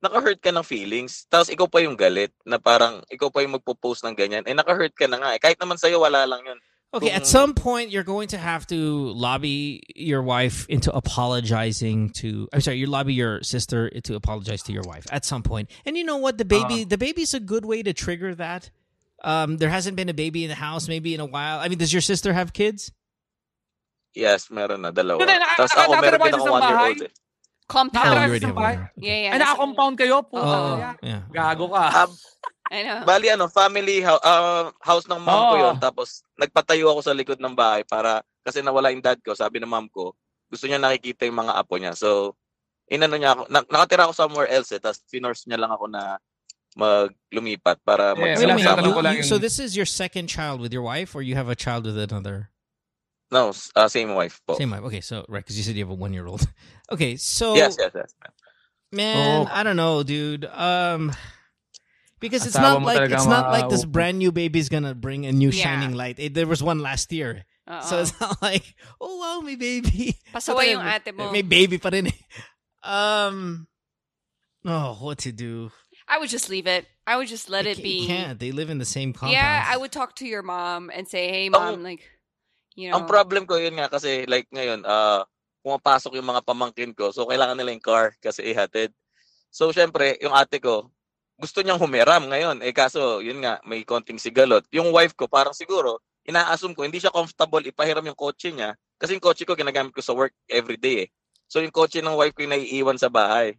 [0.04, 1.26] naka-hurt ka ng feelings.
[1.32, 4.44] Tapos ikaw pa yung galit na parang ikaw pa yung magpo-post ng ganyan.
[4.44, 5.40] Eh naka-hurt ka na nga eh.
[5.40, 6.60] Kahit naman sa'yo, wala lang yun.
[6.94, 8.76] Okay, at Kung- some point you're going to have to
[9.16, 14.74] lobby your wife into apologizing to I'm sorry, you lobby your sister to apologize to
[14.74, 15.72] your wife at some point.
[15.86, 16.38] And you know what?
[16.38, 18.72] The baby the baby's a good way to trigger that.
[19.24, 21.60] Um there hasn't been a baby in the house maybe in a while.
[21.60, 22.92] I mean, does your sister have kids?
[24.12, 25.24] Yes, meron na, dalawa.
[25.24, 26.92] Hindi, naka- Tapos ako, naka- meron din ako sa one year bahay?
[26.92, 27.12] old eh.
[27.72, 28.04] Compound.
[28.04, 28.58] Nakatira you already have.
[28.60, 28.76] Okay.
[29.00, 29.32] Yeah, yeah.
[29.32, 30.16] Ay, naka-compound kayo?
[30.28, 30.58] Puta.
[30.60, 31.24] Oh, yeah.
[31.32, 31.86] Gago ka.
[31.88, 32.10] Ah,
[32.72, 33.04] I know.
[33.04, 34.24] Bali ano, family house,
[34.80, 35.64] house ng mom ko Oo.
[35.68, 35.76] yun.
[35.80, 39.36] Tapos nagpatayo ako sa likod ng bahay para kasi nawala yung dad ko.
[39.36, 40.16] Sabi ng mom ko,
[40.52, 41.96] gusto niya nakikita yung mga apo niya.
[41.96, 42.36] So,
[42.92, 44.80] inano niya ako, na, nakatira ako somewhere else eh.
[44.80, 46.20] Tapos finorce niya lang ako na
[46.76, 48.80] maglumipat para minute, magsama.
[48.80, 51.84] ko so this is your second child with your wife or you have a child
[51.84, 52.48] with another
[53.32, 54.56] No, s- ah, same wife po.
[54.60, 54.84] same wife?
[54.92, 56.44] Okay, so right cuz you said you have a 1-year-old.
[56.92, 58.12] Okay, so Yes, yes, yes.
[58.92, 59.50] Man, Oh.
[59.50, 60.44] I don't know, dude.
[60.52, 61.16] Um,
[62.20, 65.50] because it's not like it's not like this brand new baby's gonna bring a new
[65.50, 65.64] Yeah.
[65.64, 66.20] shining light.
[66.20, 67.80] It, there was one last year, Oo.
[67.82, 70.20] so it's not like oh wow, may baby.
[70.36, 71.32] Pasaway yung ate mo.
[71.32, 72.12] May baby pa rin.
[72.12, 72.20] eh.
[72.84, 73.68] Um,
[74.68, 75.72] oh, what to do?
[76.08, 76.86] I would just leave it.
[77.08, 77.96] I would just let You it ca- be.
[78.04, 78.36] You can't.
[78.40, 79.34] They live in the same compound.
[79.40, 82.04] Yeah, I would talk to your mom and say, "Hey, mom, like,
[82.76, 85.26] you know." Ang problem ko yun nga kasi like ngayon, ah
[85.62, 87.14] pumapasok yung mga pamangkin ko.
[87.14, 88.92] So, kailangan nila yung car kasi ihatid.
[89.54, 90.90] So, syempre, yung ate ko,
[91.38, 92.66] gusto niyang humiram ngayon.
[92.66, 94.66] Eh, kaso, yun nga, may konting sigalot.
[94.74, 98.74] Yung wife ko, parang siguro, ina-assume ko, hindi siya comfortable ipahiram yung kotse niya.
[98.98, 101.10] Kasi yung kotse ko, ginagamit ko sa work everyday eh.
[101.50, 103.58] So, yung kotse ng wife ko yung naiiwan sa bahay.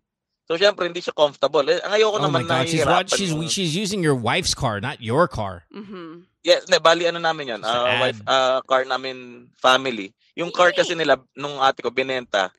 [0.50, 1.64] So, syempre, hindi siya comfortable.
[1.70, 3.06] Eh, ang ayoko oh my naman god, she's nahihirapan what?
[3.14, 5.64] She's yung- she's using your wife's car, not your car.
[5.70, 6.26] Mhm.
[6.42, 7.62] Yes, ne, bali ano namin 'yan.
[7.62, 10.10] Sa ah, wife ah, car namin family.
[10.34, 12.50] Yung car kasi nila nung ate ko binenta.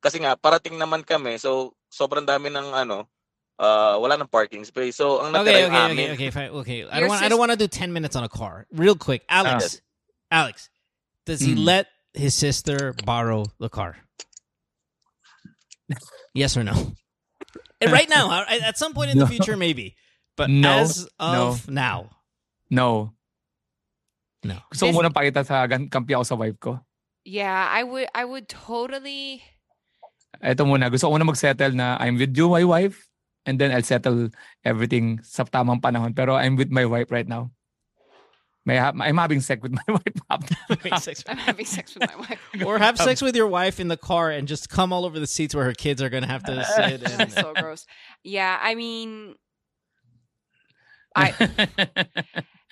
[0.00, 1.36] kasi nga parating naman kami.
[1.36, 3.04] So sobrang dami ng ano,
[3.60, 4.96] uh, wala ng parking space.
[4.96, 5.92] So ang natira Okay, yung okay, amin.
[5.92, 6.50] okay, okay, fine.
[6.64, 7.20] Okay, I don't want.
[7.20, 8.64] I don't want to do ten minutes on a car.
[8.72, 9.80] Real quick, Alex.
[10.32, 10.68] Alex,
[11.28, 11.64] does he Mm.
[11.68, 11.84] let
[12.16, 14.00] his sister borrow the car?
[16.34, 16.96] yes or no?
[17.80, 19.96] And right now, uh, at some point in the future, maybe.
[20.36, 22.10] But No, as of now,
[22.70, 23.12] No.
[24.44, 24.56] no.
[24.70, 26.80] Gusto ko This- muna pakita sa gan- kampi ako sa wife ko.
[27.28, 29.44] Yeah, I would I would totally
[30.40, 33.04] Ito muna, gusto ko muna mag-settle na I'm with you, my wife,
[33.44, 34.32] and then I'll settle
[34.64, 36.16] everything sa tamang panahon.
[36.16, 37.52] Pero I'm with my wife right now.
[38.66, 40.80] May ha- I'm having sex with my wife.
[40.84, 42.40] Wait, sex- I'm having sex with my wife.
[42.64, 45.26] or have sex with your wife in the car and just come all over the
[45.26, 47.00] seats where her kids are gonna have to sit.
[47.00, 47.86] That's so gross.
[48.22, 49.36] Yeah, I mean
[51.16, 51.34] I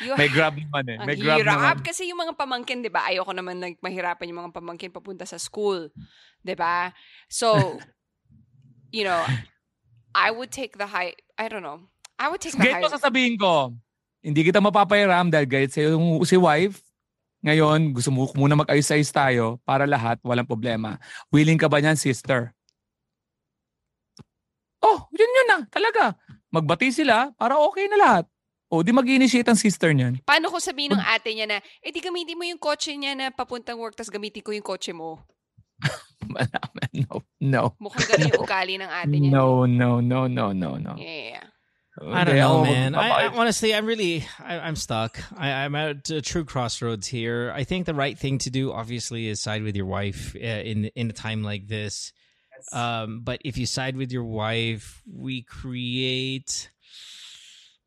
[0.00, 0.98] you may grab naman eh.
[1.02, 1.58] May grab hirap.
[1.58, 1.76] naman.
[1.82, 3.10] Kasi yung mga pamangkin, di ba?
[3.10, 5.90] Ayoko naman like, mahirapan yung mga pamangkin papunta sa school.
[6.38, 6.94] Di ba?
[7.26, 7.78] So,
[8.94, 9.26] you know,
[10.14, 11.90] I would take the high, I don't know.
[12.18, 12.78] I would take the high.
[12.78, 13.74] Ganito sasabihin ko,
[14.22, 16.82] hindi kita mapapairam dahil galit sa yung si wife.
[17.38, 20.98] Ngayon, gusto mo muna mag-ayos-ayos tayo para lahat, walang problema.
[21.30, 22.50] Willing ka ba niyan, sister?
[24.82, 26.18] Oh, yun yun na, talaga.
[26.50, 28.24] Magbati sila para okay na lahat.
[28.68, 30.20] O, di mag-initiate ang sister niyan.
[30.28, 33.26] Paano kung sabihin ng ate niya na, eh di gamitin mo yung kotse niya na
[33.32, 35.22] papuntang work, tas gamitin ko yung kotse mo.
[36.92, 37.62] no, no.
[37.80, 39.30] Mukhang ganun yung ugali ng ate niya.
[39.32, 40.92] No, no, no, no, no, no.
[41.00, 41.48] Yeah.
[42.00, 42.94] I don't know, man.
[42.94, 45.18] I, I honestly, I'm really, I, I'm stuck.
[45.36, 47.52] I, I'm at a true crossroads here.
[47.54, 50.86] I think the right thing to do, obviously, is side with your wife uh, in
[50.94, 52.12] in a time like this.
[52.72, 56.70] Um, but if you side with your wife, we create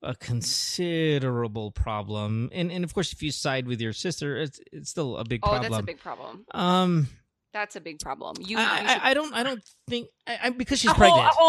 [0.02, 2.50] a considerable problem.
[2.54, 5.42] And and of course, if you side with your sister, it's it's still a big
[5.44, 5.72] Oh, problem.
[5.72, 6.46] that's a big problem.
[6.52, 7.08] Um,
[7.52, 8.40] That's a big problem.
[8.40, 11.04] You, I, you I, should- I don't I don't think I, I, because she's ako,
[11.04, 11.28] pregnant.
[11.36, 11.46] Ako,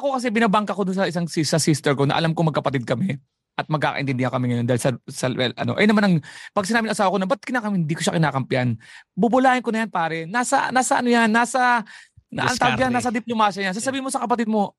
[0.00, 2.88] ako kasi binabangka ko dun sa isang sis- sa sister ko na alam ko magkapatid
[2.88, 3.20] kami
[3.52, 6.14] at magkakaintindihan kami ngayon dahil sa, sa well, ano, eh naman ang,
[6.56, 8.72] pag sinabi ng asawa ko na, ba't kinakam, hindi ko siya kinakampihan?
[9.12, 10.24] Bubulahin ko na yan, pare.
[10.24, 11.84] Nasa, nasa ano yan, nasa,
[12.32, 13.76] na, ang tawag yan, nasa diplomasya yan.
[13.76, 14.72] Sasabihin mo sa kapatid mo,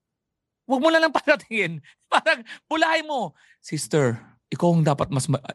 [0.66, 1.86] huwag mo lang lang paratingin.
[2.10, 3.38] Parang, bulahin mo.
[3.62, 4.18] Sister,
[4.50, 5.46] ikaw ang dapat mas ma-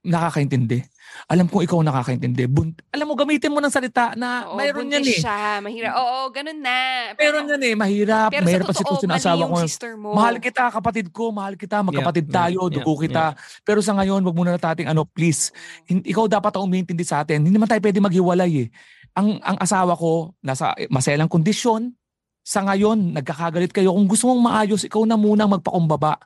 [0.00, 0.80] nakakaintindi.
[1.28, 2.46] Alam kong ikaw ang nakakaintindi.
[2.48, 5.18] Bunt- alam mo, gamitin mo ng salita na Oo, mayroon yan eh.
[5.20, 5.58] siya.
[5.60, 5.92] Mahirap.
[5.98, 6.78] Oo, ganun na.
[7.18, 8.30] Meron yan eh, mahirap.
[8.32, 9.58] Pero mahirap sa ang totoo, sitwasyon ng mali asawa yung ko.
[9.66, 10.08] sister mo.
[10.16, 13.24] Mahal kita, kapatid ko, mahal kita, magkapatid Yeah, tayo, yeah, dugo yeah, kita.
[13.66, 15.50] Pero sa ngayon, wag muna nating ano, please.
[15.84, 17.42] Hin- ikaw dapat ang umintindi sa atin.
[17.44, 18.68] Hindi naman tayo pwede maghiwalay eh.
[19.18, 21.90] Ang ang asawa ko nasa eh, maselang kondisyon.
[22.40, 23.92] Sa ngayon, nagkakagalit kayo.
[23.92, 26.16] Kung gusto mong maayos, ikaw na munang magpakumbaba.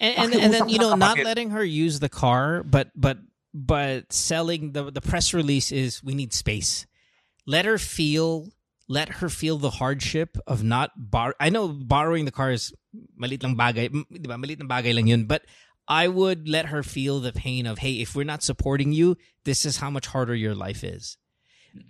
[0.00, 3.18] And, and, and then you know not letting her use the car but but
[3.52, 6.86] but selling the the press release is we need space
[7.46, 8.48] let her feel
[8.88, 12.72] let her feel the hardship of not bar I know borrowing the car is
[13.18, 15.42] malit lang bagay di ba malit lang bagay lang yun but
[15.86, 19.64] I would let her feel the pain of hey if we're not supporting you this
[19.64, 21.16] is how much harder your life is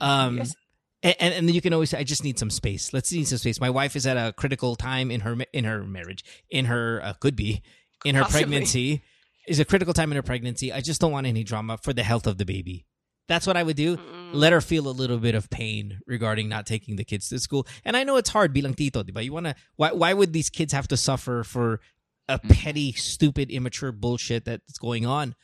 [0.01, 0.55] um Yes.
[1.03, 2.93] and, and and then you can always say, I just need some space.
[2.93, 3.61] Let's need some space.
[3.61, 7.13] My wife is at a critical time in her in her marriage, in her uh,
[7.13, 7.61] could be
[8.05, 8.45] in her Possibly.
[8.45, 9.03] pregnancy,
[9.47, 10.73] is a critical time in her pregnancy.
[10.73, 12.87] I just don't want any drama for the health of the baby.
[13.27, 13.97] That's what I would do.
[13.97, 14.31] Mm-mm.
[14.33, 17.67] Let her feel a little bit of pain regarding not taking the kids to school.
[17.85, 19.25] And I know it's hard, bilang tito, diba?
[19.25, 21.81] You wanna why why would these kids have to suffer for
[22.29, 22.49] a mm-hmm.
[22.49, 25.35] petty, stupid, immature bullshit that's going on?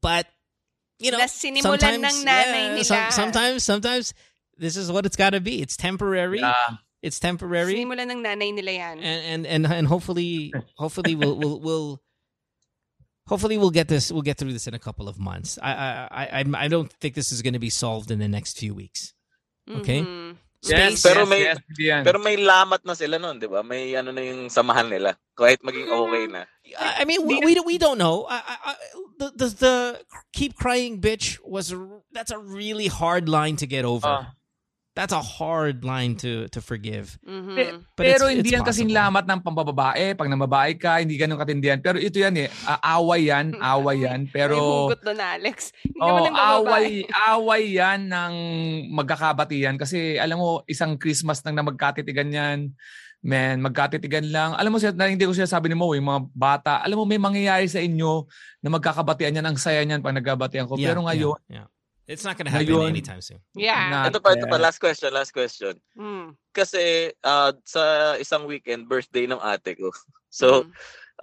[0.00, 0.26] But
[0.98, 2.84] you know, Na sinimulan ng nanay nila.
[2.84, 4.14] some- sometimes, sometimes
[4.58, 5.62] this is what it's got to be.
[5.62, 6.40] It's temporary.
[6.40, 6.76] Yeah.
[7.02, 8.96] It's temporary, Sinimulan ng nanay nila yan.
[9.02, 11.90] and and and and hopefully, hopefully we'll we'll we'll.
[13.26, 14.10] Hopefully we'll get this.
[14.10, 15.58] We'll get through this in a couple of months.
[15.62, 18.58] I I I I'm- don't think this is going to be solved in the next
[18.58, 19.14] few weeks.
[19.66, 20.02] Okay.
[20.02, 20.36] Mhm.
[20.62, 22.04] Yes, Pero may- yes, hindi yan.
[22.06, 23.66] Pero may lamat na sila noon, di ba?
[23.66, 25.18] May ano na yung samahan nila.
[25.34, 26.46] Kahit maging okay na.
[26.78, 28.26] I I mean, we we, we don't know.
[28.30, 28.72] I, I, I,
[29.18, 29.74] the, the the
[30.30, 31.78] keep crying bitch was a,
[32.14, 34.06] that's a really hard line to get over.
[34.06, 34.34] Ah.
[34.92, 37.16] That's a hard line to to forgive.
[37.24, 37.56] Mhm.
[37.56, 40.12] Pe- But pero it's- hindi it's yan kasing lamat ng pambababae.
[40.12, 41.80] Pag namabae ka, hindi ganun katindihan.
[41.80, 42.48] Pero ito yan eh.
[42.68, 43.56] ah, away yan.
[43.72, 44.28] Away yan.
[44.28, 44.56] May Pero...
[44.92, 45.72] hugot doon, Alex.
[45.80, 48.34] Hindi naman Oh, away, away yan ng
[48.92, 49.80] magkakabatihan.
[49.80, 52.58] Kasi alam mo, isang Christmas nang na magkatitigan yan.
[53.22, 54.58] Man, magkatitigan lang.
[54.58, 57.06] Alam mo, siya, na hindi ko siya sabi ni Mo, yung mga bata, alam mo,
[57.06, 58.26] may mangyayari sa inyo
[58.60, 59.46] na magkakabatihan yan.
[59.46, 60.74] Ang saya niyan pag nagkabatihan ko.
[60.74, 61.66] Yeah, Pero ngayon, yeah, yeah.
[62.04, 63.38] It's not going to happen Ngayon- anytime soon.
[63.54, 63.88] Yeah.
[63.88, 64.56] na- Ito pa, ito pa.
[64.56, 65.78] Last question, last question.
[65.94, 66.34] Mm.
[66.50, 67.82] Kasi ah, sa
[68.16, 69.90] isang weekend, birthday ng ate ko.
[70.32, 70.72] So, Mm.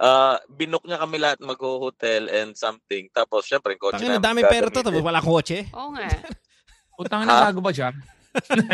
[0.00, 3.10] ah binook niya kami lahat mag-hotel and something.
[3.10, 4.86] Tapos, syempre, yung kotse Tangina, namin dami pera to, gagamitin.
[4.86, 5.58] tapos wala kotse.
[5.74, 6.06] Oo nga.
[7.02, 7.90] utang na gago ba siya?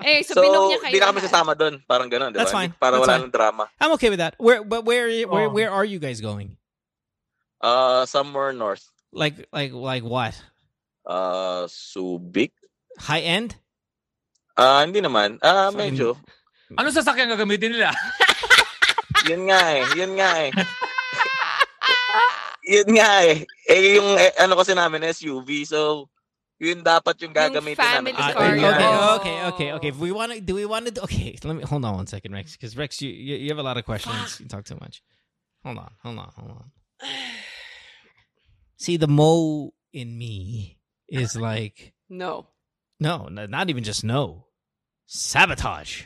[0.00, 1.26] Eh, so, So, binook niya kayo di na kami lahat.
[1.28, 1.74] sasama doon.
[1.84, 2.46] Parang ganun, di ba?
[2.46, 2.70] That's fine.
[2.72, 3.24] Para That's wala fine.
[3.26, 3.64] ng drama.
[3.76, 4.38] I'm okay with that.
[4.38, 5.52] Where but where where Oh.
[5.52, 6.56] where are you guys going?
[7.60, 8.86] Uh, somewhere north.
[9.12, 10.32] Like like like what?
[11.10, 12.54] Uh, Subic?
[13.02, 13.58] High end?
[14.54, 15.42] Ah, hindi naman.
[15.42, 16.14] Ah, Fucking- medyo.
[16.78, 17.90] Ano sasakyan gagamitin nila?
[19.30, 19.82] Yun nga eh.
[19.98, 20.50] Yun nga eh.
[22.78, 23.36] yun nga eh.
[23.66, 25.66] Eh, yung eh, ano kasi namin, SUV.
[25.66, 26.06] So,
[26.62, 28.14] yun dapat yung gagamitin family namin.
[28.14, 28.70] Uh, car, okay, yeah.
[28.70, 29.16] okay, Oh.
[29.16, 29.88] okay, okay, okay.
[29.90, 31.02] If we want to, do we want to?
[31.04, 33.66] Okay, let me hold on one second, Rex, because Rex, you, you you have a
[33.66, 34.38] lot of questions.
[34.40, 35.02] You talk too much.
[35.64, 36.68] Hold on, hold on, hold on.
[38.76, 40.79] See, the Mo in me
[41.10, 42.46] is like No.
[42.98, 44.46] no, not even just no,
[45.06, 46.04] sabotage.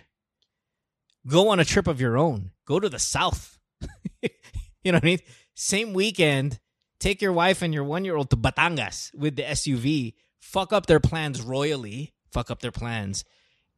[1.26, 2.50] Go on a trip of your own.
[2.66, 3.58] Go to the south.
[4.22, 5.18] you know what I mean?
[5.54, 6.58] Same weekend,
[6.98, 10.86] take your wife and your one year old to Batangas with the SUV, fuck up
[10.86, 13.24] their plans royally, fuck up their plans,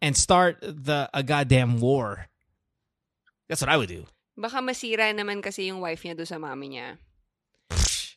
[0.02, 2.26] and start the a goddamn war.
[3.48, 4.06] That's what I would do.
[4.36, 6.98] Baka masira naman kasi yung wife niya doon sa mami niya.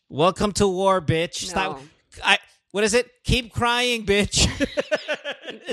[0.10, 1.48] Welcome to war, bitch.
[1.48, 1.77] Stop.
[1.77, 1.84] No.
[2.26, 2.40] I
[2.72, 3.08] what is it?
[3.24, 4.46] Keep crying, bitch.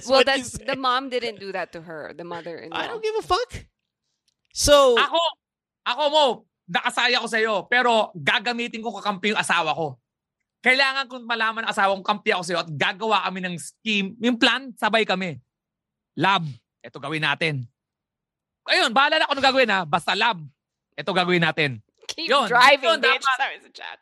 [0.06, 2.76] Well, that's the mom didn't do that to her, the mother-in-law.
[2.76, 3.64] I don't give a fuck.
[4.52, 5.20] So Ako,
[5.88, 6.24] ako mo,
[6.68, 9.96] nakasaya ko sa'yo, pero gagamitin ko kakampi yung asawa ko.
[10.60, 14.16] Kailangan kong malaman ng asawa kong kampi ako sa'yo at gagawa kami ng scheme.
[14.20, 15.40] Yung plan, sabay kami.
[16.16, 16.44] Lab,
[16.84, 17.64] ito gawin natin.
[18.68, 19.80] Ayun, bahala na kung ano gagawin ha.
[19.88, 20.40] Basta lab,
[20.92, 21.80] ito gagawin natin.
[22.10, 23.24] Keep Yun, driving, yun, bitch.
[23.24, 23.38] dapat.
[23.40, 23.98] Sabi sa chat.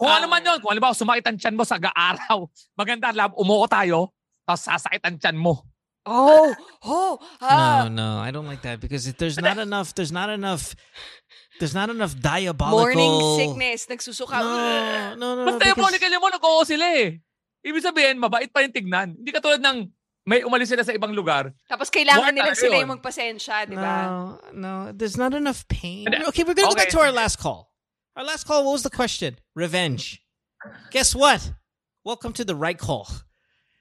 [0.00, 0.32] Kung ano Ah.
[0.32, 2.48] man yun, kung halimbawa sumakit ang tiyan mo sa araw,
[2.80, 3.98] maganda lab, umuko tayo,
[4.48, 5.60] tapos sasakit ang tiyan mo.
[6.08, 6.48] Oh,
[6.88, 7.84] oh, ah.
[7.84, 9.92] no, no, I don't like that because if there's not enough.
[9.92, 10.72] There's not enough.
[11.60, 12.88] There's not enough diabolical.
[12.88, 14.40] Morning sickness, nagsusuka.
[14.40, 15.44] No, no, no.
[15.44, 17.20] no Basta yung because- monikal mo, nag-oo sila eh.
[17.60, 19.12] Ibig sabihin, mabait pa yung tignan.
[19.12, 19.92] Hindi katulad ng
[20.24, 21.52] may umalis sila sa ibang lugar.
[21.68, 22.88] Tapos kailangan nila sila yun.
[22.88, 24.08] yung magpasensya, di ba?
[24.08, 24.16] No,
[24.56, 26.08] no, there's not enough pain.
[26.08, 26.96] Okay, we're gonna go back Okay.
[26.96, 27.69] to our last call.
[28.16, 28.64] Our last call.
[28.64, 29.36] What was the question?
[29.54, 30.22] Revenge.
[30.90, 31.52] Guess what?
[32.04, 33.08] Welcome to the right call.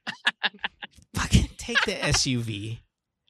[1.16, 2.80] fucking take the SUV.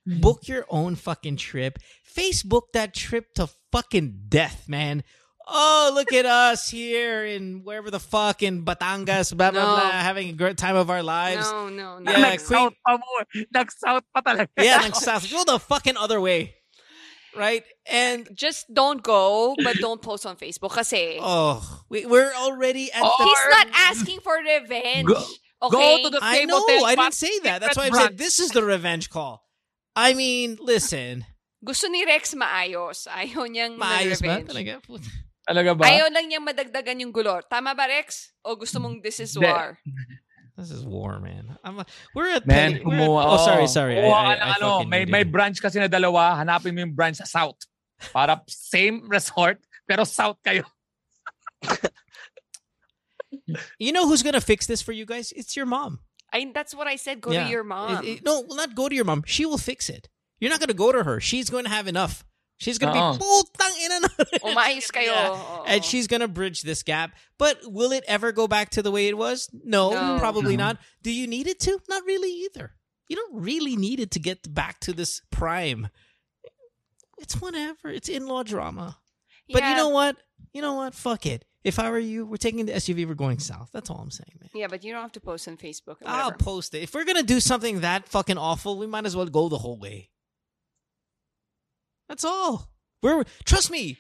[0.08, 0.20] Mm-hmm.
[0.22, 1.80] Book your own fucking trip.
[2.16, 5.04] Facebook that trip to fucking death, man.
[5.52, 9.82] Oh, look at us here in wherever the fuck in Batangas, blah blah No.
[9.82, 11.50] blah, having a great time of our lives.
[11.50, 12.12] No, no, no.
[12.12, 13.44] Yeah, Nag-south pa mo.
[13.52, 14.48] Nag-south pa talaga.
[14.60, 15.30] Yeah, like south.
[15.32, 16.54] Go the fucking other way,
[17.38, 17.64] right?
[17.89, 23.01] And Just don't go, but don't post on Facebook kasi oh, we, we're already at
[23.03, 23.26] Oh, the.
[23.26, 25.07] he's not asking for revenge.
[25.07, 25.26] Go-
[25.69, 26.03] okay?
[26.03, 26.60] Go to the I know.
[26.61, 26.85] hotel.
[26.85, 27.61] I didn't say that.
[27.61, 29.43] That's why I said this is the revenge call.
[29.95, 31.26] I mean, listen,
[31.60, 33.03] Gusto ni Rex maayos.
[33.11, 34.47] Ayaw niyang maayos ba revenge.
[34.47, 34.73] talaga?
[35.43, 35.84] Talaga ba?
[35.91, 37.41] Ayaw lang niyang madagdagan yung gulo.
[37.51, 38.31] Tama ba, Rex?
[38.47, 39.49] O gusto mong this is Hindi.
[39.51, 39.76] war?
[40.60, 41.57] This is war, man.
[41.64, 41.81] I'm,
[42.14, 43.68] we're at Man, petty- we're at- oh, sorry, oh.
[43.68, 43.98] sorry.
[43.98, 45.31] Oh, I, Kumuha I, ka I ano, fucking may, needed may it.
[45.31, 46.36] branch kasi na dalawa.
[46.36, 47.57] Hanapin mo yung branch sa South.
[48.11, 50.64] Para same resort, pero South kayo.
[53.80, 55.31] You know who's gonna fix this for you guys?
[55.36, 55.99] It's your mom.
[56.34, 57.22] I, that's what I said.
[57.22, 57.45] Go Yeah.
[57.45, 58.03] to your mom.
[58.03, 59.23] It- it- no, not go to your mom.
[59.26, 60.10] She will fix it.
[60.40, 61.19] You're not gonna go to her.
[61.19, 62.23] She's going to have enough.
[62.60, 63.18] She's gonna Oo.
[63.18, 64.07] be putang ina na.
[64.52, 65.07] Umayos kayo.
[65.15, 65.31] Yeah.
[65.31, 65.81] And oh, oh, oh.
[65.81, 67.11] she's gonna bridge this gap.
[67.40, 69.49] But will it ever go back to the way it was?
[69.64, 70.19] No, No.
[70.19, 70.65] probably No.
[70.65, 70.77] not.
[71.02, 71.80] Do you need it to?
[71.88, 72.76] Not really either.
[73.07, 75.88] You don't really need it to get back to this prime.
[77.18, 77.90] It's whatever.
[77.90, 78.98] It's in-law drama.
[79.52, 80.18] But you know what?
[80.53, 80.94] You know what?
[80.94, 81.45] Fuck it.
[81.64, 83.07] If I were you, we're taking the SUV.
[83.07, 83.69] We're going south.
[83.73, 84.49] That's all I'm saying, man.
[84.53, 85.98] Yeah, but you don't have to post on Facebook.
[86.02, 86.84] or I'll post it.
[86.84, 89.77] If we're gonna do something that fucking awful, we might as well go the whole
[89.77, 90.10] way.
[92.10, 92.69] That's all.
[93.02, 93.98] We're trust me,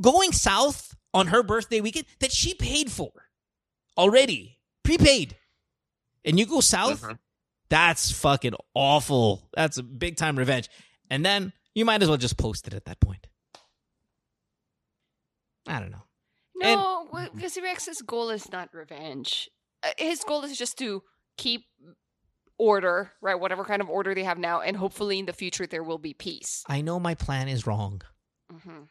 [0.00, 3.10] going south on her birthday weekend that she paid for
[3.98, 5.36] already, prepaid,
[6.24, 7.02] and you go south.
[7.02, 7.18] Mhm.
[7.68, 9.48] That's fucking awful.
[9.54, 10.68] That's a big time revenge.
[11.10, 13.26] And then you might as well just post it at that point.
[15.66, 16.02] I don't know.
[16.54, 19.50] No, w- because Rex's goal is not revenge.
[19.82, 21.02] Uh, His goal is just to
[21.36, 21.64] keep
[22.58, 23.38] order, right?
[23.38, 26.14] Whatever kind of order they have now, and hopefully in the future there will be
[26.14, 26.64] peace.
[26.68, 28.02] I know my plan is wrong.
[28.52, 28.88] Mhm.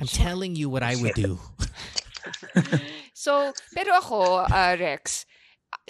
[0.00, 1.38] I'm telling you what I would do.
[3.18, 5.26] So, pero ako, uh, Rex,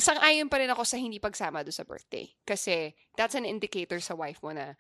[0.01, 2.25] sang-ayon pa rin ako sa hindi pagsama do sa birthday.
[2.49, 4.73] Kasi that's an indicator sa wife mo na,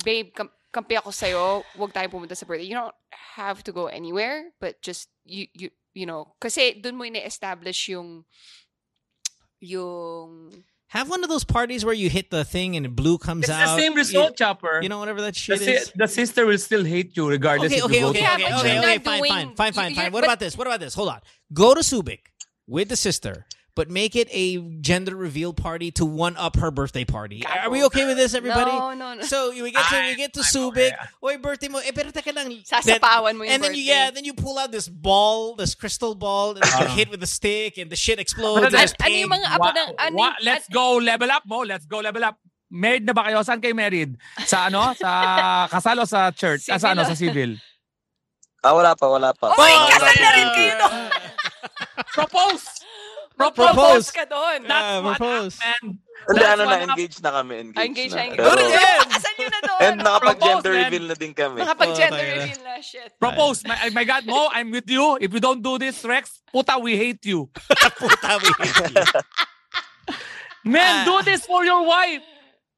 [0.00, 1.44] babe, kam- kampi ako sa'yo,
[1.92, 2.72] tayo pumunta sa birthday.
[2.72, 2.96] You don't
[3.36, 8.24] have to go anywhere, but just, you, you, you know, kasi dun mo ina-establish yung,
[9.60, 10.48] yung,
[10.88, 13.62] Have one of those parties where you hit the thing and blue comes out.
[13.62, 14.80] It's the same You- result, Chopper.
[14.82, 15.92] You, know, whatever that the, shit si- is.
[15.94, 18.44] the sister will still hate you regardless Okay, if okay, go okay, to Yeah, okay,
[18.54, 20.12] okay, okay, fine, fine, fine, fine, fine.
[20.12, 20.56] What about this?
[20.56, 20.94] What about this?
[20.94, 21.20] Hold on.
[21.52, 22.20] Go to Subic
[22.66, 23.44] with the sister,
[23.78, 27.46] but make it a gender reveal party to one up her birthday party.
[27.46, 28.74] Are we okay with this, everybody?
[28.74, 29.22] No, no, no.
[29.22, 30.90] So we get to we get to Subic.
[31.22, 31.78] Oy, birthday mo.
[31.78, 32.50] Eh, pero teka lang.
[32.66, 36.18] Sasapawan mo yung And then you, yeah, then you pull out this ball, this crystal
[36.18, 38.66] ball, and you hit with the stick, and the shit explodes.
[38.66, 39.88] and Ano- there's ano yung mga apo ng...
[39.94, 41.62] Ano, wa- let's go level up mo.
[41.62, 42.34] Let's go level up.
[42.74, 43.46] Married na ba kayo?
[43.46, 44.18] Saan kayo married?
[44.42, 44.90] Sa ano?
[44.98, 45.06] Sa
[45.78, 46.66] kasal o sa church?
[46.66, 47.06] Ah, sa ano?
[47.06, 47.54] Sa civil?
[48.58, 49.54] Ah, wala pa, wala pa.
[49.54, 50.98] Oy, kasal na rin kayo doon.
[52.10, 52.77] Propose!
[53.38, 54.66] Propose ka doon.
[54.66, 55.54] That's Yeah, propose.
[56.28, 57.54] Hindi, ano na, engaged na kami.
[57.70, 58.18] Engaged, Ah, engaged na.
[58.18, 58.42] na, engaged.
[58.42, 59.00] Pero- again!
[59.08, 59.78] Kasal nyo na doon.
[59.80, 61.56] And nakapag-gender reveal na din kami.
[61.62, 62.72] Nakapag-gender Oh, reveal na.
[62.82, 63.10] Shit.
[63.16, 63.58] Propose.
[63.64, 65.16] My, my God, Mo, I'm with you.
[65.22, 67.46] If you don't do this, Rex, puta, we hate you.
[68.02, 69.06] Puta, we hate you.
[70.66, 72.22] Man, do this for your wife.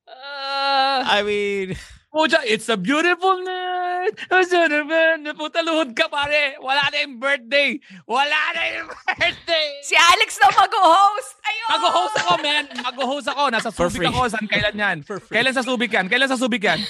[0.06, 1.74] Uh, I mean,
[2.10, 4.18] Puta, it's a beautiful night.
[4.18, 6.58] It's a beautiful- Puta, luhod ka, pare.
[6.58, 7.78] Wala na yung birthday.
[8.02, 8.90] Wala na yung
[9.22, 9.68] birthday.
[9.86, 11.38] si Alex na mag-host.
[11.40, 11.68] Ayun.
[11.70, 12.64] Mag-host ako, man.
[12.82, 13.42] Mag-host ako.
[13.48, 14.10] Nasa For Subic free.
[14.10, 14.26] ako.
[14.26, 14.96] Saan kailan yan?
[15.06, 15.38] For free.
[15.38, 16.10] Kailan sa Subic yan?
[16.10, 16.82] Kailan sa Subic yan?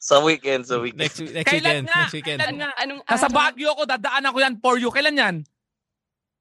[0.00, 1.02] Sa weekend, sa weekend.
[1.04, 1.98] next next Kailan weekend, nga?
[2.00, 2.38] next weekend.
[2.40, 2.70] Kailan nga?
[2.78, 3.36] Anong Nasa araw?
[3.36, 3.82] Baguio ako.
[3.84, 4.88] Dadaanan ko yan for you.
[4.88, 5.36] Kailan yan?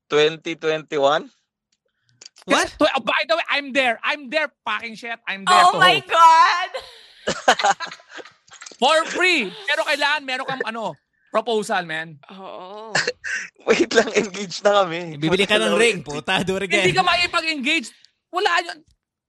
[0.07, 0.95] 2021?
[2.47, 2.67] What?
[2.79, 3.97] Oh, by the way, I'm there.
[4.05, 4.53] I'm there.
[4.63, 5.17] Packing shit.
[5.25, 6.07] I'm there Oh my host.
[6.07, 6.69] God!
[8.81, 9.47] For free.
[9.65, 10.93] Pero kailangan meron kang ano,
[11.31, 12.15] proposal, man.
[12.31, 12.91] Oo.
[13.67, 15.19] Wait lang, engaged na kami.
[15.19, 17.91] Bibili ka ng ring, puta, do it Hindi ka maipag-engage.
[18.31, 18.77] Wala yun.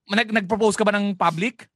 [0.07, 1.67] Nag- nag-propose ka ba ng public?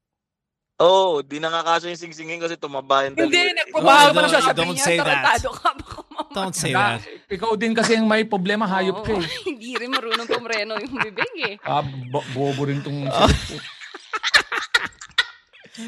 [0.80, 4.32] Oo, oh, di nakakasya yung singsingin kasi tumaba yung Hindi, nag-propose ka ba ng don't-
[4.32, 4.86] sasabihin don't niya?
[4.86, 5.22] say that.
[5.42, 5.70] Ka.
[5.74, 6.34] Baka mamaya.
[6.34, 7.00] Don't say that.
[7.26, 9.26] Ikaw din kasi yung may problema, hayop ka eh.
[9.50, 11.54] Hindi rin marunong pumreno yung bibig eh.
[11.66, 13.02] Ah, bo- bobo rin tong...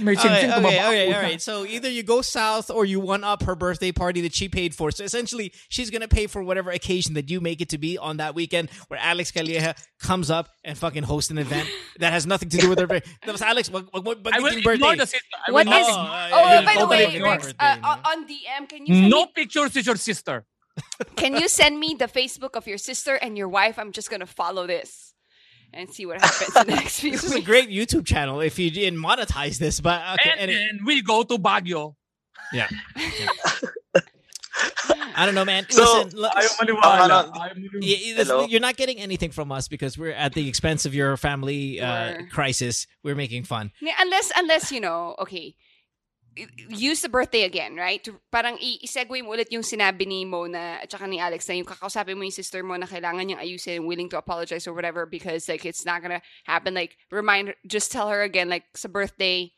[0.01, 0.05] Oh.
[0.05, 0.89] may Okay, singsing okay, tumaba.
[0.89, 1.41] okay, all right.
[1.43, 4.75] So either you go south or you one up her birthday party that she paid
[4.75, 4.91] for.
[4.91, 8.17] So essentially, she's gonna pay for whatever occasion that you make it to be on
[8.19, 12.49] that weekend, where Alex Calleja comes up and fucking hosts an event that has nothing
[12.51, 13.11] to do with her birthday.
[13.27, 14.97] Tapos Alex, What, wag, wag, I will magiging ignore birthday.
[14.97, 15.27] the sister.
[15.47, 17.21] I What will not is- ignore- Oh, Oh, by the way.
[17.21, 20.45] Rex, uh, on on DM, can you send No me, pictures with your sister.
[21.17, 23.79] can you send me the Facebook of your sister and your wife?
[23.79, 25.12] I'm just gonna follow this
[25.75, 28.59] and see what happens in the next few This is a great YouTube channel if
[28.59, 30.31] you didn't monetize this, but okay.
[30.39, 30.69] And anyway.
[30.79, 31.95] then we go to Baguio.
[32.53, 32.69] Yeah.
[35.15, 35.67] I don't know, man.
[35.69, 37.05] So, Listen, look, Ayaw Ang maniwala.
[37.05, 37.81] ano, Ayaw maniwala.
[37.83, 38.47] y- y- this- Hello?
[38.47, 42.23] you're not getting anything from us because we're at the expense of your family uh,
[42.31, 42.87] crisis.
[43.03, 43.73] We're making fun.
[43.81, 45.55] Yeah, Unless, unless, you know, okay, i-
[46.69, 48.03] use the birthday again, right?
[48.05, 51.61] To- Parang i-segue mo ulit yung sinabi ni Mo na, at saka ni Alex na
[51.61, 55.05] yung kakausapin mo yung sister mo na kailangan niyang ayusin, willing to apologize or whatever
[55.05, 56.73] because like it's not gonna happen.
[56.75, 59.53] Like, remind, just tell her again, like, sa birthday,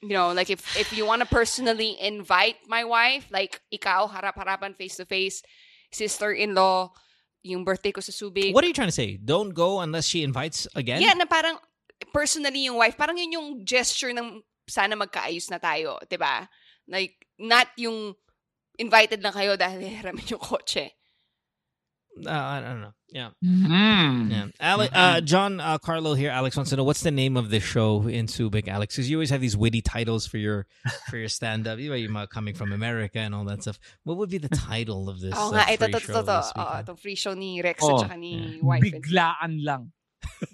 [0.00, 4.76] you know, like if if you want to personally invite my wife, like, ikaw, harap-harapan,
[4.76, 5.44] face-to-face,
[5.92, 6.90] sister-in-law,
[7.44, 8.56] yung birthday ko sa Subic.
[8.56, 9.20] What are you trying to say?
[9.20, 11.04] Don't go unless she invites again?
[11.04, 11.60] Yeah, na parang
[12.12, 16.48] personally yung wife, parang yun yung gesture ng sana magkaayos na tayo, 'di ba?
[16.88, 18.14] Like not yung
[18.78, 20.92] invited lang kayo dahil hiramin yung kotse.
[22.14, 22.94] Uh, I don't know.
[23.10, 23.30] Yeah.
[23.42, 24.30] Mm.
[24.30, 24.46] Yeah.
[24.60, 26.30] Ale- uh, John uh, Carlo here.
[26.30, 28.94] Alex wants to know what's the name of the show in Subic, Alex?
[28.94, 30.66] Because you always have these witty titles for your
[31.10, 31.78] for your stand up.
[31.80, 33.80] You know, you're coming from America and all that stuff.
[34.04, 35.34] What would be the title of this?
[35.34, 36.30] Oo uh, nga, ito, free to, show to, to.
[36.38, 36.82] this Oo, weekend?
[36.86, 38.62] itong free show ni Rex Oh, at saka ni yeah.
[38.62, 38.82] wife.
[38.86, 39.82] Biglaan lang.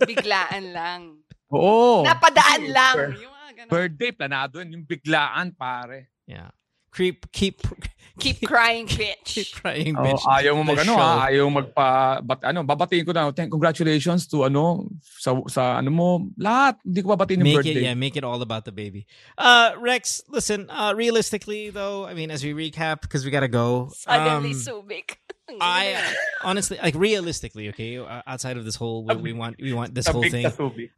[0.00, 1.00] Biglaan lang.
[1.52, 2.08] Oo.
[2.08, 2.96] Napadaan lang.
[3.20, 3.70] Yung mga ganun.
[3.70, 4.72] Birthday, planado yun.
[4.80, 6.08] Yung biglaan, pare.
[6.24, 6.50] Yeah.
[6.90, 7.62] Creep, keep,
[8.20, 9.24] Keep crying, bitch.
[9.24, 10.20] keep crying, bitch.
[10.26, 10.42] Oh, bitch.
[10.42, 11.88] ayaw mo The mag ha, ayaw magpa
[12.20, 13.30] bat, ano, babatiin ko na.
[13.30, 16.82] Thank, congratulations to ano sa sa ano mo, lahat.
[16.84, 17.80] Hindi ko babatiin yung Make birthday.
[17.80, 19.06] it, yeah, make it all about the baby.
[19.38, 20.66] Uh, Rex, listen.
[20.68, 23.88] Uh, realistically, though, I mean, as we recap, because we gotta go.
[23.94, 25.16] Suddenly um, Subic.
[25.60, 29.94] I honestly, like, realistically, okay, uh, outside of this whole, we, we want, we want
[29.94, 30.46] this whole thing.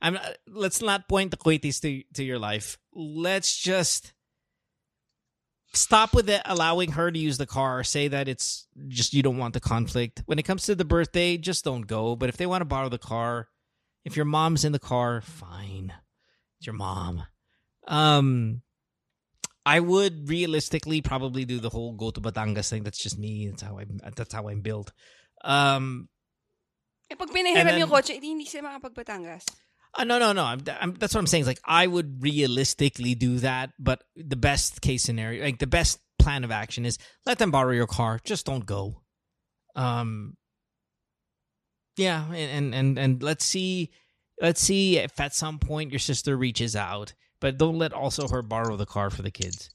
[0.00, 0.16] I'm.
[0.16, 2.78] Uh, let's not point the kwitis to to your life.
[2.94, 4.12] Let's just
[5.74, 7.82] stop with it, allowing her to use the car.
[7.84, 10.22] Say that it's just you don't want the conflict.
[10.26, 12.16] When it comes to the birthday, just don't go.
[12.16, 13.48] But if they want to borrow the car,
[14.04, 15.92] if your mom's in the car, fine.
[16.58, 17.24] It's your mom.
[17.88, 18.62] Um,
[19.64, 22.82] I would realistically probably do the whole go to Batangas thing.
[22.82, 23.48] That's just me.
[23.48, 23.86] That's how I.
[24.14, 24.92] That's how I'm built.
[25.44, 26.08] Um,
[27.12, 29.44] Eh, pag pinahiram yung kotse, edi hindi sila makapagbatangas.
[29.92, 30.44] Uh, no, no, no.
[30.44, 31.42] I'm, I'm, that's what I'm saying.
[31.42, 36.00] Is like I would realistically do that, but the best case scenario, like the best
[36.18, 38.18] plan of action, is let them borrow your car.
[38.24, 39.02] Just don't go.
[39.76, 40.36] Um.
[41.98, 43.92] Yeah, and and and, and let's see,
[44.40, 48.40] let's see if at some point your sister reaches out, but don't let also her
[48.40, 49.68] borrow the car for the kids.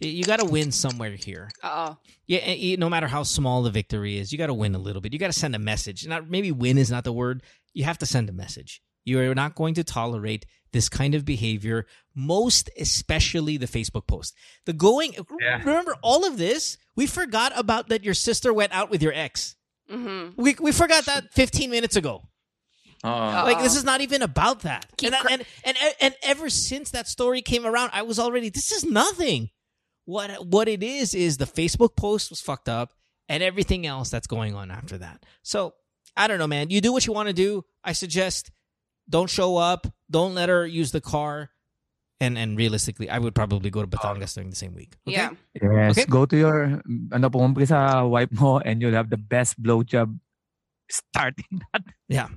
[0.00, 1.50] You got to win somewhere here.
[1.64, 1.96] Oo.
[2.26, 5.12] Yeah, no matter how small the victory is, you got to win a little bit.
[5.12, 6.06] You got to send a message.
[6.06, 7.42] Not maybe win is not the word.
[7.74, 8.80] you have to send a message.
[9.04, 14.34] You are not going to tolerate this kind of behavior, most especially the Facebook post.
[14.66, 15.58] The going, Yeah.
[15.58, 16.78] remember all of this?
[16.96, 19.56] We forgot about that your sister went out with your ex.
[19.90, 20.40] Mm-hmm.
[20.40, 22.22] We, we forgot that 15 minutes ago.
[23.04, 23.44] Oo.
[23.48, 24.86] Like this is not even about that.
[25.02, 28.72] And, cr- and and and ever since that story came around, I was already this
[28.72, 29.50] is nothing.
[30.04, 32.92] What what it is is the Facebook post was fucked up
[33.28, 35.24] and everything else that's going on after that.
[35.42, 35.74] So,
[36.16, 36.68] I don't know, man.
[36.70, 37.64] You do what you want to do.
[37.84, 38.50] I suggest
[39.08, 41.50] don't show up, don't let her use the car.
[42.20, 43.96] And and realistically, I would probably go to oh.
[43.96, 44.92] Batangas during the same week.
[45.08, 45.16] Okay?
[45.16, 45.30] Yeah.
[45.56, 46.04] Yes, Okay.
[46.04, 46.82] go to your,
[47.16, 50.18] ano, pumumpi sa wife mo and you'll have the best blowjob
[50.90, 51.80] starting that.
[52.12, 52.28] Yeah.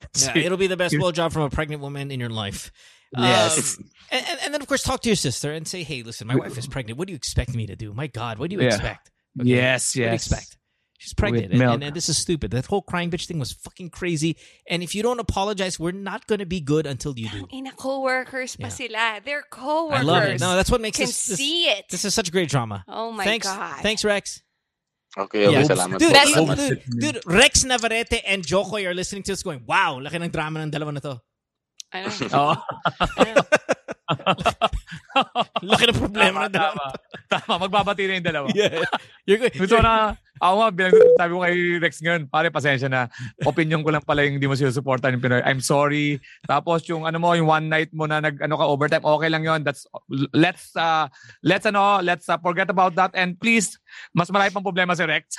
[0.00, 0.44] That's Yeah, it.
[0.46, 2.70] it'll be the best You're- blowjob from a pregnant woman in your life.
[3.16, 3.78] Yes.
[3.78, 6.26] Um, and, and, and then, of course, talk to your sister and say, hey, listen,
[6.26, 6.98] my wife is pregnant.
[6.98, 7.94] What do you expect me to do?
[7.94, 8.68] My God, what do you Yeah.
[8.68, 9.10] expect?
[9.40, 9.48] Okay?
[9.48, 10.58] Yes, What do you expect?
[10.98, 11.52] She's pregnant.
[11.52, 12.50] And, and, and this is stupid.
[12.50, 14.36] That whole crying bitch thing was fucking crazy.
[14.68, 17.46] And if you don't apologize, we're not going to be good until you do.
[17.52, 18.68] Ina, co-workers pa Yeah.
[18.70, 19.20] sila.
[19.24, 20.00] They're co-workers.
[20.00, 20.40] I love it.
[20.40, 21.84] No, that's what makes Can this, this, see it.
[21.88, 22.84] this is such great drama.
[22.88, 23.82] oh my thanks, God.
[23.82, 24.42] Thanks, Rex.
[25.16, 25.64] Okay, okay, Yeah.
[25.64, 26.28] salamat Dude, po.
[26.28, 26.56] Salamat.
[26.60, 30.28] dude, dude, Rex Navarrete and Jo Koy are listening to us going, wow, laki ng
[30.28, 31.14] drama ng dalawa na to.
[31.96, 32.12] I know.
[32.36, 32.54] Oh.
[33.24, 33.74] Oo.
[35.66, 36.86] Laki ng problema tama, ng dalawa tama.
[37.26, 38.46] Tama, magbabati na yung dalawa.
[38.56, 38.86] Yeah.
[39.26, 39.50] You're.
[39.50, 43.10] Gusto ko na, ako nga, bilang sabi ko kay Rex ngayon, pare, pasensya na.
[43.42, 45.42] Opinion ko lang pala yung hindi mo sinusuportan yung Pinoy.
[45.42, 46.22] I'm sorry.
[46.46, 49.42] Tapos yung ano mo, yung one night mo na nag, ano ka, overtime, okay lang
[49.42, 49.84] yon That's,
[50.30, 51.10] let's, uh,
[51.42, 53.10] let's, ano, let's uh, forget about that.
[53.18, 53.74] And please,
[54.14, 55.34] mas marami pang problema si Rex.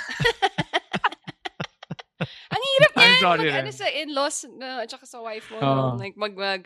[2.53, 3.21] Ang hirap I'm niyan.
[3.21, 5.57] sorry, Mag, ano sa in-laws uh, at saka sa wife mo.
[5.61, 5.95] No?
[5.95, 6.61] Like, mag, mag,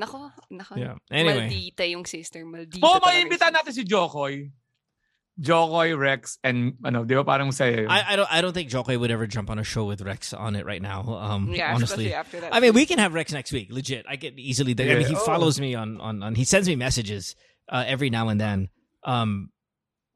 [0.00, 0.76] nako, nako.
[0.76, 0.94] Yeah.
[1.10, 1.48] Anyway.
[1.48, 2.44] Maldita yung sister.
[2.44, 3.70] Maldita oh, may yung imbitahan sister.
[3.70, 4.50] natin si Jo Koy.
[5.40, 7.88] Jokoy, Rex, and ano, di ba parang masaya yun?
[7.88, 10.02] I, I don't I don't think Jo Koy would ever jump on a show with
[10.02, 11.00] Rex on it right now.
[11.16, 12.54] Um, Yeah, honestly, after that.
[12.54, 13.68] I mean, we can have Rex next week.
[13.72, 14.76] Legit, I can easily.
[14.76, 15.24] I mean, he Oh.
[15.24, 16.34] follows me on, on on.
[16.34, 17.36] He sends me messages
[17.72, 18.68] uh, every now and then.
[19.02, 19.48] Um,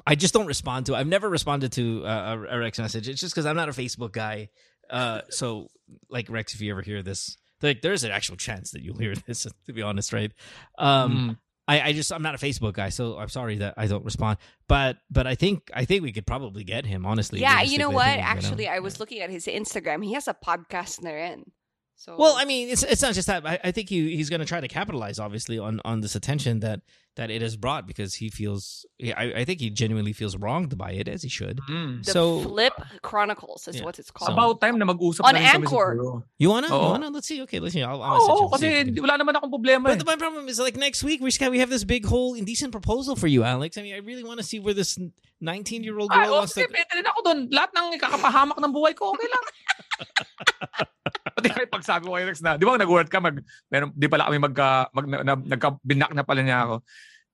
[0.04, 0.94] I just don't respond to.
[0.94, 3.08] I've never responded to uh, a, a Rex message.
[3.08, 4.50] It's just because I'm not a Facebook guy.
[4.90, 5.68] Uh, so
[6.10, 9.14] like Rex, if you ever hear this, like there's an actual chance that you'll hear
[9.26, 9.46] this.
[9.66, 10.32] To be honest, right?
[10.78, 11.38] Um, Mm.
[11.66, 14.36] I, I just I'm not a Facebook guy, so I'm sorry that I don't respond.
[14.68, 17.06] But but I think I think we could probably get him.
[17.06, 18.04] Honestly, yeah, you know what?
[18.04, 18.50] think we can get him.
[18.52, 20.04] Actually, I was looking at his Instagram.
[20.04, 21.52] He has a podcast na rin.
[21.96, 23.46] So, Well, I mean, it's it's not just that.
[23.46, 26.60] I, I think he he's going to try to capitalize, obviously, on on this attention
[26.60, 26.80] that
[27.16, 28.84] that it has brought because he feels.
[29.00, 31.60] I, I think he genuinely feels wronged by it, as he should.
[31.70, 32.04] Mm.
[32.04, 33.84] the so- Flip Chronicles is Yeah.
[33.86, 34.34] what it's called.
[34.34, 35.94] About time na mag-usap On na Anchor.
[36.36, 36.66] You wanna?
[36.68, 37.08] You wanna?
[37.14, 37.40] Let's see.
[37.46, 37.82] Okay, let's see.
[37.86, 38.50] I'll, I'll message Oo, him.
[38.50, 40.04] kasi see if we di- can- wala naman akong problema But eh.
[40.04, 42.72] my problem is like next week we just got, we have this big whole indecent
[42.74, 43.78] proposal for you, Alex.
[43.78, 44.98] I mean, I really want to see where this
[45.40, 46.74] 19 year old Ay, girl oh, wants sige, to.
[46.74, 47.38] pwede rin ako doon.
[47.54, 49.44] Lahat ng ikakapahamak ng buhay ko, okay lang.
[51.34, 54.06] Pati kaya pag sabi ko kay Rex na, di ba nag-word ka, mag, meron, di
[54.06, 56.76] pala kami magka, mag, na, na, nagkabinak na pala niya ako.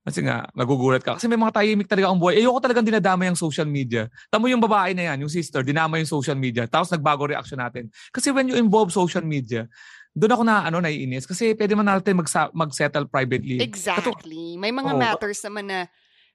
[0.01, 1.21] Kasi nga, nagugulat ka.
[1.21, 2.41] Kasi may mga tahimik talaga ang buhay.
[2.41, 4.09] Ayoko talagang dinadama yung social media.
[4.33, 6.65] Tamo yung babae na yan, yung sister, dinama yung social media.
[6.65, 7.93] Tapos nagbago reaction natin.
[8.09, 9.69] Kasi when you involve social media,
[10.17, 13.63] doon ako na ano naiinis kasi pwede man natin magsa- mag-settle privately.
[13.63, 14.59] Exactly.
[14.59, 14.99] May mga Oo.
[14.99, 15.79] matters naman na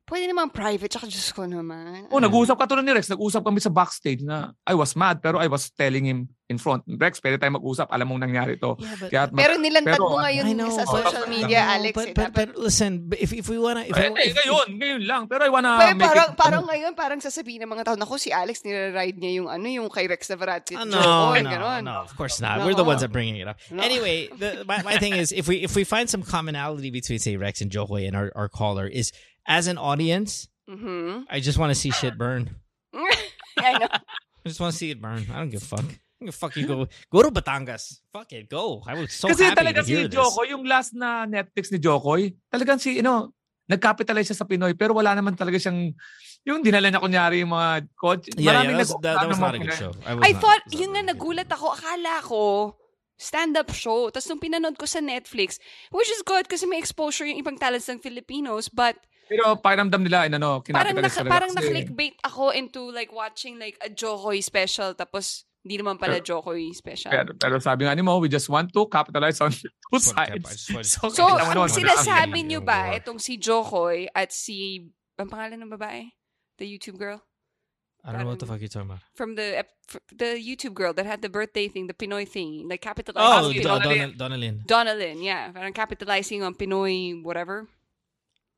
[0.05, 0.89] pwede naman private.
[0.89, 2.07] Tsaka Diyos ko naman.
[2.13, 3.09] Oh, nag-uusap ka tulad ni Rex.
[3.09, 6.85] Nag-usap kami sa backstage na I was mad pero I was telling him in front.
[6.85, 7.89] Rex, pwede tayo mag-usap.
[7.89, 8.77] Alam mong nangyari to.
[8.77, 11.93] Yeah, but, Kaya, Pero nilantad Pero, mo ngayon know, sa social media, know, Alex.
[11.97, 12.13] But, eh.
[12.13, 15.21] but, but listen, if if we wanna, if, eh, I, eh, if ngayon, ngayon lang.
[15.25, 18.21] Pero I wanna Pero make parang, it, parang ngayon, parang sasabihin ng mga tao, naku,
[18.21, 20.77] si Alex, nire-ride niya yung ano, yung kay Rex Navarrete.
[20.77, 21.81] Oh, Joke, no, no, ganon.
[21.81, 22.61] no, of course not.
[22.61, 22.69] No.
[22.69, 23.57] We're the ones that bringing it up.
[23.73, 23.81] No.
[23.81, 27.41] Anyway, the, my, my thing is, if we if we find some commonality between say
[27.41, 29.09] Rex and Jokoy and our, our caller is
[29.45, 31.29] as an audience, Mhm.
[31.29, 32.49] I just want to see shit burn.
[33.61, 33.89] I know.
[34.41, 35.21] I just want to see it burn.
[35.29, 35.85] I don't give a fuck.
[35.85, 38.01] I don't give a fuck you go go to Batangas.
[38.09, 38.81] Fuck it, go.
[38.85, 40.17] I was so kasi happy to talaga hear si this.
[40.17, 43.29] Jokoy, yung last na Netflix ni Jokoy, talagang si, you know,
[43.69, 45.93] nag-capitalize siya sa Pinoy pero wala naman talaga siyang
[46.45, 48.29] yung dinala niya kunyari yung mga coach.
[48.33, 49.93] Yeah, yeah, maraming that was, that, that was not a good show.
[50.05, 51.65] I, was I not- thought, was not yun nga, nagulat ako.
[51.73, 52.41] Akala ko,
[53.17, 54.09] stand-up show.
[54.09, 55.57] Tapos nung pinanood ko sa Netflix,
[55.89, 58.93] which is good kasi may exposure yung ibang talents ng Filipinos, but
[59.25, 61.33] Pero pakiramdam nila, ano, parang, kinapitalize naka, talaga.
[61.33, 66.21] parang kasi- na-clickbait ako into like watching like a Jokoy special tapos hindi naman pala
[66.21, 67.09] Jokoy special.
[67.09, 69.49] Pero, pero sabi nga ni Mo, we just want to capitalize on
[69.89, 70.69] two sides.
[70.85, 74.85] So, So, ang naman, sinasabi niyo ba, itong si Jokoy at si,
[75.17, 76.05] ang pangalan ng babae?
[76.61, 77.17] The YouTube girl?
[78.05, 79.01] I don't know what the fuck you're talking about.
[79.17, 79.65] From the
[80.13, 83.53] the YouTube girl that had the birthday thing, the Pinoy thing, like capitalizing Oh, on
[83.53, 84.13] si Don- Pinoy.
[84.13, 84.13] Donnelly.
[84.13, 85.17] Donnell- Donnelly.
[85.17, 85.49] Donalyn, yeah.
[85.49, 87.65] Parang capitalizing on Pinoy whatever.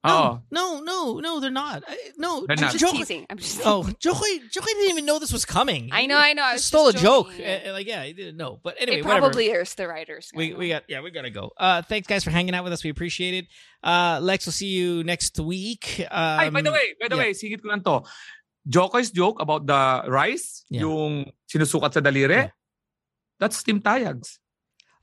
[0.10, 0.42] Oo.
[0.52, 1.84] No, no, no, they're not.
[1.88, 2.72] I- No, They're I'm not.
[2.74, 3.26] just Joke- teasing.
[3.30, 5.90] I'm just Oh, Jo Koy, Jokoy didn't even know this was coming.
[5.92, 6.44] I know, I know.
[6.44, 7.30] I He was stole a just joke.
[7.32, 7.46] joking.
[7.46, 8.60] Uh, like, yeah, he didn't know.
[8.64, 9.22] But anyway, it whatever.
[9.30, 10.32] probably is the writers.
[10.34, 11.52] We we got yeah we gotta go.
[11.58, 12.84] Uh, thanks guys for hanging out with us.
[12.84, 13.46] We appreciate it.
[13.84, 16.02] Uh, Lex, we'll see you next week.
[16.10, 17.22] Um, Ay, by the way, by the yeah.
[17.22, 18.02] way, singit ko lang to.
[18.68, 20.82] Jo Koy's joke about the rice, Yeah.
[20.84, 22.56] yung sinusukat sa daliri, Yeah.
[23.40, 24.40] that's Tim Tayag's.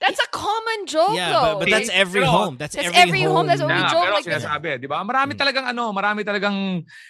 [0.00, 1.56] That's a common joke, yeah, though.
[1.56, 2.54] but, but that's every Pero- home.
[2.58, 3.46] That's, That's every, every home.
[3.46, 4.42] That's what we joke pero like that.
[4.42, 5.00] sinasabi, di ba?
[5.00, 5.40] Marami Mm.
[5.40, 6.56] talagang ano, marami talagang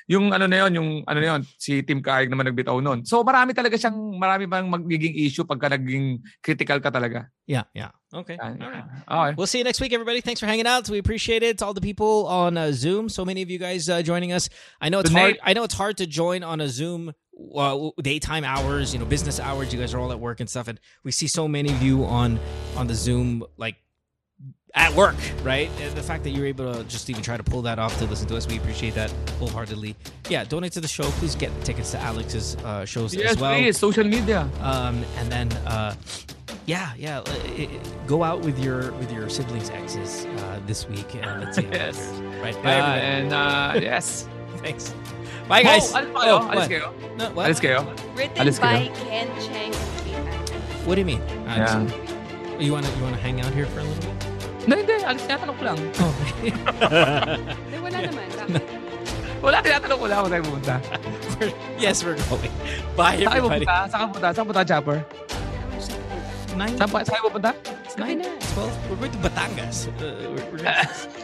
[0.07, 3.03] yung ano na yun, yung ano na yun, si Team Kaig naman nagbitaw nun.
[3.05, 7.27] So marami talaga siyang, marami bang magiging issue pagka naging critical ka talaga.
[7.49, 7.91] Yeah, yeah.
[8.15, 8.39] Okay.
[8.39, 8.87] Yan, All right.
[9.11, 9.35] Okay.
[9.37, 10.21] We'll see you next week, everybody.
[10.23, 10.89] Thanks for hanging out.
[10.89, 11.59] We appreciate it.
[11.59, 14.49] To all the people on uh, Zoom, so many of you guys uh, joining us.
[14.81, 15.39] I know it's Good hard.
[15.43, 17.11] I know it's hard to join on a Zoom
[17.55, 18.93] uh, daytime hours.
[18.93, 19.73] You know, business hours.
[19.73, 22.05] You guys are all at work and stuff, and we see so many of you
[22.05, 22.39] on
[22.77, 23.77] on the Zoom like
[24.77, 25.15] at work,
[25.45, 25.71] right?
[25.81, 28.07] And the fact that you're able to just even try to pull that off to
[28.07, 29.95] listen to us, we appreciate that wholeheartedly.
[30.29, 31.05] Yeah, donate to the show.
[31.21, 33.55] Please get tickets to Alex's uh, shows Yes, as well.
[33.57, 34.49] please, social media.
[34.61, 35.95] Um, and then, uh,
[36.67, 37.25] yeah, yeah, uh,
[37.57, 41.57] i- i- go out with your with your siblings' exes uh, this week, and let's
[41.57, 42.09] see how Yes.
[42.43, 44.27] Right, bye, and uh, yes.
[44.57, 44.93] Thanks.
[45.45, 45.93] Bye, guys.
[45.93, 46.35] Oh, alis pa kayo?
[46.35, 46.71] Oh, alis what?
[46.73, 46.87] kayo?
[47.15, 47.45] No, what?
[47.47, 47.79] Alis kayo?
[48.17, 48.97] Written Alis by kayo?
[49.05, 49.73] Ken Chang
[50.85, 51.23] What do you mean?
[51.45, 51.81] Uh, Yeah.
[52.55, 54.17] You wanna you wanna hang out here for a little bit?
[54.65, 54.95] No, hindi.
[55.05, 55.79] Alis tinatanong ko lang.
[56.01, 56.13] Oh.
[57.69, 58.25] Eh, wala naman.
[58.31, 58.65] Bakit?
[59.45, 60.75] Wala, tinatanong ko lang kung tayo pupunta.
[61.77, 62.49] yes, we're going.
[62.97, 63.67] Bye, Saan kayo everybody.
[63.69, 63.77] pupunta?
[63.93, 64.29] Saan ka pupunta?
[64.33, 64.99] Saan pupunta, Chopper?
[66.55, 67.51] Nine, Saan, pa- saan kayo pupunta?
[68.01, 68.25] nine,
[68.57, 68.73] twelve.
[68.89, 69.77] We're going to Batangas.
[70.01, 70.89] Uh, we're, we're gonna...